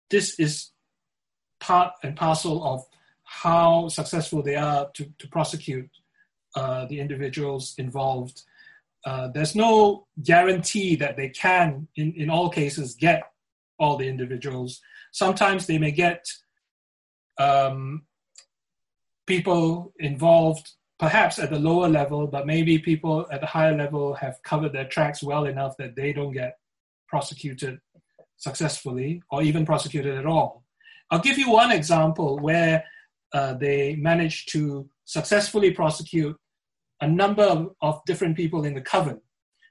this 0.10 0.40
is 0.40 0.72
part 1.60 1.94
and 2.04 2.16
parcel 2.16 2.64
of 2.64 2.86
how 3.24 3.88
successful 3.90 4.42
they 4.42 4.56
are 4.56 4.90
to, 4.94 5.06
to 5.20 5.28
prosecute 5.28 5.90
uh, 6.56 6.86
the 6.86 7.00
individuals 7.00 7.76
involved. 7.78 8.44
Uh, 9.06 9.28
there's 9.30 9.56
no 9.56 10.08
guarantee 10.24 10.96
that 10.96 11.18
they 11.18 11.30
can, 11.30 11.88
in, 11.96 12.14
in 12.14 12.30
all 12.30 12.50
cases, 12.50 12.96
get 12.96 13.24
all 13.80 13.98
the 13.98 14.08
individuals. 14.08 14.82
Sometimes 15.12 15.68
they 15.68 15.78
may 15.78 15.92
get 15.92 16.26
um, 17.38 18.04
people 19.26 19.94
involved 20.00 20.72
perhaps 21.00 21.38
at 21.38 21.52
the 21.52 21.60
lower 21.60 21.88
level, 21.88 22.26
but 22.26 22.48
maybe 22.48 22.80
people 22.80 23.28
at 23.32 23.42
the 23.42 23.48
higher 23.48 23.76
level 23.76 24.16
have 24.16 24.42
covered 24.42 24.74
their 24.74 24.88
tracks 24.88 25.22
well 25.22 25.46
enough 25.46 25.78
that 25.78 25.96
they 25.96 26.12
don't 26.12 26.34
get 26.34 26.58
prosecuted 27.08 27.80
successfully 28.38 29.22
or 29.32 29.42
even 29.42 29.66
prosecuted 29.66 30.18
at 30.18 30.26
all. 30.26 30.64
I'll 31.10 31.20
give 31.20 31.38
you 31.38 31.52
one 31.52 31.72
example 31.72 32.40
where 32.40 32.84
uh, 33.34 33.54
they 33.54 33.96
managed 33.96 34.52
to 34.52 34.90
successfully 35.06 35.72
prosecute 35.72 36.36
a 37.02 37.08
number 37.08 37.44
of, 37.44 37.70
of, 37.82 38.02
different 38.06 38.36
people 38.36 38.66
in 38.66 38.74
the 38.74 38.82
coven. 38.82 39.22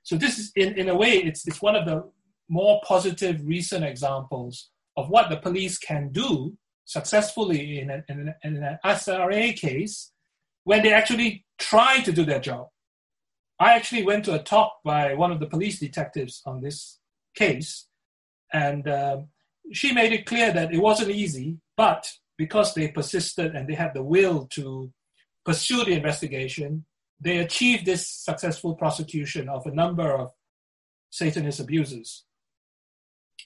So 0.02 0.16
this 0.16 0.38
is, 0.38 0.52
in, 0.56 0.74
in 0.74 0.88
a 0.88 0.94
way, 0.94 1.14
it's, 1.14 1.46
it's 1.46 1.60
one 1.60 1.74
of 1.74 1.84
the 1.84 2.08
more 2.48 2.80
positive 2.86 3.40
recent 3.44 3.84
examples 3.84 4.70
of 4.96 5.08
what 5.10 5.28
the 5.28 5.36
police 5.36 5.78
can 5.78 6.10
do 6.12 6.56
successfully 6.84 7.80
in, 7.80 7.90
in, 8.08 8.34
in 8.44 8.62
an 8.62 8.78
SRA 8.84 9.54
case 9.56 10.12
when 10.64 10.82
they 10.82 10.92
actually 10.92 11.44
try 11.58 12.00
to 12.00 12.12
do 12.12 12.24
their 12.24 12.40
job. 12.40 12.68
I 13.58 13.74
actually 13.74 14.04
went 14.04 14.24
to 14.26 14.34
a 14.34 14.42
talk 14.42 14.72
by 14.84 15.14
one 15.14 15.32
of 15.32 15.40
the 15.40 15.46
police 15.46 15.80
detectives 15.80 16.42
on 16.46 16.60
this 16.60 16.98
case, 17.36 17.86
and 18.52 18.88
uh, 18.88 19.18
she 19.72 19.92
made 19.92 20.12
it 20.12 20.26
clear 20.26 20.52
that 20.52 20.72
it 20.72 20.78
wasn't 20.78 21.10
easy, 21.10 21.58
but 21.76 22.10
because 22.36 22.74
they 22.74 22.88
persisted 22.88 23.54
and 23.54 23.68
they 23.68 23.74
had 23.74 23.94
the 23.94 24.02
will 24.02 24.46
to 24.46 24.92
pursue 25.44 25.84
the 25.84 25.92
investigation, 25.92 26.84
they 27.20 27.38
achieved 27.38 27.86
this 27.86 28.08
successful 28.10 28.74
prosecution 28.74 29.48
of 29.48 29.66
a 29.66 29.74
number 29.74 30.12
of 30.12 30.30
Satanist 31.10 31.60
abusers. 31.60 32.24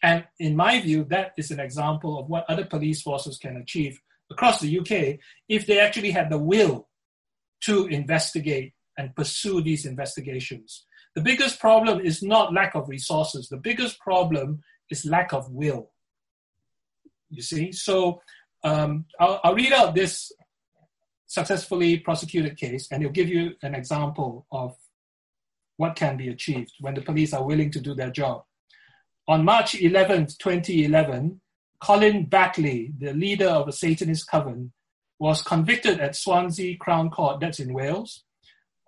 And 0.03 0.25
in 0.39 0.57
my 0.57 0.81
view, 0.81 1.05
that 1.11 1.33
is 1.37 1.51
an 1.51 1.61
example 1.61 2.19
of 2.19 2.29
what 2.29 2.47
other 2.49 2.65
police 2.65 3.03
forces 3.03 3.39
can 3.39 3.57
achieve 3.57 4.01
across 4.31 4.61
the 4.61 4.79
UK 4.81 5.19
if 5.49 5.67
they 5.67 5.79
actually 5.79 6.11
had 6.11 6.31
the 6.31 6.39
will 6.39 6.89
to 7.63 7.87
investigate 7.87 8.73
and 8.97 9.15
pursue 9.15 9.61
these 9.61 9.87
investigations. 9.87 10.87
The 11.15 11.23
biggest 11.23 11.59
problem 11.59 12.01
is 12.01 12.23
not 12.23 12.53
lack 12.53 12.75
of 12.75 12.89
resources. 12.89 13.49
The 13.49 13.57
biggest 13.57 13.99
problem 13.99 14.61
is 14.91 15.05
lack 15.05 15.33
of 15.33 15.51
will. 15.51 15.91
You 17.31 17.43
see? 17.43 17.73
So 17.73 18.23
um, 18.63 19.07
I'll, 19.19 19.41
I'll 19.43 19.55
read 19.55 19.73
out 19.73 19.95
this 19.95 20.33
successfully 21.27 21.99
prosecuted 21.99 22.57
case 22.57 22.89
and 22.91 23.03
it'll 23.03 23.13
give 23.13 23.29
you 23.29 23.53
an 23.63 23.75
example 23.75 24.47
of 24.51 24.77
what 25.77 25.97
can 25.97 26.17
be 26.17 26.29
achieved 26.29 26.73
when 26.81 26.95
the 26.95 27.01
police 27.01 27.33
are 27.33 27.45
willing 27.45 27.71
to 27.71 27.81
do 27.81 27.95
their 27.95 28.11
job. 28.11 28.43
On 29.29 29.45
March 29.45 29.75
11, 29.75 30.27
2011, 30.39 31.41
Colin 31.81 32.27
Batley, 32.27 32.93
the 32.99 33.15
leader 33.15 33.49
of 33.49 33.69
a 33.69 33.73
Satanist 33.73 34.29
coven, 34.29 34.73
was 35.19 35.43
convicted 35.43 36.01
at 36.01 36.17
Swansea 36.17 36.77
Crown 36.77 37.11
Court, 37.11 37.41
that's 37.41 37.61
in 37.61 37.73
Wales, 37.73 38.25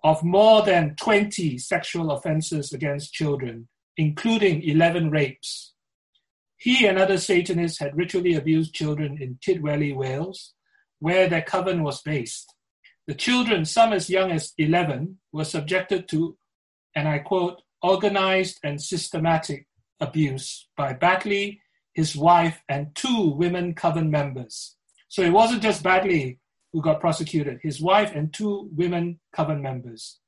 of 0.03 0.23
more 0.23 0.61
than 0.61 0.95
20 0.95 1.57
sexual 1.57 2.11
offenses 2.11 2.73
against 2.73 3.13
children, 3.13 3.67
including 3.95 4.61
11 4.61 5.09
rapes. 5.09 5.73
He 6.57 6.85
and 6.85 6.97
other 6.97 7.17
Satanists 7.17 7.79
had 7.79 7.95
ritually 7.95 8.35
abused 8.35 8.73
children 8.73 9.17
in 9.21 9.39
Kidwelly, 9.45 9.95
Wales, 9.95 10.53
where 10.99 11.27
their 11.27 11.41
coven 11.41 11.83
was 11.83 12.01
based. 12.01 12.53
The 13.07 13.13
children, 13.13 13.65
some 13.65 13.91
as 13.91 14.09
young 14.09 14.31
as 14.31 14.53
11, 14.57 15.19
were 15.31 15.43
subjected 15.43 16.07
to, 16.09 16.37
and 16.95 17.07
I 17.07 17.19
quote, 17.19 17.61
organized 17.81 18.59
and 18.63 18.81
systematic 18.81 19.67
abuse 19.99 20.67
by 20.77 20.93
Batley, 20.93 21.61
his 21.93 22.15
wife, 22.15 22.61
and 22.69 22.95
two 22.95 23.29
women 23.31 23.73
coven 23.73 24.09
members. 24.09 24.75
So 25.09 25.21
it 25.21 25.33
wasn't 25.33 25.63
just 25.63 25.83
Batley 25.83 26.39
who 26.73 26.81
got 26.81 26.99
prosecuted, 26.99 27.59
his 27.61 27.79
wife 27.79 28.11
and 28.13 28.33
two 28.33 28.69
women 28.75 29.19
coven 29.31 29.61
members. 29.61 30.19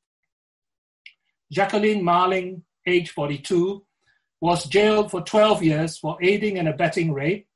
Jacqueline 1.51 2.03
Marling, 2.03 2.63
age 2.87 3.09
42, 3.09 3.83
was 4.41 4.65
jailed 4.65 5.09
for 5.09 5.21
12 5.21 5.63
years 5.63 5.97
for 5.97 6.17
aiding 6.21 6.59
and 6.59 6.67
abetting 6.67 7.11
rape, 7.11 7.47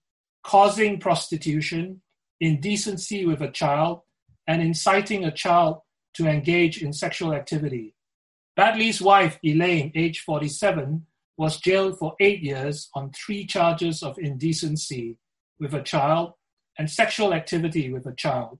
causing 0.43 0.99
prostitution, 0.99 2.01
indecency 2.41 3.25
with 3.25 3.41
a 3.41 3.51
child, 3.51 4.01
and 4.47 4.61
inciting 4.61 5.23
a 5.23 5.31
child 5.31 5.81
to 6.15 6.27
engage 6.27 6.81
in 6.81 6.91
sexual 6.91 7.33
activity. 7.33 7.93
Batley's 8.55 9.01
wife, 9.01 9.37
Elaine, 9.43 9.91
age 9.93 10.21
47, 10.21 11.05
was 11.37 11.59
jailed 11.59 11.99
for 11.99 12.15
eight 12.19 12.41
years 12.41 12.89
on 12.95 13.11
three 13.11 13.45
charges 13.45 14.01
of 14.01 14.17
indecency 14.17 15.17
with 15.59 15.73
a 15.73 15.83
child 15.83 16.33
and 16.77 16.89
sexual 16.89 17.33
activity 17.33 17.91
with 17.91 18.05
a 18.05 18.15
child. 18.15 18.59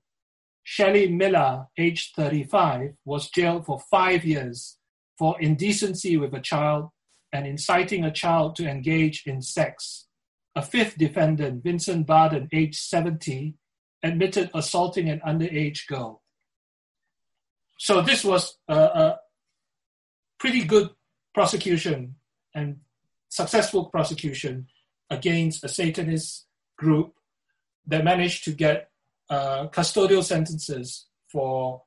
Shelley 0.64 1.07
Miller, 1.07 1.68
aged 1.77 2.15
35, 2.15 2.94
was 3.06 3.30
jailed 3.30 3.65
for 3.65 3.80
five 3.91 4.23
years 4.23 4.77
for 5.18 5.40
indecency 5.41 6.18
with 6.18 6.34
a 6.34 6.40
child 6.40 6.90
and 7.34 7.45
inciting 7.45 8.03
a 8.03 8.11
child 8.11 8.56
to 8.56 8.68
engage 8.68 9.23
in 9.26 9.41
sex. 9.41 10.07
A 10.56 10.61
fifth 10.61 10.98
defendant, 10.98 11.64
Vincent 11.64 12.07
Barden, 12.07 12.48
aged 12.52 12.80
70, 12.80 13.56
admitted 14.03 14.49
assaulting 14.53 15.10
an 15.10 15.22
underage 15.26 15.88
girl. 15.88 16.22
So 17.77 18.02
this 18.02 18.23
was 18.23 18.57
a, 18.68 18.76
a 18.76 19.19
pretty 20.40 20.64
good 20.64 20.90
prosecution 21.34 22.15
and 22.53 22.77
successful 23.30 23.86
prosecution 23.86 24.68
against 25.10 25.64
a 25.64 25.69
Satanist 25.69 26.45
group 26.77 27.14
they 27.86 28.02
managed 28.02 28.44
to 28.44 28.52
get 28.52 28.89
uh, 29.30 29.68
custodial 29.68 30.23
sentences 30.23 31.07
for 31.31 31.84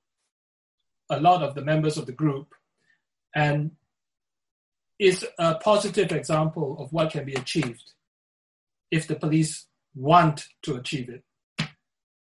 a 1.11 1.21
lot 1.21 1.43
of 1.43 1.55
the 1.55 1.63
members 1.63 1.97
of 1.99 2.07
the 2.07 2.13
group 2.13 2.55
and 3.35 3.73
is 4.99 5.27
a 5.39 5.57
positive 5.57 6.13
example 6.13 6.77
of 6.79 6.93
what 6.93 7.11
can 7.11 7.25
be 7.25 7.35
achieved 7.35 7.93
if 8.91 9.09
the 9.09 9.17
police 9.17 9.67
want 9.95 10.47
to 10.63 10.77
achieve 10.77 11.09
it. 11.09 11.23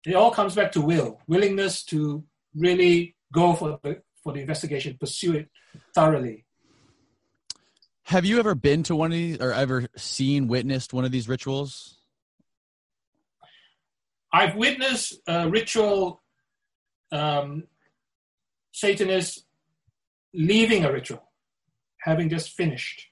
It 0.05 0.15
all 0.15 0.31
comes 0.31 0.55
back 0.55 0.71
to 0.73 0.81
will, 0.81 1.19
willingness 1.27 1.83
to 1.85 2.23
really 2.55 3.15
go 3.33 3.53
for 3.53 3.79
the, 3.83 4.01
for 4.23 4.33
the 4.33 4.39
investigation, 4.39 4.97
pursue 4.99 5.33
it 5.35 5.49
thoroughly. 5.93 6.45
Have 8.03 8.25
you 8.25 8.39
ever 8.39 8.55
been 8.55 8.83
to 8.83 8.95
one 8.95 9.11
of 9.11 9.17
these 9.17 9.37
or 9.39 9.51
ever 9.51 9.87
seen, 9.95 10.47
witnessed 10.47 10.93
one 10.93 11.05
of 11.05 11.11
these 11.11 11.27
rituals? 11.27 11.98
I've 14.31 14.55
witnessed 14.55 15.19
a 15.27 15.49
ritual 15.49 16.21
um, 17.11 17.63
Satanist 18.71 19.45
leaving 20.33 20.85
a 20.85 20.91
ritual, 20.91 21.23
having 22.01 22.29
just 22.29 22.51
finished. 22.51 23.07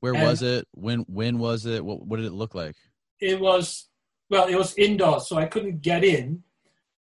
Where 0.00 0.14
and 0.14 0.22
was 0.22 0.42
it? 0.42 0.66
When 0.72 1.00
when 1.00 1.38
was 1.38 1.66
it? 1.66 1.84
What 1.84 2.06
what 2.06 2.16
did 2.16 2.26
it 2.26 2.32
look 2.32 2.54
like? 2.54 2.76
It 3.20 3.40
was 3.40 3.88
well, 4.30 4.48
it 4.48 4.56
was 4.56 4.76
indoors, 4.76 5.28
so 5.28 5.36
I 5.36 5.46
couldn't 5.46 5.82
get 5.82 6.02
in, 6.04 6.42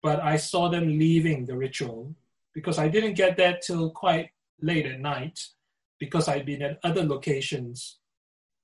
but 0.02 0.20
I 0.20 0.36
saw 0.36 0.68
them 0.68 0.86
leaving 0.86 1.44
the 1.44 1.56
ritual 1.56 2.14
because 2.54 2.78
I 2.78 2.88
didn't 2.88 3.14
get 3.14 3.36
there 3.36 3.58
till 3.62 3.90
quite 3.90 4.30
late 4.60 4.86
at 4.86 5.00
night 5.00 5.38
because 5.98 6.28
I'd 6.28 6.46
been 6.46 6.62
at 6.62 6.78
other 6.82 7.04
locations, 7.04 7.98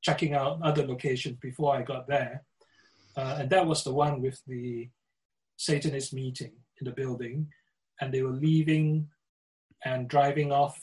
checking 0.02 0.34
out 0.34 0.60
other 0.62 0.86
locations 0.86 1.36
before 1.38 1.76
I 1.76 1.82
got 1.82 2.08
there. 2.08 2.44
Uh, 3.16 3.38
and 3.40 3.50
that 3.50 3.66
was 3.66 3.82
the 3.82 3.92
one 3.92 4.20
with 4.20 4.40
the 4.46 4.88
Satanist 5.56 6.12
meeting 6.12 6.52
in 6.80 6.84
the 6.84 6.92
building. 6.92 7.48
And 8.00 8.12
they 8.12 8.22
were 8.22 8.30
leaving 8.30 9.08
and 9.84 10.08
driving 10.08 10.52
off. 10.52 10.78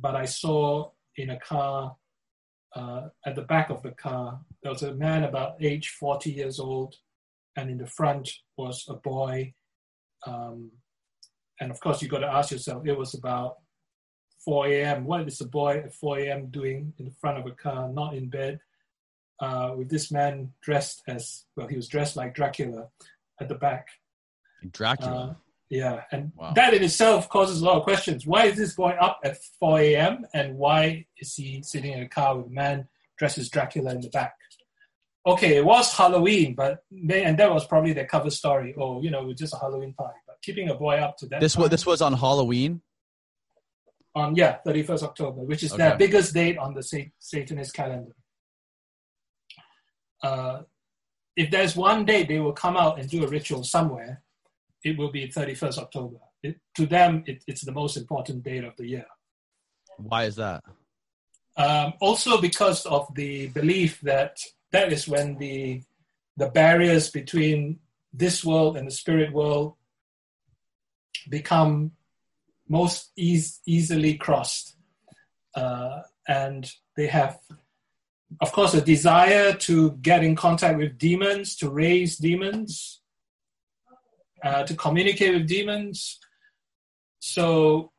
But 0.00 0.16
I 0.16 0.24
saw 0.24 0.90
in 1.16 1.30
a 1.30 1.38
car, 1.38 1.96
uh, 2.74 3.08
at 3.26 3.34
the 3.34 3.42
back 3.42 3.70
of 3.70 3.82
the 3.82 3.92
car, 3.92 4.40
there 4.62 4.72
was 4.72 4.82
a 4.82 4.94
man 4.94 5.24
about 5.24 5.62
age 5.62 5.90
40 5.90 6.30
years 6.30 6.58
old. 6.58 6.96
And 7.56 7.70
in 7.70 7.78
the 7.78 7.86
front 7.86 8.30
was 8.56 8.86
a 8.88 8.94
boy. 8.94 9.54
Um, 10.26 10.70
and 11.60 11.70
of 11.70 11.78
course, 11.80 12.00
you've 12.00 12.10
got 12.10 12.18
to 12.18 12.32
ask 12.32 12.50
yourself, 12.50 12.86
it 12.86 12.98
was 12.98 13.14
about 13.14 13.58
4 14.44 14.66
a.m. 14.68 15.04
What 15.04 15.26
is 15.26 15.40
a 15.40 15.46
boy 15.46 15.78
at 15.78 15.94
4 15.94 16.18
a.m. 16.20 16.46
doing 16.46 16.92
in 16.98 17.04
the 17.04 17.14
front 17.20 17.38
of 17.38 17.46
a 17.46 17.52
car, 17.52 17.88
not 17.88 18.14
in 18.14 18.28
bed? 18.28 18.58
Uh, 19.40 19.72
with 19.76 19.88
this 19.88 20.10
man 20.10 20.52
dressed 20.62 21.02
as 21.08 21.44
well. 21.56 21.66
He 21.66 21.76
was 21.76 21.88
dressed 21.88 22.16
like 22.16 22.34
Dracula 22.34 22.88
at 23.40 23.48
the 23.48 23.54
back. 23.54 23.88
Dracula. 24.70 25.30
Uh, 25.30 25.34
yeah, 25.70 26.02
and 26.12 26.32
wow. 26.36 26.52
that 26.54 26.74
in 26.74 26.82
itself 26.82 27.28
causes 27.28 27.60
a 27.60 27.64
lot 27.64 27.78
of 27.78 27.84
questions. 27.84 28.26
Why 28.26 28.44
is 28.44 28.56
this 28.56 28.74
boy 28.74 28.90
up 28.90 29.20
at 29.24 29.38
4 29.58 29.80
a.m. 29.80 30.26
and 30.32 30.56
why 30.56 31.06
is 31.18 31.34
he 31.34 31.62
sitting 31.62 31.92
in 31.92 32.02
a 32.02 32.08
car 32.08 32.36
with 32.36 32.46
a 32.46 32.50
man 32.50 32.86
dressed 33.18 33.38
as 33.38 33.48
Dracula 33.48 33.92
in 33.94 34.00
the 34.00 34.10
back? 34.10 34.34
Okay, 35.26 35.56
it 35.56 35.64
was 35.64 35.92
Halloween, 35.96 36.54
but 36.54 36.84
they, 36.92 37.24
and 37.24 37.38
that 37.38 37.52
was 37.52 37.66
probably 37.66 37.94
their 37.94 38.06
cover 38.06 38.30
story. 38.30 38.74
Oh, 38.78 39.00
you 39.00 39.10
know, 39.10 39.22
it 39.22 39.26
was 39.26 39.38
just 39.38 39.54
a 39.54 39.58
Halloween 39.58 39.94
party. 39.94 40.18
But 40.26 40.36
keeping 40.42 40.68
a 40.68 40.74
boy 40.74 40.96
up 40.96 41.16
to 41.18 41.26
that. 41.26 41.40
This 41.40 41.56
was 41.56 41.70
this 41.70 41.86
was 41.86 42.02
on 42.02 42.12
Halloween. 42.12 42.82
On 44.14 44.36
yeah, 44.36 44.58
31st 44.66 45.02
October, 45.02 45.40
which 45.40 45.64
is 45.64 45.72
okay. 45.72 45.82
their 45.82 45.96
biggest 45.96 46.34
date 46.34 46.56
on 46.58 46.74
the 46.74 47.10
Satanist 47.18 47.74
calendar 47.74 48.14
uh, 50.24 50.62
if 51.36 51.50
there's 51.50 51.76
one 51.76 52.04
day 52.04 52.24
they 52.24 52.40
will 52.40 52.52
come 52.52 52.76
out 52.76 52.98
and 52.98 53.08
do 53.08 53.24
a 53.24 53.28
ritual 53.28 53.62
somewhere, 53.62 54.22
it 54.82 54.96
will 54.96 55.10
be 55.10 55.28
31st 55.28 55.78
October. 55.78 56.18
It, 56.42 56.56
to 56.76 56.86
them, 56.86 57.24
it, 57.26 57.44
it's 57.46 57.64
the 57.64 57.72
most 57.72 57.96
important 57.96 58.42
date 58.42 58.64
of 58.64 58.74
the 58.76 58.86
year. 58.86 59.06
Why 59.98 60.24
is 60.24 60.36
that? 60.36 60.64
Um, 61.56 61.92
also, 62.00 62.40
because 62.40 62.84
of 62.86 63.14
the 63.14 63.48
belief 63.48 64.00
that 64.00 64.38
that 64.72 64.92
is 64.92 65.06
when 65.06 65.38
the 65.38 65.82
the 66.36 66.48
barriers 66.48 67.10
between 67.10 67.78
this 68.12 68.44
world 68.44 68.76
and 68.76 68.88
the 68.88 68.90
spirit 69.02 69.32
world 69.32 69.74
become 71.28 71.92
most 72.68 73.12
eas- 73.16 73.60
easily 73.66 74.14
crossed, 74.14 74.76
uh, 75.54 76.00
and 76.26 76.72
they 76.96 77.06
have 77.06 77.38
of 78.40 78.52
course, 78.52 78.74
a 78.74 78.80
desire 78.80 79.52
to 79.52 79.92
get 80.02 80.24
in 80.24 80.34
contact 80.36 80.78
with 80.78 80.98
demons, 80.98 81.56
to 81.56 81.70
raise 81.70 82.16
demons, 82.16 83.00
uh, 84.42 84.64
to 84.64 84.74
communicate 84.74 85.34
with 85.34 85.46
demons. 85.46 86.18
So, 87.20 87.92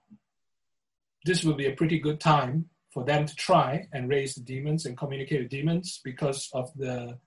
this 1.26 1.44
would 1.44 1.58
be 1.58 1.68
a 1.68 1.74
pretty 1.74 2.00
good 2.00 2.20
time 2.20 2.70
for 2.92 3.04
them 3.04 3.26
to 3.26 3.36
try 3.36 3.88
and 3.92 4.10
raise 4.10 4.36
the 4.36 4.42
demons 4.42 4.86
and 4.86 4.98
communicate 4.98 5.42
with 5.42 5.50
demons 5.50 6.00
because 6.04 6.50
of 6.54 6.72
the 6.76 7.18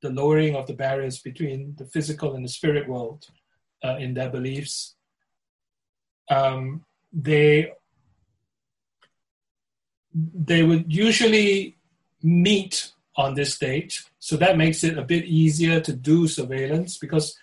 the 0.00 0.10
lowering 0.10 0.54
of 0.54 0.66
the 0.66 0.74
barriers 0.74 1.18
between 1.18 1.74
the 1.76 1.84
physical 1.86 2.34
and 2.34 2.44
the 2.44 2.48
spirit 2.48 2.88
world 2.88 3.24
uh, 3.82 3.96
in 3.96 4.14
their 4.14 4.30
beliefs. 4.30 4.94
Um, 6.30 6.84
they 7.12 7.72
they 10.14 10.62
would 10.62 10.92
usually 10.92 11.77
meet 12.22 12.92
on 13.16 13.34
this 13.34 13.58
date. 13.58 14.02
So 14.18 14.36
that 14.36 14.56
makes 14.56 14.84
it 14.84 14.98
a 14.98 15.02
bit 15.02 15.24
easier 15.24 15.80
to 15.80 15.92
do 15.92 16.28
surveillance 16.28 16.98
because 16.98 17.36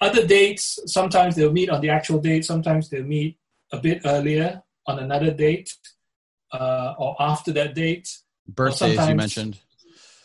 other 0.00 0.26
dates, 0.26 0.78
sometimes 0.86 1.36
they'll 1.36 1.52
meet 1.52 1.70
on 1.70 1.80
the 1.80 1.90
actual 1.90 2.20
date, 2.20 2.44
sometimes 2.44 2.88
they'll 2.88 3.04
meet 3.04 3.38
a 3.72 3.78
bit 3.78 4.02
earlier 4.04 4.62
on 4.86 4.98
another 4.98 5.30
date 5.30 5.76
uh, 6.52 6.94
or 6.98 7.16
after 7.20 7.52
that 7.52 7.74
date. 7.74 8.08
Birthdays 8.48 9.08
you 9.08 9.14
mentioned. 9.14 9.58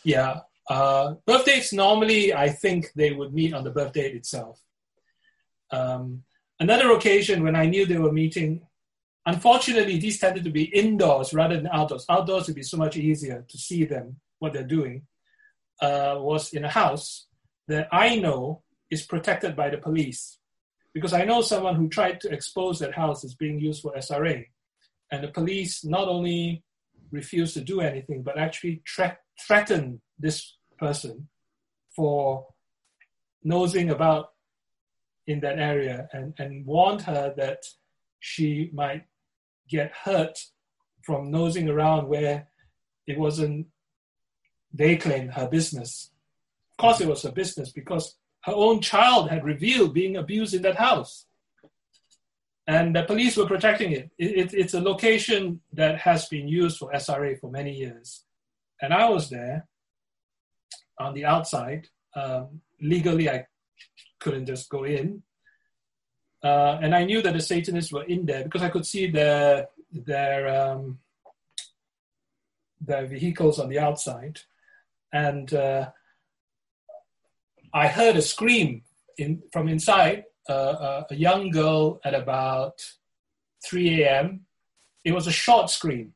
Yeah. 0.02 0.40
Uh, 0.68 1.14
birthdays 1.26 1.72
normally, 1.72 2.34
I 2.34 2.48
think 2.48 2.92
they 2.94 3.12
would 3.12 3.32
meet 3.32 3.54
on 3.54 3.64
the 3.64 3.70
birthday 3.70 4.10
itself. 4.12 4.60
Um, 5.70 6.24
another 6.58 6.90
occasion 6.92 7.42
when 7.42 7.54
I 7.54 7.66
knew 7.66 7.86
they 7.86 7.98
were 7.98 8.12
meeting, 8.12 8.62
unfortunately, 9.26 9.98
these 9.98 10.18
tended 10.18 10.44
to 10.44 10.50
be 10.50 10.64
indoors 10.64 11.34
rather 11.34 11.56
than 11.56 11.68
outdoors. 11.72 12.06
Outdoors 12.08 12.46
would 12.46 12.56
be 12.56 12.62
so 12.62 12.76
much 12.76 12.96
easier 12.96 13.44
to 13.48 13.58
see 13.58 13.84
them, 13.84 14.16
what 14.38 14.52
they're 14.52 14.62
doing, 14.62 15.02
uh, 15.82 16.16
was 16.18 16.52
in 16.52 16.64
a 16.64 16.70
house 16.70 17.26
that 17.68 17.88
I 17.92 18.16
know 18.16 18.62
is 18.90 19.02
protected 19.02 19.56
by 19.56 19.70
the 19.70 19.78
police. 19.78 20.38
Because 20.94 21.12
I 21.12 21.24
know 21.24 21.42
someone 21.42 21.74
who 21.74 21.88
tried 21.88 22.20
to 22.22 22.32
expose 22.32 22.78
that 22.78 22.94
house 22.94 23.24
as 23.24 23.34
being 23.34 23.60
used 23.60 23.82
for 23.82 23.92
SRA. 23.96 24.46
And 25.10 25.22
the 25.22 25.28
police 25.28 25.84
not 25.84 26.08
only 26.08 26.62
refused 27.10 27.54
to 27.54 27.60
do 27.60 27.80
anything, 27.80 28.22
but 28.22 28.38
actually 28.38 28.82
tra- 28.84 29.18
threatened 29.46 30.00
this 30.18 30.56
person 30.78 31.28
for 31.94 32.46
nosing 33.44 33.90
about 33.90 34.30
in 35.26 35.40
that 35.40 35.58
area 35.58 36.08
and, 36.12 36.34
and 36.38 36.64
warned 36.64 37.02
her 37.02 37.34
that 37.36 37.64
she 38.20 38.70
might 38.72 39.04
get 39.68 39.92
hurt 39.92 40.38
from 41.02 41.30
nosing 41.30 41.68
around 41.68 42.08
where 42.08 42.48
it 43.06 43.18
wasn't, 43.18 43.66
they 44.72 44.96
claimed, 44.96 45.32
her 45.32 45.48
business. 45.48 46.10
Of 46.72 46.76
course, 46.78 47.00
it 47.00 47.08
was 47.08 47.22
her 47.22 47.32
business 47.32 47.70
because 47.70 48.16
her 48.44 48.52
own 48.54 48.80
child 48.80 49.30
had 49.30 49.44
revealed 49.44 49.94
being 49.94 50.16
abused 50.16 50.54
in 50.54 50.62
that 50.62 50.76
house. 50.76 51.26
And 52.66 52.94
the 52.94 53.04
police 53.04 53.36
were 53.36 53.46
protecting 53.46 53.92
it. 53.92 54.10
It, 54.18 54.38
it. 54.38 54.54
It's 54.54 54.74
a 54.74 54.80
location 54.80 55.60
that 55.72 56.00
has 56.00 56.26
been 56.26 56.48
used 56.48 56.78
for 56.78 56.90
SRA 56.92 57.38
for 57.38 57.50
many 57.50 57.72
years. 57.72 58.24
And 58.82 58.92
I 58.92 59.08
was 59.08 59.30
there 59.30 59.68
on 60.98 61.14
the 61.14 61.24
outside. 61.24 61.88
Um, 62.14 62.60
legally, 62.80 63.30
I 63.30 63.46
couldn't 64.18 64.46
just 64.46 64.68
go 64.68 64.84
in. 64.84 65.22
Uh, 66.46 66.78
and 66.80 66.94
I 66.94 67.02
knew 67.04 67.20
that 67.22 67.34
the 67.34 67.40
Satanists 67.40 67.92
were 67.92 68.04
in 68.04 68.24
there 68.24 68.44
because 68.44 68.62
I 68.62 68.68
could 68.68 68.86
see 68.86 69.10
their 69.10 69.66
their 69.90 70.40
um, 70.60 70.98
their 72.88 73.06
vehicles 73.06 73.58
on 73.58 73.68
the 73.68 73.80
outside, 73.80 74.36
and 75.12 75.52
uh, 75.52 75.90
I 77.74 77.88
heard 77.88 78.16
a 78.16 78.22
scream 78.22 78.82
in, 79.18 79.42
from 79.52 79.68
inside. 79.68 80.24
Uh, 80.48 80.76
uh 80.86 81.04
a 81.10 81.16
young 81.16 81.50
girl 81.50 82.00
at 82.04 82.14
about 82.14 82.76
3 83.68 84.04
a.m. 84.04 84.46
It 85.04 85.12
was 85.12 85.26
a 85.26 85.32
short 85.44 85.68
scream. 85.70 86.14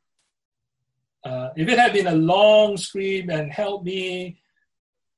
Uh, 1.24 1.48
if 1.56 1.66
it 1.68 1.78
had 1.78 1.92
been 1.92 2.06
a 2.06 2.22
long 2.34 2.76
scream 2.76 3.30
and 3.30 3.50
help 3.52 3.82
me, 3.82 4.40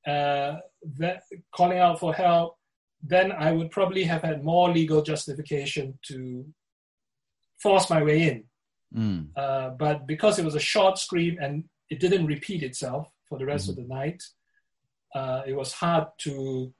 uh, 0.07 0.57
that, 0.99 1.25
calling 1.55 1.79
out 1.79 2.01
for 2.01 2.15
help, 2.15 2.57
then 3.03 3.33
I 3.33 3.53
would 3.53 3.71
probably 3.71 4.05
have 4.05 4.23
had 4.23 4.45
more 4.45 4.71
legal 4.71 5.03
justification 5.03 5.99
to 6.09 6.47
force 7.59 7.91
my 7.91 8.03
way 8.03 8.29
in. 8.29 8.45
Mm. 8.97 9.29
Uh, 9.37 9.71
but 9.71 10.07
because 10.07 10.39
it 10.39 10.45
was 10.45 10.55
a 10.55 10.61
short 10.61 10.99
scream 10.99 11.39
and 11.41 11.65
it 11.91 12.01
didn't 12.01 12.27
repeat 12.27 12.63
itself 12.63 13.09
for 13.29 13.39
the 13.39 13.47
rest 13.47 13.67
mm. 13.67 13.71
of 13.71 13.77
the 13.77 13.83
night, 13.83 14.23
uh, 15.15 15.43
it 15.47 15.55
was 15.55 15.73
hard 15.73 16.07
to 16.19 16.73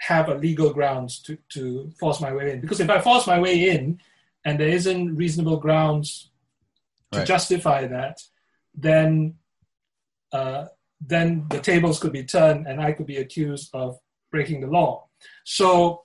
have 0.00 0.28
a 0.28 0.34
legal 0.34 0.72
grounds 0.72 1.20
to, 1.22 1.38
to 1.50 1.90
force 1.98 2.20
my 2.20 2.32
way 2.32 2.52
in. 2.52 2.60
Because 2.60 2.80
if 2.80 2.90
I 2.90 3.00
force 3.00 3.26
my 3.26 3.38
way 3.38 3.70
in 3.70 4.00
and 4.44 4.58
there 4.58 4.68
isn't 4.68 5.16
reasonable 5.16 5.58
grounds 5.58 6.30
to 7.12 7.20
right. 7.20 7.28
justify 7.28 7.86
that, 7.86 8.20
then 8.74 9.34
uh, 10.32 10.66
then 11.00 11.46
the 11.50 11.60
tables 11.60 12.00
could 12.00 12.12
be 12.12 12.24
turned 12.24 12.66
and 12.66 12.80
I 12.80 12.92
could 12.92 13.06
be 13.06 13.18
accused 13.18 13.70
of 13.72 13.98
breaking 14.30 14.60
the 14.60 14.66
law. 14.66 15.03
So 15.44 16.02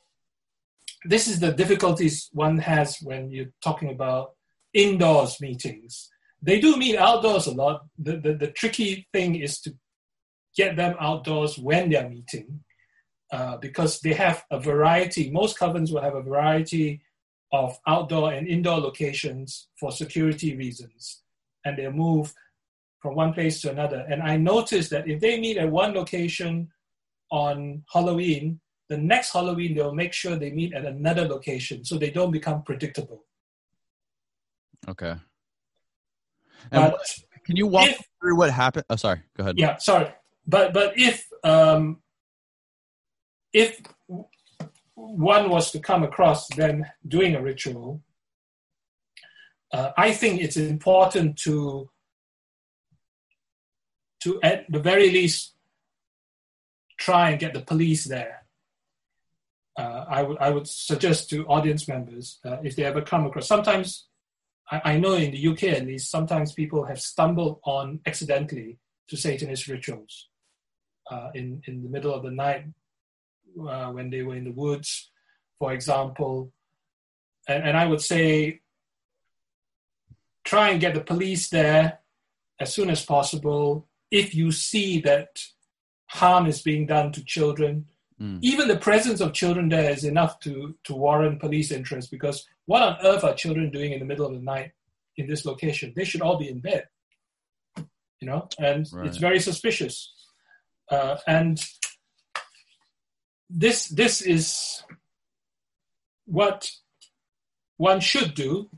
this 1.05 1.27
is 1.27 1.39
the 1.39 1.51
difficulties 1.51 2.29
one 2.33 2.57
has 2.59 2.97
when 3.01 3.31
you're 3.31 3.51
talking 3.63 3.89
about 3.89 4.31
indoors 4.73 5.39
meetings. 5.39 6.09
They 6.41 6.59
do 6.59 6.77
meet 6.77 6.97
outdoors 6.97 7.47
a 7.47 7.51
lot. 7.51 7.85
The, 7.97 8.17
the, 8.17 8.33
the 8.33 8.47
tricky 8.47 9.07
thing 9.13 9.35
is 9.35 9.59
to 9.61 9.73
get 10.55 10.75
them 10.75 10.95
outdoors 10.99 11.57
when 11.57 11.89
they're 11.89 12.09
meeting 12.09 12.61
uh, 13.31 13.57
because 13.57 13.99
they 13.99 14.13
have 14.13 14.43
a 14.51 14.59
variety. 14.59 15.31
Most 15.31 15.57
covens 15.57 15.91
will 15.91 16.01
have 16.01 16.15
a 16.15 16.21
variety 16.21 17.01
of 17.51 17.77
outdoor 17.87 18.33
and 18.33 18.47
indoor 18.47 18.79
locations 18.79 19.67
for 19.79 19.91
security 19.91 20.55
reasons. 20.55 21.21
And 21.65 21.77
they 21.77 21.87
move 21.89 22.33
from 22.99 23.15
one 23.15 23.33
place 23.33 23.61
to 23.61 23.71
another. 23.71 24.05
And 24.09 24.21
I 24.21 24.37
noticed 24.37 24.89
that 24.91 25.07
if 25.07 25.19
they 25.19 25.39
meet 25.39 25.57
at 25.57 25.69
one 25.69 25.93
location 25.93 26.69
on 27.31 27.83
Halloween, 27.91 28.59
the 28.90 28.98
next 28.98 29.32
Halloween 29.32 29.76
they'll 29.76 29.94
make 29.94 30.14
sure 30.14 30.36
they 30.36 30.52
meet 30.52 30.74
at 30.74 30.86
another 30.86 31.28
location 31.28 31.86
so 31.86 31.98
they 31.98 32.10
don't 32.10 32.32
become 32.32 32.64
predictable. 32.64 33.24
Okay. 34.88 35.16
And 36.72 36.91
but 36.91 37.02
can 37.45 37.56
you 37.56 37.68
walk 37.68 37.90
if, 37.90 38.02
through 38.20 38.36
what 38.36 38.49
happened? 38.49 38.86
Oh, 38.90 38.95
sorry. 38.95 39.22
Go 39.38 39.44
ahead. 39.44 39.57
Yeah, 39.57 39.78
sorry. 39.78 40.11
But 40.45 40.74
but 40.74 40.98
if 40.98 41.28
um, 41.44 42.02
if 43.53 43.80
one 44.95 45.49
was 45.49 45.72
to 45.72 45.80
come 45.80 46.03
across 46.03 46.48
them 46.56 46.86
doing 47.07 47.36
a 47.36 47.41
ritual, 47.41 48.02
uh, 49.72 49.91
I 49.98 50.11
think 50.11 50.41
it's 50.41 50.57
important 50.57 51.38
to 51.44 51.90
to 54.24 54.40
at 54.44 54.66
the 54.70 54.80
very 54.80 55.11
least 55.11 55.53
try 56.98 57.30
and 57.30 57.40
get 57.40 57.53
the 57.53 57.61
police 57.61 58.06
there. 58.06 58.39
Uh, 59.77 60.05
I, 60.09 60.17
w- 60.17 60.37
I 60.39 60.49
would 60.49 60.67
suggest 60.67 61.29
to 61.29 61.45
audience 61.47 61.87
members 61.87 62.39
uh, 62.45 62.57
if 62.63 62.75
they 62.75 62.83
ever 62.83 63.01
come 63.01 63.25
across. 63.25 63.47
Sometimes, 63.47 64.07
I, 64.69 64.81
I, 64.83 64.97
know 64.97 65.13
in 65.13 65.31
the 65.31 65.47
UK 65.47 65.63
at 65.63 65.85
least, 65.85 66.11
sometimes 66.11 66.53
people 66.53 66.83
have 66.85 66.99
stumbled 66.99 67.59
on 67.63 68.01
accidentally 68.05 68.77
to 69.07 69.15
Satanist 69.15 69.67
rituals 69.67 70.27
uh, 71.09 71.29
in 71.33 71.61
in 71.65 71.81
the 71.81 71.89
middle 71.89 72.13
of 72.13 72.23
the 72.23 72.31
night 72.31 72.65
uh, 73.59 73.87
when 73.91 74.09
they 74.09 74.21
were 74.21 74.35
in 74.35 74.43
the 74.43 74.51
woods, 74.51 75.11
for 75.59 75.71
example. 75.71 76.51
And, 77.47 77.63
and 77.63 77.77
I 77.77 77.85
would 77.85 78.01
say, 78.01 78.61
try 80.43 80.69
and 80.69 80.81
get 80.81 80.93
the 80.93 81.01
police 81.01 81.49
there 81.49 81.99
as 82.59 82.73
soon 82.73 82.89
as 82.89 83.05
possible. 83.05 83.87
If 84.11 84.35
you 84.35 84.51
see 84.51 84.99
that 85.01 85.39
harm 86.09 86.47
is 86.47 86.61
being 86.61 86.85
done 86.85 87.11
to 87.13 87.23
children. 87.23 87.85
Mm. 88.19 88.39
Even 88.41 88.67
the 88.67 88.77
presence 88.77 89.21
of 89.21 89.33
children 89.33 89.69
there 89.69 89.91
is 89.91 90.03
enough 90.03 90.39
to, 90.41 90.75
to 90.83 90.95
warrant 90.95 91.39
police 91.39 91.71
interest 91.71 92.11
because 92.11 92.47
what 92.65 92.81
on 92.81 92.97
earth 93.03 93.23
are 93.23 93.33
children 93.33 93.71
doing 93.71 93.93
in 93.93 93.99
the 93.99 94.05
middle 94.05 94.25
of 94.25 94.33
the 94.33 94.39
night 94.39 94.71
in 95.17 95.27
this 95.27 95.45
location? 95.45 95.93
They 95.95 96.03
should 96.03 96.21
all 96.21 96.37
be 96.37 96.49
in 96.49 96.59
bed, 96.59 96.87
you 98.19 98.27
know, 98.27 98.47
and 98.59 98.87
right. 98.93 99.07
it's 99.07 99.17
very 99.17 99.39
suspicious. 99.39 100.11
Uh, 100.89 101.17
and 101.27 101.63
this 103.49 103.87
this 103.87 104.21
is 104.21 104.83
what 106.25 106.69
one 107.77 107.99
should 107.99 108.35
do 108.35 108.69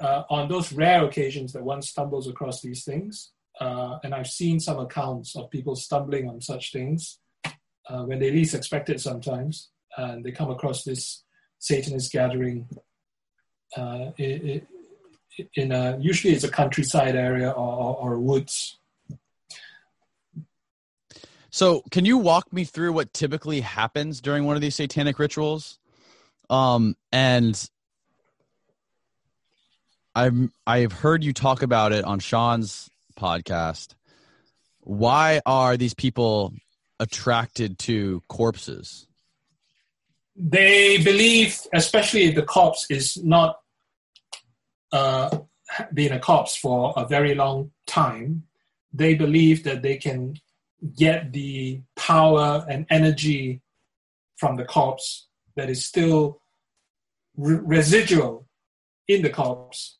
uh, 0.00 0.22
on 0.30 0.48
those 0.48 0.72
rare 0.72 1.04
occasions 1.04 1.52
that 1.52 1.62
one 1.62 1.82
stumbles 1.82 2.28
across 2.28 2.62
these 2.62 2.84
things 2.84 3.32
uh, 3.60 3.98
and 4.02 4.14
I've 4.14 4.26
seen 4.26 4.58
some 4.58 4.78
accounts 4.78 5.36
of 5.36 5.50
people 5.50 5.76
stumbling 5.76 6.28
on 6.28 6.40
such 6.40 6.72
things 6.72 7.18
uh, 7.88 8.02
when 8.04 8.18
they 8.18 8.30
least 8.30 8.54
expect 8.54 8.90
it 8.90 9.00
sometimes, 9.00 9.70
and 9.96 10.24
they 10.24 10.32
come 10.32 10.50
across 10.50 10.84
this 10.84 11.24
Satanist 11.58 12.12
gathering 12.12 12.68
uh, 13.76 14.10
in 14.18 15.72
a 15.72 15.98
usually 16.00 16.34
it's 16.34 16.44
a 16.44 16.50
countryside 16.50 17.16
area 17.16 17.50
or, 17.50 17.74
or, 17.74 17.96
or 17.96 18.20
woods. 18.20 18.78
So, 21.50 21.82
can 21.90 22.04
you 22.04 22.18
walk 22.18 22.52
me 22.52 22.64
through 22.64 22.92
what 22.92 23.12
typically 23.12 23.60
happens 23.60 24.20
during 24.20 24.44
one 24.44 24.56
of 24.56 24.62
these 24.62 24.74
satanic 24.74 25.18
rituals? 25.18 25.78
Um, 26.50 26.96
and 27.12 27.70
I've 30.14 30.50
I've 30.66 30.92
heard 30.92 31.22
you 31.24 31.32
talk 31.32 31.62
about 31.62 31.92
it 31.92 32.04
on 32.04 32.18
Sean's 32.18 32.90
podcast. 33.18 33.94
Why 34.80 35.40
are 35.46 35.76
these 35.76 35.94
people 35.94 36.52
attracted 37.00 37.78
to 37.80 38.22
corpses? 38.28 39.06
They 40.36 40.98
believe, 40.98 41.60
especially 41.72 42.30
the 42.30 42.42
corpse 42.42 42.86
is 42.90 43.16
not 43.22 43.60
uh, 44.92 45.38
been 45.92 46.12
a 46.12 46.18
corpse 46.18 46.56
for 46.56 46.92
a 46.96 47.06
very 47.06 47.34
long 47.34 47.70
time. 47.86 48.44
They 48.92 49.14
believe 49.14 49.64
that 49.64 49.82
they 49.82 49.96
can 49.96 50.36
get 50.96 51.32
the 51.32 51.80
power 51.96 52.64
and 52.68 52.86
energy 52.90 53.60
from 54.36 54.56
the 54.56 54.64
corpse 54.64 55.28
that 55.56 55.70
is 55.70 55.86
still 55.86 56.40
re- 57.36 57.60
residual 57.62 58.46
in 59.08 59.22
the 59.22 59.30
corpse 59.30 59.98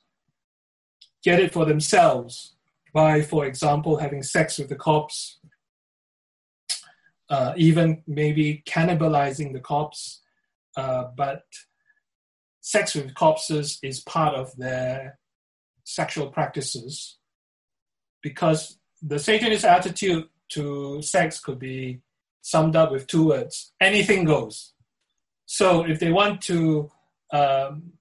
get 1.24 1.40
it 1.40 1.52
for 1.52 1.64
themselves 1.64 2.54
by, 2.92 3.22
for 3.22 3.46
example, 3.46 3.96
having 3.96 4.22
sex 4.22 4.58
with 4.58 4.68
the 4.68 4.76
corpse, 4.76 5.40
uh, 7.30 7.52
even 7.56 8.02
maybe 8.06 8.62
cannibalizing 8.66 9.52
the 9.52 9.60
corpse. 9.60 10.22
Uh, 10.76 11.04
but 11.16 11.42
sex 12.60 12.94
with 12.94 13.14
corpses 13.14 13.78
is 13.82 14.00
part 14.00 14.34
of 14.34 14.54
their 14.56 15.18
sexual 15.84 16.28
practices 16.28 17.18
because 18.22 18.78
the 19.02 19.18
Satanist 19.18 19.64
attitude 19.64 20.24
to 20.48 21.02
sex 21.02 21.38
could 21.38 21.58
be 21.58 22.00
summed 22.40 22.76
up 22.76 22.90
with 22.90 23.06
two 23.06 23.28
words 23.28 23.72
anything 23.80 24.24
goes. 24.24 24.72
So 25.46 25.84
if 25.84 26.00
they 26.00 26.10
want 26.10 26.40
to 26.42 26.90
um, 27.32 27.92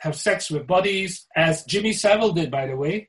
have 0.00 0.16
sex 0.16 0.50
with 0.50 0.66
bodies, 0.66 1.26
as 1.36 1.64
Jimmy 1.64 1.92
Savile 1.92 2.32
did, 2.32 2.50
by 2.50 2.66
the 2.66 2.76
way, 2.76 3.08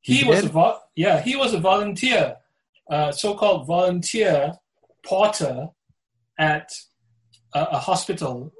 he, 0.00 0.18
he 0.18 0.28
was 0.28 0.44
a 0.44 0.48
vo- 0.48 0.78
yeah 0.96 1.20
he 1.20 1.36
was 1.36 1.54
a 1.54 1.60
volunteer, 1.60 2.36
uh, 2.90 3.12
so-called 3.12 3.66
volunteer 3.66 4.54
porter 5.04 5.68
at 6.38 6.72
a, 7.54 7.62
a 7.72 7.78
hospital 7.78 8.52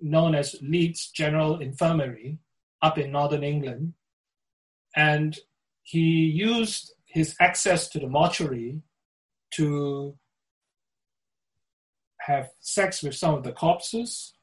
known 0.00 0.34
as 0.34 0.56
Leeds 0.60 1.10
General 1.10 1.60
Infirmary 1.60 2.38
up 2.82 2.98
in 2.98 3.12
northern 3.12 3.42
England, 3.42 3.94
and 4.94 5.38
he 5.82 6.26
used 6.26 6.92
his 7.06 7.34
access 7.40 7.88
to 7.88 7.98
the 7.98 8.06
mortuary 8.06 8.82
to 9.52 10.14
have 12.18 12.50
sex 12.60 13.02
with 13.02 13.14
some 13.14 13.34
of 13.34 13.44
the 13.44 13.52
corpses, 13.52 14.34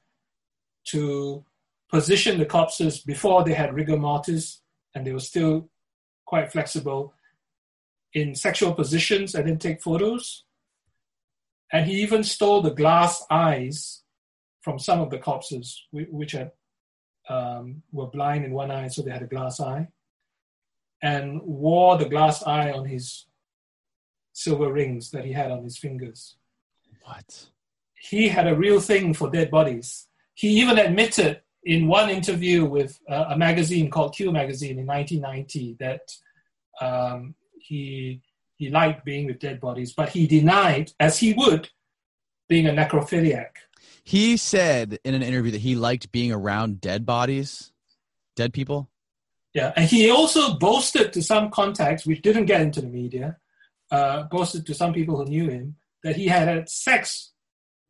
to 0.85 1.43
position 1.89 2.39
the 2.39 2.45
corpses 2.45 3.01
before 3.01 3.43
they 3.43 3.53
had 3.53 3.73
rigor 3.73 3.97
mortis 3.97 4.61
and 4.95 5.05
they 5.05 5.11
were 5.11 5.19
still 5.19 5.69
quite 6.25 6.51
flexible 6.51 7.13
in 8.13 8.35
sexual 8.35 8.73
positions 8.73 9.35
and 9.35 9.47
then 9.47 9.57
take 9.57 9.81
photos. 9.81 10.43
And 11.71 11.85
he 11.85 12.01
even 12.01 12.23
stole 12.23 12.61
the 12.61 12.73
glass 12.73 13.23
eyes 13.31 14.03
from 14.61 14.77
some 14.77 14.99
of 14.99 15.09
the 15.09 15.17
corpses, 15.17 15.81
which 15.91 16.33
had, 16.33 16.51
um, 17.29 17.81
were 17.91 18.07
blind 18.07 18.45
in 18.45 18.51
one 18.51 18.71
eye, 18.71 18.87
so 18.87 19.01
they 19.01 19.11
had 19.11 19.23
a 19.23 19.27
glass 19.27 19.59
eye, 19.59 19.87
and 21.01 21.41
wore 21.41 21.97
the 21.97 22.09
glass 22.09 22.43
eye 22.43 22.71
on 22.71 22.85
his 22.85 23.25
silver 24.33 24.71
rings 24.71 25.11
that 25.11 25.25
he 25.25 25.31
had 25.31 25.51
on 25.51 25.63
his 25.63 25.77
fingers. 25.77 26.35
What? 27.03 27.47
He 27.95 28.27
had 28.27 28.47
a 28.47 28.55
real 28.55 28.79
thing 28.79 29.13
for 29.13 29.29
dead 29.29 29.49
bodies. 29.49 30.07
He 30.33 30.61
even 30.61 30.77
admitted 30.77 31.41
in 31.63 31.87
one 31.87 32.09
interview 32.09 32.65
with 32.65 32.99
uh, 33.09 33.25
a 33.29 33.37
magazine 33.37 33.89
called 33.89 34.15
Q 34.15 34.31
Magazine 34.31 34.79
in 34.79 34.85
1990 34.85 35.77
that 35.79 36.01
um, 36.81 37.35
he 37.61 38.21
he 38.57 38.69
liked 38.69 39.03
being 39.03 39.25
with 39.25 39.39
dead 39.39 39.59
bodies, 39.59 39.93
but 39.93 40.09
he 40.09 40.27
denied, 40.27 40.91
as 40.99 41.17
he 41.17 41.33
would, 41.33 41.69
being 42.47 42.67
a 42.67 42.71
necrophiliac. 42.71 43.49
He 44.03 44.37
said 44.37 44.99
in 45.03 45.15
an 45.15 45.23
interview 45.23 45.51
that 45.51 45.61
he 45.61 45.75
liked 45.75 46.11
being 46.11 46.31
around 46.31 46.81
dead 46.81 47.05
bodies, 47.05 47.71
dead 48.35 48.53
people. 48.53 48.89
Yeah, 49.53 49.73
and 49.75 49.89
he 49.89 50.09
also 50.09 50.53
boasted 50.55 51.11
to 51.13 51.23
some 51.23 51.49
contacts, 51.49 52.05
which 52.05 52.21
didn't 52.21 52.45
get 52.45 52.61
into 52.61 52.81
the 52.81 52.87
media, 52.87 53.37
uh, 53.89 54.23
boasted 54.23 54.65
to 54.67 54.73
some 54.73 54.93
people 54.93 55.17
who 55.17 55.25
knew 55.25 55.49
him 55.49 55.75
that 56.03 56.15
he 56.15 56.27
had 56.27 56.47
had 56.47 56.69
sex 56.69 57.33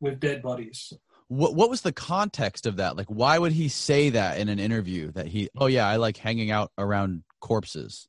with 0.00 0.20
dead 0.20 0.42
bodies. 0.42 0.92
What 1.28 1.54
what 1.54 1.70
was 1.70 1.82
the 1.82 1.92
context 1.92 2.66
of 2.66 2.76
that? 2.76 2.96
Like, 2.96 3.06
why 3.08 3.38
would 3.38 3.52
he 3.52 3.68
say 3.68 4.10
that 4.10 4.38
in 4.38 4.48
an 4.48 4.58
interview? 4.58 5.12
That 5.12 5.28
he, 5.28 5.48
oh 5.56 5.66
yeah, 5.66 5.88
I 5.88 5.96
like 5.96 6.16
hanging 6.16 6.50
out 6.50 6.72
around 6.76 7.22
corpses. 7.40 8.08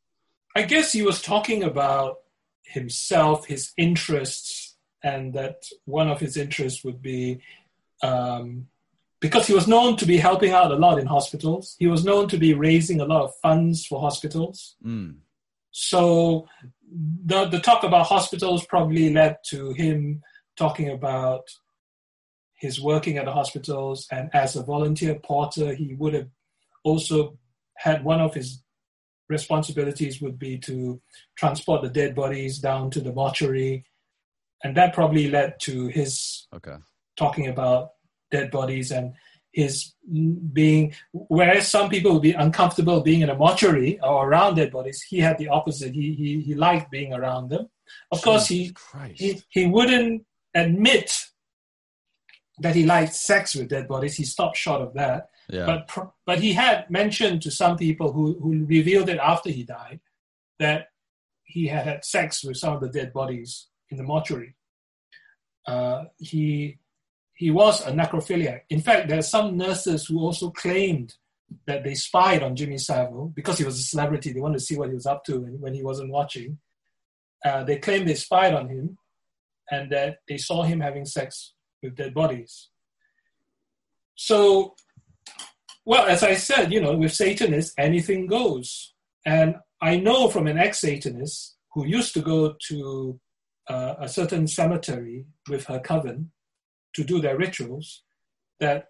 I 0.55 0.63
guess 0.63 0.91
he 0.91 1.01
was 1.01 1.21
talking 1.21 1.63
about 1.63 2.17
himself, 2.63 3.45
his 3.45 3.71
interests, 3.77 4.75
and 5.03 5.34
that 5.34 5.65
one 5.85 6.09
of 6.09 6.19
his 6.19 6.38
interests 6.38 6.84
would 6.84 7.01
be 7.01 7.41
um, 8.01 8.67
because 9.19 9.47
he 9.47 9.53
was 9.53 9.67
known 9.67 9.95
to 9.97 10.05
be 10.05 10.17
helping 10.17 10.51
out 10.51 10.71
a 10.71 10.75
lot 10.75 10.99
in 10.99 11.07
hospitals. 11.07 11.75
He 11.80 11.88
was 11.88 12.03
known 12.03 12.27
to 12.30 12.38
be 12.38 12.53
raising 12.53 12.99
a 13.01 13.05
lot 13.05 13.23
of 13.23 13.35
funds 13.41 13.85
for 13.85 14.01
hospitals. 14.01 14.75
Mm. 14.85 15.15
So 15.71 16.47
the 17.25 17.45
the 17.45 17.59
talk 17.59 17.84
about 17.84 18.05
hospitals 18.05 18.65
probably 18.65 19.11
led 19.11 19.38
to 19.47 19.73
him 19.73 20.21
talking 20.55 20.89
about 20.89 21.43
his 22.53 22.80
working 22.80 23.17
at 23.17 23.25
the 23.25 23.31
hospitals 23.31 24.07
and 24.11 24.30
as 24.34 24.55
a 24.55 24.63
volunteer 24.63 25.15
porter 25.15 25.73
he 25.73 25.95
would 25.95 26.13
have 26.13 26.30
also 26.84 27.38
had 27.75 28.03
one 28.03 28.21
of 28.21 28.34
his 28.34 28.62
responsibilities 29.29 30.21
would 30.21 30.37
be 30.37 30.57
to 30.57 31.01
transport 31.35 31.81
the 31.81 31.89
dead 31.89 32.15
bodies 32.15 32.59
down 32.59 32.89
to 32.91 32.99
the 33.01 33.11
mortuary 33.11 33.85
and 34.63 34.75
that 34.77 34.93
probably 34.93 35.29
led 35.29 35.59
to 35.59 35.87
his 35.87 36.47
okay. 36.53 36.75
talking 37.15 37.47
about 37.47 37.91
dead 38.31 38.51
bodies 38.51 38.91
and 38.91 39.13
his 39.51 39.93
being 40.51 40.93
whereas 41.11 41.67
some 41.67 41.89
people 41.89 42.13
would 42.13 42.21
be 42.21 42.33
uncomfortable 42.33 43.01
being 43.01 43.21
in 43.21 43.29
a 43.29 43.35
mortuary 43.35 43.99
or 44.01 44.27
around 44.27 44.55
dead 44.55 44.71
bodies 44.71 45.01
he 45.01 45.19
had 45.19 45.37
the 45.37 45.47
opposite 45.47 45.93
he 45.93 46.13
he, 46.13 46.41
he 46.41 46.55
liked 46.55 46.91
being 46.91 47.13
around 47.13 47.49
them 47.49 47.69
of 48.11 48.17
Jesus 48.17 48.23
course 48.23 48.47
he, 48.47 48.73
he 49.13 49.41
he 49.49 49.65
wouldn't 49.67 50.25
admit 50.53 51.27
that 52.59 52.75
he 52.75 52.85
liked 52.85 53.13
sex 53.13 53.55
with 53.55 53.69
dead 53.69 53.87
bodies. 53.87 54.15
He 54.15 54.25
stopped 54.25 54.57
short 54.57 54.81
of 54.81 54.93
that. 54.93 55.29
Yeah. 55.53 55.65
But 55.65 56.13
but 56.25 56.39
he 56.39 56.53
had 56.53 56.89
mentioned 56.89 57.43
to 57.43 57.51
some 57.51 57.77
people 57.77 58.11
who 58.11 58.39
who 58.39 58.65
revealed 58.65 59.09
it 59.09 59.19
after 59.19 59.49
he 59.49 59.63
died 59.63 59.99
that 60.59 60.88
he 61.43 61.67
had 61.67 61.85
had 61.85 62.05
sex 62.05 62.43
with 62.43 62.57
some 62.57 62.73
of 62.73 62.81
the 62.81 62.89
dead 62.89 63.13
bodies 63.13 63.67
in 63.89 63.97
the 63.97 64.03
mortuary. 64.03 64.55
Uh, 65.67 66.05
he 66.17 66.80
he 67.35 67.51
was 67.51 67.85
a 67.85 67.91
necrophiliac. 67.91 68.61
In 68.69 68.81
fact, 68.81 69.07
there 69.09 69.19
are 69.19 69.23
some 69.38 69.57
nurses 69.57 70.05
who 70.05 70.19
also 70.19 70.49
claimed 70.49 71.15
that 71.67 71.84
they 71.84 71.93
spied 71.93 72.41
on 72.41 72.55
Jimmy 72.55 72.77
Savile 72.77 73.31
because 73.35 73.57
he 73.57 73.63
was 73.63 73.80
a 73.80 73.84
celebrity. 73.84 74.34
They 74.34 74.39
wanted 74.39 74.59
to 74.59 74.65
see 74.65 74.77
what 74.77 74.89
he 74.89 74.95
was 74.95 75.05
up 75.05 75.23
to 75.25 75.39
when, 75.39 75.59
when 75.59 75.73
he 75.73 75.84
wasn't 75.84 76.11
watching. 76.11 76.59
Uh, 77.45 77.63
they 77.63 77.77
claimed 77.77 78.07
they 78.07 78.15
spied 78.15 78.53
on 78.53 78.69
him 78.69 78.97
and 79.69 79.91
that 79.91 80.19
they 80.27 80.38
saw 80.38 80.63
him 80.63 80.80
having 80.80 81.05
sex 81.05 81.53
with 81.81 81.95
dead 81.95 82.13
bodies. 82.13 82.69
So, 84.15 84.75
well, 85.85 86.05
as 86.05 86.23
I 86.23 86.35
said, 86.35 86.72
you 86.72 86.81
know, 86.81 86.95
with 86.95 87.14
Satanists, 87.14 87.73
anything 87.77 88.27
goes. 88.27 88.93
And 89.26 89.55
I 89.81 89.97
know 89.97 90.30
from 90.30 90.47
an 90.47 90.57
ex 90.57 90.80
Satanist 90.80 91.55
who 91.73 91.85
used 91.85 92.14
to 92.14 92.22
go 92.22 92.55
to 92.68 93.19
uh, 93.68 93.95
a 93.99 94.10
certain 94.10 94.47
cemetery 94.47 95.26
with 95.49 95.65
her 95.65 95.80
coven 95.80 96.31
to 96.93 97.03
do 97.03 97.19
their 97.19 97.38
rituals 97.38 98.03
that 98.60 98.88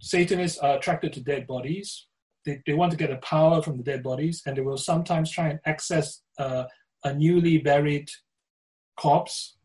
Satanists 0.00 0.58
are 0.58 0.76
attracted 0.76 1.12
to 1.14 1.20
dead 1.20 1.46
bodies. 1.46 2.06
They, 2.44 2.60
they 2.66 2.74
want 2.74 2.90
to 2.92 2.98
get 2.98 3.10
a 3.10 3.16
power 3.16 3.62
from 3.62 3.76
the 3.76 3.82
dead 3.82 4.02
bodies, 4.02 4.42
and 4.44 4.56
they 4.56 4.60
will 4.60 4.76
sometimes 4.76 5.30
try 5.30 5.48
and 5.48 5.60
access 5.64 6.20
uh, 6.38 6.64
a 7.04 7.14
newly 7.14 7.58
buried 7.58 8.10
corpse 8.98 9.56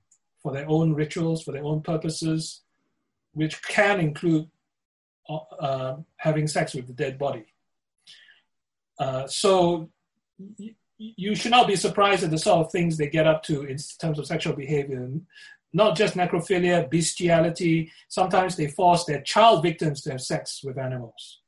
for 0.41 0.53
their 0.53 0.69
own 0.69 0.93
rituals, 0.93 1.43
for 1.43 1.51
their 1.51 1.63
own 1.63 1.81
purposes 1.81 2.61
which 3.33 3.61
can 3.63 3.99
include 3.99 4.47
uh, 5.29 5.97
having 6.17 6.47
sex 6.47 6.73
with 6.73 6.87
the 6.87 6.93
dead 6.93 7.17
body. 7.17 7.45
Uh, 8.97 9.27
so 9.27 9.89
y- 10.57 10.75
you 10.97 11.35
should 11.35 11.51
not 11.51 11.67
be 11.67 11.75
surprised 11.75 12.23
at 12.23 12.31
the 12.31 12.37
sort 12.37 12.65
of 12.65 12.71
things 12.71 12.97
they 12.97 13.07
get 13.07 13.27
up 13.27 13.43
to 13.43 13.63
in 13.63 13.77
terms 13.99 14.19
of 14.19 14.25
sexual 14.27 14.53
behavior. 14.53 15.09
Not 15.71 15.95
just 15.95 16.15
necrophilia, 16.15 16.89
bestiality. 16.89 17.91
Sometimes 18.07 18.55
they 18.55 18.67
force 18.67 19.05
their 19.05 19.21
child 19.21 19.63
victims 19.63 20.01
to 20.01 20.11
have 20.11 20.21
sex 20.21 20.61
with 20.63 20.77
animals. 20.77 21.39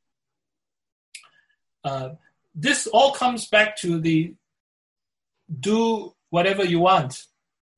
Uh, 1.84 2.10
this 2.54 2.86
all 2.86 3.12
comes 3.12 3.48
back 3.48 3.76
to 3.78 4.00
the 4.00 4.34
do 5.60 6.14
whatever 6.30 6.64
you 6.64 6.78
want 6.78 7.24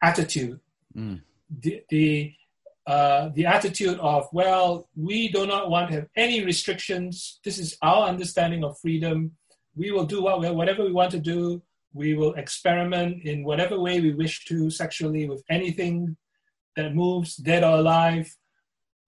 attitude. 0.03 0.61
Mm. 0.97 1.23
The, 1.61 1.83
the 1.89 2.35
uh, 2.87 3.31
the 3.35 3.47
attitude 3.47 3.99
of, 3.99 4.29
well, 4.33 4.89
we 4.95 5.29
do 5.29 5.47
not 5.47 5.71
want 5.71 5.89
to 5.89 5.95
have 5.97 6.09
any 6.17 6.45
restrictions. 6.45 7.41
This 7.45 7.59
is 7.59 7.79
our 7.81 8.07
understanding 8.07 8.63
of 8.63 8.79
freedom. 8.79 9.33
We 9.75 9.91
will 9.91 10.05
do 10.05 10.23
what, 10.23 10.41
whatever 10.55 10.85
we 10.85 10.93
want 10.93 11.11
to 11.13 11.19
do. 11.19 11.63
We 11.95 12.15
will 12.15 12.35
experiment 12.35 13.23
in 13.25 13.45
whatever 13.45 13.79
way 13.79 14.01
we 14.01 14.13
wish 14.13 14.45
to 14.47 14.69
sexually 14.69 15.29
with 15.29 15.43
anything 15.49 16.17
that 16.77 16.95
moves, 16.95 17.37
dead 17.37 17.65
or 17.65 17.79
alive. 17.79 18.37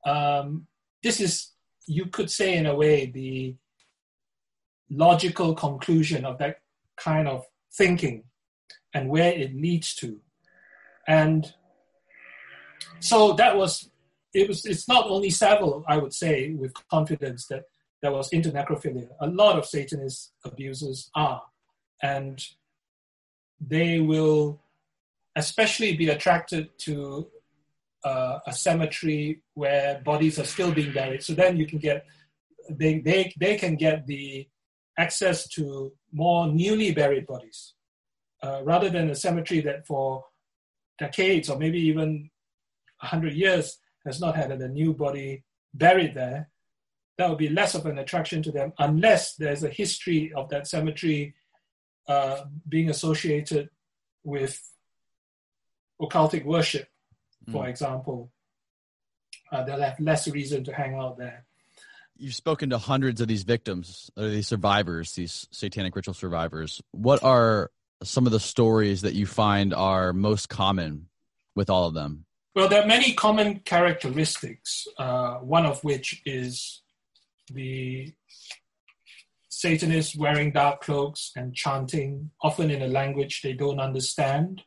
Um, 0.06 0.66
this 1.02 1.20
is, 1.20 1.52
you 1.86 2.06
could 2.06 2.30
say, 2.30 2.56
in 2.56 2.66
a 2.66 2.74
way, 2.74 3.06
the 3.06 3.56
logical 4.88 5.54
conclusion 5.54 6.24
of 6.24 6.38
that 6.38 6.60
kind 6.96 7.28
of 7.28 7.44
thinking 7.74 8.24
and 8.94 9.10
where 9.10 9.32
it 9.32 9.54
leads 9.54 9.94
to. 9.96 10.20
And 11.06 11.52
so 13.00 13.32
that 13.34 13.56
was 13.56 13.90
it 14.34 14.48
was 14.48 14.66
it's 14.66 14.88
not 14.88 15.06
only 15.08 15.30
Savile, 15.30 15.84
I 15.88 15.96
would 15.96 16.12
say 16.12 16.50
with 16.50 16.72
confidence 16.90 17.46
that 17.46 17.64
that 18.02 18.12
was 18.12 18.28
into 18.30 18.50
necrophilia. 18.50 19.08
A 19.20 19.26
lot 19.26 19.58
of 19.58 19.66
Satanist 19.66 20.32
abusers 20.44 21.10
are. 21.14 21.42
And 22.02 22.44
they 23.60 24.00
will 24.00 24.60
especially 25.34 25.96
be 25.96 26.08
attracted 26.08 26.78
to 26.80 27.26
uh, 28.04 28.38
a 28.46 28.52
cemetery 28.52 29.42
where 29.54 30.00
bodies 30.04 30.38
are 30.38 30.44
still 30.44 30.72
being 30.72 30.92
buried. 30.92 31.22
So 31.22 31.34
then 31.34 31.56
you 31.56 31.66
can 31.66 31.78
get, 31.78 32.06
they, 32.70 33.00
they, 33.00 33.32
they 33.38 33.56
can 33.56 33.76
get 33.76 34.06
the 34.06 34.46
access 34.98 35.48
to 35.48 35.92
more 36.12 36.46
newly 36.46 36.92
buried 36.92 37.26
bodies 37.26 37.74
uh, 38.42 38.60
rather 38.62 38.88
than 38.88 39.10
a 39.10 39.14
cemetery 39.14 39.60
that 39.62 39.86
for 39.86 40.24
decades 40.98 41.50
or 41.50 41.58
maybe 41.58 41.80
even 41.80 42.30
100 43.00 43.34
years 43.34 43.78
has 44.04 44.20
not 44.20 44.36
had 44.36 44.52
a 44.52 44.68
new 44.68 44.94
body 44.94 45.44
buried 45.74 46.14
there. 46.14 46.48
That 47.18 47.28
would 47.28 47.38
be 47.38 47.48
less 47.48 47.74
of 47.74 47.86
an 47.86 47.98
attraction 47.98 48.42
to 48.42 48.52
them 48.52 48.72
unless 48.78 49.34
there's 49.36 49.64
a 49.64 49.70
history 49.70 50.32
of 50.34 50.48
that 50.50 50.66
cemetery 50.66 51.34
uh, 52.08 52.44
being 52.68 52.90
associated 52.90 53.70
with 54.22 54.60
occultic 56.00 56.44
worship, 56.44 56.88
for 57.50 57.64
mm. 57.64 57.68
example. 57.68 58.30
Uh, 59.50 59.62
they'll 59.64 59.80
have 59.80 59.98
less 60.00 60.28
reason 60.28 60.64
to 60.64 60.72
hang 60.72 60.94
out 60.94 61.16
there. 61.16 61.46
You've 62.18 62.34
spoken 62.34 62.70
to 62.70 62.78
hundreds 62.78 63.20
of 63.20 63.28
these 63.28 63.44
victims, 63.44 64.10
or 64.16 64.28
these 64.28 64.48
survivors, 64.48 65.12
these 65.12 65.46
satanic 65.50 65.94
ritual 65.96 66.14
survivors. 66.14 66.82
What 66.92 67.22
are 67.22 67.70
some 68.02 68.26
of 68.26 68.32
the 68.32 68.40
stories 68.40 69.02
that 69.02 69.14
you 69.14 69.26
find 69.26 69.72
are 69.72 70.12
most 70.12 70.48
common 70.48 71.08
with 71.54 71.70
all 71.70 71.86
of 71.86 71.94
them? 71.94 72.25
Well, 72.56 72.70
there 72.70 72.82
are 72.82 72.86
many 72.86 73.12
common 73.12 73.58
characteristics, 73.58 74.88
uh, 74.96 75.34
one 75.40 75.66
of 75.66 75.84
which 75.84 76.22
is 76.24 76.80
the 77.52 78.14
Satanists 79.50 80.16
wearing 80.16 80.52
dark 80.52 80.80
cloaks 80.80 81.32
and 81.36 81.54
chanting, 81.54 82.30
often 82.42 82.70
in 82.70 82.80
a 82.80 82.88
language 82.88 83.42
they 83.42 83.52
don't 83.52 83.78
understand. 83.78 84.62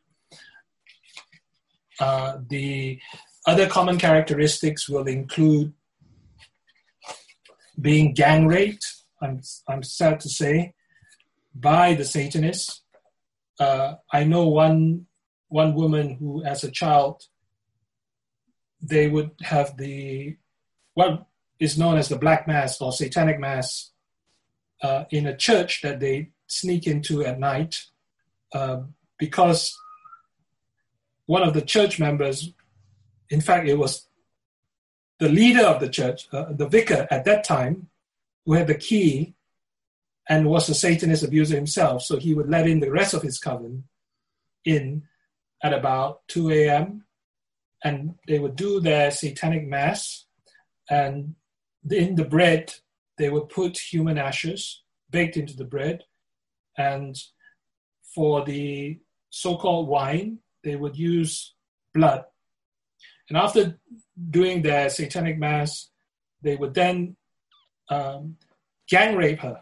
Uh, 1.98 2.38
the 2.48 3.00
other 3.44 3.66
common 3.66 3.98
characteristics 3.98 4.88
will 4.88 5.08
include 5.08 5.72
being 7.80 8.14
gang 8.14 8.46
raped, 8.46 8.86
I'm, 9.20 9.40
I'm 9.68 9.82
sad 9.82 10.20
to 10.20 10.28
say, 10.28 10.74
by 11.52 11.94
the 11.94 12.04
Satanists. 12.04 12.82
Uh, 13.58 13.94
I 14.12 14.22
know 14.22 14.46
one, 14.46 15.06
one 15.48 15.74
woman 15.74 16.14
who, 16.14 16.44
as 16.44 16.62
a 16.62 16.70
child, 16.70 17.24
they 18.82 19.08
would 19.08 19.30
have 19.42 19.76
the 19.76 20.36
what 20.94 21.26
is 21.58 21.78
known 21.78 21.96
as 21.96 22.08
the 22.08 22.18
Black 22.18 22.48
Mass 22.48 22.80
or 22.80 22.92
Satanic 22.92 23.38
Mass 23.38 23.90
uh, 24.82 25.04
in 25.10 25.26
a 25.26 25.36
church 25.36 25.82
that 25.82 26.00
they 26.00 26.30
sneak 26.46 26.86
into 26.86 27.24
at 27.24 27.38
night 27.38 27.84
uh, 28.52 28.80
because 29.18 29.78
one 31.26 31.42
of 31.42 31.54
the 31.54 31.62
church 31.62 32.00
members, 32.00 32.52
in 33.28 33.40
fact, 33.40 33.68
it 33.68 33.78
was 33.78 34.08
the 35.18 35.28
leader 35.28 35.64
of 35.64 35.80
the 35.80 35.88
church, 35.88 36.26
uh, 36.32 36.46
the 36.50 36.66
vicar 36.66 37.06
at 37.10 37.24
that 37.26 37.44
time, 37.44 37.88
who 38.44 38.54
had 38.54 38.66
the 38.66 38.74
key 38.74 39.34
and 40.28 40.48
was 40.48 40.68
a 40.68 40.74
Satanist 40.74 41.22
abuser 41.22 41.56
himself. 41.56 42.02
So 42.02 42.16
he 42.16 42.34
would 42.34 42.48
let 42.48 42.66
in 42.66 42.80
the 42.80 42.90
rest 42.90 43.14
of 43.14 43.22
his 43.22 43.38
coven 43.38 43.84
in 44.64 45.02
at 45.62 45.74
about 45.74 46.26
2 46.28 46.50
a.m. 46.50 47.04
and 47.84 48.14
they 48.26 48.38
would 48.38 48.56
do 48.56 48.80
their 48.80 49.10
satanic 49.10 49.66
mass. 49.66 50.26
And 50.88 51.34
in 51.90 52.14
the 52.14 52.24
bread, 52.24 52.74
they 53.18 53.30
would 53.30 53.48
put 53.48 53.78
human 53.78 54.18
ashes 54.18 54.82
baked 55.10 55.36
into 55.36 55.56
the 55.56 55.64
bread. 55.64 56.04
And 56.76 57.16
for 58.14 58.44
the 58.44 58.98
so 59.30 59.56
called 59.56 59.88
wine, 59.88 60.38
they 60.64 60.76
would 60.76 60.96
use 60.96 61.54
blood. 61.94 62.24
And 63.28 63.38
after 63.38 63.78
doing 64.30 64.62
their 64.62 64.90
satanic 64.90 65.38
mass, 65.38 65.88
they 66.42 66.56
would 66.56 66.74
then 66.74 67.16
um, 67.88 68.36
gang 68.88 69.16
rape 69.16 69.40
her. 69.40 69.60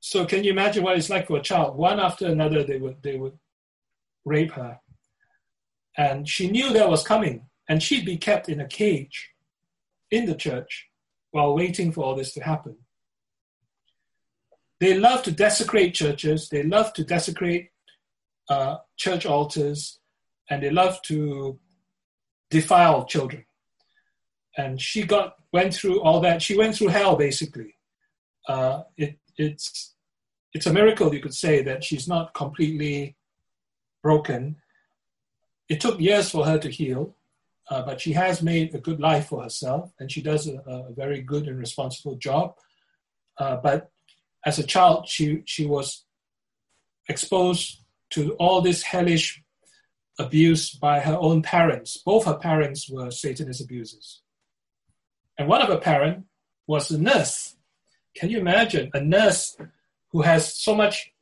So 0.00 0.24
can 0.24 0.44
you 0.44 0.52
imagine 0.52 0.84
what 0.84 0.96
it's 0.96 1.10
like 1.10 1.26
for 1.26 1.38
a 1.38 1.42
child? 1.42 1.76
One 1.76 1.98
after 1.98 2.26
another, 2.26 2.62
they 2.62 2.78
would 2.78 3.02
they 3.02 3.16
would 3.16 3.36
rape 4.24 4.52
her, 4.52 4.78
and 5.96 6.28
she 6.28 6.50
knew 6.50 6.72
that 6.72 6.90
was 6.90 7.02
coming, 7.02 7.46
and 7.68 7.82
she'd 7.82 8.04
be 8.04 8.16
kept 8.16 8.48
in 8.48 8.60
a 8.60 8.66
cage 8.66 9.30
in 10.10 10.26
the 10.26 10.34
church 10.34 10.86
while 11.30 11.54
waiting 11.54 11.92
for 11.92 12.04
all 12.04 12.14
this 12.14 12.32
to 12.34 12.42
happen. 12.42 12.76
They 14.78 14.98
love 14.98 15.22
to 15.24 15.32
desecrate 15.32 15.94
churches, 15.94 16.48
they 16.48 16.62
love 16.62 16.92
to 16.94 17.04
desecrate 17.04 17.70
uh, 18.48 18.76
church 18.96 19.26
altars, 19.26 19.98
and 20.50 20.62
they 20.62 20.70
love 20.70 21.00
to 21.02 21.58
defile 22.50 23.04
children. 23.04 23.44
And 24.56 24.80
she 24.80 25.02
got 25.02 25.36
went 25.52 25.74
through 25.74 26.00
all 26.02 26.20
that. 26.20 26.42
She 26.42 26.56
went 26.56 26.76
through 26.76 26.88
hell 26.88 27.16
basically. 27.16 27.74
Uh, 28.48 28.82
it, 28.96 29.18
it's 29.36 29.94
it's 30.52 30.66
a 30.66 30.72
miracle 30.72 31.12
you 31.12 31.20
could 31.20 31.34
say 31.34 31.62
that 31.62 31.84
she's 31.84 32.08
not 32.08 32.32
completely 32.32 33.16
broken. 34.02 34.56
It 35.68 35.80
took 35.80 36.00
years 36.00 36.30
for 36.30 36.44
her 36.46 36.58
to 36.58 36.70
heal, 36.70 37.16
uh, 37.70 37.82
but 37.82 38.00
she 38.00 38.12
has 38.12 38.42
made 38.42 38.74
a 38.74 38.78
good 38.78 39.00
life 39.00 39.26
for 39.28 39.42
herself 39.42 39.92
and 39.98 40.10
she 40.10 40.22
does 40.22 40.46
a, 40.46 40.58
a 40.66 40.92
very 40.92 41.20
good 41.20 41.48
and 41.48 41.58
responsible 41.58 42.14
job. 42.16 42.54
Uh, 43.38 43.56
but 43.56 43.90
as 44.44 44.58
a 44.58 44.66
child, 44.66 45.08
she, 45.08 45.42
she 45.44 45.66
was 45.66 46.04
exposed 47.08 47.82
to 48.10 48.32
all 48.34 48.60
this 48.60 48.82
hellish 48.82 49.42
abuse 50.18 50.70
by 50.70 51.00
her 51.00 51.16
own 51.18 51.42
parents. 51.42 51.96
Both 51.98 52.24
her 52.26 52.38
parents 52.38 52.88
were 52.88 53.10
Satanist 53.10 53.60
abusers. 53.60 54.22
And 55.36 55.48
one 55.48 55.60
of 55.60 55.68
her 55.68 55.78
parents 55.78 56.26
was 56.66 56.90
a 56.90 56.98
nurse. 56.98 57.56
Can 58.14 58.30
you 58.30 58.38
imagine 58.38 58.90
a 58.94 59.00
nurse 59.00 59.56
who 60.12 60.22
has 60.22 60.54
so 60.54 60.74
much 60.74 61.12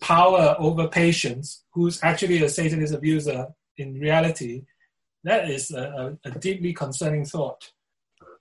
power 0.00 0.54
over 0.58 0.86
patients, 0.86 1.64
who's 1.72 1.98
actually 2.02 2.42
a 2.42 2.48
Satanist 2.48 2.94
abuser 2.94 3.48
in 3.78 3.94
reality? 3.94 4.64
that 5.26 5.50
is 5.50 5.72
a, 5.72 6.16
a, 6.24 6.30
deeply 6.30 6.72
concerning 6.72 7.24
thought. 7.24 7.72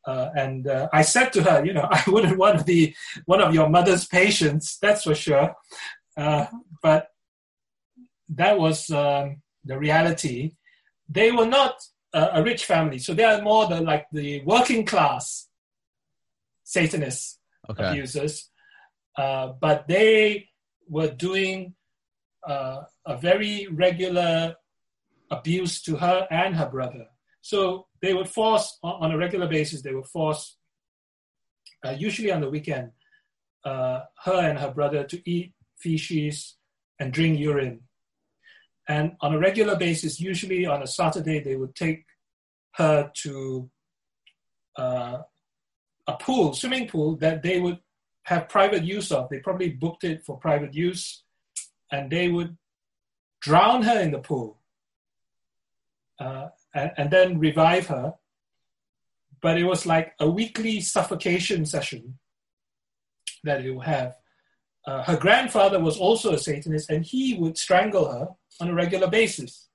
Uh, 0.05 0.29
and 0.35 0.67
uh, 0.67 0.87
I 0.93 1.01
said 1.01 1.33
to 1.33 1.41
her, 1.41 1.65
you 1.65 1.73
know, 1.73 1.87
I 1.91 2.03
wouldn't 2.07 2.37
want 2.37 2.59
to 2.59 2.63
be 2.63 2.95
one 3.25 3.41
of 3.41 3.53
your 3.53 3.67
mother's 3.67 4.05
patients, 4.05 4.77
that's 4.77 5.03
for 5.03 5.15
sure. 5.15 5.55
Uh, 6.15 6.45
but 6.83 7.07
that 8.29 8.59
was 8.59 8.89
um, 8.91 9.41
the 9.63 9.77
reality. 9.79 10.53
They 11.09 11.31
were 11.31 11.47
not 11.47 11.75
a 12.13 12.41
rich 12.41 12.63
family, 12.63 12.97
so 12.97 13.13
they 13.13 13.25
are 13.25 13.41
more 13.41 13.67
the 13.67 13.81
like 13.81 14.05
the 14.13 14.41
working 14.43 14.85
class 14.85 15.49
Satanist 16.63 17.39
okay. 17.69 17.89
abusers. 17.89 18.49
Uh, 19.17 19.47
but 19.59 19.85
they 19.89 20.47
were 20.87 21.09
doing 21.09 21.73
uh, 22.47 22.83
a 23.05 23.17
very 23.17 23.67
regular 23.69 24.55
abuse 25.31 25.81
to 25.83 25.97
her 25.97 26.27
and 26.29 26.55
her 26.55 26.69
brother. 26.69 27.07
So 27.41 27.87
they 28.01 28.13
would 28.13 28.29
force, 28.29 28.77
on 28.83 29.11
a 29.11 29.17
regular 29.17 29.47
basis, 29.47 29.81
they 29.81 29.93
would 29.93 30.07
force, 30.07 30.57
uh, 31.85 31.91
usually 31.91 32.31
on 32.31 32.41
the 32.41 32.49
weekend, 32.49 32.91
uh, 33.63 34.01
her 34.23 34.49
and 34.49 34.57
her 34.57 34.71
brother 34.71 35.03
to 35.03 35.29
eat 35.29 35.53
feces 35.77 36.55
and 36.99 37.13
drink 37.13 37.39
urine. 37.39 37.81
And 38.87 39.13
on 39.21 39.33
a 39.33 39.39
regular 39.39 39.75
basis, 39.75 40.19
usually 40.19 40.65
on 40.65 40.83
a 40.83 40.87
Saturday, 40.87 41.39
they 41.39 41.55
would 41.55 41.75
take 41.75 42.05
her 42.73 43.11
to 43.21 43.69
uh, 44.75 45.19
a 46.07 46.13
pool, 46.13 46.53
swimming 46.53 46.87
pool 46.87 47.15
that 47.17 47.41
they 47.41 47.59
would 47.59 47.79
have 48.23 48.49
private 48.49 48.83
use 48.83 49.11
of. 49.11 49.29
They 49.29 49.39
probably 49.39 49.69
booked 49.69 50.03
it 50.03 50.23
for 50.23 50.37
private 50.37 50.73
use, 50.73 51.23
and 51.91 52.11
they 52.11 52.29
would 52.29 52.57
drown 53.41 53.83
her 53.83 53.99
in 53.99 54.11
the 54.11 54.19
pool 54.19 54.59
uh, 56.19 56.47
and, 56.73 56.91
and, 56.97 57.11
then 57.11 57.39
revive 57.39 57.87
her. 57.87 58.13
But 59.41 59.57
it 59.57 59.63
was 59.63 59.85
like 59.85 60.13
a 60.19 60.29
weekly 60.29 60.81
suffocation 60.81 61.65
session 61.65 62.17
that 63.43 63.65
it 63.65 63.71
would 63.71 63.85
have. 63.85 64.15
Uh, 64.85 65.03
her 65.03 65.17
grandfather 65.17 65.79
was 65.79 65.97
also 65.97 66.33
a 66.33 66.37
Satanist, 66.37 66.89
and 66.89 67.03
he 67.03 67.35
would 67.35 67.57
strangle 67.57 68.11
her 68.11 68.27
on 68.61 68.69
a 68.69 68.73
regular 68.73 69.07
basis. 69.07 69.67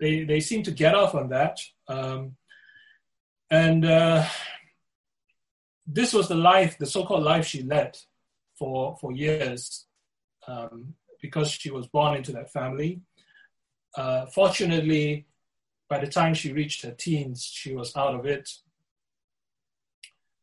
They 0.00 0.24
they 0.24 0.40
seem 0.40 0.62
to 0.64 0.72
get 0.72 0.94
off 0.94 1.14
on 1.14 1.28
that, 1.28 1.60
um, 1.86 2.36
and 3.50 3.84
uh, 3.84 4.26
this 5.86 6.12
was 6.12 6.28
the 6.28 6.34
life, 6.34 6.76
the 6.78 6.86
so-called 6.86 7.22
life 7.22 7.46
she 7.46 7.62
led 7.62 7.96
for 8.58 8.96
for 9.00 9.12
years, 9.12 9.86
um, 10.48 10.94
because 11.20 11.52
she 11.52 11.70
was 11.70 11.86
born 11.86 12.16
into 12.16 12.32
that 12.32 12.52
family. 12.52 13.00
Uh, 13.96 14.26
fortunately, 14.26 15.26
by 15.92 15.98
the 15.98 16.06
time 16.20 16.32
she 16.32 16.54
reached 16.54 16.80
her 16.86 16.92
teens, 16.92 17.44
she 17.44 17.74
was 17.74 17.94
out 17.94 18.14
of 18.14 18.24
it. 18.24 18.48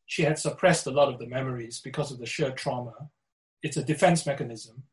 she 0.06 0.22
had 0.22 0.38
suppressed 0.38 0.86
a 0.86 0.92
lot 0.92 1.12
of 1.12 1.18
the 1.18 1.26
memories 1.26 1.82
because 1.88 2.12
of 2.12 2.20
the 2.20 2.32
sheer 2.34 2.52
trauma. 2.52 2.94
It's 3.64 3.78
a 3.78 3.84
defense 3.84 4.28
mechanism, 4.28 4.84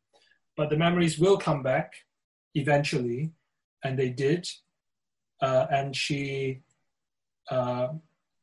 but 0.57 0.71
the 0.71 0.81
memories 0.85 1.19
will 1.19 1.37
come 1.37 1.61
back 1.61 1.89
eventually, 2.55 3.33
and 3.83 3.99
they 3.99 4.09
did. 4.09 4.49
Uh, 5.39 5.67
and 5.69 5.95
she 5.95 6.61
uh, 7.51 7.89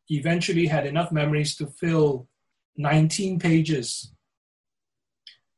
eventually 0.09 0.67
had 0.67 0.87
enough 0.87 1.11
memories 1.11 1.57
to 1.57 1.67
fill 1.67 2.29
19 2.77 3.41
pages. 3.41 4.13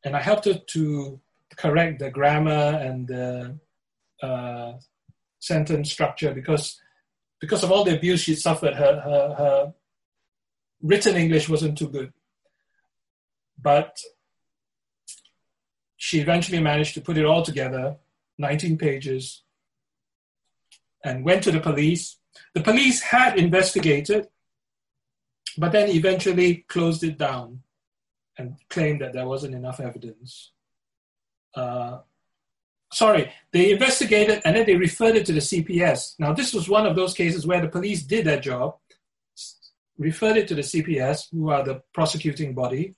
And 0.05 0.17
I 0.17 0.23
helped 0.23 0.47
her 0.47 0.59
to 0.75 1.21
correct 1.63 1.99
the 1.99 2.11
grammar 2.11 2.67
and 2.87 3.07
the 3.07 3.59
uh, 4.23 4.73
sentence 5.47 5.91
structure 5.91 6.33
because 6.35 6.81
because 7.41 7.63
of 7.63 7.71
all 7.71 7.85
the 7.85 7.97
abuse 7.97 8.21
she 8.21 8.35
suffered, 8.35 8.75
her, 8.75 9.01
her, 9.01 9.35
her 9.39 9.75
written 10.83 11.17
English 11.17 11.49
wasn't 11.49 11.77
too 11.77 11.89
good. 11.89 12.13
But 13.61 13.99
she 15.97 16.21
eventually 16.21 16.61
managed 16.61 16.95
to 16.95 17.01
put 17.01 17.19
it 17.19 17.25
all 17.25 17.43
together, 17.43 17.97
19 18.39 18.79
pages, 18.79 19.43
and 21.05 21.25
went 21.25 21.43
to 21.45 21.51
the 21.51 21.61
police. 21.61 22.17
The 22.55 22.63
police 22.63 23.03
had 23.03 23.39
investigated, 23.39 24.29
but 25.59 25.73
then 25.73 25.89
eventually 25.89 26.65
closed 26.69 27.03
it 27.05 27.19
down 27.19 27.63
and 28.39 28.57
claimed 28.69 29.01
that 29.01 29.13
there 29.13 29.27
wasn't 29.27 29.55
enough 29.55 29.81
evidence. 29.81 30.53
Uh, 31.55 31.99
sorry, 32.97 33.31
they 33.53 33.73
investigated 33.73 34.41
and 34.45 34.57
then 34.57 34.65
they 34.65 34.75
referred 34.75 35.17
it 35.17 35.27
to 35.27 35.33
the 35.33 35.41
CPS. 35.41 36.15
Now, 36.19 36.33
this 36.33 36.55
was 36.55 36.67
one 36.67 36.87
of 36.87 36.97
those 36.97 37.13
cases 37.13 37.47
where 37.47 37.61
the 37.61 37.69
police 37.69 38.03
did 38.03 38.25
their 38.25 38.41
job, 38.41 38.77
referred 39.99 40.39
it 40.39 40.49
to 40.49 40.55
the 40.55 40.63
CPS, 40.63 41.29
who 41.31 41.51
are 41.51 41.63
the 41.63 41.83
prosecuting 41.93 42.55
body, 42.55 42.95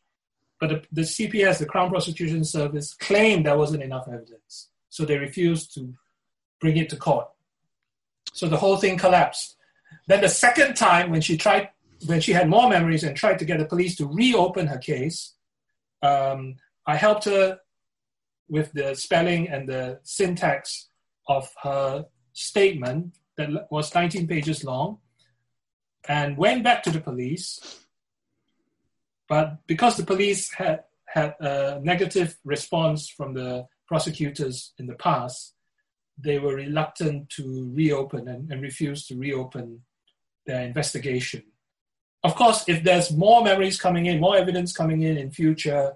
but 0.60 0.68
the, 0.68 0.82
the 0.92 1.02
CPS, 1.02 1.58
the 1.58 1.66
Crown 1.66 1.90
Prosecution 1.90 2.44
Service, 2.44 2.94
claimed 2.94 3.44
there 3.44 3.58
wasn't 3.58 3.82
enough 3.82 4.06
evidence. 4.06 4.68
So 4.88 5.04
they 5.04 5.18
refused 5.18 5.74
to 5.74 5.92
bring 6.60 6.76
it 6.76 6.90
to 6.90 6.96
court. 6.96 7.26
So 8.32 8.46
the 8.46 8.56
whole 8.56 8.76
thing 8.76 8.98
collapsed. 8.98 9.56
Then 10.06 10.20
the 10.20 10.28
second 10.28 10.74
time, 10.74 11.10
when 11.10 11.22
she 11.22 11.36
tried, 11.36 11.70
when 12.06 12.20
she 12.20 12.32
had 12.32 12.48
more 12.48 12.68
memories 12.68 13.02
and 13.02 13.16
tried 13.16 13.40
to 13.40 13.44
get 13.44 13.58
the 13.58 13.64
police 13.64 13.96
to 13.96 14.06
reopen 14.06 14.68
her 14.68 14.78
case, 14.78 15.34
um, 16.02 16.54
I 16.86 16.94
helped 16.94 17.24
her 17.24 17.58
with 18.48 18.72
the 18.72 18.94
spelling 18.94 19.48
and 19.48 19.68
the 19.68 20.00
syntax 20.02 20.88
of 21.28 21.48
her 21.62 22.06
statement 22.32 23.16
that 23.36 23.48
was 23.70 23.94
19 23.94 24.26
pages 24.26 24.64
long 24.64 24.98
and 26.08 26.36
went 26.36 26.64
back 26.64 26.82
to 26.82 26.90
the 26.90 27.00
police. 27.00 27.60
But 29.28 29.58
because 29.66 29.96
the 29.96 30.04
police 30.06 30.52
had, 30.54 30.84
had 31.06 31.34
a 31.40 31.80
negative 31.82 32.38
response 32.44 33.08
from 33.08 33.34
the 33.34 33.66
prosecutors 33.86 34.72
in 34.78 34.86
the 34.86 34.94
past, 34.94 35.54
they 36.18 36.38
were 36.38 36.54
reluctant 36.54 37.30
to 37.30 37.70
reopen 37.74 38.28
and, 38.28 38.50
and 38.50 38.62
refused 38.62 39.08
to 39.08 39.16
reopen 39.16 39.82
their 40.46 40.62
investigation. 40.62 41.42
Of 42.24 42.34
course, 42.34 42.64
if 42.68 42.82
there's 42.82 43.12
more 43.12 43.44
memories 43.44 43.80
coming 43.80 44.06
in, 44.06 44.18
more 44.18 44.36
evidence 44.36 44.72
coming 44.72 45.02
in 45.02 45.16
in 45.16 45.30
future, 45.30 45.92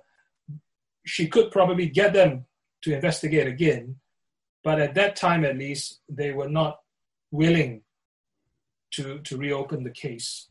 she 1.04 1.28
could 1.28 1.50
probably 1.50 1.88
get 1.88 2.12
them 2.12 2.46
to 2.82 2.94
investigate 2.94 3.46
again. 3.46 3.96
But 4.64 4.80
at 4.80 4.94
that 4.94 5.16
time, 5.16 5.44
at 5.44 5.58
least, 5.58 6.00
they 6.08 6.32
were 6.32 6.48
not 6.48 6.78
willing 7.30 7.82
to, 8.92 9.18
to 9.20 9.36
reopen 9.36 9.84
the 9.84 9.90
case. 9.90 10.48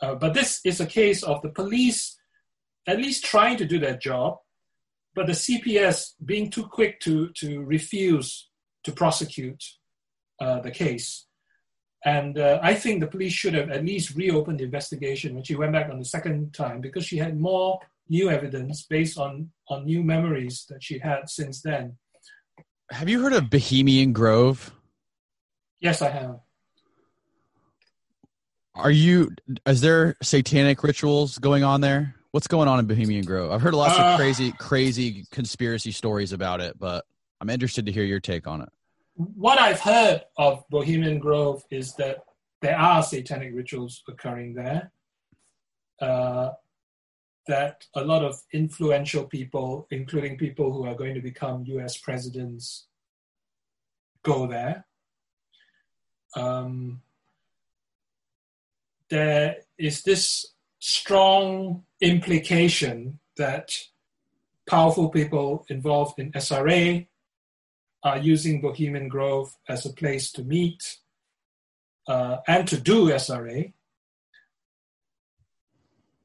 Uh, 0.00 0.14
but 0.14 0.34
this 0.34 0.60
is 0.64 0.80
a 0.80 0.86
case 0.86 1.22
of 1.22 1.42
the 1.42 1.48
police 1.48 2.18
at 2.86 2.98
least 2.98 3.24
trying 3.24 3.58
to 3.58 3.66
do 3.66 3.78
their 3.78 3.96
job, 3.96 4.38
but 5.14 5.26
the 5.26 5.32
CPS 5.32 6.14
being 6.24 6.48
too 6.50 6.66
quick 6.66 7.00
to, 7.00 7.28
to 7.34 7.62
refuse 7.62 8.48
to 8.84 8.92
prosecute 8.92 9.62
uh, 10.40 10.60
the 10.60 10.70
case. 10.70 11.26
And 12.04 12.38
uh, 12.38 12.60
I 12.62 12.74
think 12.74 13.00
the 13.00 13.06
police 13.08 13.32
should 13.32 13.54
have 13.54 13.70
at 13.70 13.84
least 13.84 14.16
reopened 14.16 14.60
the 14.60 14.64
investigation 14.64 15.34
when 15.34 15.44
she 15.44 15.56
went 15.56 15.72
back 15.72 15.90
on 15.90 15.98
the 15.98 16.04
second 16.04 16.54
time 16.54 16.80
because 16.80 17.04
she 17.04 17.18
had 17.18 17.38
more 17.38 17.78
new 18.08 18.30
evidence 18.30 18.84
based 18.84 19.18
on, 19.18 19.50
on 19.68 19.84
new 19.84 20.02
memories 20.02 20.66
that 20.68 20.82
she 20.82 20.98
had 20.98 21.28
since 21.28 21.62
then. 21.62 21.96
Have 22.90 23.08
you 23.08 23.22
heard 23.22 23.32
of 23.32 23.50
Bohemian 23.50 24.12
Grove? 24.12 24.72
Yes, 25.80 26.02
I 26.02 26.08
have. 26.10 26.40
Are 28.74 28.90
you? 28.90 29.34
Is 29.66 29.80
there 29.80 30.16
satanic 30.22 30.82
rituals 30.82 31.38
going 31.38 31.64
on 31.64 31.80
there? 31.80 32.14
What's 32.30 32.46
going 32.46 32.68
on 32.68 32.78
in 32.78 32.86
Bohemian 32.86 33.24
Grove? 33.24 33.50
I've 33.50 33.60
heard 33.60 33.74
lots 33.74 33.98
uh, 33.98 34.02
of 34.02 34.18
crazy, 34.18 34.52
crazy 34.52 35.24
conspiracy 35.32 35.92
stories 35.92 36.32
about 36.32 36.60
it, 36.60 36.78
but 36.78 37.04
I'm 37.40 37.50
interested 37.50 37.86
to 37.86 37.92
hear 37.92 38.04
your 38.04 38.20
take 38.20 38.46
on 38.46 38.62
it. 38.62 38.68
What 39.14 39.60
I've 39.60 39.80
heard 39.80 40.22
of 40.36 40.64
Bohemian 40.70 41.18
Grove 41.18 41.62
is 41.70 41.94
that 41.94 42.18
there 42.62 42.78
are 42.78 43.02
satanic 43.02 43.50
rituals 43.54 44.02
occurring 44.08 44.54
there. 44.54 44.92
Uh, 46.00 46.50
that 47.48 47.86
a 47.94 48.04
lot 48.04 48.22
of 48.22 48.40
influential 48.52 49.24
people, 49.24 49.88
including 49.90 50.36
people 50.36 50.72
who 50.72 50.86
are 50.86 50.94
going 50.94 51.14
to 51.14 51.20
become 51.20 51.64
US 51.66 51.96
presidents, 51.96 52.86
go 54.22 54.46
there. 54.46 54.84
Um, 56.36 57.00
there 59.08 59.56
is 59.78 60.02
this 60.02 60.52
strong 60.78 61.84
implication 62.00 63.18
that 63.38 63.74
powerful 64.68 65.08
people 65.08 65.64
involved 65.68 66.18
in 66.18 66.30
SRA 66.32 67.06
are 68.02 68.18
using 68.18 68.60
Bohemian 68.60 69.08
Grove 69.08 69.56
as 69.68 69.86
a 69.86 69.92
place 69.92 70.30
to 70.32 70.44
meet 70.44 70.98
uh, 72.06 72.38
and 72.46 72.68
to 72.68 72.78
do 72.78 73.08
SRA 73.08 73.72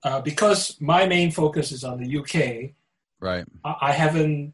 uh, 0.03 0.21
because 0.21 0.75
my 0.79 1.05
main 1.05 1.31
focus 1.31 1.71
is 1.71 1.83
on 1.83 2.01
the 2.01 2.17
UK, 2.17 2.71
right? 3.19 3.45
I, 3.63 3.75
I 3.89 3.91
haven't 3.91 4.53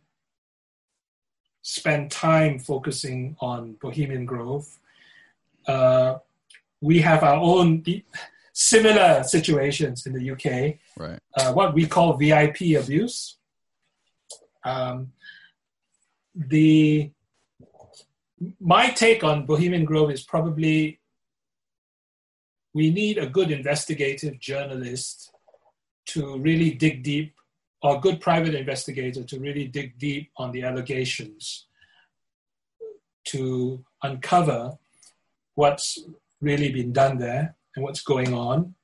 spent 1.62 2.12
time 2.12 2.60
focusing 2.60 3.36
on 3.40 3.74
Bohemian 3.82 4.26
Grove. 4.26 4.68
Uh, 5.68 6.16
we 6.82 7.00
have 7.00 7.24
our 7.24 7.38
own 7.38 7.84
similar 8.54 9.24
situations 9.24 10.06
in 10.06 10.14
the 10.14 10.32
UK, 10.32 10.78
right? 10.98 11.20
Uh, 11.36 11.54
what 11.54 11.74
we 11.74 11.86
call 11.86 12.14
VIP 12.14 12.78
abuse. 12.78 13.38
Um, 14.64 15.14
the 16.36 17.12
my 18.60 18.90
take 18.90 19.24
on 19.24 19.46
Bohemian 19.46 19.84
Grove 19.84 20.12
is 20.12 20.24
probably 20.24 21.00
we 22.74 22.92
need 22.92 23.18
a 23.18 23.28
good 23.28 23.52
investigative 23.52 24.40
journalist 24.40 25.32
to 26.14 26.38
really 26.40 26.72
dig 26.72 27.04
deep, 27.04 27.36
or 27.82 27.98
a 27.98 28.00
good 28.00 28.20
private 28.20 28.56
investigator 28.56 29.24
to 29.24 29.40
really 29.40 29.68
dig 29.68 29.98
deep 29.98 30.32
on 30.38 30.52
the 30.52 30.64
allegations 30.64 31.66
to 33.26 33.84
uncover 34.04 34.78
what's 35.56 36.00
really 36.42 36.72
been 36.72 36.92
done 36.92 37.18
there 37.18 37.56
and 37.76 37.84
what's 37.84 38.02
going 38.02 38.34
on. 38.34 38.76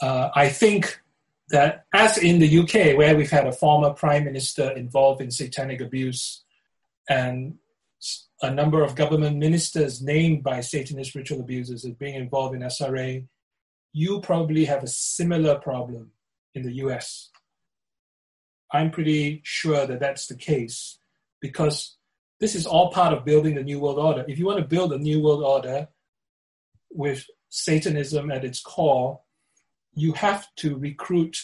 Uh, 0.00 0.30
I 0.34 0.48
think 0.48 1.00
that, 1.50 1.84
as 1.92 2.18
in 2.18 2.38
the 2.38 2.58
UK, 2.60 2.96
where 2.96 3.16
we've 3.16 3.30
had 3.30 3.46
a 3.46 3.52
former 3.52 3.90
prime 3.90 4.24
minister 4.24 4.70
involved 4.72 5.20
in 5.20 5.30
satanic 5.30 5.80
abuse 5.80 6.44
and 7.08 7.58
a 8.42 8.50
number 8.50 8.82
of 8.82 8.94
government 8.94 9.36
ministers 9.36 10.02
named 10.02 10.42
by 10.42 10.60
Satanist 10.60 11.14
ritual 11.14 11.40
abusers 11.40 11.84
as 11.84 11.92
being 11.92 12.14
involved 12.14 12.54
in 12.54 12.62
SRA, 12.62 13.24
you 13.94 14.20
probably 14.20 14.64
have 14.64 14.82
a 14.82 14.88
similar 14.88 15.54
problem 15.54 16.10
in 16.52 16.64
the 16.64 16.72
US. 16.84 17.30
I'm 18.72 18.90
pretty 18.90 19.40
sure 19.44 19.86
that 19.86 20.00
that's 20.00 20.26
the 20.26 20.34
case 20.34 20.98
because 21.40 21.96
this 22.40 22.56
is 22.56 22.66
all 22.66 22.90
part 22.90 23.14
of 23.14 23.24
building 23.24 23.54
the 23.54 23.62
New 23.62 23.78
World 23.78 23.98
Order. 23.98 24.24
If 24.26 24.36
you 24.36 24.46
want 24.46 24.58
to 24.58 24.64
build 24.64 24.92
a 24.92 24.98
New 24.98 25.22
World 25.22 25.44
Order 25.44 25.88
with 26.90 27.24
Satanism 27.50 28.32
at 28.32 28.44
its 28.44 28.60
core, 28.60 29.20
you 29.94 30.12
have 30.14 30.48
to 30.56 30.76
recruit 30.76 31.36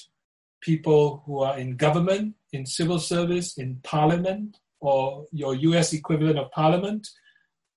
people 0.60 1.22
who 1.24 1.38
are 1.38 1.56
in 1.56 1.76
government, 1.76 2.34
in 2.52 2.66
civil 2.66 2.98
service, 2.98 3.56
in 3.58 3.78
parliament, 3.84 4.58
or 4.80 5.26
your 5.30 5.54
US 5.54 5.92
equivalent 5.92 6.36
of 6.38 6.50
parliament, 6.50 7.08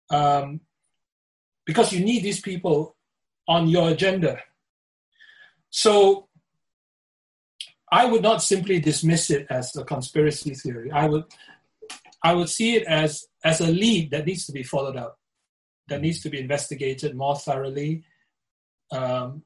um, 0.10 0.62
because 1.64 1.94
you 1.94 2.04
need 2.04 2.24
these 2.24 2.42
people 2.42 2.96
on 3.48 3.68
your 3.68 3.90
agenda. 3.90 4.40
So 5.76 6.28
I 7.92 8.06
would 8.06 8.22
not 8.22 8.44
simply 8.44 8.80
dismiss 8.80 9.32
it 9.32 9.48
as 9.50 9.76
a 9.76 9.84
conspiracy 9.84 10.54
theory. 10.54 10.92
I 10.92 11.08
would 11.08 11.24
I 12.22 12.36
would 12.36 12.50
see 12.50 12.76
it 12.76 12.84
as 12.84 13.26
as 13.44 13.60
a 13.60 13.72
lead 13.72 14.12
that 14.12 14.28
needs 14.28 14.46
to 14.46 14.52
be 14.52 14.62
followed 14.62 14.96
up, 14.96 15.18
that 15.88 16.02
needs 16.02 16.22
to 16.22 16.30
be 16.30 16.40
investigated 16.40 17.16
more 17.16 17.36
thoroughly. 17.36 18.04
Um, 18.92 19.42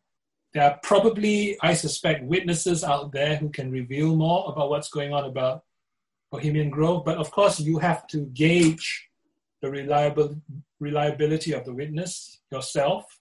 there 0.54 0.64
are 0.64 0.80
probably, 0.84 1.58
I 1.62 1.74
suspect, 1.74 2.26
witnesses 2.26 2.84
out 2.84 3.14
there 3.14 3.38
who 3.38 3.50
can 3.50 3.72
reveal 3.72 4.14
more 4.14 4.52
about 4.52 4.70
what's 4.70 4.90
going 4.90 5.14
on 5.14 5.24
about 5.24 5.64
Bohemian 6.30 6.70
Grove. 6.70 7.06
But 7.06 7.20
of 7.20 7.32
course, 7.32 7.62
you 7.62 7.80
have 7.80 8.06
to 8.08 8.26
gauge 8.26 9.08
the 9.62 9.72
reliable, 9.72 10.42
reliability 10.82 11.54
of 11.54 11.64
the 11.64 11.74
witness 11.74 12.42
yourself. 12.52 13.17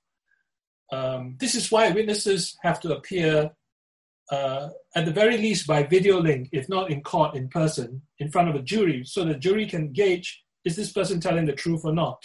Um, 0.93 1.37
this 1.39 1.55
is 1.55 1.71
why 1.71 1.91
witnesses 1.91 2.57
have 2.63 2.81
to 2.81 2.97
appear, 2.97 3.51
uh, 4.31 4.69
at 4.95 5.05
the 5.05 5.13
very 5.13 5.37
least, 5.37 5.67
by 5.67 5.83
video 5.83 6.21
link, 6.21 6.49
if 6.53 6.69
not 6.69 6.91
in 6.91 7.03
court 7.03 7.35
in 7.35 7.49
person, 7.49 8.03
in 8.19 8.31
front 8.31 8.49
of 8.49 8.55
a 8.55 8.63
jury, 8.63 9.05
so 9.05 9.25
the 9.25 9.35
jury 9.35 9.67
can 9.67 9.93
gauge 9.93 10.45
is 10.65 10.77
this 10.77 10.93
person 10.93 11.21
telling 11.21 11.47
the 11.47 11.53
truth 11.53 11.83
or 11.85 11.93
not. 11.93 12.23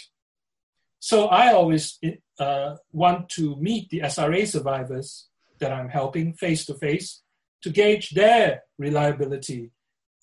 So 0.98 1.26
I 1.26 1.52
always 1.52 1.98
uh, 2.38 2.76
want 2.92 3.28
to 3.30 3.56
meet 3.56 3.90
the 3.90 4.00
SRA 4.00 4.46
survivors 4.46 5.28
that 5.58 5.72
I'm 5.72 5.88
helping 5.88 6.34
face 6.34 6.64
to 6.66 6.74
face 6.74 7.22
to 7.62 7.70
gauge 7.70 8.10
their 8.10 8.62
reliability. 8.78 9.72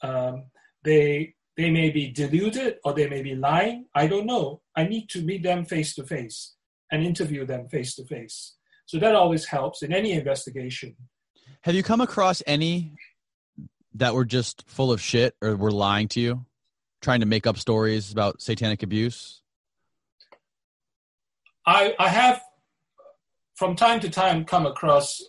Um, 0.01 0.45
they 0.83 1.35
they 1.57 1.69
may 1.69 1.89
be 1.89 2.09
deluded 2.09 2.77
or 2.85 2.93
they 2.93 3.09
may 3.09 3.21
be 3.21 3.35
lying. 3.35 3.87
I 3.93 4.07
don't 4.07 4.25
know. 4.25 4.61
I 4.75 4.85
need 4.85 5.09
to 5.09 5.21
meet 5.21 5.43
them 5.43 5.65
face 5.65 5.93
to 5.95 6.05
face 6.05 6.55
and 6.91 7.03
interview 7.03 7.45
them 7.45 7.67
face 7.69 7.95
to 7.95 8.05
face. 8.05 8.55
So 8.85 8.97
that 8.99 9.15
always 9.15 9.45
helps 9.45 9.83
in 9.83 9.93
any 9.93 10.11
investigation. 10.13 10.95
Have 11.61 11.75
you 11.75 11.83
come 11.83 12.01
across 12.01 12.41
any 12.47 12.95
that 13.95 14.13
were 14.13 14.25
just 14.25 14.63
full 14.67 14.91
of 14.91 15.01
shit 15.01 15.35
or 15.41 15.55
were 15.55 15.71
lying 15.71 16.07
to 16.09 16.19
you, 16.19 16.45
trying 17.01 17.19
to 17.19 17.25
make 17.25 17.45
up 17.45 17.57
stories 17.57 18.11
about 18.11 18.41
satanic 18.41 18.81
abuse? 18.81 19.41
I, 21.65 21.93
I 21.99 22.09
have 22.09 22.41
from 23.55 23.75
time 23.75 23.99
to 23.99 24.09
time 24.09 24.45
come 24.45 24.65
across 24.65 25.21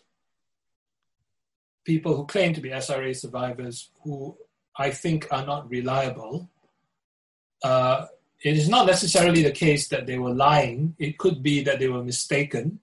people 1.84 2.16
who 2.16 2.24
claim 2.26 2.54
to 2.54 2.60
be 2.60 2.70
SRA 2.70 3.14
survivors 3.14 3.90
who 4.02 4.36
I 4.78 4.90
think 4.90 5.26
are 5.30 5.44
not 5.44 5.68
reliable. 5.68 6.48
Uh, 7.62 8.06
it 8.42 8.56
is 8.56 8.68
not 8.68 8.86
necessarily 8.86 9.42
the 9.42 9.50
case 9.50 9.88
that 9.88 10.06
they 10.06 10.18
were 10.18 10.34
lying. 10.34 10.94
It 10.98 11.18
could 11.18 11.42
be 11.42 11.62
that 11.64 11.78
they 11.78 11.88
were 11.88 12.02
mistaken. 12.02 12.80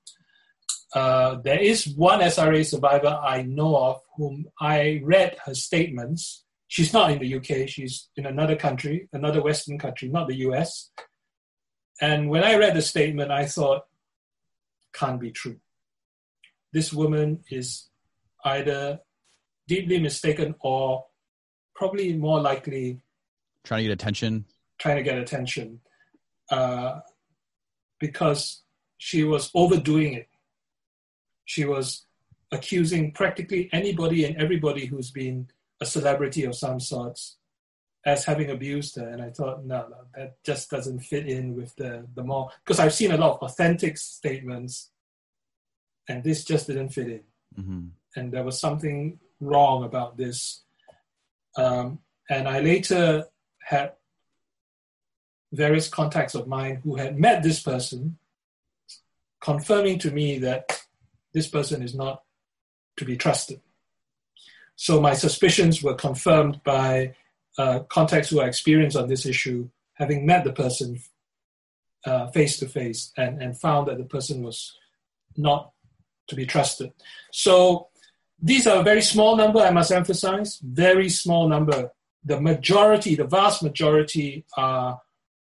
Uh, 0.94 1.36
there 1.44 1.60
is 1.60 1.88
one 1.88 2.20
SRA 2.20 2.66
survivor 2.66 3.20
I 3.22 3.42
know 3.42 3.76
of 3.76 4.02
whom 4.16 4.46
I 4.60 5.02
read 5.04 5.38
her 5.46 5.54
statements. 5.54 6.44
She's 6.68 6.94
not 6.94 7.12
in 7.12 7.20
the 7.20 7.36
UK, 7.36 7.68
she's 7.68 8.10
in 8.16 8.26
another 8.26 8.56
country, 8.56 9.10
another 9.14 9.42
Western 9.42 9.80
country, 9.80 10.10
not 10.10 10.28
the 10.28 10.36
US. 10.48 10.92
And 12.00 12.30
when 12.30 12.44
I 12.44 12.56
read 12.56 12.76
the 12.76 12.82
statement, 12.82 13.32
I 13.32 13.46
thought, 13.46 13.84
can't 14.94 15.20
be 15.20 15.32
true. 15.32 15.58
This 16.72 16.94
woman 16.94 17.44
is 17.50 17.90
either 18.46 19.00
deeply 19.68 20.00
mistaken 20.00 20.56
or 20.60 21.06
probably 21.76 22.14
more 22.16 22.40
likely 22.40 23.02
trying 23.64 23.80
to 23.80 23.90
get 23.90 23.94
attention. 23.94 24.46
Trying 24.78 24.98
to 24.98 25.04
get 25.04 25.18
attention 25.18 25.80
uh, 26.52 27.00
because 28.00 28.62
she 28.98 29.24
was 29.24 29.50
overdoing 29.54 30.14
it. 30.14 30.28
She 31.46 31.66
was 31.66 32.06
accusing 32.52 33.12
practically 33.12 33.70
anybody 33.74 34.26
and 34.26 34.38
everybody 34.38 34.86
who's 34.86 35.12
been 35.12 35.50
a 35.82 35.86
celebrity 35.86 36.44
of 36.44 36.56
some 36.56 36.80
sorts 36.80 37.38
as 38.06 38.24
having 38.26 38.50
abused 38.50 38.96
her. 38.96 39.10
And 39.10 39.22
I 39.22 39.30
thought, 39.30 39.66
no, 39.66 39.88
no, 39.90 39.98
that 40.16 40.44
just 40.44 40.70
doesn't 40.70 41.00
fit 41.00 41.28
in 41.28 41.56
with 41.56 41.76
the, 41.76 42.08
the 42.16 42.24
more, 42.24 42.50
because 42.64 42.80
I've 42.80 42.94
seen 42.94 43.12
a 43.12 43.18
lot 43.18 43.34
of 43.34 43.50
authentic 43.50 43.98
statements 43.98 44.92
and 46.08 46.24
this 46.24 46.46
just 46.46 46.68
didn't 46.68 46.90
fit 46.90 47.08
in. 47.08 47.24
Mm-hmm. 47.60 47.88
And 48.16 48.32
there 48.32 48.44
was 48.44 48.60
something 48.60 49.20
wrong 49.40 49.84
about 49.84 50.18
this. 50.18 50.64
Um, 51.58 52.00
and 52.30 52.48
I 52.48 52.62
later 52.62 53.26
had 53.62 53.94
various 55.52 55.88
contacts 55.88 56.36
of 56.36 56.48
mine 56.48 56.82
who 56.84 56.96
had 56.96 57.20
met 57.20 57.44
this 57.44 57.62
person, 57.62 58.18
confirming 59.42 60.00
to 60.00 60.12
me 60.12 60.40
that 60.40 60.82
this 61.34 61.48
person 61.48 61.82
is 61.82 61.94
not 61.94 62.24
to 62.98 63.06
be 63.06 63.16
trusted. 63.16 63.62
So 64.76 65.00
my 65.00 65.14
suspicions 65.14 65.82
were 65.82 65.96
confirmed 65.96 66.62
by 66.64 67.16
uh, 67.58 67.80
contacts 67.90 68.30
who 68.30 68.40
are 68.40 68.48
experienced 68.48 68.98
on 68.98 69.08
this 69.08 69.26
issue, 69.26 69.70
having 69.94 70.26
met 70.26 70.44
the 70.44 70.54
person 70.54 71.00
face 72.34 72.58
to 72.60 72.68
face 72.68 73.12
and 73.18 73.60
found 73.60 73.88
that 73.88 73.98
the 73.98 74.06
person 74.06 74.42
was 74.42 74.78
not 75.36 75.72
to 76.28 76.36
be 76.36 76.46
trusted. 76.46 76.94
So 77.32 77.90
these 78.42 78.68
are 78.68 78.80
a 78.80 78.84
very 78.84 79.02
small 79.02 79.36
number, 79.36 79.60
I 79.60 79.72
must 79.72 79.92
emphasize, 79.92 80.60
very 80.64 81.10
small 81.10 81.50
number. 81.50 81.92
The 82.24 82.40
majority, 82.40 83.16
the 83.16 83.26
vast 83.26 83.64
majority, 83.64 84.46
are 84.56 85.02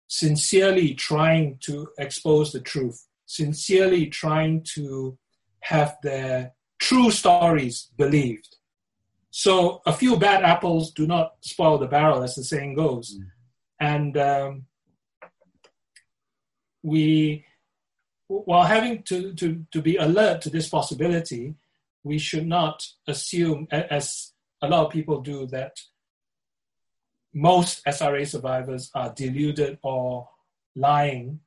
sincerely 0.10 0.96
trying 0.96 1.58
to 1.62 1.88
expose 2.00 2.52
the 2.52 2.60
truth, 2.60 3.08
sincerely 3.28 4.08
trying 4.08 4.66
to 4.76 5.18
have 5.62 5.96
their 6.04 6.52
true 6.80 7.12
stories 7.12 7.90
believed. 7.96 8.58
So 9.30 9.82
a 9.86 9.94
few 9.94 10.18
bad 10.18 10.44
apples 10.44 10.92
do 10.92 11.06
not 11.06 11.36
spoil 11.42 11.78
the 11.78 11.88
barrel, 11.88 12.24
as 12.24 12.36
the 12.36 12.44
saying 12.44 12.74
goes. 12.74 13.16
Mm. 13.16 13.26
And 13.80 14.18
um, 14.18 14.66
we, 16.82 17.46
while 18.28 18.64
having 18.64 19.04
to, 19.04 19.34
to, 19.36 19.64
to 19.72 19.82
be 19.82 19.98
alert 19.98 20.42
to 20.42 20.50
this 20.50 20.68
possibility, 20.68 21.54
we 22.04 22.18
should 22.18 22.48
not 22.48 22.84
assume, 23.08 23.68
as 23.72 24.34
a 24.62 24.68
lot 24.68 24.88
of 24.88 24.92
people 24.92 25.22
do, 25.22 25.46
that 25.48 25.78
most 27.34 27.86
SRA 27.86 28.28
survivors 28.28 28.90
are 28.96 29.14
deluded 29.14 29.78
or 29.84 30.28
lying 30.76 31.40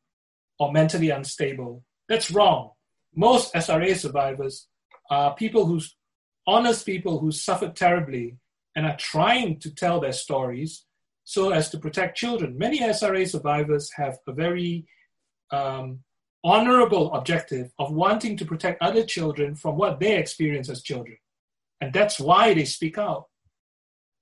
or 0.59 0.72
mentally 0.72 1.10
unstable. 1.10 1.84
That's 2.09 2.30
wrong. 2.30 2.70
Most 3.14 3.52
SRA 3.54 3.96
survivors 3.96 4.68
are 5.10 5.34
people 5.34 5.66
who's 5.66 5.96
honest 6.46 6.86
people 6.86 7.18
who 7.18 7.30
suffered 7.30 7.76
terribly 7.76 8.36
and 8.74 8.86
are 8.86 8.96
trying 8.96 9.59
to 9.60 9.74
tell 9.74 10.00
their 10.00 10.12
stories 10.12 10.84
so 11.24 11.50
as 11.50 11.70
to 11.70 11.78
protect 11.78 12.16
children. 12.16 12.59
Many 12.59 12.80
SRA 12.80 13.28
survivors 13.28 13.90
have 13.96 14.18
a 14.26 14.32
very 14.32 14.86
um, 15.50 16.00
honorable 16.42 17.12
objective 17.14 17.72
of 17.78 17.92
wanting 17.92 18.36
to 18.38 18.44
protect 18.44 18.82
other 18.82 19.04
children 19.04 19.54
from 19.54 19.76
what 19.76 20.00
they 20.00 20.16
experience 20.16 20.68
as 20.68 20.82
children. 20.82 21.16
And 21.80 21.92
that's 21.92 22.18
why 22.18 22.54
they 22.54 22.64
speak 22.64 22.98
out. 22.98 23.26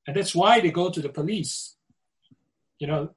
And 0.06 0.16
that's 0.16 0.34
why 0.34 0.60
they 0.60 0.70
go 0.70 0.90
to 0.90 1.00
the 1.00 1.08
police. 1.08 1.76
You 2.78 2.86
know, 2.86 3.10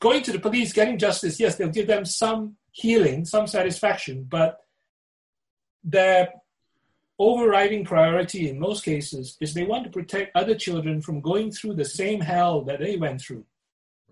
going 0.00 0.22
to 0.22 0.32
the 0.32 0.38
police, 0.38 0.72
getting 0.72 0.98
justice, 0.98 1.40
yes, 1.40 1.56
they'll 1.56 1.68
give 1.68 1.88
them 1.88 2.04
some 2.04 2.56
healing, 2.70 3.24
some 3.24 3.46
satisfaction, 3.46 4.26
but 4.28 4.58
their 5.82 6.28
overriding 7.18 7.84
priority 7.84 8.48
in 8.48 8.58
most 8.58 8.84
cases 8.84 9.36
is 9.40 9.52
they 9.52 9.64
want 9.64 9.84
to 9.84 9.90
protect 9.90 10.36
other 10.36 10.54
children 10.54 11.00
from 11.00 11.20
going 11.20 11.50
through 11.50 11.74
the 11.74 11.84
same 11.84 12.20
hell 12.20 12.62
that 12.62 12.78
they 12.78 12.96
went 12.96 13.20
through. 13.20 13.44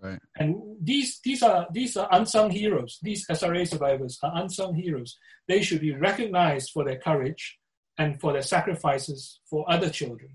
Right. 0.03 0.19
And 0.37 0.77
these 0.81 1.21
these 1.21 1.43
are 1.43 1.67
these 1.73 1.97
are 1.97 2.09
unsung 2.13 2.51
heroes. 2.51 2.99
These 3.03 3.27
SRA 3.29 3.67
survivors 3.67 4.19
are 4.23 4.33
unsung 4.35 4.75
heroes. 4.75 5.17
They 5.49 5.63
should 5.63 5.81
be 5.81 5.95
recognized 5.95 6.71
for 6.71 6.85
their 6.85 6.99
courage 6.99 7.59
and 7.97 8.21
for 8.21 8.33
their 8.33 8.43
sacrifices 8.43 9.41
for 9.49 9.65
other 9.71 9.89
children. 9.89 10.31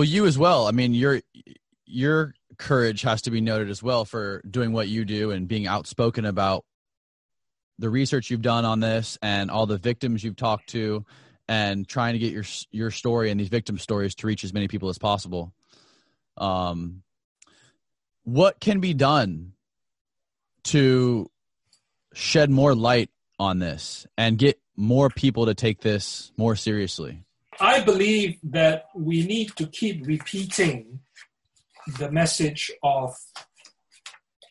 Well, 0.00 0.08
you 0.08 0.24
as 0.24 0.38
well. 0.38 0.66
I 0.66 0.70
mean, 0.70 0.94
your 0.94 1.20
your 1.84 2.32
courage 2.56 3.02
has 3.02 3.20
to 3.20 3.30
be 3.30 3.42
noted 3.42 3.68
as 3.68 3.82
well 3.82 4.06
for 4.06 4.40
doing 4.50 4.72
what 4.72 4.88
you 4.88 5.04
do 5.04 5.30
and 5.30 5.46
being 5.46 5.66
outspoken 5.66 6.24
about 6.24 6.64
the 7.78 7.90
research 7.90 8.30
you've 8.30 8.40
done 8.40 8.64
on 8.64 8.80
this 8.80 9.18
and 9.20 9.50
all 9.50 9.66
the 9.66 9.76
victims 9.76 10.24
you've 10.24 10.36
talked 10.36 10.70
to 10.70 11.04
and 11.48 11.86
trying 11.86 12.14
to 12.14 12.18
get 12.18 12.32
your 12.32 12.44
your 12.70 12.90
story 12.90 13.30
and 13.30 13.38
these 13.38 13.50
victim 13.50 13.76
stories 13.76 14.14
to 14.14 14.26
reach 14.26 14.42
as 14.42 14.54
many 14.54 14.68
people 14.68 14.88
as 14.88 14.96
possible. 14.96 15.52
Um, 16.38 17.02
what 18.24 18.58
can 18.58 18.80
be 18.80 18.94
done 18.94 19.52
to 20.64 21.30
shed 22.14 22.48
more 22.48 22.74
light 22.74 23.10
on 23.38 23.58
this 23.58 24.06
and 24.16 24.38
get 24.38 24.58
more 24.78 25.10
people 25.10 25.44
to 25.44 25.54
take 25.54 25.82
this 25.82 26.32
more 26.38 26.56
seriously? 26.56 27.22
I 27.60 27.80
believe 27.80 28.38
that 28.42 28.86
we 28.94 29.26
need 29.26 29.54
to 29.56 29.66
keep 29.66 30.06
repeating 30.06 31.00
the 31.98 32.10
message 32.10 32.70
of 32.82 33.16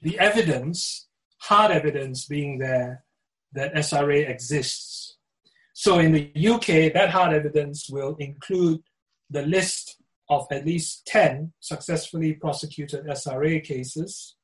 the 0.01 0.19
evidence, 0.19 1.07
hard 1.39 1.71
evidence 1.71 2.25
being 2.25 2.59
there, 2.59 3.03
that 3.53 3.73
SRA 3.73 4.29
exists 4.29 5.17
so 5.79 5.99
in 5.99 6.11
the 6.11 6.29
UK, 6.35 6.91
that 6.91 7.09
hard 7.09 7.33
evidence 7.33 7.89
will 7.89 8.17
include 8.19 8.81
the 9.29 9.43
list 9.43 9.95
of 10.29 10.45
at 10.51 10.65
least 10.65 11.05
10 11.05 11.53
successfully 11.61 12.33
prosecuted 12.33 13.05
SRA 13.05 13.63
cases. 13.63 14.35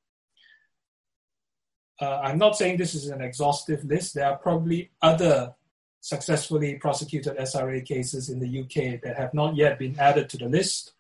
Uh, 2.02 2.20
I'm 2.24 2.38
not 2.38 2.56
saying 2.56 2.78
this 2.78 2.96
is 2.96 3.10
an 3.10 3.22
exhaustive 3.22 3.84
list. 3.84 4.14
There 4.14 4.26
are 4.26 4.38
probably 4.38 4.92
other 5.02 5.54
successfully 6.06 6.76
prosecuted 6.76 7.36
SRA 7.38 7.84
cases 7.84 8.30
in 8.30 8.40
the 8.40 8.60
UK 8.60 9.02
that 9.02 9.18
have 9.18 9.34
not 9.34 9.56
yet 9.56 9.80
been 9.80 9.98
added 10.00 10.30
to 10.30 10.38
the 10.38 10.46
list. 10.46 10.94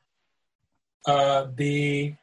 Uh, 1.06 1.46
the 1.56 2.16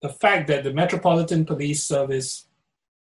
the 0.00 0.08
fact 0.08 0.48
that 0.48 0.64
the 0.64 0.72
Metropolitan 0.72 1.44
Police 1.44 1.84
Service, 1.84 2.46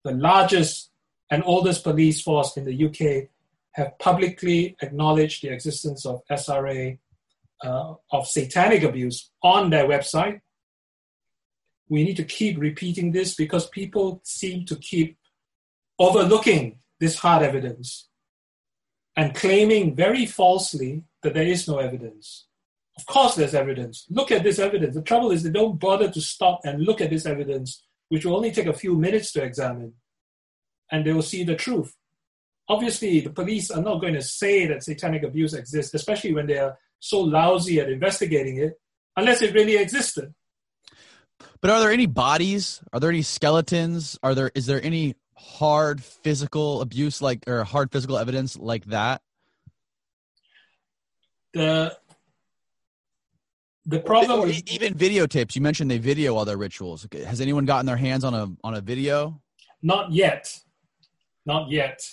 the 0.03 0.11
largest 0.11 0.91
and 1.31 1.41
oldest 1.47 1.83
police 1.83 2.21
force 2.21 2.55
in 2.57 2.65
the 2.65 2.85
UK, 2.85 3.29
have 3.71 3.97
publicly 3.97 4.77
acknowledged 4.79 5.41
the 5.41 5.49
existence 5.49 6.05
of 6.05 6.21
SRA, 6.29 6.99
uh, 7.63 7.95
of 8.11 8.27
satanic 8.27 8.83
abuse 8.83 9.31
on 9.41 9.71
their 9.71 9.87
website. 9.87 10.41
We 11.89 12.03
need 12.03 12.17
to 12.17 12.23
keep 12.23 12.59
repeating 12.59 13.13
this 13.13 13.33
because 13.33 13.67
people 13.67 14.21
seem 14.23 14.65
to 14.65 14.75
keep 14.75 15.16
overlooking 15.99 16.79
this 16.99 17.17
hard 17.17 17.43
evidence 17.43 18.07
and 19.15 19.33
claiming 19.33 19.95
very 19.95 20.25
falsely 20.25 21.03
that 21.23 21.33
there 21.33 21.47
is 21.47 21.67
no 21.67 21.79
evidence. 21.79 22.45
Of 22.97 23.05
course, 23.05 23.35
there's 23.35 23.55
evidence. 23.55 24.05
Look 24.09 24.31
at 24.31 24.43
this 24.43 24.59
evidence. 24.59 24.95
The 24.95 25.01
trouble 25.01 25.31
is, 25.31 25.43
they 25.43 25.51
don't 25.51 25.79
bother 25.79 26.09
to 26.09 26.21
stop 26.21 26.61
and 26.63 26.83
look 26.83 27.01
at 27.01 27.09
this 27.09 27.25
evidence, 27.25 27.83
which 28.09 28.25
will 28.25 28.35
only 28.35 28.51
take 28.51 28.67
a 28.67 28.73
few 28.73 28.95
minutes 28.95 29.31
to 29.33 29.43
examine, 29.43 29.93
and 30.91 31.05
they 31.05 31.13
will 31.13 31.21
see 31.21 31.43
the 31.43 31.55
truth. 31.55 31.95
Obviously, 32.69 33.21
the 33.21 33.29
police 33.29 33.71
are 33.71 33.81
not 33.81 34.01
going 34.01 34.13
to 34.13 34.21
say 34.21 34.67
that 34.67 34.83
satanic 34.83 35.23
abuse 35.23 35.53
exists, 35.53 35.93
especially 35.93 36.33
when 36.33 36.47
they 36.47 36.57
are 36.57 36.77
so 36.99 37.21
lousy 37.21 37.79
at 37.79 37.89
investigating 37.89 38.57
it, 38.57 38.73
unless 39.15 39.41
it 39.41 39.53
really 39.53 39.77
existed. 39.77 40.33
But 41.61 41.71
are 41.71 41.79
there 41.79 41.91
any 41.91 42.07
bodies? 42.07 42.81
Are 42.93 42.99
there 42.99 43.09
any 43.09 43.21
skeletons? 43.21 44.17
Are 44.23 44.35
there 44.35 44.51
is 44.53 44.65
there 44.65 44.83
any 44.83 45.15
hard 45.37 46.03
physical 46.03 46.81
abuse 46.81 47.21
like 47.21 47.47
or 47.47 47.63
hard 47.63 47.91
physical 47.91 48.17
evidence 48.17 48.57
like 48.57 48.85
that? 48.85 49.21
The 51.53 51.97
the 53.85 53.99
problem 53.99 54.41
or 54.41 54.47
even 54.47 54.93
videotapes. 54.95 55.55
You 55.55 55.61
mentioned 55.61 55.89
they 55.89 55.97
video 55.97 56.35
all 56.35 56.43
their 56.43 56.57
rituals. 56.57 57.07
Has 57.25 57.39
anyone 57.39 57.65
gotten 57.65 57.85
their 57.85 57.97
hands 57.97 58.23
on 58.23 58.33
a 58.33 58.47
on 58.63 58.75
a 58.75 58.81
video? 58.81 59.41
Not 59.81 60.11
yet, 60.11 60.53
not 61.45 61.69
yet. 61.69 62.03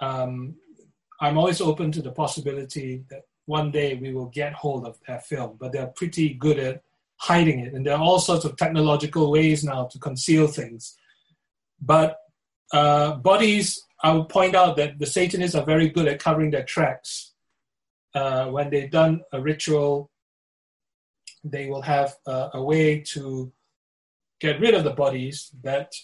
Um, 0.00 0.56
I'm 1.20 1.36
always 1.38 1.60
open 1.60 1.92
to 1.92 2.02
the 2.02 2.10
possibility 2.10 3.04
that 3.10 3.22
one 3.46 3.70
day 3.70 3.94
we 3.94 4.14
will 4.14 4.26
get 4.26 4.54
hold 4.54 4.86
of 4.86 4.98
that 5.06 5.26
film, 5.26 5.56
but 5.60 5.72
they're 5.72 5.88
pretty 5.88 6.34
good 6.34 6.58
at 6.58 6.82
hiding 7.16 7.60
it, 7.60 7.74
and 7.74 7.86
there 7.86 7.94
are 7.94 8.02
all 8.02 8.18
sorts 8.18 8.44
of 8.44 8.56
technological 8.56 9.30
ways 9.30 9.62
now 9.62 9.84
to 9.84 9.98
conceal 9.98 10.46
things. 10.46 10.96
But 11.80 12.18
uh, 12.74 13.16
bodies, 13.16 13.82
I 14.02 14.12
would 14.12 14.28
point 14.28 14.54
out 14.54 14.76
that 14.76 14.98
the 14.98 15.06
Satanists 15.06 15.54
are 15.54 15.64
very 15.64 15.88
good 15.88 16.08
at 16.08 16.18
covering 16.18 16.50
their 16.50 16.64
tracks. 16.64 17.32
Uh, 18.14 18.46
when 18.46 18.70
they've 18.70 18.90
done 18.90 19.22
a 19.32 19.40
ritual 19.40 20.10
they 21.44 21.68
will 21.68 21.82
have 21.82 22.16
a, 22.26 22.50
a 22.54 22.62
way 22.62 23.00
to 23.00 23.52
get 24.40 24.60
rid 24.60 24.74
of 24.74 24.82
the 24.82 24.90
bodies 24.90 25.50
that 25.62 25.94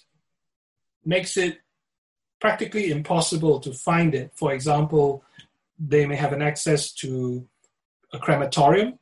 makes 1.04 1.36
it 1.36 1.58
practically 2.40 2.90
impossible 2.90 3.58
to 3.60 3.72
find 3.72 4.14
it. 4.14 4.32
For 4.34 4.52
example, 4.52 5.24
they 5.78 6.06
may 6.06 6.16
have 6.16 6.32
an 6.32 6.42
access 6.42 6.92
to 6.94 7.46
a 8.12 8.18
crematorium. 8.18 8.98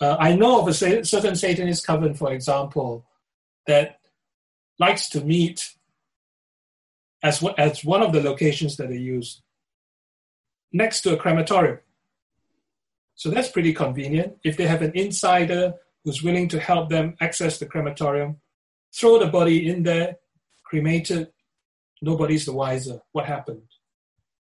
Uh, 0.00 0.16
I 0.18 0.34
know 0.34 0.60
of 0.60 0.68
a 0.68 0.74
certain 0.74 1.36
Satanist 1.36 1.86
coven, 1.86 2.14
for 2.14 2.32
example, 2.32 3.06
that 3.66 4.00
likes 4.78 5.08
to 5.10 5.20
meet 5.22 5.74
as, 7.22 7.42
as 7.58 7.84
one 7.84 8.02
of 8.02 8.12
the 8.12 8.22
locations 8.22 8.76
that 8.76 8.88
they 8.88 8.96
use 8.96 9.42
next 10.72 11.02
to 11.02 11.14
a 11.14 11.16
crematorium. 11.16 11.78
So 13.14 13.30
that's 13.30 13.50
pretty 13.50 13.72
convenient. 13.72 14.38
If 14.42 14.56
they 14.56 14.66
have 14.66 14.82
an 14.82 14.92
insider 14.94 15.74
who's 16.04 16.22
willing 16.22 16.48
to 16.48 16.58
help 16.58 16.88
them 16.88 17.14
access 17.20 17.58
the 17.58 17.66
crematorium, 17.66 18.40
throw 18.94 19.18
the 19.18 19.26
body 19.26 19.68
in 19.68 19.82
there, 19.82 20.16
cremated, 20.64 21.28
nobody's 22.00 22.46
the 22.46 22.52
wiser. 22.52 23.00
What 23.12 23.26
happened? 23.26 23.68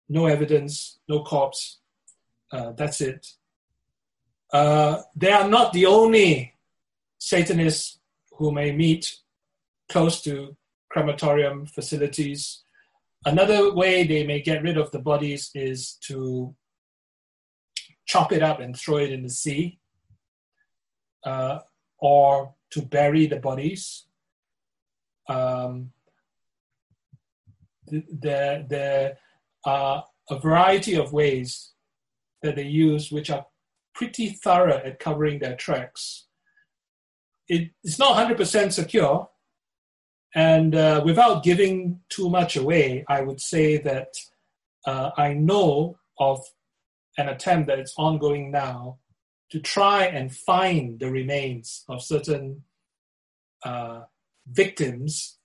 No 0.08 0.26
evidence, 0.26 0.98
no 1.08 1.22
corpse. 1.22 1.78
Uh, 2.50 2.72
that's 2.72 3.00
it. 3.00 3.26
Uh, 4.52 5.02
they 5.14 5.30
are 5.30 5.48
not 5.48 5.72
the 5.72 5.86
only 5.86 6.54
Satanists 7.18 7.98
who 8.32 8.52
may 8.52 8.72
meet 8.72 9.16
close 9.88 10.22
to 10.22 10.56
crematorium 10.96 11.66
facilities. 11.66 12.62
Another 13.26 13.74
way 13.74 14.06
they 14.06 14.26
may 14.26 14.40
get 14.40 14.62
rid 14.62 14.78
of 14.78 14.90
the 14.92 14.98
bodies 14.98 15.50
is 15.54 15.98
to 16.08 16.54
chop 18.06 18.32
it 18.32 18.42
up 18.42 18.60
and 18.60 18.74
throw 18.74 18.96
it 18.96 19.12
in 19.12 19.22
the 19.22 19.28
sea, 19.28 19.78
uh, 21.24 21.58
or 21.98 22.54
to 22.70 22.80
bury 22.80 23.26
the 23.26 23.36
bodies. 23.36 24.06
Um, 25.28 25.92
there, 27.86 28.64
there 28.66 29.18
are 29.66 30.02
a 30.30 30.38
variety 30.38 30.94
of 30.94 31.12
ways 31.12 31.72
that 32.42 32.56
they 32.56 32.62
use, 32.62 33.12
which 33.12 33.28
are 33.28 33.44
pretty 33.94 34.30
thorough 34.30 34.80
at 34.82 34.98
covering 34.98 35.40
their 35.40 35.56
tracks. 35.56 36.24
It, 37.48 37.72
it's 37.84 37.98
not 37.98 38.16
100% 38.16 38.72
secure, 38.72 39.28
and 40.36 40.74
uh, 40.74 41.00
without 41.02 41.42
giving 41.42 42.00
too 42.10 42.28
much 42.28 42.56
away, 42.56 43.06
I 43.08 43.22
would 43.22 43.40
say 43.40 43.78
that 43.78 44.08
uh, 44.86 45.10
I 45.16 45.32
know 45.32 45.98
of 46.18 46.44
an 47.16 47.30
attempt 47.30 47.68
that 47.68 47.78
is 47.78 47.94
ongoing 47.96 48.50
now 48.50 48.98
to 49.50 49.60
try 49.60 50.04
and 50.04 50.34
find 50.34 51.00
the 51.00 51.10
remains 51.10 51.84
of 51.88 52.02
certain 52.02 52.64
uh, 53.64 54.02
victims 54.46 55.38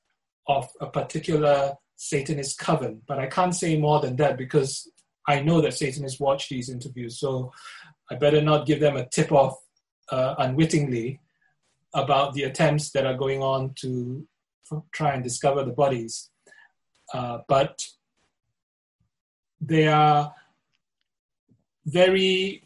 of 0.47 0.68
a 0.81 0.88
particular 0.88 1.76
Satanist 1.95 2.59
coven. 2.59 3.01
But 3.07 3.18
I 3.18 3.27
can't 3.27 3.55
say 3.55 3.77
more 3.77 4.01
than 4.01 4.18
that 4.18 4.38
because 4.38 4.91
I 5.26 5.41
know 5.41 5.61
that 5.61 5.73
Satanists 5.76 6.19
watch 6.19 6.49
these 6.49 6.68
interviews. 6.68 7.18
So 7.18 7.53
I 8.09 8.15
better 8.15 8.41
not 8.41 8.65
give 8.65 8.81
them 8.81 8.97
a 8.97 9.07
tip 9.07 9.31
off 9.31 9.55
uh, 10.11 10.35
unwittingly 10.38 11.22
about 11.93 12.34
the 12.34 12.43
attempts 12.43 12.91
that 12.91 13.05
are 13.05 13.15
going 13.15 13.41
on 13.41 13.73
to 13.81 14.27
try 14.91 15.14
and 15.14 15.23
discover 15.23 15.64
the 15.64 15.72
bodies. 15.72 16.30
Uh, 17.14 17.39
but 17.48 17.88
they 19.60 19.88
are 19.88 20.34
very 21.85 22.64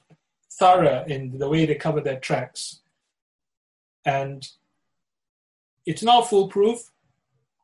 thorough 0.60 1.04
in 1.08 1.38
the 1.38 1.50
way 1.50 1.66
they 1.66 1.76
cover 1.76 2.02
their 2.02 2.20
tracks. 2.20 2.82
And 4.06 4.48
it's 5.86 6.04
not 6.04 6.30
foolproof. 6.30 6.92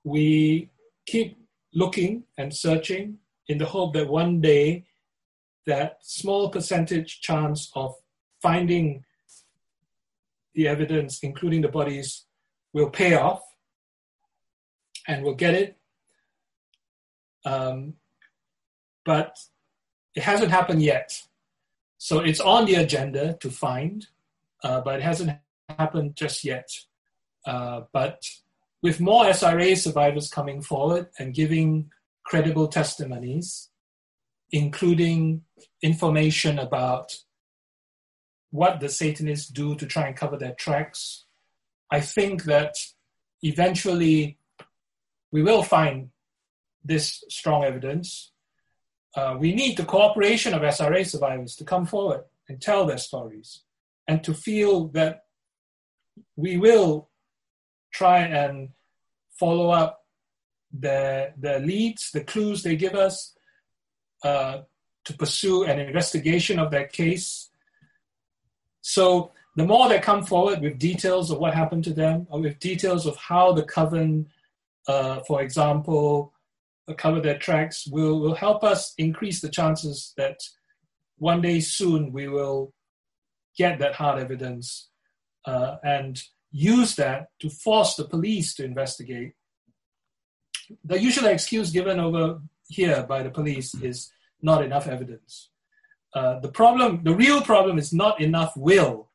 We 0.03 0.69
keep 1.05 1.38
looking 1.73 2.23
and 2.38 2.53
searching 2.53 3.18
in 3.47 3.57
the 3.57 3.65
hope 3.65 3.93
that 3.93 4.07
one 4.07 4.41
day 4.41 4.85
that 5.68 5.99
small 6.01 6.49
percentage 6.49 7.22
chance 7.22 7.72
of 7.76 7.95
finding 8.41 9.03
the 10.53 10.68
evidence, 10.68 11.19
including 11.22 11.61
the 11.61 11.68
bodies, 11.68 12.26
will 12.73 12.89
pay 12.89 13.15
off 13.15 13.41
and 15.07 15.23
we'll 15.23 15.35
get 15.35 15.53
it. 15.53 15.77
Um, 17.45 17.95
but 19.05 19.37
it 20.15 20.23
hasn't 20.23 20.51
happened 20.51 20.81
yet. 20.81 21.21
So 21.97 22.19
it's 22.19 22.39
on 22.39 22.65
the 22.65 22.75
agenda 22.75 23.37
to 23.41 23.49
find, 23.49 24.07
uh, 24.63 24.81
but 24.81 24.95
it 24.95 25.03
hasn't 25.03 25.37
happened 25.69 26.15
just 26.15 26.43
yet. 26.43 26.69
Uh, 27.45 27.81
but 27.91 28.27
with 28.81 28.99
more 28.99 29.25
SRA 29.25 29.77
survivors 29.77 30.29
coming 30.29 30.61
forward 30.61 31.09
and 31.19 31.33
giving 31.33 31.91
credible 32.23 32.67
testimonies, 32.67 33.69
including 34.51 35.43
information 35.81 36.59
about 36.59 37.15
what 38.51 38.79
the 38.79 38.89
Satanists 38.89 39.47
do 39.47 39.75
to 39.75 39.85
try 39.85 40.07
and 40.07 40.15
cover 40.15 40.37
their 40.37 40.53
tracks, 40.53 41.25
I 41.89 42.01
think 42.01 42.43
that 42.43 42.75
eventually 43.41 44.37
we 45.31 45.41
will 45.41 45.63
find 45.63 46.09
this 46.83 47.23
strong 47.29 47.63
evidence 47.63 48.31
uh, 49.15 49.35
we 49.37 49.53
need 49.53 49.77
the 49.77 49.85
cooperation 49.85 50.53
of 50.53 50.61
SRA 50.61 51.05
survivors 51.05 51.55
to 51.57 51.65
come 51.65 51.85
forward 51.85 52.23
and 52.47 52.61
tell 52.61 52.85
their 52.85 52.97
stories 52.97 53.61
and 54.07 54.23
to 54.23 54.33
feel 54.33 54.87
that 54.89 55.25
we 56.35 56.57
will 56.57 57.09
try 57.91 58.19
and 58.19 58.69
follow 59.31 59.69
up 59.69 60.05
the, 60.77 61.33
the 61.37 61.59
leads, 61.59 62.11
the 62.11 62.23
clues 62.23 62.63
they 62.63 62.77
give 62.77 62.95
us 62.95 63.35
uh, 64.23 64.59
to 65.03 65.13
pursue 65.13 65.63
an 65.63 65.79
investigation 65.79 66.57
of 66.57 66.71
their 66.71 66.87
case. 66.87 67.49
So 68.79 69.31
the 69.57 69.65
more 69.65 69.89
they 69.89 69.99
come 69.99 70.23
forward 70.23 70.61
with 70.61 70.79
details 70.79 71.31
of 71.31 71.39
what 71.39 71.53
happened 71.53 71.83
to 71.85 71.93
them, 71.93 72.27
or 72.29 72.39
with 72.39 72.59
details 72.59 73.05
of 73.05 73.17
how 73.17 73.51
the 73.51 73.63
coven, 73.63 74.27
uh, 74.87 75.19
for 75.27 75.41
example, 75.41 76.33
cover 76.97 77.21
their 77.21 77.37
tracks 77.37 77.87
will, 77.87 78.19
will 78.19 78.35
help 78.35 78.63
us 78.63 78.93
increase 78.97 79.41
the 79.41 79.49
chances 79.49 80.13
that 80.17 80.39
one 81.17 81.41
day 81.41 81.59
soon 81.59 82.11
we 82.11 82.27
will 82.27 82.73
get 83.57 83.79
that 83.79 83.95
hard 83.95 84.19
evidence 84.19 84.89
uh, 85.45 85.75
and 85.83 86.23
use 86.51 86.95
that 86.95 87.27
to 87.39 87.49
force 87.49 87.95
the 87.95 88.05
police 88.05 88.55
to 88.55 88.65
investigate. 88.65 89.33
The 90.83 90.99
usual 90.99 91.27
excuse 91.27 91.71
given 91.71 91.99
over 91.99 92.41
here 92.67 93.03
by 93.03 93.23
the 93.23 93.29
police 93.29 93.73
is 93.75 94.11
not 94.41 94.63
enough 94.63 94.87
evidence. 94.87 95.49
Uh, 96.13 96.39
the 96.39 96.49
problem, 96.49 97.03
the 97.03 97.15
real 97.15 97.41
problem 97.41 97.77
is 97.77 97.93
not 97.93 98.19
enough 98.19 98.53
will 98.57 99.09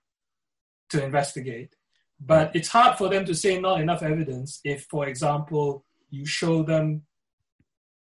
to 0.90 1.04
investigate. 1.04 1.75
But 2.18 2.56
it's 2.56 2.68
hard 2.68 2.96
for 2.96 3.08
them 3.08 3.24
to 3.26 3.34
say 3.34 3.60
not 3.60 3.80
enough 3.80 4.02
evidence 4.02 4.60
if, 4.64 4.84
for 4.84 5.06
example, 5.06 5.84
you 6.10 6.24
show 6.24 6.62
them 6.62 7.02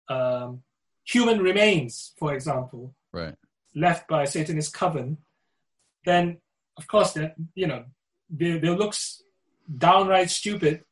um, 0.07 0.63
human 1.05 1.39
remains, 1.39 2.13
for 2.17 2.33
example, 2.33 2.95
right. 3.11 3.35
left 3.75 4.07
by 4.07 4.25
Satanist 4.25 4.73
coven, 4.73 5.17
then 6.05 6.37
of 6.77 6.87
course 6.87 7.13
that 7.13 7.35
you 7.55 7.67
know 7.67 7.83
they 8.29 8.57
they 8.57 8.69
look 8.69 8.93
downright 9.77 10.29
stupid, 10.29 10.83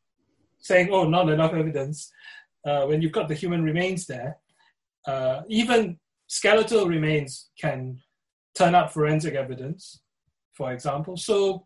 saying, 0.59 0.89
"Oh, 0.91 1.07
not 1.07 1.29
enough 1.29 1.53
evidence." 1.53 2.11
Uh, 2.65 2.85
when 2.85 3.01
you've 3.01 3.13
got 3.13 3.27
the 3.27 3.34
human 3.34 3.63
remains 3.63 4.05
there, 4.07 4.38
uh, 5.07 5.41
even 5.47 5.97
skeletal 6.27 6.88
remains 6.88 7.49
can 7.59 7.99
turn 8.55 8.75
up 8.75 8.91
forensic 8.91 9.35
evidence, 9.35 10.01
for 10.53 10.73
example. 10.73 11.15
So 11.15 11.65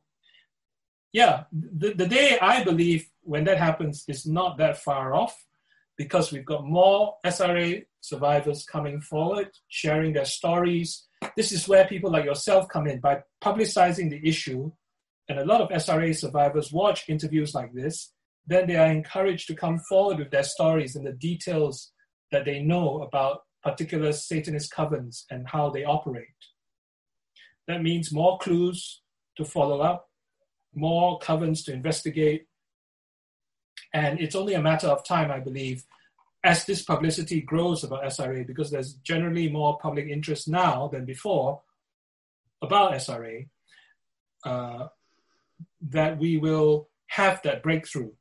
yeah, 1.13 1.43
the, 1.51 1.93
the 1.93 2.07
day 2.07 2.37
I 2.41 2.63
believe 2.63 3.09
when 3.21 3.43
that 3.45 3.57
happens 3.57 4.05
is 4.07 4.25
not 4.25 4.57
that 4.57 4.81
far 4.81 5.13
off 5.13 5.45
because 5.97 6.31
we've 6.31 6.45
got 6.45 6.65
more 6.65 7.15
SRA 7.25 7.83
survivors 7.99 8.65
coming 8.65 9.01
forward, 9.01 9.49
sharing 9.67 10.13
their 10.13 10.25
stories. 10.25 11.07
This 11.35 11.51
is 11.51 11.67
where 11.67 11.85
people 11.85 12.11
like 12.11 12.25
yourself 12.25 12.67
come 12.69 12.87
in 12.87 12.99
by 12.99 13.21
publicizing 13.43 14.09
the 14.09 14.27
issue. 14.27 14.71
And 15.29 15.39
a 15.39 15.45
lot 15.45 15.61
of 15.61 15.69
SRA 15.69 16.15
survivors 16.15 16.71
watch 16.71 17.07
interviews 17.07 17.53
like 17.53 17.73
this. 17.73 18.13
Then 18.47 18.67
they 18.67 18.75
are 18.75 18.87
encouraged 18.87 19.47
to 19.47 19.55
come 19.55 19.79
forward 19.79 20.17
with 20.17 20.31
their 20.31 20.43
stories 20.43 20.95
and 20.95 21.05
the 21.05 21.13
details 21.13 21.91
that 22.31 22.45
they 22.45 22.61
know 22.61 23.03
about 23.03 23.41
particular 23.61 24.11
Satanist 24.11 24.73
covens 24.73 25.25
and 25.29 25.47
how 25.47 25.69
they 25.69 25.83
operate. 25.83 26.27
That 27.67 27.83
means 27.83 28.11
more 28.11 28.39
clues 28.39 29.01
to 29.37 29.45
follow 29.45 29.81
up, 29.81 30.09
more 30.73 31.19
covens 31.19 31.65
to 31.65 31.73
investigate. 31.73 32.47
And 33.93 34.19
it's 34.19 34.35
only 34.35 34.53
a 34.53 34.61
matter 34.61 34.87
of 34.87 35.05
time, 35.05 35.31
I 35.31 35.39
believe, 35.39 35.83
as 36.43 36.65
this 36.65 36.81
publicity 36.81 37.41
grows 37.41 37.83
about 37.83 38.03
SRA, 38.03 38.45
because 38.45 38.71
there's 38.71 38.93
generally 38.93 39.49
more 39.49 39.77
public 39.79 40.07
interest 40.07 40.47
now 40.47 40.87
than 40.87 41.05
before 41.05 41.61
about 42.61 42.93
SRA, 42.93 43.47
uh, 44.43 44.87
that 45.81 46.17
we 46.17 46.37
will 46.37 46.87
have 47.07 47.41
that 47.43 47.61
breakthrough. 47.61 48.11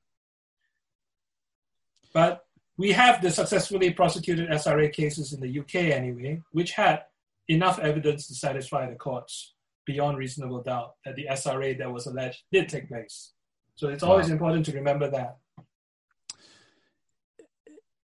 But 2.12 2.44
we 2.76 2.92
have 2.92 3.22
the 3.22 3.30
successfully 3.30 3.90
prosecuted 3.90 4.48
SRA 4.50 4.92
cases 4.92 5.32
in 5.32 5.40
the 5.40 5.60
UK 5.60 5.74
anyway, 5.96 6.42
which 6.52 6.72
had 6.72 7.04
enough 7.48 7.78
evidence 7.78 8.26
to 8.28 8.34
satisfy 8.34 8.88
the 8.88 8.96
courts 8.96 9.54
beyond 9.86 10.18
reasonable 10.18 10.62
doubt 10.62 10.92
that 11.04 11.16
the 11.16 11.26
SRA 11.30 11.76
that 11.78 11.90
was 11.90 12.06
alleged 12.06 12.42
did 12.52 12.68
take 12.68 12.88
place. 12.88 13.32
So 13.74 13.88
it's 13.88 14.02
always 14.02 14.26
wow. 14.26 14.32
important 14.32 14.66
to 14.66 14.72
remember 14.72 15.10
that. 15.10 15.36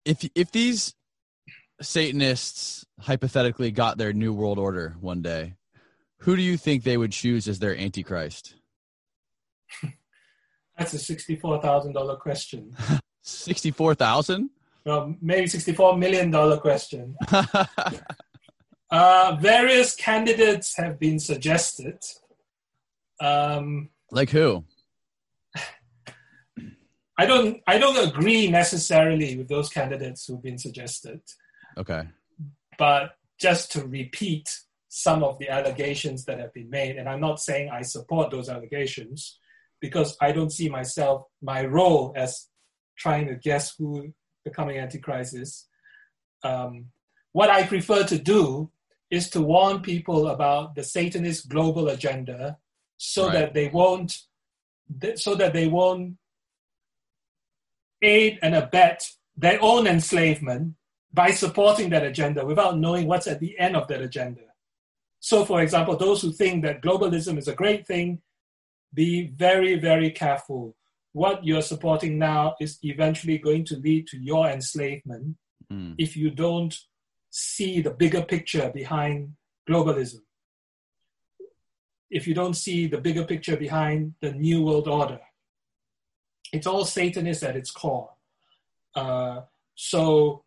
If 0.04 0.28
if 0.34 0.52
these 0.52 0.94
Satanists 1.80 2.84
hypothetically 3.00 3.70
got 3.70 3.98
their 3.98 4.12
new 4.12 4.32
world 4.32 4.58
order 4.58 4.96
one 5.00 5.22
day, 5.22 5.54
who 6.18 6.36
do 6.36 6.42
you 6.42 6.56
think 6.56 6.84
they 6.84 6.96
would 6.96 7.12
choose 7.12 7.48
as 7.48 7.58
their 7.58 7.76
antichrist? 7.76 8.54
That's 10.78 10.92
a 10.94 10.98
sixty-four 10.98 11.60
thousand 11.60 11.92
dollar 11.92 12.16
question. 12.16 12.76
Sixty-four 13.22 13.94
thousand? 13.94 14.50
Well, 14.84 15.16
maybe 15.20 15.46
sixty-four 15.46 15.96
million 15.96 16.30
dollar 16.30 16.58
question. 16.58 17.16
Uh, 18.90 19.36
various 19.40 19.94
candidates 19.94 20.76
have 20.76 20.98
been 20.98 21.18
suggested. 21.18 21.98
Um, 23.20 23.90
like 24.10 24.30
who? 24.30 24.64
I 27.18 27.26
don't. 27.26 27.60
I 27.66 27.78
don't 27.78 28.08
agree 28.08 28.50
necessarily 28.50 29.36
with 29.36 29.48
those 29.48 29.68
candidates 29.68 30.26
who've 30.26 30.42
been 30.42 30.58
suggested. 30.58 31.20
Okay. 31.76 32.02
But 32.78 33.16
just 33.40 33.72
to 33.72 33.86
repeat 33.86 34.50
some 34.88 35.24
of 35.24 35.38
the 35.38 35.48
allegations 35.48 36.24
that 36.26 36.38
have 36.38 36.52
been 36.52 36.70
made, 36.70 36.96
and 36.96 37.08
I'm 37.08 37.20
not 37.20 37.40
saying 37.40 37.70
I 37.70 37.82
support 37.82 38.30
those 38.30 38.48
allegations, 38.48 39.38
because 39.80 40.16
I 40.20 40.32
don't 40.32 40.50
see 40.50 40.68
myself 40.68 41.26
my 41.42 41.64
role 41.64 42.12
as 42.16 42.48
trying 42.96 43.26
to 43.26 43.34
guess 43.34 43.74
who 43.76 44.12
the 44.44 44.50
coming 44.50 44.78
Antichrist 44.78 45.34
is. 45.36 45.66
Um, 46.42 46.86
what 47.34 47.50
I 47.50 47.64
prefer 47.64 48.04
to 48.04 48.16
do 48.16 48.70
is 49.10 49.28
to 49.30 49.40
warn 49.40 49.80
people 49.80 50.28
about 50.28 50.76
the 50.76 50.84
Satanist 50.84 51.48
global 51.48 51.88
agenda 51.88 52.58
so 52.96 53.26
right. 53.26 53.32
that 53.32 53.54
they 53.54 53.68
won't 53.68 54.22
so 55.16 55.34
that 55.34 55.52
they 55.52 55.66
won't 55.66 56.16
aid 58.00 58.38
and 58.40 58.54
abet 58.54 59.02
their 59.36 59.58
own 59.60 59.88
enslavement 59.88 60.74
by 61.12 61.32
supporting 61.32 61.90
that 61.90 62.04
agenda 62.04 62.46
without 62.46 62.78
knowing 62.78 63.08
what's 63.08 63.26
at 63.26 63.40
the 63.40 63.58
end 63.58 63.74
of 63.74 63.88
that 63.88 64.00
agenda. 64.00 64.42
So, 65.18 65.44
for 65.44 65.60
example, 65.60 65.96
those 65.96 66.22
who 66.22 66.30
think 66.30 66.62
that 66.62 66.82
globalism 66.82 67.36
is 67.36 67.48
a 67.48 67.54
great 67.54 67.84
thing, 67.84 68.20
be 68.92 69.26
very, 69.26 69.74
very 69.76 70.10
careful. 70.10 70.76
What 71.12 71.44
you're 71.44 71.62
supporting 71.62 72.16
now 72.16 72.54
is 72.60 72.78
eventually 72.82 73.38
going 73.38 73.64
to 73.66 73.76
lead 73.76 74.06
to 74.08 74.18
your 74.18 74.46
enslavement 74.48 75.36
mm. 75.72 75.94
if 75.98 76.16
you 76.16 76.30
don't 76.30 76.76
see 77.36 77.80
the 77.80 77.90
bigger 77.90 78.22
picture 78.22 78.70
behind 78.72 79.34
globalism, 79.68 80.20
if 82.08 82.28
you 82.28 82.34
don't 82.34 82.54
see 82.54 82.86
the 82.86 82.98
bigger 82.98 83.24
picture 83.24 83.56
behind 83.56 84.14
the 84.20 84.30
New 84.30 84.62
World 84.62 84.86
Order, 84.86 85.18
it's 86.52 86.68
all 86.68 86.84
Satanist 86.84 87.42
at 87.42 87.56
its 87.56 87.72
core. 87.72 88.10
Uh, 88.94 89.40
so 89.74 90.44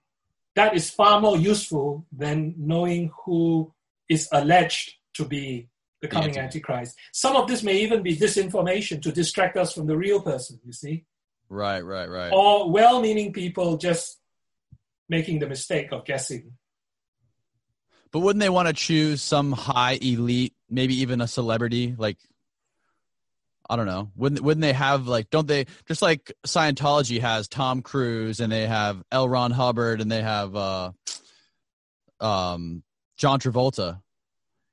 that 0.56 0.78
is 0.78 0.90
far 0.90 1.20
more 1.20 1.36
useful 1.36 2.06
than 2.10 2.56
knowing 2.58 3.12
who 3.26 3.74
is 4.10 4.30
alleged 4.32 4.94
to 5.16 5.26
be 5.26 5.68
the 6.02 6.08
coming 6.08 6.32
the 6.32 6.40
Antichrist. 6.40 6.96
Some 7.12 7.36
of 7.36 7.50
this 7.50 7.64
may 7.64 7.82
even 7.82 8.02
be 8.02 8.16
disinformation 8.16 9.02
to 9.02 9.12
distract 9.12 9.58
us 9.58 9.74
from 9.74 9.88
the 9.88 9.98
real 9.98 10.22
person, 10.22 10.62
you 10.66 10.72
see? 10.72 11.04
Right, 11.50 11.82
right, 11.82 12.10
right. 12.10 12.32
Or 12.32 12.72
well 12.72 13.02
meaning 13.02 13.34
people 13.34 13.76
just 13.76 14.20
making 15.10 15.40
the 15.40 15.48
mistake 15.48 15.92
of 15.92 16.06
guessing 16.06 16.54
but 18.12 18.20
wouldn't 18.20 18.42
they 18.42 18.50
want 18.50 18.68
to 18.68 18.74
choose 18.74 19.22
some 19.22 19.52
high 19.52 19.98
elite, 20.02 20.54
maybe 20.70 21.02
even 21.02 21.22
a 21.22 21.28
celebrity? 21.28 21.96
Like, 21.98 22.18
I 23.70 23.76
don't 23.76 23.86
know. 23.86 24.12
Wouldn't 24.16 24.42
wouldn't 24.42 24.62
they 24.62 24.74
have 24.74 25.08
like? 25.08 25.30
Don't 25.30 25.48
they 25.48 25.66
just 25.88 26.02
like 26.02 26.32
Scientology 26.46 27.20
has 27.20 27.48
Tom 27.48 27.82
Cruise 27.82 28.40
and 28.40 28.52
they 28.52 28.66
have 28.66 29.04
L. 29.12 29.28
Ron 29.28 29.52
Hubbard 29.52 30.00
and 30.00 30.12
they 30.12 30.22
have 30.22 30.56
uh, 30.56 30.92
um, 32.20 32.84
John 33.18 33.40
Travolta. 33.40 34.02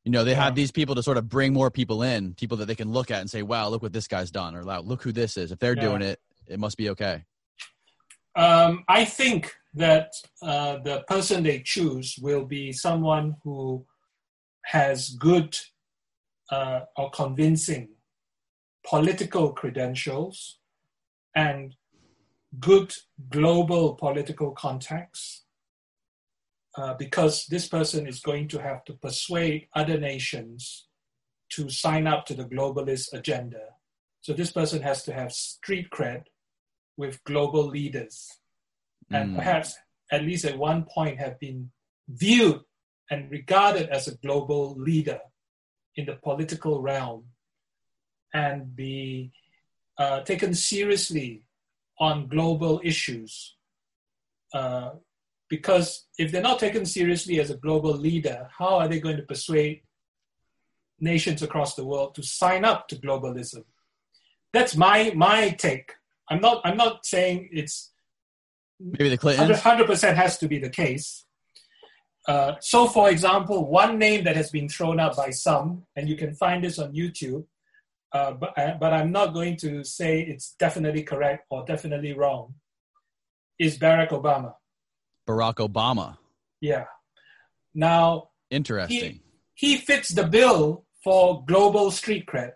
You 0.05 0.12
know, 0.12 0.23
they 0.23 0.32
yeah. 0.32 0.44
have 0.44 0.55
these 0.55 0.70
people 0.70 0.94
to 0.97 1.02
sort 1.02 1.16
of 1.16 1.28
bring 1.28 1.52
more 1.52 1.70
people 1.70 2.02
in, 2.02 2.35
people 2.35 2.59
that 2.59 2.66
they 2.66 2.74
can 2.74 2.93
look 2.93 3.11
at 3.11 3.20
and 3.20 3.31
say, 3.31 3.43
"Wow, 3.43 3.69
look 3.69 3.82
what 3.82 3.93
this 3.93 4.06
guy's 4.06 4.31
done," 4.31 4.55
or 4.55 4.62
"Wow, 4.62 4.81
look 4.81 5.02
who 5.02 5.12
this 5.12 5.36
is." 5.36 5.51
If 5.51 5.59
they're 5.59 5.74
yeah. 5.74 5.82
doing 5.82 6.02
it, 6.02 6.20
it 6.47 6.61
must 6.61 6.77
be 6.77 6.90
okay. 6.90 7.24
Um, 8.36 8.85
I 8.89 9.05
think 9.05 9.52
that 9.74 10.12
uh, 10.43 10.78
the 10.78 11.05
person 11.09 11.43
they 11.43 11.61
choose 11.61 12.16
will 12.20 12.44
be 12.44 12.73
someone 12.73 13.36
who 13.43 13.85
has 14.66 15.11
good 15.11 15.56
uh, 16.51 16.81
or 16.97 17.11
convincing 17.11 17.89
political 18.86 19.52
credentials 19.52 20.59
and 21.35 21.74
good 22.61 22.93
global 23.31 23.94
political 23.94 24.52
contacts. 24.52 25.43
Uh, 26.77 26.93
because 26.94 27.47
this 27.47 27.69
person 27.69 28.05
is 28.05 28.19
going 28.19 28.48
to 28.48 28.61
have 28.61 28.85
to 28.85 28.94
persuade 28.94 29.69
other 29.77 29.97
nations 29.97 30.89
to 31.48 31.70
sign 31.70 32.05
up 32.05 32.27
to 32.27 32.35
the 32.35 32.44
globalist 32.44 33.12
agenda. 33.12 33.61
So 34.23 34.32
this 34.32 34.51
person 34.51 34.82
has 34.82 35.05
to 35.05 35.12
have 35.12 35.32
street 35.32 35.90
cred 35.90 36.24
with 36.96 37.22
global 37.24 37.64
leaders 37.66 38.30
and 39.10 39.32
mm. 39.32 39.36
perhaps 39.36 39.76
at 40.10 40.22
least 40.22 40.44
at 40.44 40.58
one 40.58 40.84
point 40.84 41.18
have 41.18 41.38
been 41.40 41.70
viewed 42.08 42.60
and 43.10 43.30
regarded 43.30 43.88
as 43.90 44.08
a 44.08 44.16
global 44.18 44.74
leader 44.76 45.20
in 45.96 46.06
the 46.06 46.16
political 46.22 46.80
realm 46.80 47.24
and 48.32 48.74
be 48.74 49.32
uh, 49.98 50.20
taken 50.22 50.54
seriously 50.54 51.44
on 51.98 52.28
global 52.28 52.80
issues. 52.82 53.56
Uh, 54.52 54.90
Because 55.48 56.08
if 56.18 56.30
they're 56.30 56.50
not 56.50 56.58
taken 56.58 56.84
seriously 56.86 57.38
as 57.38 57.50
a 57.50 57.60
global 57.66 57.94
leader, 58.08 58.48
how 58.58 58.78
are 58.78 58.88
they 58.88 58.98
going 58.98 59.18
to 59.18 59.32
persuade 59.34 59.82
nations 60.98 61.42
across 61.42 61.74
the 61.74 61.84
world 61.84 62.14
to 62.14 62.22
sign 62.22 62.64
up 62.64 62.88
to 62.88 62.96
globalism? 62.96 63.64
That's 64.54 64.74
my 64.74 65.12
my 65.14 65.50
take. 65.66 65.90
I'm 66.30 66.40
not 66.40 66.60
I'm 66.64 66.76
not 66.76 67.05
saying 67.06 67.51
it's 67.52 67.92
maybe 68.80 69.10
the 69.10 69.18
Clintons. 69.18 69.60
Hundred 69.60 69.86
percent 69.86 70.16
has 70.16 70.38
to 70.38 70.48
be 70.48 70.59
the 70.59 70.70
case. 70.70 71.24
Uh, 72.26 72.55
so, 72.60 72.86
for 72.86 73.10
example, 73.10 73.68
one 73.68 73.98
name 73.98 74.24
that 74.24 74.34
has 74.34 74.51
been 74.51 74.68
thrown 74.68 74.98
out 74.98 75.14
by 75.14 75.28
some, 75.28 75.82
and 75.94 76.09
you 76.09 76.16
can 76.16 76.34
find 76.34 76.64
this 76.64 76.78
on 76.78 76.94
YouTube, 76.94 77.44
uh, 78.12 78.32
but 78.32 78.56
uh, 78.59 78.74
but 78.80 78.94
I'm 78.94 79.12
not 79.12 79.34
going 79.34 79.56
to 79.59 79.84
say 79.84 80.22
it's 80.22 80.55
definitely 80.59 81.02
correct 81.02 81.44
or 81.51 81.64
definitely 81.66 82.14
wrong. 82.14 82.55
Is 83.59 83.78
Barack 83.78 84.10
Obama? 84.10 84.55
Barack 85.28 85.56
Obama. 85.56 86.16
Yeah. 86.60 86.84
Now. 87.74 88.30
Interesting. 88.51 89.20
He, 89.55 89.74
he 89.74 89.76
fits 89.76 90.09
the 90.09 90.26
bill 90.26 90.86
for 91.02 91.44
global 91.44 91.90
street 91.90 92.26
cred. 92.26 92.52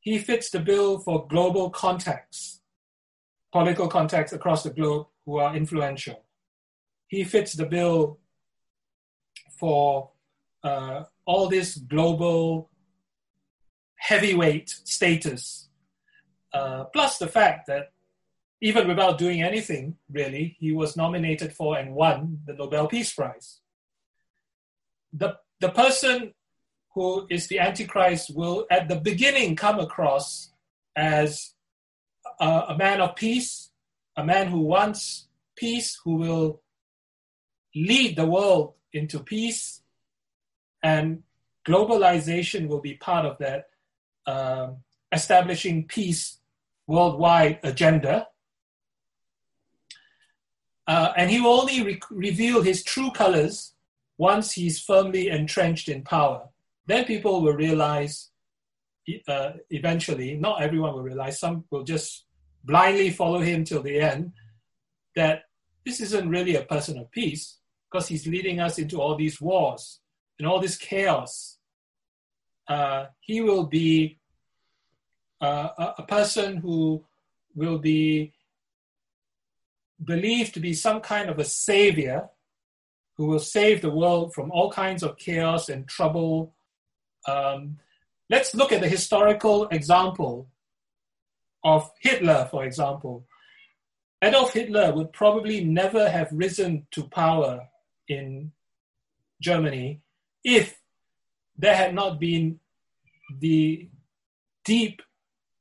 He 0.00 0.18
fits 0.18 0.50
the 0.50 0.60
bill 0.60 0.98
for 0.98 1.26
global 1.28 1.70
contacts, 1.70 2.61
political 3.52 3.86
contacts 3.88 4.32
across 4.32 4.62
the 4.62 4.70
globe 4.70 5.06
who 5.26 5.38
are 5.38 5.54
influential. 5.54 6.24
He 7.06 7.24
fits 7.24 7.52
the 7.52 7.66
bill 7.66 8.18
for 9.58 10.10
uh, 10.64 11.04
all 11.26 11.48
this 11.48 11.76
global 11.76 12.70
heavyweight 13.96 14.70
status, 14.70 15.68
uh, 16.52 16.84
plus 16.84 17.18
the 17.18 17.28
fact 17.28 17.66
that 17.68 17.92
even 18.60 18.88
without 18.88 19.18
doing 19.18 19.42
anything, 19.42 19.96
really, 20.10 20.56
he 20.58 20.72
was 20.72 20.96
nominated 20.96 21.52
for 21.52 21.76
and 21.76 21.94
won 21.94 22.38
the 22.46 22.54
Nobel 22.54 22.86
Peace 22.86 23.12
Prize. 23.12 23.60
The, 25.12 25.36
the 25.60 25.68
person 25.68 26.32
who 26.94 27.26
is 27.28 27.48
the 27.48 27.58
Antichrist 27.58 28.34
will, 28.34 28.66
at 28.70 28.88
the 28.88 28.96
beginning, 28.96 29.56
come 29.56 29.78
across 29.80 30.52
as 30.94 31.54
a, 32.42 32.64
a 32.70 32.76
man 32.76 33.00
of 33.00 33.14
peace, 33.14 33.70
a 34.16 34.24
man 34.24 34.48
who 34.48 34.60
wants 34.60 35.28
peace, 35.56 35.98
who 36.04 36.16
will 36.16 36.60
lead 37.74 38.16
the 38.16 38.26
world 38.26 38.74
into 38.92 39.20
peace, 39.20 39.82
and 40.82 41.22
globalization 41.66 42.66
will 42.66 42.80
be 42.80 42.94
part 42.94 43.24
of 43.24 43.38
that 43.38 43.68
uh, 44.26 44.68
establishing 45.12 45.86
peace 45.86 46.38
worldwide 46.86 47.60
agenda. 47.62 48.26
Uh, 50.86 51.12
and 51.16 51.30
he 51.30 51.40
will 51.40 51.60
only 51.60 51.82
re- 51.82 52.00
reveal 52.10 52.60
his 52.60 52.82
true 52.82 53.12
colors 53.12 53.74
once 54.18 54.52
he's 54.52 54.80
firmly 54.80 55.28
entrenched 55.28 55.88
in 55.88 56.02
power. 56.02 56.48
Then 56.86 57.04
people 57.04 57.40
will 57.40 57.54
realize 57.54 58.30
uh, 59.28 59.52
eventually, 59.70 60.36
not 60.36 60.60
everyone 60.60 60.94
will 60.94 61.02
realize, 61.02 61.38
some 61.38 61.64
will 61.70 61.84
just 61.84 62.24
blindly 62.64 63.10
follow 63.10 63.40
him 63.40 63.64
till 63.64 63.82
the 63.82 64.00
end, 64.00 64.32
that 65.16 65.44
this 65.84 66.00
isn't 66.00 66.28
really 66.28 66.56
a 66.56 66.62
person 66.62 66.98
of 66.98 67.10
peace 67.10 67.58
because 67.90 68.08
he's 68.08 68.26
leading 68.26 68.60
us 68.60 68.78
into 68.78 69.00
all 69.00 69.16
these 69.16 69.40
wars 69.40 70.00
and 70.38 70.46
all 70.46 70.60
this 70.60 70.76
chaos. 70.76 71.58
Uh, 72.68 73.06
he 73.20 73.40
will 73.40 73.64
be 73.64 74.18
uh, 75.40 75.92
a, 75.98 76.02
person 76.04 76.56
who 76.56 77.04
will 77.54 77.78
be 77.78 78.32
believed 80.02 80.54
to 80.54 80.60
be 80.60 80.72
some 80.72 81.00
kind 81.00 81.28
of 81.28 81.38
a 81.40 81.44
savior 81.44 82.28
who 83.16 83.26
will 83.26 83.40
save 83.40 83.82
the 83.82 83.90
world 83.90 84.32
from 84.32 84.50
all 84.52 84.70
kinds 84.70 85.02
of 85.02 85.18
chaos 85.18 85.68
and 85.68 85.88
trouble. 85.88 86.54
Um, 87.26 87.78
let's 88.30 88.54
look 88.54 88.72
at 88.72 88.80
the 88.80 88.88
historical 88.88 89.66
example 89.68 90.48
of 91.64 91.90
Hitler, 92.00 92.48
for 92.50 92.64
example. 92.64 93.26
Adolf 94.22 94.52
Hitler 94.52 94.94
would 94.94 95.12
probably 95.12 95.64
never 95.64 96.08
have 96.08 96.28
risen 96.32 96.86
to 96.92 97.04
power 97.04 97.68
in 98.08 98.52
Germany 99.40 100.00
if 100.44 100.80
there 101.56 101.74
had 101.74 101.94
not 101.94 102.20
been 102.20 102.60
the 103.40 103.88
deep 104.64 105.02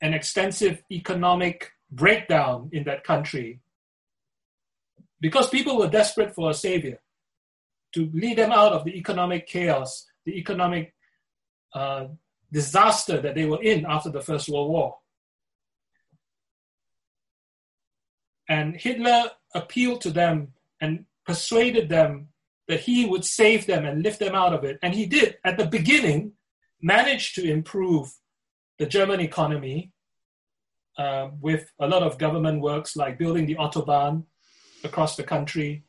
and 0.02 0.14
extensive 0.14 0.84
economic 0.92 1.72
breakdown 1.92 2.70
in 2.72 2.84
that 2.86 3.04
country 3.04 3.62
because 5.20 5.50
people 5.50 5.78
were 5.78 5.88
desperate 5.88 6.34
for 6.34 6.50
a 6.50 6.54
savior 6.54 7.00
to 7.94 8.10
lead 8.14 8.38
them 8.38 8.52
out 8.52 8.74
of 8.74 8.86
the 8.86 8.98
economic 8.98 9.48
chaos, 9.48 10.08
the 10.26 10.38
economic 10.38 10.94
uh, 11.74 12.06
disaster 12.52 13.22
that 13.22 13.36
they 13.36 13.46
were 13.46 13.62
in 13.62 13.86
after 13.86 14.10
the 14.10 14.22
First 14.22 14.50
World 14.50 14.72
War. 14.72 14.98
And 18.50 18.76
Hitler 18.76 19.32
appealed 19.54 20.02
to 20.02 20.12
them 20.12 20.54
and 20.82 21.06
persuaded 21.26 21.90
them 21.90 22.28
that 22.68 22.82
he 22.82 23.06
would 23.06 23.26
save 23.26 23.66
them 23.66 23.86
and 23.86 24.04
lift 24.04 24.20
them 24.20 24.36
out 24.36 24.54
of 24.54 24.64
it. 24.64 24.78
And 24.82 24.94
he 24.94 25.06
did, 25.06 25.38
at 25.44 25.58
the 25.58 25.66
beginning, 25.66 26.34
manage 26.82 27.34
to 27.34 27.50
improve 27.50 28.12
the 28.80 28.86
German 28.86 29.20
economy 29.20 29.92
uh, 30.98 31.30
with 31.40 31.72
a 31.80 31.88
lot 31.88 32.04
of 32.04 32.18
government 32.18 32.62
works 32.62 32.96
like 32.96 33.18
building 33.20 33.46
the 33.46 33.56
Autobahn 33.56 34.24
across 34.84 35.16
the 35.16 35.24
country, 35.24 35.84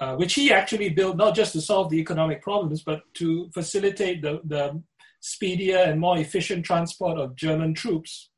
uh, 0.00 0.14
which 0.16 0.34
he 0.34 0.52
actually 0.52 0.88
built 0.88 1.16
not 1.16 1.34
just 1.34 1.52
to 1.52 1.60
solve 1.60 1.90
the 1.90 1.98
economic 1.98 2.42
problems, 2.42 2.82
but 2.82 3.02
to 3.14 3.50
facilitate 3.52 4.22
the, 4.22 4.40
the 4.44 4.82
speedier 5.20 5.78
and 5.78 6.00
more 6.00 6.18
efficient 6.18 6.64
transport 6.64 7.18
of 7.18 7.36
German 7.36 7.74
troops. 7.74 8.30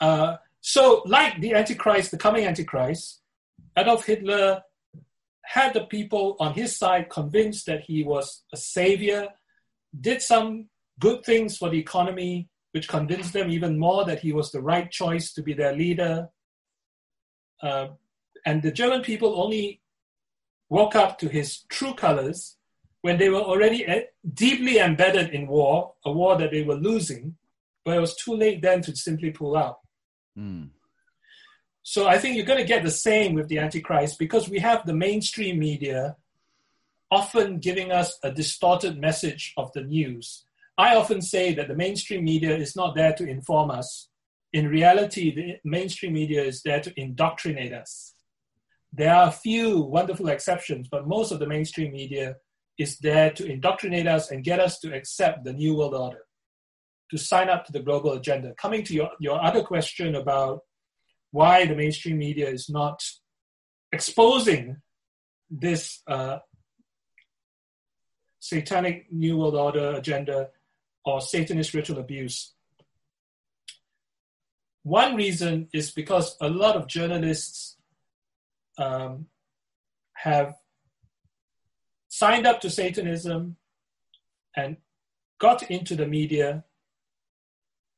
Uh, 0.00 0.36
so, 0.66 1.02
like 1.04 1.42
the 1.42 1.52
Antichrist, 1.52 2.10
the 2.10 2.16
coming 2.16 2.46
Antichrist, 2.46 3.20
Adolf 3.76 4.06
Hitler 4.06 4.62
had 5.44 5.74
the 5.74 5.84
people 5.84 6.38
on 6.40 6.54
his 6.54 6.74
side 6.74 7.10
convinced 7.10 7.66
that 7.66 7.82
he 7.82 8.02
was 8.02 8.44
a 8.50 8.56
savior, 8.56 9.28
did 10.00 10.22
some 10.22 10.70
good 10.98 11.22
things 11.22 11.58
for 11.58 11.68
the 11.68 11.78
economy, 11.78 12.48
which 12.72 12.88
convinced 12.88 13.34
them 13.34 13.50
even 13.50 13.78
more 13.78 14.06
that 14.06 14.20
he 14.20 14.32
was 14.32 14.52
the 14.52 14.62
right 14.62 14.90
choice 14.90 15.34
to 15.34 15.42
be 15.42 15.52
their 15.52 15.76
leader. 15.76 16.30
Uh, 17.62 17.88
and 18.46 18.62
the 18.62 18.72
German 18.72 19.02
people 19.02 19.38
only 19.42 19.82
woke 20.70 20.94
up 20.94 21.18
to 21.18 21.28
his 21.28 21.64
true 21.68 21.92
colors 21.92 22.56
when 23.02 23.18
they 23.18 23.28
were 23.28 23.42
already 23.42 23.86
deeply 24.32 24.78
embedded 24.78 25.28
in 25.28 25.46
war, 25.46 25.92
a 26.06 26.10
war 26.10 26.38
that 26.38 26.52
they 26.52 26.62
were 26.62 26.74
losing, 26.74 27.36
but 27.84 27.98
it 27.98 28.00
was 28.00 28.16
too 28.16 28.34
late 28.34 28.62
then 28.62 28.80
to 28.80 28.96
simply 28.96 29.30
pull 29.30 29.58
out. 29.58 29.80
Mm. 30.38 30.70
So 31.82 32.08
I 32.08 32.18
think 32.18 32.36
you're 32.36 32.46
going 32.46 32.60
to 32.60 32.64
get 32.64 32.82
the 32.82 32.90
same 32.90 33.34
with 33.34 33.48
the 33.48 33.58
Antichrist 33.58 34.18
because 34.18 34.48
we 34.48 34.58
have 34.58 34.86
the 34.86 34.94
mainstream 34.94 35.58
media 35.58 36.16
often 37.10 37.58
giving 37.58 37.92
us 37.92 38.18
a 38.22 38.32
distorted 38.32 38.98
message 38.98 39.52
of 39.56 39.72
the 39.72 39.82
news. 39.82 40.44
I 40.76 40.96
often 40.96 41.22
say 41.22 41.54
that 41.54 41.68
the 41.68 41.76
mainstream 41.76 42.24
media 42.24 42.56
is 42.56 42.74
not 42.74 42.96
there 42.96 43.12
to 43.12 43.28
inform 43.28 43.70
us. 43.70 44.08
In 44.52 44.68
reality, 44.68 45.34
the 45.34 45.56
mainstream 45.64 46.14
media 46.14 46.42
is 46.42 46.62
there 46.62 46.80
to 46.80 46.92
indoctrinate 47.00 47.72
us. 47.72 48.14
There 48.92 49.14
are 49.14 49.28
a 49.28 49.32
few 49.32 49.80
wonderful 49.80 50.28
exceptions, 50.28 50.88
but 50.88 51.06
most 51.06 51.32
of 51.32 51.38
the 51.38 51.46
mainstream 51.46 51.92
media 51.92 52.36
is 52.78 52.98
there 52.98 53.30
to 53.30 53.46
indoctrinate 53.46 54.06
us 54.06 54.30
and 54.30 54.42
get 54.42 54.58
us 54.58 54.80
to 54.80 54.94
accept 54.94 55.44
the 55.44 55.52
New 55.52 55.76
World 55.76 55.94
Order, 55.94 56.23
to 57.14 57.18
sign 57.18 57.48
up 57.48 57.64
to 57.64 57.70
the 57.70 57.78
global 57.78 58.12
agenda. 58.14 58.52
Coming 58.54 58.82
to 58.82 58.92
your, 58.92 59.10
your 59.20 59.40
other 59.40 59.62
question 59.62 60.16
about 60.16 60.62
why 61.30 61.64
the 61.64 61.76
mainstream 61.76 62.18
media 62.18 62.48
is 62.48 62.68
not 62.68 63.04
exposing 63.92 64.78
this 65.48 66.02
uh, 66.08 66.38
satanic 68.40 69.06
New 69.12 69.36
World 69.36 69.54
Order 69.54 69.92
agenda 69.94 70.48
or 71.04 71.20
Satanist 71.20 71.72
ritual 71.72 72.00
abuse. 72.00 72.52
One 74.82 75.14
reason 75.14 75.68
is 75.72 75.92
because 75.92 76.36
a 76.40 76.48
lot 76.48 76.74
of 76.74 76.88
journalists 76.88 77.76
um, 78.76 79.26
have 80.14 80.56
signed 82.08 82.44
up 82.44 82.60
to 82.62 82.70
Satanism 82.70 83.56
and 84.56 84.78
got 85.38 85.70
into 85.70 85.94
the 85.94 86.08
media. 86.08 86.64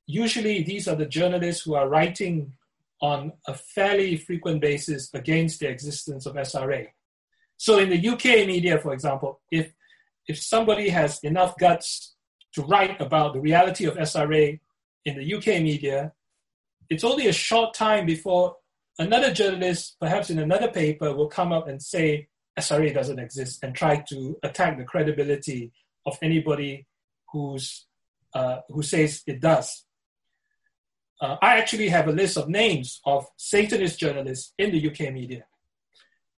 Usually, 0.07 0.63
these 0.63 0.87
are 0.89 0.95
the 0.95 1.07
journalists 1.07 1.63
who 1.63 1.75
are 1.75 1.89
writing 1.89 2.53
on 3.01 3.33
a 3.47 3.55
fairly 3.55 4.17
frequent 4.17 4.61
basis 4.61 5.13
against 5.13 5.61
the 5.61 5.69
existence 5.69 6.27
of 6.27 6.35
SRA. 6.35 6.87
So 7.57 7.79
in 7.79 7.91
the 7.91 8.09
UK 8.09 8.47
media, 8.47 8.79
for 8.79 8.93
example, 8.93 9.41
if 9.51 9.73
if 10.29 10.43
somebody 10.43 10.89
has 10.89 11.21
enough 11.23 11.57
guts 11.57 12.15
to 12.55 12.63
write 12.63 13.01
about 13.01 13.33
the 13.33 13.41
reality 13.41 13.85
of 13.85 13.95
SRA 13.97 14.59
in 15.05 15.17
the 15.17 15.35
UK 15.35 15.63
media, 15.63 16.13
it's 16.91 17.05
only 17.05 17.29
a 17.29 17.33
short 17.33 17.75
time 17.75 18.07
before 18.07 18.57
another 18.99 19.33
journalist, 19.33 19.97
perhaps 20.01 20.31
in 20.31 20.39
another 20.39 20.69
paper, 20.69 21.15
will 21.15 21.29
come 21.29 21.53
up 21.53 21.69
and 21.69 21.81
say 21.81 22.29
SRA 22.59 22.93
doesn't 22.93 23.19
exist 23.19 23.61
and 23.63 23.75
try 23.75 24.03
to 24.09 24.37
attack 24.43 24.79
the 24.79 24.85
credibility 24.85 25.71
of 26.07 26.19
anybody 26.23 26.87
who's, 27.31 27.87
uh, 28.35 28.61
who 28.69 28.83
says 28.83 29.23
it 29.27 29.41
does. 29.41 29.85
Uh, 31.21 31.37
I 31.41 31.59
actually 31.59 31.89
have 31.89 32.09
a 32.09 32.13
list 32.13 32.37
of 32.37 32.49
names 32.49 33.01
of 33.05 33.27
Satanist 33.37 33.99
journalists 33.99 34.53
in 34.59 34.71
the 34.71 34.91
UK 34.91 35.13
media. 35.13 35.45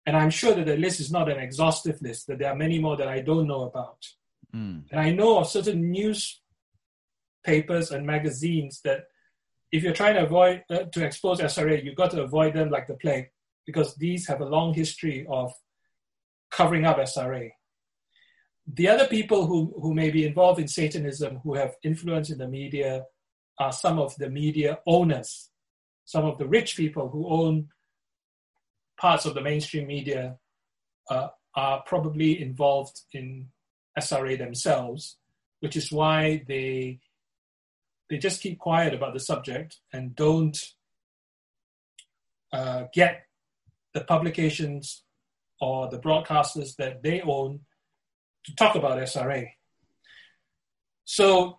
And 0.07 0.17
I'm 0.17 0.31
sure 0.31 0.55
that 0.55 0.67
the 0.67 0.77
list 0.77 1.01
is 1.01 1.11
not 1.11 1.31
an 1.31 1.39
exhaustive 1.39 2.01
list, 2.01 2.29
that 2.29 2.39
there 2.39 2.51
are 2.51 2.57
many 2.57 2.79
more 2.79 2.97
that 2.97 3.09
I 3.09 3.21
don't 3.21 3.47
know 3.47 3.63
about. 3.63 4.07
Mm. 4.55 4.85
And 4.91 5.01
I 5.01 5.11
know 5.11 5.39
of 5.39 5.49
certain 5.49 5.91
newspapers 5.91 7.91
and 7.91 8.07
magazines 8.07 8.81
that 8.85 9.07
if 9.71 9.83
you're 9.83 9.93
trying 9.93 10.15
to 10.15 10.25
avoid 10.25 10.65
uh, 10.71 10.85
to 10.93 11.05
expose 11.05 11.41
SRA, 11.41 11.85
you've 11.85 11.97
got 11.97 12.13
to 12.13 12.23
avoid 12.23 12.55
them 12.55 12.71
like 12.71 12.87
the 12.87 12.95
plague 12.95 13.29
because 13.67 13.95
these 13.97 14.27
have 14.29 14.41
a 14.41 14.47
long 14.47 14.73
history 14.73 15.27
of 15.29 15.53
covering 16.51 16.87
up 16.87 16.99
SRA. 16.99 17.51
The 18.67 18.89
other 18.89 19.07
people 19.07 19.47
who, 19.47 19.75
who 19.81 19.95
may 19.95 20.11
be 20.11 20.27
involved 20.27 20.61
in 20.61 20.69
Satanism, 20.69 21.41
who 21.45 21.55
have 21.55 21.75
influence 21.83 22.31
in 22.31 22.39
the 22.39 22.49
media, 22.49 23.05
are 23.59 23.73
some 23.73 23.99
of 23.99 24.15
the 24.17 24.31
media 24.31 24.79
owners, 24.87 25.51
some 26.05 26.25
of 26.25 26.39
the 26.39 26.47
rich 26.47 26.77
people 26.77 27.09
who 27.09 27.29
own 27.29 27.69
parts 28.99 29.27
of 29.27 29.35
the 29.35 29.41
mainstream 29.41 29.87
media 29.87 30.37
uh, 31.11 31.29
are 31.55 31.83
probably 31.87 32.41
involved 32.41 33.01
in 33.13 33.49
SRA 33.99 34.39
themselves, 34.39 35.17
which 35.61 35.77
is 35.77 35.91
why 35.91 36.45
they 36.47 37.01
they 38.09 38.17
just 38.17 38.41
keep 38.41 38.59
quiet 38.59 38.95
about 38.95 39.13
the 39.13 39.21
subject 39.21 39.77
and 39.93 40.17
don't 40.17 40.59
uh, 42.53 42.85
get 42.95 43.27
the 43.93 44.01
publications 44.01 45.03
or 45.61 45.91
the 45.91 45.99
broadcasters 45.99 46.77
that 46.77 47.03
they 47.03 47.21
own 47.21 47.61
to 48.45 48.55
talk 48.55 48.77
about 48.77 48.99
SRA. 48.99 49.49
So 51.05 51.59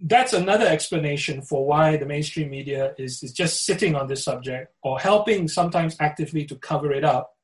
that's 0.00 0.32
another 0.32 0.66
explanation 0.66 1.40
for 1.40 1.66
why 1.66 1.96
the 1.96 2.04
mainstream 2.06 2.50
media 2.50 2.94
is, 2.98 3.22
is 3.22 3.32
just 3.32 3.64
sitting 3.64 3.94
on 3.94 4.06
this 4.06 4.24
subject 4.24 4.74
or 4.82 4.98
helping 4.98 5.48
sometimes 5.48 5.96
actively 6.00 6.44
to 6.44 6.56
cover 6.56 6.92
it 6.92 7.04
up, 7.04 7.34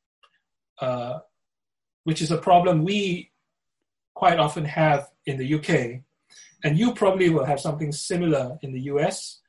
uh, 0.80 1.20
which 2.04 2.20
is 2.20 2.30
a 2.30 2.36
problem 2.36 2.84
we 2.84 3.30
quite 4.14 4.38
often 4.38 4.64
have 4.64 5.08
in 5.24 5.38
the 5.38 5.54
UK. 5.54 6.02
And 6.64 6.78
you 6.78 6.94
probably 6.94 7.30
will 7.30 7.44
have 7.44 7.58
something 7.58 7.90
similar 7.90 8.58
in 8.62 8.72
the 8.72 8.80
US. 8.82 9.40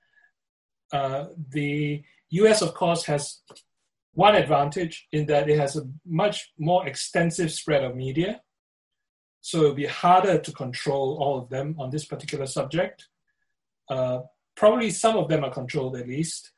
Uh, 0.92 1.26
the 1.50 2.04
US, 2.30 2.62
of 2.62 2.74
course, 2.74 3.04
has 3.06 3.42
one 4.14 4.36
advantage 4.36 5.08
in 5.12 5.26
that 5.26 5.50
it 5.50 5.60
has 5.60 5.76
a 5.76 5.88
much 6.06 6.54
more 6.58 6.88
extensive 6.88 7.52
spread 7.52 7.84
of 7.84 7.96
media 7.96 8.42
so 9.44 9.58
it'll 9.58 9.76
be 9.76 9.86
harder 9.86 10.40
to 10.40 10.52
control 10.54 11.18
all 11.20 11.38
of 11.38 11.50
them 11.50 11.76
on 11.78 11.90
this 11.90 12.06
particular 12.06 12.46
subject. 12.46 13.10
Uh, 13.90 14.20
probably 14.56 14.90
some 14.90 15.18
of 15.18 15.28
them 15.28 15.44
are 15.44 15.52
controlled 15.52 15.98
at 15.98 16.08
least. 16.08 16.54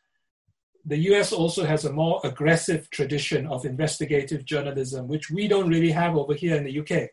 The 0.85 0.97
US 1.09 1.33
also 1.33 1.65
has 1.65 1.85
a 1.85 1.91
more 1.91 2.21
aggressive 2.23 2.87
tradition 2.91 3.47
of 3.47 3.65
investigative 3.65 4.45
journalism, 4.45 5.07
which 5.07 5.31
we 5.31 5.47
don't 5.47 5.67
really 5.67 5.89
have 5.89 6.15
over 6.15 6.35
here 6.35 6.55
in 6.55 6.63
the 6.63 6.79
UK. 6.79 7.09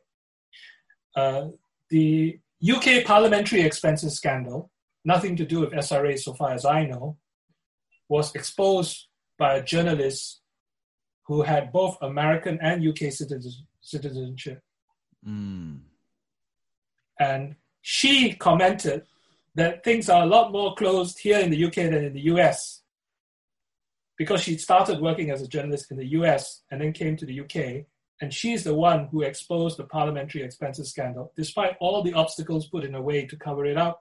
Uh, 1.16 1.48
the 1.88 2.38
UK 2.62 3.06
parliamentary 3.06 3.62
expenses 3.62 4.14
scandal, 4.14 4.70
nothing 5.06 5.36
to 5.36 5.46
do 5.46 5.60
with 5.60 5.72
SRA 5.72 6.18
so 6.18 6.34
far 6.34 6.52
as 6.52 6.66
I 6.66 6.84
know, 6.84 7.16
was 8.10 8.34
exposed 8.34 9.06
by 9.38 9.54
a 9.54 9.64
journalist 9.64 10.42
who 11.22 11.40
had 11.40 11.72
both 11.72 11.96
American 12.02 12.58
and 12.60 12.86
UK 12.86 13.10
citizenship. 13.80 14.60
Mm. 15.26 15.80
And 17.18 17.56
she 17.80 18.34
commented 18.34 19.04
that 19.54 19.84
things 19.84 20.08
are 20.08 20.22
a 20.22 20.26
lot 20.26 20.52
more 20.52 20.74
closed 20.74 21.18
here 21.18 21.38
in 21.38 21.50
the 21.50 21.64
UK 21.64 21.74
than 21.74 22.04
in 22.04 22.14
the 22.14 22.22
US 22.32 22.82
because 24.16 24.40
she 24.40 24.56
started 24.56 25.00
working 25.00 25.30
as 25.30 25.42
a 25.42 25.48
journalist 25.48 25.90
in 25.90 25.96
the 25.96 26.10
US 26.18 26.62
and 26.70 26.80
then 26.80 26.92
came 26.92 27.16
to 27.16 27.26
the 27.26 27.40
UK. 27.40 27.86
And 28.20 28.32
she's 28.32 28.62
the 28.62 28.74
one 28.74 29.08
who 29.10 29.22
exposed 29.22 29.78
the 29.78 29.84
parliamentary 29.84 30.42
expenses 30.42 30.90
scandal, 30.90 31.32
despite 31.36 31.76
all 31.80 32.02
the 32.02 32.14
obstacles 32.14 32.68
put 32.68 32.84
in 32.84 32.92
her 32.92 33.02
way 33.02 33.26
to 33.26 33.36
cover 33.36 33.64
it 33.64 33.76
up. 33.76 34.00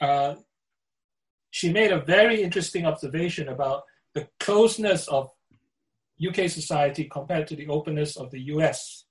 Uh, 0.00 0.34
she 1.50 1.72
made 1.72 1.92
a 1.92 2.00
very 2.00 2.42
interesting 2.42 2.86
observation 2.86 3.48
about 3.48 3.84
the 4.14 4.28
closeness 4.40 5.06
of 5.06 5.30
UK 6.26 6.50
society 6.50 7.04
compared 7.04 7.46
to 7.46 7.56
the 7.56 7.68
openness 7.68 8.16
of 8.16 8.30
the 8.32 8.40
US. 8.54 9.04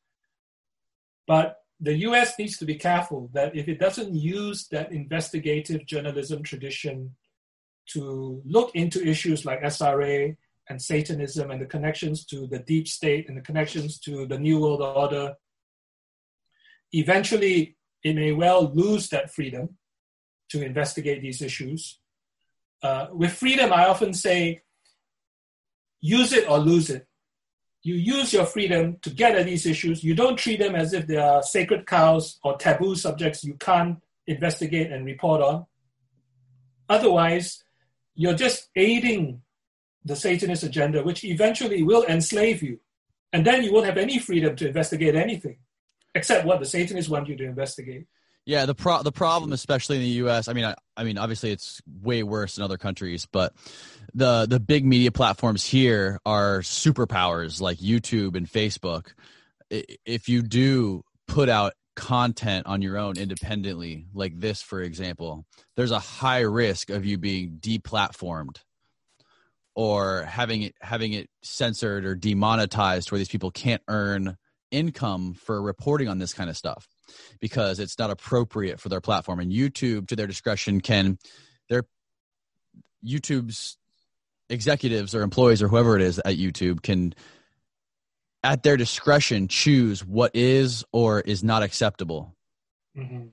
But 1.28 1.58
the 1.80 1.96
US 2.08 2.40
needs 2.40 2.58
to 2.58 2.66
be 2.66 2.76
careful 2.76 3.30
that 3.34 3.56
if 3.56 3.68
it 3.68 3.80
doesn't 3.80 4.16
use 4.16 4.68
that 4.70 4.92
investigative 4.92 5.86
journalism 5.86 6.42
tradition 6.42 7.16
to 7.90 8.42
look 8.46 8.72
into 8.74 9.06
issues 9.06 9.46
like 9.46 9.62
SRA 9.62 10.36
and 10.70 10.82
Satanism 10.82 11.52
and 11.52 11.62
the 11.62 11.66
connections 11.66 12.26
to 12.26 12.48
the 12.48 12.60
deep 12.60 12.88
state 12.88 13.28
and 13.28 13.38
the 13.38 13.42
connections 13.42 14.00
to 14.00 14.26
the 14.26 14.40
New 14.40 14.60
World 14.60 14.82
Order, 14.82 15.36
eventually 16.92 17.78
it 18.04 18.16
may 18.16 18.32
well 18.32 18.72
lose 18.74 19.10
that 19.10 19.34
freedom 19.34 19.78
to 20.50 20.64
investigate 20.64 21.22
these 21.22 21.42
issues. 21.42 22.00
Uh, 22.82 23.08
with 23.12 23.34
freedom, 23.34 23.72
I 23.72 23.86
often 23.86 24.14
say, 24.14 24.62
use 26.00 26.32
it 26.34 26.50
or 26.50 26.60
lose 26.60 26.90
it 26.90 27.08
you 27.88 27.96
use 27.96 28.34
your 28.34 28.46
freedom 28.46 28.98
to 29.02 29.10
get 29.10 29.36
at 29.36 29.46
these 29.46 29.66
issues. 29.66 30.04
You 30.04 30.14
don't 30.14 30.36
treat 30.36 30.60
them 30.60 30.76
as 30.76 30.92
if 30.92 31.08
they 31.08 31.16
are 31.16 31.42
sacred 31.42 31.88
cows 31.88 32.38
or 32.44 32.58
taboo 32.58 32.96
subjects 32.96 33.46
you 33.46 33.54
can't 33.54 34.00
investigate 34.28 34.92
and 34.92 35.06
report 35.06 35.42
on. 35.42 35.66
Otherwise, 36.90 37.64
you're 38.14 38.34
just 38.34 38.68
aiding 38.76 39.42
the 40.04 40.18
Satanist 40.18 40.64
agenda, 40.64 41.02
which 41.02 41.24
eventually 41.24 41.82
will 41.82 42.04
enslave 42.04 42.62
you. 42.62 42.78
And 43.32 43.48
then 43.48 43.64
you 43.64 43.72
won't 43.72 43.86
have 43.86 43.98
any 43.98 44.20
freedom 44.20 44.58
to 44.58 44.68
investigate 44.68 45.16
anything 45.16 45.58
except 46.14 46.46
what 46.46 46.60
the 46.60 46.66
Satanists 46.66 47.10
want 47.10 47.30
you 47.30 47.38
to 47.38 47.46
investigate. 47.46 48.08
Yeah, 48.48 48.66
the 48.66 48.74
pro- 48.74 49.04
the 49.04 49.12
problem, 49.12 49.52
especially 49.52 49.98
in 49.98 50.04
the 50.04 50.08
U.S. 50.24 50.48
I 50.48 50.54
mean, 50.54 50.64
I, 50.64 50.74
I 50.96 51.04
mean, 51.04 51.18
obviously 51.18 51.52
it's 51.52 51.82
way 52.02 52.24
worse 52.24 52.58
in 52.58 52.64
other 52.64 52.78
countries, 52.78 53.28
but 53.30 53.54
the 54.14 54.48
the 54.50 54.62
big 54.62 54.86
media 54.86 55.12
platforms 55.12 55.66
here 55.66 56.22
are 56.26 56.62
superpowers 56.62 57.60
like 57.60 57.78
YouTube 57.80 58.38
and 58.38 58.48
Facebook. 58.48 59.12
If 59.70 60.30
you 60.30 60.44
do 60.44 61.04
put 61.28 61.50
out 61.50 61.74
content 61.98 62.68
on 62.68 62.82
your 62.82 62.98
own 62.98 63.18
independently, 63.18 64.06
like 64.14 64.40
this, 64.40 64.62
for 64.62 64.82
example, 64.82 65.46
there's 65.76 65.92
a 65.92 66.00
high 66.00 66.40
risk 66.40 66.90
of 66.90 67.06
you 67.06 67.18
being 67.18 67.58
deplatformed 67.60 68.60
or 69.76 70.24
having 70.24 70.62
it 70.62 70.76
having 70.80 71.12
it 71.12 71.30
censored 71.44 72.06
or 72.06 72.16
demonetized, 72.16 73.12
where 73.12 73.20
these 73.20 73.28
people 73.28 73.52
can't 73.52 73.82
earn 73.90 74.38
income 74.72 75.34
for 75.34 75.62
reporting 75.62 76.08
on 76.08 76.18
this 76.18 76.34
kind 76.34 76.50
of 76.50 76.56
stuff 76.56 76.88
because 77.40 77.80
it's 77.80 77.98
not 77.98 78.10
appropriate 78.10 78.80
for 78.80 78.90
their 78.90 79.02
platform. 79.02 79.40
And 79.40 79.52
YouTube, 79.52 80.08
to 80.08 80.16
their 80.16 80.28
discretion, 80.28 80.82
can 80.82 81.18
their 81.70 81.84
YouTube's 83.06 83.78
executives 84.50 85.14
or 85.14 85.22
employees 85.22 85.62
or 85.62 85.68
whoever 85.68 85.96
it 85.96 86.02
is 86.02 86.20
at 86.20 86.38
YouTube 86.38 86.82
can 86.82 87.14
at 88.44 88.64
their 88.64 88.78
discretion 88.78 89.48
choose 89.48 90.06
what 90.06 90.32
is 90.34 90.86
or 90.94 91.20
is 91.20 91.44
not 91.44 91.64
acceptable 91.64 92.36
mm-hmm. 92.96 93.28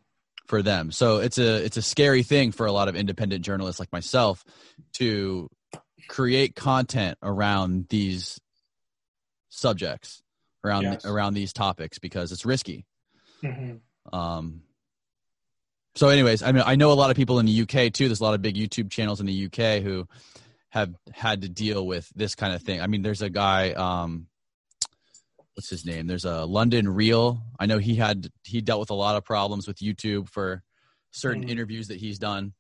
for 0.47 0.63
them. 0.63 0.91
So 0.91 1.19
it's 1.19 1.39
a 1.39 1.65
it's 1.65 1.77
a 1.77 1.83
scary 1.83 2.23
thing 2.23 2.53
for 2.53 2.67
a 2.67 2.73
lot 2.73 2.89
of 2.89 2.97
independent 2.97 3.45
journalists 3.45 3.79
like 3.79 3.93
myself 3.93 4.45
to 4.95 5.49
create 6.09 6.55
content 6.55 7.17
around 7.23 7.87
these 7.89 8.41
subjects 9.51 10.23
around 10.65 10.83
yes. 10.83 11.05
around 11.05 11.35
these 11.35 11.53
topics 11.53 11.99
because 11.99 12.33
it's 12.33 12.45
risky. 12.45 12.87
Mm-hmm. 13.45 14.17
Um, 14.17 14.63
so, 15.95 16.09
anyways, 16.09 16.43
I 16.43 16.53
mean, 16.53 16.65
I 16.67 16.75
know 16.75 16.91
a 16.91 16.95
lot 16.95 17.11
of 17.11 17.17
people 17.17 17.39
in 17.39 17.47
the 17.47 17.63
UK 17.63 17.93
too. 17.93 18.09
There's 18.09 18.21
a 18.21 18.25
lot 18.25 18.35
of 18.35 18.43
big 18.43 18.57
YouTube 18.57 18.91
channels 18.91 19.21
in 19.21 19.27
the 19.27 19.47
UK 19.47 19.83
who 19.83 20.09
have 20.71 20.93
had 21.13 21.43
to 21.43 21.49
deal 21.49 21.87
with 21.87 22.11
this 22.17 22.35
kind 22.35 22.53
of 22.53 22.63
thing. 22.63 22.81
I 22.81 22.89
mean, 22.89 23.03
there's 23.03 23.23
a 23.23 23.31
guy, 23.31 23.73
um, 23.73 24.27
what's 25.55 25.71
his 25.71 25.87
name? 25.87 26.09
There's 26.09 26.25
a 26.25 26.45
London 26.45 26.89
Real. 26.89 27.41
I 27.61 27.67
know 27.67 27.79
he 27.79 27.95
had 27.95 28.29
he 28.43 28.61
dealt 28.61 28.81
with 28.81 28.91
a 28.91 28.95
lot 28.95 29.17
of 29.17 29.25
problems 29.25 29.69
with 29.69 29.77
YouTube 29.77 30.29
for 30.29 30.65
certain 31.13 31.45
mm. 31.45 31.51
interviews 31.51 31.89
that 31.89 31.99
he's 31.99 32.19
done. 32.19 32.55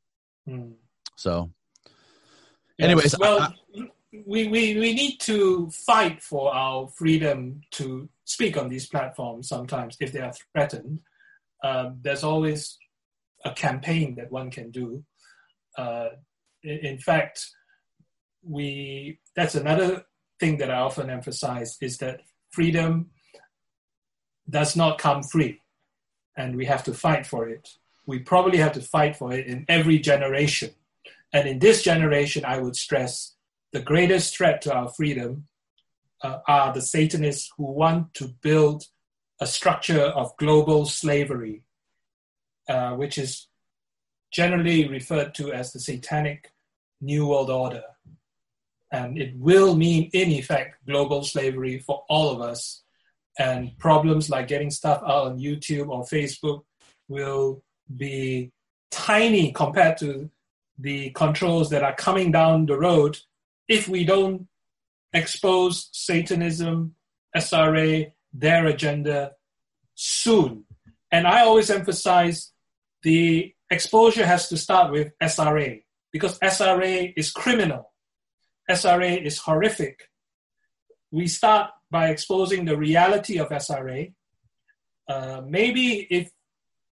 Mm. 0.48 0.74
So, 1.16 1.50
yes, 2.78 2.84
anyways, 2.86 3.18
well, 3.18 3.40
I, 3.40 3.88
we, 4.26 4.48
we 4.48 4.78
we 4.78 4.94
need 4.94 5.18
to 5.20 5.70
fight 5.70 6.22
for 6.22 6.54
our 6.54 6.88
freedom 6.88 7.62
to 7.72 8.08
speak 8.24 8.56
on 8.56 8.68
these 8.68 8.86
platforms. 8.86 9.48
Sometimes, 9.48 9.96
if 10.00 10.12
they 10.12 10.20
are 10.20 10.32
threatened, 10.52 11.00
um, 11.62 11.98
there's 12.02 12.24
always 12.24 12.78
a 13.44 13.52
campaign 13.52 14.14
that 14.16 14.30
one 14.30 14.50
can 14.50 14.70
do. 14.70 15.04
Uh, 15.76 16.08
in, 16.62 16.78
in 16.78 16.98
fact 16.98 17.46
we 18.46 19.18
that's 19.34 19.54
another 19.54 20.04
thing 20.38 20.58
that 20.58 20.70
I 20.70 20.80
often 20.80 21.10
emphasize 21.10 21.76
is 21.80 21.98
that 21.98 22.20
freedom 22.50 23.10
does 24.48 24.76
not 24.76 24.98
come 24.98 25.22
free, 25.22 25.60
and 26.36 26.56
we 26.56 26.66
have 26.66 26.84
to 26.84 26.94
fight 26.94 27.26
for 27.26 27.48
it. 27.48 27.68
We 28.06 28.18
probably 28.18 28.58
have 28.58 28.72
to 28.72 28.82
fight 28.82 29.16
for 29.16 29.32
it 29.32 29.46
in 29.46 29.64
every 29.68 29.98
generation. 29.98 30.70
And 31.32 31.48
in 31.48 31.58
this 31.58 31.82
generation, 31.82 32.44
I 32.44 32.58
would 32.58 32.76
stress 32.76 33.33
the 33.74 33.80
greatest 33.80 34.36
threat 34.36 34.62
to 34.62 34.72
our 34.72 34.88
freedom 34.88 35.48
uh, 36.22 36.38
are 36.46 36.72
the 36.72 36.80
Satanists 36.80 37.50
who 37.58 37.64
want 37.64 38.14
to 38.14 38.28
build 38.40 38.84
a 39.40 39.48
structure 39.48 40.04
of 40.04 40.36
global 40.36 40.86
slavery, 40.86 41.64
uh, 42.68 42.92
which 42.92 43.18
is 43.18 43.48
generally 44.32 44.88
referred 44.88 45.34
to 45.34 45.52
as 45.52 45.72
the 45.72 45.80
Satanic 45.80 46.52
New 47.00 47.26
World 47.26 47.50
Order. 47.50 47.82
And 48.92 49.18
it 49.18 49.36
will 49.36 49.74
mean, 49.74 50.08
in 50.12 50.30
effect, 50.30 50.76
global 50.86 51.24
slavery 51.24 51.80
for 51.80 52.04
all 52.08 52.30
of 52.30 52.40
us. 52.40 52.84
And 53.40 53.76
problems 53.78 54.30
like 54.30 54.46
getting 54.46 54.70
stuff 54.70 55.02
out 55.02 55.26
on 55.26 55.40
YouTube 55.40 55.88
or 55.88 56.04
Facebook 56.04 56.62
will 57.08 57.64
be 57.96 58.52
tiny 58.92 59.50
compared 59.50 59.96
to 59.98 60.30
the 60.78 61.10
controls 61.10 61.70
that 61.70 61.82
are 61.82 61.96
coming 61.96 62.30
down 62.30 62.66
the 62.66 62.78
road 62.78 63.18
if 63.68 63.88
we 63.88 64.04
don't 64.04 64.48
expose 65.12 65.88
Satanism, 65.92 66.94
SRA, 67.36 68.12
their 68.32 68.66
agenda 68.66 69.32
soon. 69.94 70.64
And 71.10 71.26
I 71.26 71.42
always 71.42 71.70
emphasize 71.70 72.52
the 73.02 73.54
exposure 73.70 74.26
has 74.26 74.48
to 74.48 74.56
start 74.56 74.92
with 74.92 75.12
SRA 75.22 75.82
because 76.12 76.38
SRA 76.40 77.12
is 77.16 77.30
criminal. 77.30 77.92
SRA 78.70 79.24
is 79.24 79.38
horrific. 79.38 80.08
We 81.10 81.26
start 81.28 81.70
by 81.90 82.08
exposing 82.08 82.64
the 82.64 82.76
reality 82.76 83.38
of 83.38 83.48
SRA. 83.50 84.12
Uh, 85.08 85.42
maybe 85.46 86.06
if 86.10 86.30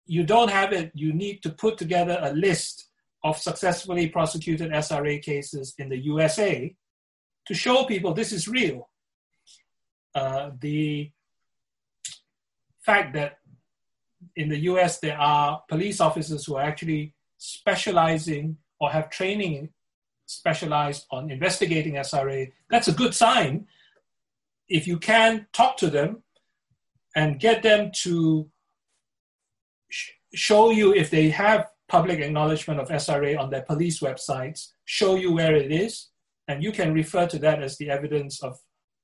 you 0.06 0.22
don't 0.22 0.50
have 0.50 0.72
it, 0.72 0.92
you 0.94 1.12
need 1.12 1.42
to 1.42 1.50
put 1.50 1.78
together 1.78 2.18
a 2.20 2.32
list 2.32 2.88
of 3.24 3.38
successfully 3.38 4.08
prosecuted 4.08 4.72
SRA 4.72 5.22
cases 5.22 5.74
in 5.78 5.88
the 5.88 5.98
USA 5.98 6.74
to 7.46 7.54
show 7.54 7.84
people 7.84 8.14
this 8.14 8.32
is 8.32 8.48
real. 8.48 8.88
Uh, 10.14 10.50
the 10.60 11.10
fact 12.84 13.14
that 13.14 13.38
in 14.36 14.48
the 14.48 14.58
US 14.60 14.98
there 14.98 15.18
are 15.18 15.62
police 15.68 16.00
officers 16.00 16.44
who 16.44 16.56
are 16.56 16.62
actually 16.62 17.14
specializing 17.38 18.56
or 18.80 18.90
have 18.90 19.10
training 19.10 19.70
specialized 20.26 21.06
on 21.10 21.30
investigating 21.30 21.94
SRA, 21.94 22.50
that's 22.70 22.88
a 22.88 22.92
good 22.92 23.14
sign. 23.14 23.66
If 24.68 24.86
you 24.86 24.98
can 24.98 25.46
talk 25.52 25.76
to 25.78 25.90
them 25.90 26.22
and 27.14 27.38
get 27.38 27.62
them 27.62 27.90
to 28.02 28.48
sh- 29.90 30.10
show 30.34 30.70
you 30.70 30.94
if 30.94 31.10
they 31.10 31.28
have 31.30 31.71
public 31.92 32.20
acknowledgement 32.20 32.80
of 32.80 32.88
SRA 32.88 33.38
on 33.38 33.50
their 33.50 33.66
police 33.70 34.00
websites, 34.00 34.68
show 34.86 35.14
you 35.14 35.30
where 35.30 35.54
it 35.54 35.70
is, 35.70 36.08
and 36.48 36.62
you 36.62 36.72
can 36.72 36.94
refer 36.94 37.26
to 37.26 37.38
that 37.38 37.62
as 37.62 37.76
the 37.76 37.90
evidence 37.90 38.42
of 38.42 38.58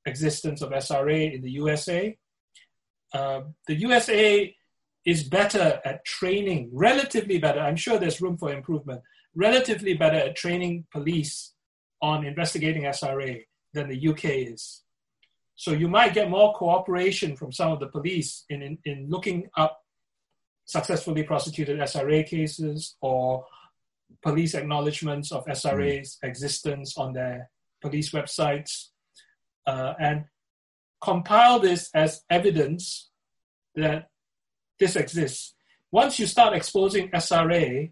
existence 0.07 0.63
of 0.63 0.71
SRA 0.71 1.35
in 1.35 1.43
the 1.43 1.51
USA. 1.51 2.17
Uh, 3.13 3.41
the 3.67 3.75
USA 3.75 4.55
is 5.05 5.23
better 5.23 5.83
at 5.85 6.03
training, 6.07 6.71
relatively 6.73 7.39
better. 7.39 7.61
I'm 7.61 7.77
sure 7.77 7.99
there's 7.99 8.23
room 8.23 8.39
for 8.39 8.55
improvement, 8.55 9.03
relatively 9.35 9.93
better 9.93 10.17
at 10.17 10.35
training 10.35 10.87
police 10.91 11.53
on 12.01 12.25
investigating 12.25 12.85
SRA 12.85 13.43
than 13.75 13.91
the 13.91 14.09
UK 14.09 14.25
is. 14.55 14.83
So 15.57 15.73
you 15.73 15.89
might 15.89 16.15
get 16.15 16.31
more 16.31 16.55
cooperation 16.55 17.37
from 17.37 17.53
some 17.53 17.71
of 17.71 17.81
the 17.81 17.89
police 17.89 18.47
in, 18.49 18.63
in, 18.63 18.79
in 18.87 19.11
looking 19.11 19.49
up 19.59 19.79
successfully 20.69 21.23
prosecuted 21.23 21.81
SRA 21.81 22.27
cases 22.27 22.97
or 23.01 23.47
police 24.23 24.55
acknowledgements 24.55 25.33
of 25.33 25.45
SRA's 25.47 26.19
mm. 26.23 26.29
existence 26.29 26.99
on 26.99 27.15
their 27.15 27.51
police 27.81 28.13
websites, 28.13 28.89
uh, 29.67 29.95
and 29.99 30.25
compile 31.01 31.59
this 31.59 31.89
as 31.95 32.23
evidence 32.29 33.09
that 33.77 34.11
this 34.79 34.95
exists. 34.95 35.55
Once 35.91 36.19
you 36.19 36.27
start 36.27 36.55
exposing 36.55 37.09
SRA, 37.13 37.91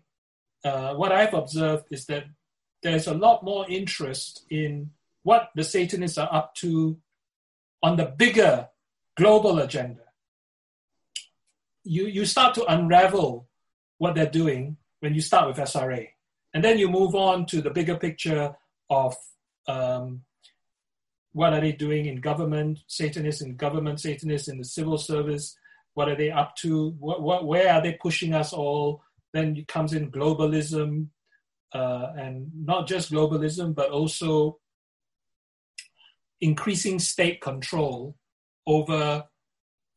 uh, 0.65 0.95
what 0.95 1.13
I've 1.13 1.35
observed 1.35 1.85
is 1.91 2.05
that 2.07 2.25
there's 2.83 3.07
a 3.07 3.15
lot 3.15 3.43
more 3.43 3.65
interest 3.71 4.45
in 4.51 4.91
what 5.23 5.49
the 5.55 5.65
Satanists 5.65 6.19
are 6.19 6.29
up 6.31 6.55
to 6.57 6.99
on 7.83 7.97
the 7.97 8.05
bigger 8.05 8.69
global 9.17 9.61
agenda. 9.61 10.06
You, 11.87 12.07
you 12.07 12.25
start 12.25 12.55
to 12.55 12.65
unravel 12.67 13.49
what 13.99 14.15
they're 14.15 14.27
doing 14.27 14.77
when 15.01 15.15
you 15.15 15.21
start 15.21 15.47
with 15.49 15.57
SRA. 15.57 16.09
And 16.53 16.65
then 16.65 16.79
you 16.79 16.89
move 16.89 17.15
on 17.15 17.47
to 17.47 17.61
the 17.61 17.71
bigger 17.71 17.97
picture 17.97 18.55
of 18.91 19.15
um, 19.69 20.23
what 21.33 21.53
are 21.53 21.61
they 21.61 21.73
doing 21.73 22.07
in 22.07 22.21
government, 22.21 22.79
Satanists 22.87 23.43
in 23.43 23.57
government, 23.57 24.01
Satanists 24.01 24.49
in 24.49 24.59
the 24.59 24.65
civil 24.65 24.99
service, 24.99 25.57
what 25.95 26.09
are 26.09 26.17
they 26.17 26.31
up 26.31 26.57
to, 26.57 26.91
what, 26.99 27.23
what, 27.23 27.47
where 27.47 27.73
are 27.73 27.83
they 27.83 27.93
pushing 27.95 28.35
us 28.35 28.53
all? 28.53 29.03
Then 29.33 29.57
it 29.57 29.69
comes 29.69 29.93
in 29.93 30.11
globalism, 30.11 31.09
uh, 31.75 32.13
and 32.17 32.51
not 32.55 32.87
just 32.87 33.13
globalism, 33.13 33.75
but 33.75 33.91
also 33.91 34.59
increasing 36.41 36.99
state 36.99 37.41
control 37.41 38.17
over 38.67 39.25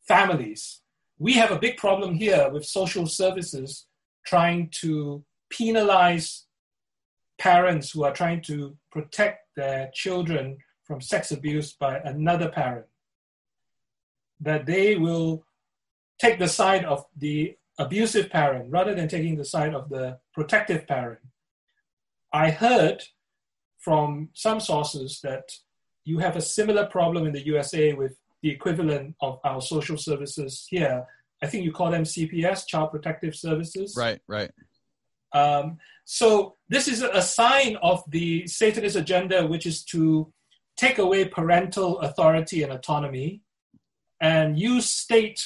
families. 0.07 0.81
We 1.19 1.33
have 1.33 1.51
a 1.51 1.59
big 1.59 1.75
problem 1.75 2.15
here 2.15 2.49
with 2.49 2.65
social 2.65 3.05
services 3.05 3.85
trying 4.25 4.69
to 4.81 5.23
penalize 5.49 6.45
parents 7.37 7.91
who 7.91 8.05
are 8.05 8.13
trying 8.13 8.41
to 8.43 8.77
protect 8.89 9.47
their 9.55 9.91
children 9.93 10.57
from 10.85 11.01
sex 11.01 11.31
abuse 11.31 11.73
by 11.73 11.99
another 11.99 12.49
parent, 12.49 12.85
that 14.39 14.65
they 14.65 14.95
will 14.95 15.45
take 16.19 16.39
the 16.39 16.47
side 16.47 16.85
of 16.85 17.05
the 17.17 17.55
abusive 17.77 18.29
parent 18.29 18.71
rather 18.71 18.95
than 18.95 19.07
taking 19.07 19.35
the 19.35 19.45
side 19.45 19.73
of 19.73 19.89
the 19.89 20.17
protective 20.33 20.87
parent. 20.87 21.19
I 22.31 22.49
heard 22.49 23.03
from 23.77 24.29
some 24.33 24.59
sources 24.59 25.19
that 25.23 25.51
you 26.05 26.19
have 26.19 26.35
a 26.35 26.41
similar 26.41 26.85
problem 26.85 27.25
in 27.25 27.33
the 27.33 27.45
USA 27.45 27.93
with 27.93 28.17
the 28.41 28.49
equivalent 28.49 29.15
of 29.21 29.39
our 29.43 29.61
social 29.61 29.97
services 29.97 30.65
here. 30.69 31.05
I 31.41 31.47
think 31.47 31.63
you 31.63 31.71
call 31.71 31.91
them 31.91 32.03
CPS, 32.03 32.67
Child 32.67 32.91
Protective 32.91 33.35
Services. 33.35 33.95
Right, 33.97 34.19
right. 34.27 34.51
Um, 35.33 35.77
so 36.05 36.55
this 36.69 36.87
is 36.87 37.01
a 37.01 37.21
sign 37.21 37.77
of 37.81 38.03
the 38.09 38.47
Satanist 38.47 38.95
agenda, 38.95 39.45
which 39.45 39.65
is 39.65 39.83
to 39.85 40.33
take 40.75 40.97
away 40.97 41.25
parental 41.25 41.99
authority 41.99 42.63
and 42.63 42.71
autonomy 42.71 43.41
and 44.21 44.57
use 44.59 44.89
state 44.89 45.45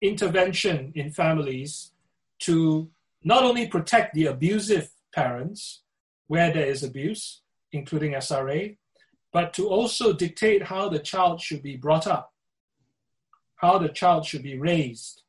intervention 0.00 0.92
in 0.94 1.10
families 1.10 1.92
to 2.40 2.90
not 3.22 3.42
only 3.42 3.66
protect 3.66 4.14
the 4.14 4.26
abusive 4.26 4.90
parents 5.14 5.82
where 6.26 6.52
there 6.52 6.66
is 6.66 6.82
abuse, 6.82 7.42
including 7.72 8.12
SRA, 8.12 8.76
but 9.34 9.52
to 9.52 9.68
also 9.68 10.12
dictate 10.12 10.62
how 10.62 10.88
the 10.88 11.00
child 11.00 11.40
should 11.40 11.60
be 11.60 11.76
brought 11.76 12.06
up, 12.06 12.32
how 13.56 13.78
the 13.78 13.88
child 13.88 14.24
should 14.24 14.44
be 14.44 14.56
raised. 14.56 15.22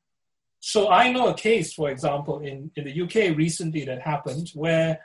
So 0.60 0.90
I 0.90 1.12
know 1.12 1.30
a 1.30 1.34
case, 1.34 1.74
for 1.74 1.90
example, 1.90 2.40
in, 2.40 2.70
in 2.76 2.84
the 2.86 3.02
UK 3.02 3.36
recently 3.36 3.84
that 3.86 4.04
happened 4.04 4.52
where 4.54 5.00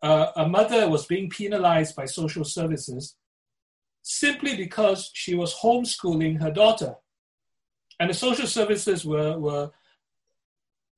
uh, 0.00 0.28
a 0.34 0.48
mother 0.48 0.88
was 0.88 1.04
being 1.04 1.28
penalized 1.28 1.94
by 1.94 2.06
social 2.06 2.44
services 2.44 3.16
simply 4.00 4.56
because 4.56 5.10
she 5.12 5.34
was 5.34 5.54
homeschooling 5.56 6.40
her 6.40 6.50
daughter. 6.50 6.94
And 8.00 8.08
the 8.08 8.14
social 8.14 8.46
services 8.46 9.04
were, 9.04 9.38
were 9.38 9.70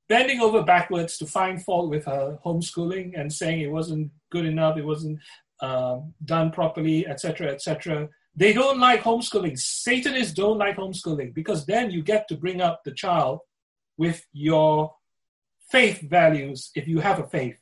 bending 0.09 0.41
over 0.41 0.63
backwards 0.63 1.19
to 1.19 1.27
find 1.27 1.65
fault 1.65 1.91
with 1.91 2.05
her 2.05 2.39
homeschooling 2.45 3.19
and 3.19 3.33
saying 3.33 3.61
it 3.61 3.73
wasn't 3.73 4.13
good 4.31 4.47
enough, 4.47 4.77
it 4.77 4.85
wasn't 4.85 5.19
um, 5.61 6.15
done 6.25 6.51
properly, 6.51 7.07
etc., 7.07 7.49
etc. 7.53 8.09
They 8.35 8.53
don't 8.53 8.78
like 8.78 9.03
homeschooling. 9.03 9.59
Satanists 9.59 10.33
don't 10.33 10.59
like 10.59 10.77
homeschooling 10.77 11.35
because 11.35 11.67
then 11.67 11.91
you 11.91 12.03
get 12.03 12.28
to 12.28 12.37
bring 12.37 12.61
up 12.61 12.83
the 12.85 12.93
child 12.93 13.41
with 13.97 14.25
your 14.33 14.95
faith 15.70 16.01
values 16.01 16.70
if 16.75 16.87
you 16.87 17.01
have 17.01 17.19
a 17.19 17.27
faith. 17.27 17.59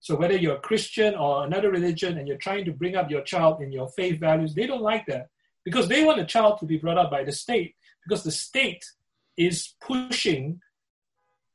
So 0.00 0.14
whether 0.16 0.36
you're 0.36 0.56
a 0.56 0.60
Christian 0.60 1.14
or 1.14 1.44
another 1.44 1.70
religion 1.70 2.18
and 2.18 2.28
you're 2.28 2.36
trying 2.36 2.64
to 2.66 2.72
bring 2.72 2.96
up 2.96 3.10
your 3.10 3.22
child 3.22 3.62
in 3.62 3.72
your 3.72 3.88
faith 3.88 4.20
values, 4.20 4.54
they 4.54 4.66
don't 4.66 4.82
like 4.82 5.06
that 5.06 5.28
because 5.64 5.88
they 5.88 6.04
want 6.04 6.18
the 6.18 6.24
child 6.24 6.58
to 6.58 6.66
be 6.66 6.76
brought 6.76 6.98
up 6.98 7.10
by 7.10 7.24
the 7.24 7.32
state 7.32 7.74
because 8.04 8.22
the 8.22 8.30
state 8.30 8.84
is 9.36 9.74
pushing 9.80 10.60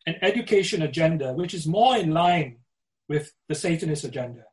an 0.06 0.16
education 0.22 0.82
agenda 0.82 1.34
which 1.34 1.54
is 1.54 1.68
more 1.68 1.96
in 1.98 2.12
line 2.12 2.58
with 3.08 3.34
the 3.48 3.56
Satanist 3.56 4.04
agenda. 4.04 4.44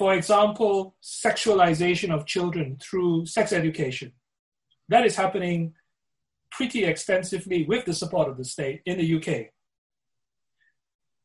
For 0.00 0.14
example, 0.14 0.96
sexualization 1.02 2.10
of 2.10 2.24
children 2.24 2.78
through 2.80 3.26
sex 3.26 3.52
education. 3.52 4.12
That 4.88 5.04
is 5.04 5.14
happening 5.14 5.74
pretty 6.50 6.86
extensively 6.86 7.66
with 7.66 7.84
the 7.84 7.92
support 7.92 8.26
of 8.30 8.38
the 8.38 8.46
state 8.46 8.80
in 8.86 8.96
the 8.96 9.16
UK. 9.16 9.48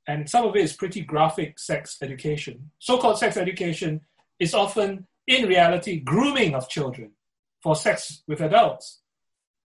And 0.10 0.30
some 0.30 0.46
of 0.46 0.58
it 0.58 0.64
is 0.64 0.74
pretty 0.74 1.06
graphic 1.06 1.58
sex 1.58 1.98
education. 2.02 2.72
So 2.80 2.98
called 2.98 3.18
sex 3.18 3.38
education 3.38 4.02
is 4.40 4.54
often, 4.54 5.08
in 5.26 5.48
reality, 5.48 6.02
grooming 6.02 6.54
of 6.54 6.68
children 6.68 7.12
for 7.64 7.78
sex 7.78 8.24
with 8.28 8.42
adults 8.42 9.00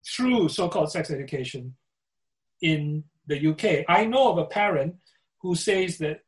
through 0.04 0.48
so 0.48 0.68
called 0.68 0.90
sex 0.90 1.12
education 1.12 1.76
in 2.60 3.04
the 3.28 3.50
UK. 3.50 3.84
I 3.88 4.04
know 4.04 4.32
of 4.32 4.38
a 4.38 4.46
parent 4.46 4.96
who 5.42 5.54
says 5.54 5.98
that 5.98 6.22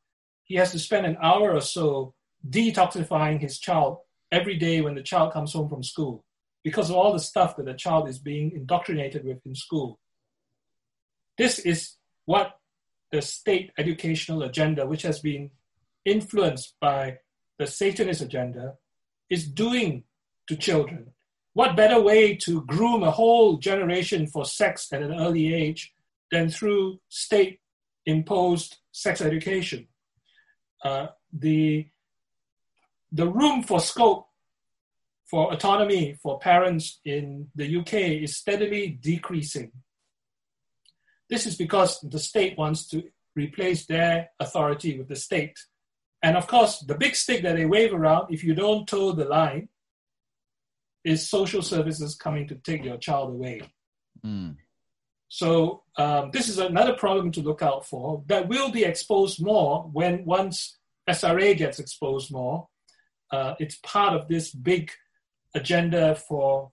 he 0.44 0.54
has 0.54 0.70
to 0.70 0.78
spend 0.78 1.06
an 1.06 1.16
hour 1.20 1.52
or 1.52 1.60
so 1.60 2.14
detoxifying 2.46 3.40
his 3.40 3.58
child 3.58 3.98
every 4.30 4.56
day 4.56 4.80
when 4.80 4.94
the 4.94 5.02
child 5.02 5.32
comes 5.32 5.52
home 5.52 5.68
from 5.68 5.82
school 5.82 6.24
because 6.64 6.90
of 6.90 6.96
all 6.96 7.12
the 7.12 7.18
stuff 7.18 7.56
that 7.56 7.66
the 7.66 7.74
child 7.74 8.08
is 8.08 8.18
being 8.18 8.52
indoctrinated 8.52 9.24
with 9.24 9.38
in 9.46 9.54
school. 9.54 9.98
This 11.36 11.58
is 11.60 11.94
what 12.26 12.58
the 13.10 13.22
state 13.22 13.70
educational 13.78 14.42
agenda, 14.42 14.86
which 14.86 15.02
has 15.02 15.20
been 15.20 15.50
influenced 16.04 16.74
by 16.80 17.18
the 17.58 17.66
Satanist 17.66 18.20
agenda, 18.20 18.74
is 19.30 19.46
doing 19.46 20.04
to 20.48 20.56
children. 20.56 21.12
What 21.54 21.76
better 21.76 22.00
way 22.00 22.36
to 22.36 22.64
groom 22.66 23.02
a 23.02 23.10
whole 23.10 23.56
generation 23.56 24.26
for 24.26 24.44
sex 24.44 24.92
at 24.92 25.02
an 25.02 25.14
early 25.14 25.52
age 25.52 25.94
than 26.30 26.50
through 26.50 27.00
state 27.08 27.60
imposed 28.06 28.76
sex 28.92 29.20
education? 29.20 29.88
Uh, 30.84 31.08
the, 31.32 31.88
the 33.12 33.26
room 33.26 33.62
for 33.62 33.80
scope 33.80 34.26
for 35.26 35.52
autonomy 35.52 36.16
for 36.22 36.38
parents 36.38 37.00
in 37.04 37.48
the 37.54 37.76
UK 37.78 37.94
is 38.22 38.36
steadily 38.36 38.88
decreasing. 38.88 39.72
This 41.28 41.46
is 41.46 41.56
because 41.56 42.00
the 42.00 42.18
state 42.18 42.56
wants 42.56 42.86
to 42.88 43.04
replace 43.36 43.86
their 43.86 44.30
authority 44.40 44.98
with 44.98 45.08
the 45.08 45.16
state. 45.16 45.58
And 46.22 46.36
of 46.36 46.46
course, 46.46 46.80
the 46.80 46.94
big 46.94 47.14
stick 47.14 47.42
that 47.42 47.56
they 47.56 47.66
wave 47.66 47.92
around, 47.92 48.32
if 48.32 48.42
you 48.42 48.54
don't 48.54 48.88
toe 48.88 49.12
the 49.12 49.26
line, 49.26 49.68
is 51.04 51.28
social 51.28 51.62
services 51.62 52.14
coming 52.16 52.48
to 52.48 52.56
take 52.56 52.84
your 52.84 52.96
child 52.96 53.30
away. 53.30 53.60
Mm. 54.24 54.56
So 55.28 55.82
um, 55.96 56.30
this 56.32 56.48
is 56.48 56.58
another 56.58 56.94
problem 56.94 57.30
to 57.32 57.42
look 57.42 57.62
out 57.62 57.86
for 57.86 58.22
that 58.26 58.48
will 58.48 58.70
be 58.70 58.84
exposed 58.84 59.42
more 59.44 59.82
when 59.92 60.24
once 60.24 60.78
SRA 61.08 61.56
gets 61.56 61.78
exposed 61.78 62.32
more. 62.32 62.68
Uh, 63.30 63.54
it's 63.58 63.76
part 63.82 64.14
of 64.14 64.28
this 64.28 64.50
big 64.50 64.90
agenda 65.54 66.14
for 66.14 66.72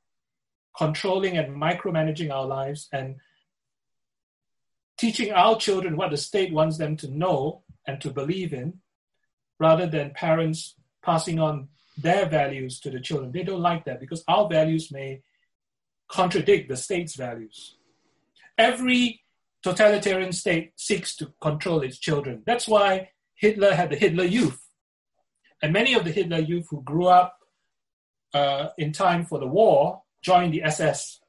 controlling 0.77 1.38
and 1.38 1.56
micromanaging 1.56 2.32
our 2.32 2.45
lives 2.45 2.88
and 2.92 3.16
teaching 4.98 5.32
our 5.32 5.58
children 5.58 5.98
what 5.98 6.11
the 6.11 6.17
state 6.17 6.53
wants 6.53 6.77
them 6.77 6.95
to 6.98 7.09
know 7.09 7.64
and 7.88 8.01
to 8.01 8.09
believe 8.09 8.53
in, 8.53 8.80
rather 9.59 9.88
than 9.88 10.09
parents 10.11 10.75
passing 11.03 11.40
on 11.40 11.67
their 11.98 12.25
values 12.25 12.80
to 12.80 12.90
the 12.90 13.00
children. 13.00 13.32
They 13.32 13.43
don't 13.43 13.61
like 13.61 13.85
that 13.85 14.00
because 14.00 14.24
our 14.27 14.50
values 14.50 14.92
may 14.92 15.22
contradict 16.08 16.69
the 16.69 16.77
state's 16.77 17.16
values. 17.16 17.75
Every 18.58 19.22
totalitarian 19.64 20.32
state 20.32 20.74
seeks 20.75 21.16
to 21.17 21.34
control 21.42 21.82
its 21.82 21.98
children. 21.98 22.43
That's 22.45 22.67
why 22.67 23.09
Hitler 23.35 23.74
had 23.74 23.90
the 23.90 23.95
Hitler 23.95 24.25
Youth. 24.25 24.61
And 25.66 25.74
many 25.74 25.95
of 25.95 26.06
the 26.06 26.11
Hitler 26.11 26.38
Youth 26.38 26.68
who 26.69 26.84
grew 26.84 27.08
up 27.08 27.40
uh, 28.35 28.68
in 28.77 28.92
time 28.92 29.26
for 29.26 29.40
the 29.40 29.48
war 29.48 30.03
joined 30.22 30.53
the 30.53 30.61
SS. 30.61 31.19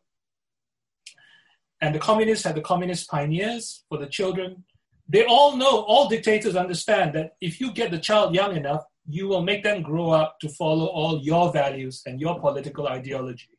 And 1.81 1.95
the 1.95 1.99
communists 1.99 2.45
had 2.45 2.55
the 2.55 2.61
communist 2.61 3.09
pioneers 3.09 3.85
for 3.89 3.97
the 3.97 4.07
children. 4.07 4.65
They 5.09 5.25
all 5.25 5.57
know, 5.57 5.85
all 5.85 6.11
dictators 6.11 6.55
understand 6.55 7.15
that 7.15 7.31
if 7.41 7.63
you 7.63 7.73
get 7.73 7.91
the 7.91 7.99
child 7.99 8.35
young 8.35 8.55
enough, 8.55 8.85
you 9.09 9.27
will 9.27 9.41
make 9.41 9.65
them 9.65 9.81
grow 9.81 10.11
up 10.11 10.39
to 10.41 10.51
follow 10.51 10.85
all 10.85 11.23
your 11.23 11.51
values 11.51 12.03
and 12.05 12.21
your 12.21 12.39
political 12.39 12.89
ideology. 12.89 13.57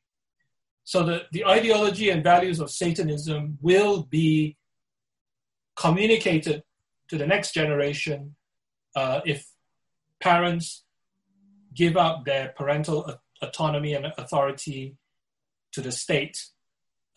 So 0.84 1.02
the, 1.02 1.24
the 1.32 1.44
ideology 1.44 2.12
and 2.12 2.24
values 2.24 2.60
of 2.60 2.70
Satanism 2.70 3.58
will 3.64 4.04
be 4.04 4.58
communicated 5.76 6.62
to 7.10 7.18
the 7.18 7.26
next 7.26 7.56
generation 7.56 8.36
uh, 8.96 9.22
if 9.26 9.44
parents 10.22 10.84
give 11.74 11.96
up 11.98 12.26
their 12.26 12.54
parental 12.58 13.20
autonomy 13.42 13.94
and 13.94 14.08
authority 14.18 14.96
to 15.74 15.82
the 15.82 15.92
state. 15.92 16.44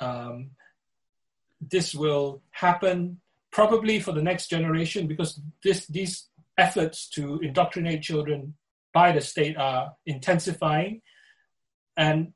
Um, 0.01 0.51
this 1.61 1.95
will 1.95 2.43
happen 2.51 3.21
probably 3.51 4.01
for 4.01 4.13
the 4.13 4.23
next 4.23 4.49
generation 4.49 5.07
because 5.07 5.41
this, 5.65 5.87
these 5.87 6.29
efforts 6.57 7.09
to 7.11 7.39
indoctrinate 7.41 8.03
children 8.03 8.55
by 8.93 9.13
the 9.13 9.21
state 9.21 9.57
are 9.57 9.93
intensifying. 10.07 11.01
And 11.97 12.33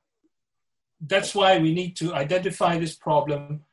that's 1.00 1.34
why 1.34 1.58
we 1.58 1.74
need 1.74 1.96
to 1.96 2.14
identify 2.14 2.78
this 2.78 2.94
problem 2.94 3.64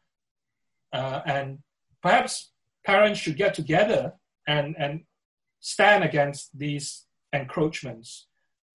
uh, 0.93 1.21
and 1.25 1.59
perhaps 2.01 2.51
parents 2.85 3.19
should 3.19 3.37
get 3.37 3.53
together 3.53 4.13
and, 4.47 4.75
and 4.77 5.01
stand 5.61 6.03
against 6.03 6.57
these 6.57 7.05
encroachments 7.31 8.27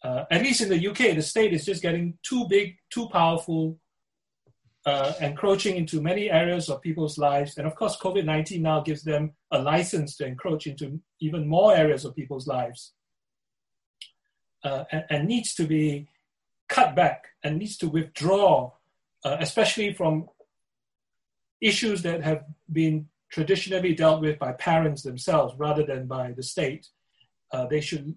uh, 0.06 0.24
at 0.30 0.42
least 0.42 0.60
in 0.60 0.68
the 0.68 0.88
UK, 0.88 1.16
the 1.16 1.22
state 1.22 1.52
is 1.52 1.64
just 1.64 1.82
getting 1.82 2.16
too 2.22 2.46
big, 2.48 2.76
too 2.90 3.08
powerful, 3.08 3.76
uh, 4.84 5.12
encroaching 5.20 5.76
into 5.76 6.00
many 6.00 6.30
areas 6.30 6.68
of 6.68 6.80
people's 6.80 7.18
lives. 7.18 7.58
And 7.58 7.66
of 7.66 7.74
course, 7.74 7.98
COVID 8.00 8.24
19 8.24 8.62
now 8.62 8.80
gives 8.82 9.02
them 9.02 9.32
a 9.50 9.58
license 9.58 10.16
to 10.18 10.26
encroach 10.26 10.68
into 10.68 11.00
even 11.20 11.48
more 11.48 11.74
areas 11.74 12.04
of 12.04 12.14
people's 12.14 12.46
lives 12.46 12.92
uh, 14.62 14.84
and, 14.92 15.04
and, 15.10 15.26
needs 15.26 15.54
to 15.54 15.66
be 15.66 16.06
cut 16.68 16.94
back 16.94 17.24
and 17.42 17.58
needs 17.58 17.76
to 17.78 17.88
withdraw, 17.88 18.70
uh, 19.24 19.38
especially 19.40 19.92
from 19.92 20.28
issues 21.60 22.02
that 22.02 22.22
have 22.22 22.44
been 22.70 23.08
traditionally 23.30 23.94
dealt 23.94 24.20
with 24.20 24.38
by 24.38 24.52
parents 24.52 25.02
themselves 25.02 25.54
rather 25.58 25.84
than 25.84 26.06
by 26.06 26.32
the 26.32 26.42
state. 26.42 26.88
Uh, 27.52 27.66
they 27.66 27.80
should 27.80 28.14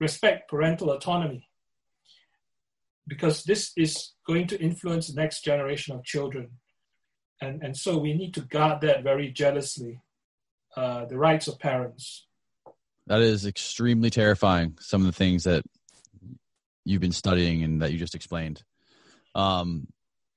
respect 0.00 0.50
parental 0.50 0.90
autonomy 0.90 1.48
because 3.06 3.44
this 3.44 3.72
is 3.76 4.12
going 4.26 4.46
to 4.48 4.60
influence 4.60 5.08
the 5.08 5.20
next 5.20 5.44
generation 5.44 5.94
of 5.94 6.04
children. 6.04 6.50
And, 7.40 7.62
and 7.62 7.76
so 7.76 7.98
we 7.98 8.14
need 8.14 8.34
to 8.34 8.40
guard 8.40 8.80
that 8.80 9.02
very 9.02 9.30
jealously 9.30 10.00
uh, 10.76 11.04
the 11.04 11.18
rights 11.18 11.48
of 11.48 11.58
parents. 11.58 12.26
That 13.06 13.20
is 13.20 13.46
extremely 13.46 14.10
terrifying, 14.10 14.76
some 14.80 15.02
of 15.02 15.06
the 15.06 15.12
things 15.12 15.44
that 15.44 15.64
you've 16.84 17.00
been 17.00 17.12
studying 17.12 17.62
and 17.62 17.82
that 17.82 17.92
you 17.92 17.98
just 17.98 18.14
explained. 18.14 18.62
Um, 19.34 19.86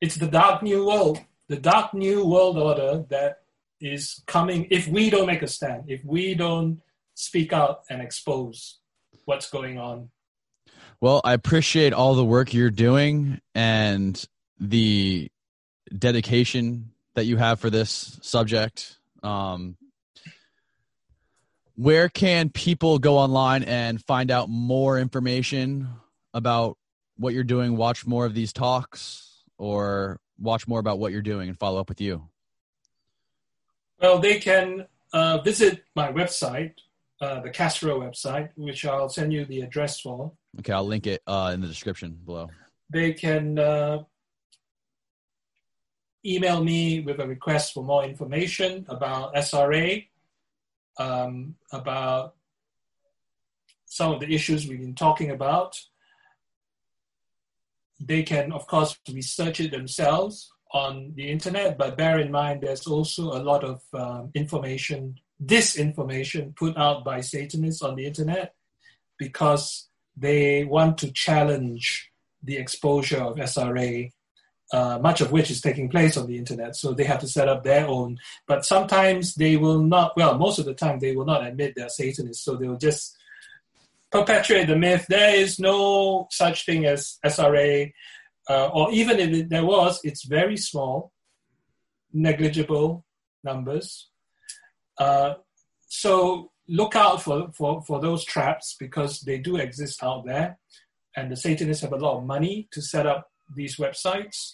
it's 0.02 0.16
the 0.16 0.28
dark 0.28 0.62
new 0.62 0.86
world, 0.86 1.20
the 1.48 1.58
dark 1.58 1.94
new 1.94 2.26
world 2.26 2.58
order 2.58 3.06
that 3.10 3.39
is 3.82 4.22
coming 4.28 4.68
if 4.70 4.88
we 4.88 5.10
don't 5.10 5.28
make 5.28 5.42
a 5.42 5.48
stand, 5.48 5.86
if 5.88 6.04
we 6.04 6.34
don't 6.34 6.82
speak 7.14 7.54
out 7.54 7.84
and 7.90 8.02
expose 8.02 8.80
what's 9.26 9.50
going 9.50 9.78
on. 9.78 10.10
Well, 11.02 11.22
I 11.24 11.34
appreciate 11.34 11.94
all 11.94 12.16
the 12.16 12.26
work 12.26 12.54
you're 12.54 12.72
doing 12.72 13.40
and 13.56 14.22
the 14.60 15.32
dedication 15.98 16.92
that 17.16 17.26
you 17.26 17.38
have 17.38 17.60
for 17.60 17.70
this 17.70 18.20
subject. 18.22 18.98
Um, 19.24 19.78
where 21.76 22.10
can 22.10 22.50
people 22.50 23.00
go 23.00 23.18
online 23.18 23.64
and 23.64 24.04
find 24.04 24.32
out 24.32 24.50
more 24.50 25.00
information 25.00 25.88
about 26.34 26.78
what 27.18 27.34
you're 27.34 27.44
doing, 27.44 27.78
watch 27.78 28.06
more 28.06 28.26
of 28.26 28.34
these 28.34 28.52
talks, 28.52 29.44
or 29.58 30.20
watch 30.38 30.68
more 30.68 30.80
about 30.80 31.00
what 31.00 31.12
you're 31.12 31.22
doing 31.22 31.48
and 31.48 31.58
follow 31.58 31.80
up 31.80 31.88
with 31.88 32.02
you? 32.02 32.28
Well, 34.02 34.20
they 34.20 34.40
can 34.40 34.88
uh, 35.12 35.40
visit 35.40 35.84
my 35.96 36.12
website, 36.12 36.74
uh, 37.22 37.42
the 37.42 37.50
Castro 37.50 38.00
website, 38.00 38.50
which 38.56 38.86
I'll 38.86 39.10
send 39.10 39.34
you 39.34 39.46
the 39.46 39.62
address 39.62 40.00
for. 40.00 40.32
Okay, 40.60 40.72
I'll 40.72 40.86
link 40.86 41.06
it 41.06 41.22
uh, 41.28 41.52
in 41.54 41.60
the 41.60 41.68
description 41.68 42.18
below. 42.26 42.50
They 42.90 43.14
can 43.14 43.60
uh, 43.60 44.04
email 46.26 46.64
me 46.64 47.02
with 47.02 47.20
a 47.20 47.28
request 47.28 47.74
for 47.74 47.84
more 47.84 48.06
information 48.06 48.86
about 48.88 49.36
SRA, 49.36 50.08
um, 50.98 51.56
about 51.72 52.36
some 53.86 54.14
of 54.14 54.22
the 54.22 54.34
issues 54.34 54.68
we've 54.68 54.80
been 54.80 54.96
talking 54.96 55.32
about. 55.32 55.78
They 58.00 58.24
can, 58.24 58.54
of 58.54 58.66
course, 58.66 58.98
research 59.12 59.60
it 59.60 59.72
themselves 59.72 60.54
on 60.72 61.14
the 61.16 61.30
internet, 61.30 61.78
but 61.78 61.98
bear 61.98 62.20
in 62.20 62.32
mind 62.32 62.62
there's 62.62 62.86
also 62.86 63.24
a 63.34 63.42
lot 63.42 63.64
of 63.64 63.82
um, 63.94 64.32
information 64.36 65.20
disinformation 65.44 66.56
put 66.56 66.78
out 66.78 67.04
by 67.04 67.22
Satanists 67.22 67.82
on 67.82 67.96
the 67.96 68.06
internet. 68.06 68.54
because 69.18 69.90
they 70.16 70.64
want 70.64 70.98
to 70.98 71.12
challenge 71.12 72.10
the 72.44 72.58
exposure 72.58 73.22
of 73.22 73.36
SRA, 73.36 74.12
uh, 74.74 75.00
much 75.00 75.22
of 75.22 75.32
which 75.32 75.52
is 75.52 75.62
taking 75.62 75.90
place 75.90 76.18
on 76.18 76.28
the 76.28 76.38
internet. 76.38 76.76
So 76.76 76.94
they 76.94 77.04
have 77.04 77.20
to 77.20 77.28
set 77.28 77.48
up 77.48 77.64
their 77.64 77.88
own. 77.88 78.18
But 78.48 78.66
sometimes 78.66 79.36
they 79.36 79.58
will 79.58 79.80
not, 79.80 80.16
well, 80.16 80.38
most 80.38 80.60
of 80.60 80.66
the 80.66 80.74
time 80.74 81.00
they 81.00 81.16
will 81.16 81.26
not 81.26 81.46
admit 81.46 81.74
they're 81.76 81.90
Satanists. 81.90 82.44
So 82.44 82.56
they 82.56 82.68
will 82.68 82.78
just 82.78 83.18
perpetuate 84.12 84.66
the 84.66 84.76
myth 84.76 85.06
there 85.08 85.36
is 85.36 85.60
no 85.60 86.28
such 86.32 86.66
thing 86.66 86.86
as 86.86 87.18
SRA, 87.26 87.92
uh, 88.50 88.70
or 88.74 88.92
even 88.92 89.20
if 89.20 89.50
there 89.50 89.66
was, 89.66 90.00
it's 90.04 90.26
very 90.26 90.58
small, 90.58 91.12
negligible 92.12 93.06
numbers. 93.44 94.10
Uh, 94.98 95.36
so 95.88 96.52
look 96.68 96.96
out 96.96 97.22
for, 97.22 97.50
for, 97.56 97.82
for 97.84 98.02
those 98.02 98.26
traps 98.26 98.76
because 98.80 99.22
they 99.22 99.38
do 99.38 99.58
exist 99.58 100.04
out 100.04 100.26
there. 100.26 100.58
And 101.16 101.32
the 101.32 101.36
Satanists 101.36 101.84
have 101.84 101.94
a 101.94 101.98
lot 101.98 102.18
of 102.18 102.26
money 102.26 102.68
to 102.72 102.82
set 102.82 103.06
up 103.06 103.30
these 103.56 103.78
websites. 103.78 104.52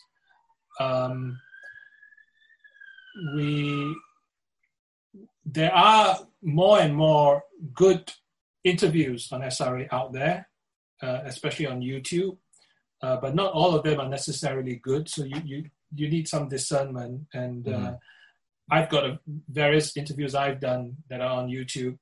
Um, 0.80 1.40
we 3.36 3.96
there 5.46 5.74
are 5.74 6.18
more 6.42 6.80
and 6.80 6.96
more 6.96 7.44
good 7.74 8.12
interviews 8.64 9.30
on 9.32 9.42
SRA 9.42 9.88
out 9.92 10.12
there, 10.12 10.50
uh, 11.02 11.20
especially 11.24 11.68
on 11.68 11.82
YouTube, 11.82 12.38
uh, 13.06 13.18
but 13.22 13.36
not 13.36 13.54
all 13.54 13.76
of 13.76 13.84
them 13.84 14.00
are 14.00 14.10
necessarily 14.10 14.78
good. 14.78 15.08
So 15.08 15.24
you 15.24 15.42
you, 15.46 15.64
you 15.94 16.10
need 16.10 16.28
some 16.28 16.50
discernment. 16.50 17.28
And 17.34 17.68
uh, 17.68 17.72
mm-hmm. 17.72 17.96
I've 18.72 18.90
got 18.90 19.06
a, 19.06 19.20
various 19.48 19.96
interviews 19.96 20.34
I've 20.34 20.60
done 20.60 20.98
that 21.10 21.22
are 21.22 21.38
on 21.42 21.50
YouTube, 21.50 21.98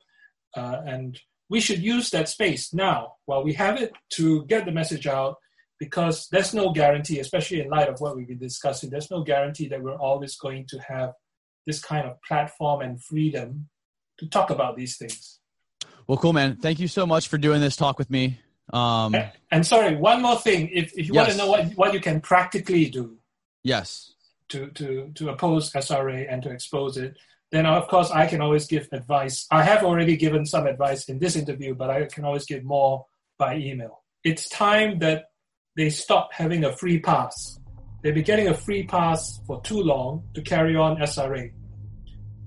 uh, 0.55 0.77
and 0.85 1.19
we 1.49 1.59
should 1.59 1.79
use 1.79 2.09
that 2.11 2.29
space 2.29 2.73
now 2.73 3.15
while 3.25 3.43
we 3.43 3.53
have 3.53 3.81
it 3.81 3.91
to 4.11 4.45
get 4.45 4.65
the 4.65 4.71
message 4.71 5.07
out. 5.07 5.35
Because 5.79 6.29
there's 6.31 6.53
no 6.53 6.71
guarantee, 6.71 7.19
especially 7.19 7.59
in 7.59 7.67
light 7.67 7.89
of 7.89 7.99
what 7.99 8.15
we've 8.15 8.27
been 8.27 8.37
discussing, 8.37 8.89
there's 8.89 9.11
no 9.11 9.21
guarantee 9.21 9.67
that 9.67 9.83
we're 9.83 9.97
always 9.97 10.37
going 10.37 10.65
to 10.69 10.77
have 10.87 11.11
this 11.67 11.81
kind 11.81 12.07
of 12.07 12.21
platform 12.21 12.79
and 12.81 13.03
freedom 13.03 13.67
to 14.19 14.29
talk 14.29 14.49
about 14.49 14.77
these 14.77 14.95
things. 14.95 15.39
Well, 16.07 16.17
cool, 16.17 16.31
man. 16.31 16.55
Thank 16.55 16.79
you 16.79 16.87
so 16.87 17.05
much 17.05 17.27
for 17.27 17.37
doing 17.37 17.59
this 17.59 17.75
talk 17.75 17.97
with 17.97 18.09
me. 18.09 18.39
Um, 18.71 19.15
and, 19.51 19.65
sorry, 19.65 19.95
one 19.95 20.21
more 20.21 20.37
thing. 20.37 20.69
If, 20.71 20.93
if 20.97 21.07
you 21.07 21.13
yes. 21.13 21.27
want 21.27 21.31
to 21.31 21.37
know 21.37 21.47
what, 21.49 21.65
what 21.75 21.93
you 21.93 21.99
can 21.99 22.21
practically 22.21 22.89
do. 22.89 23.17
Yes. 23.63 24.13
To, 24.49 24.67
to, 24.67 25.11
to 25.15 25.29
oppose 25.29 25.71
SRA 25.71 26.31
and 26.31 26.43
to 26.43 26.49
expose 26.49 26.97
it, 26.97 27.17
then 27.51 27.65
of 27.65 27.87
course 27.87 28.09
I 28.11 28.27
can 28.27 28.41
always 28.41 28.67
give 28.67 28.87
advice. 28.91 29.47
I 29.51 29.63
have 29.63 29.83
already 29.83 30.15
given 30.17 30.45
some 30.45 30.65
advice 30.65 31.05
in 31.05 31.19
this 31.19 31.35
interview, 31.35 31.75
but 31.75 31.89
I 31.89 32.05
can 32.05 32.25
always 32.25 32.45
give 32.45 32.63
more 32.63 33.05
by 33.37 33.55
email. 33.55 34.03
It's 34.23 34.49
time 34.49 34.99
that 34.99 35.25
they 35.75 35.89
stop 35.89 36.33
having 36.33 36.63
a 36.63 36.75
free 36.75 36.99
pass. 36.99 37.59
They've 38.01 38.13
been 38.13 38.23
getting 38.23 38.47
a 38.47 38.53
free 38.53 38.83
pass 38.83 39.39
for 39.47 39.61
too 39.61 39.81
long 39.81 40.23
to 40.33 40.41
carry 40.41 40.75
on 40.75 40.97
SRA. 40.97 41.51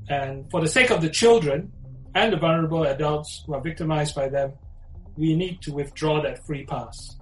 And 0.09 0.51
for 0.51 0.61
the 0.61 0.69
sake 0.69 0.91
of 0.91 1.01
the 1.01 1.11
children, 1.11 1.73
and 2.17 2.33
the 2.33 2.39
vulnerable 2.39 2.85
adults 2.85 3.45
who 3.47 3.53
are 3.53 3.61
victimized 3.61 4.15
by 4.15 4.29
them, 4.29 4.55
we 5.17 5.35
need 5.35 5.61
to 5.63 5.73
withdraw 5.73 6.21
that 6.23 6.45
free 6.45 6.65
pass. 6.65 7.16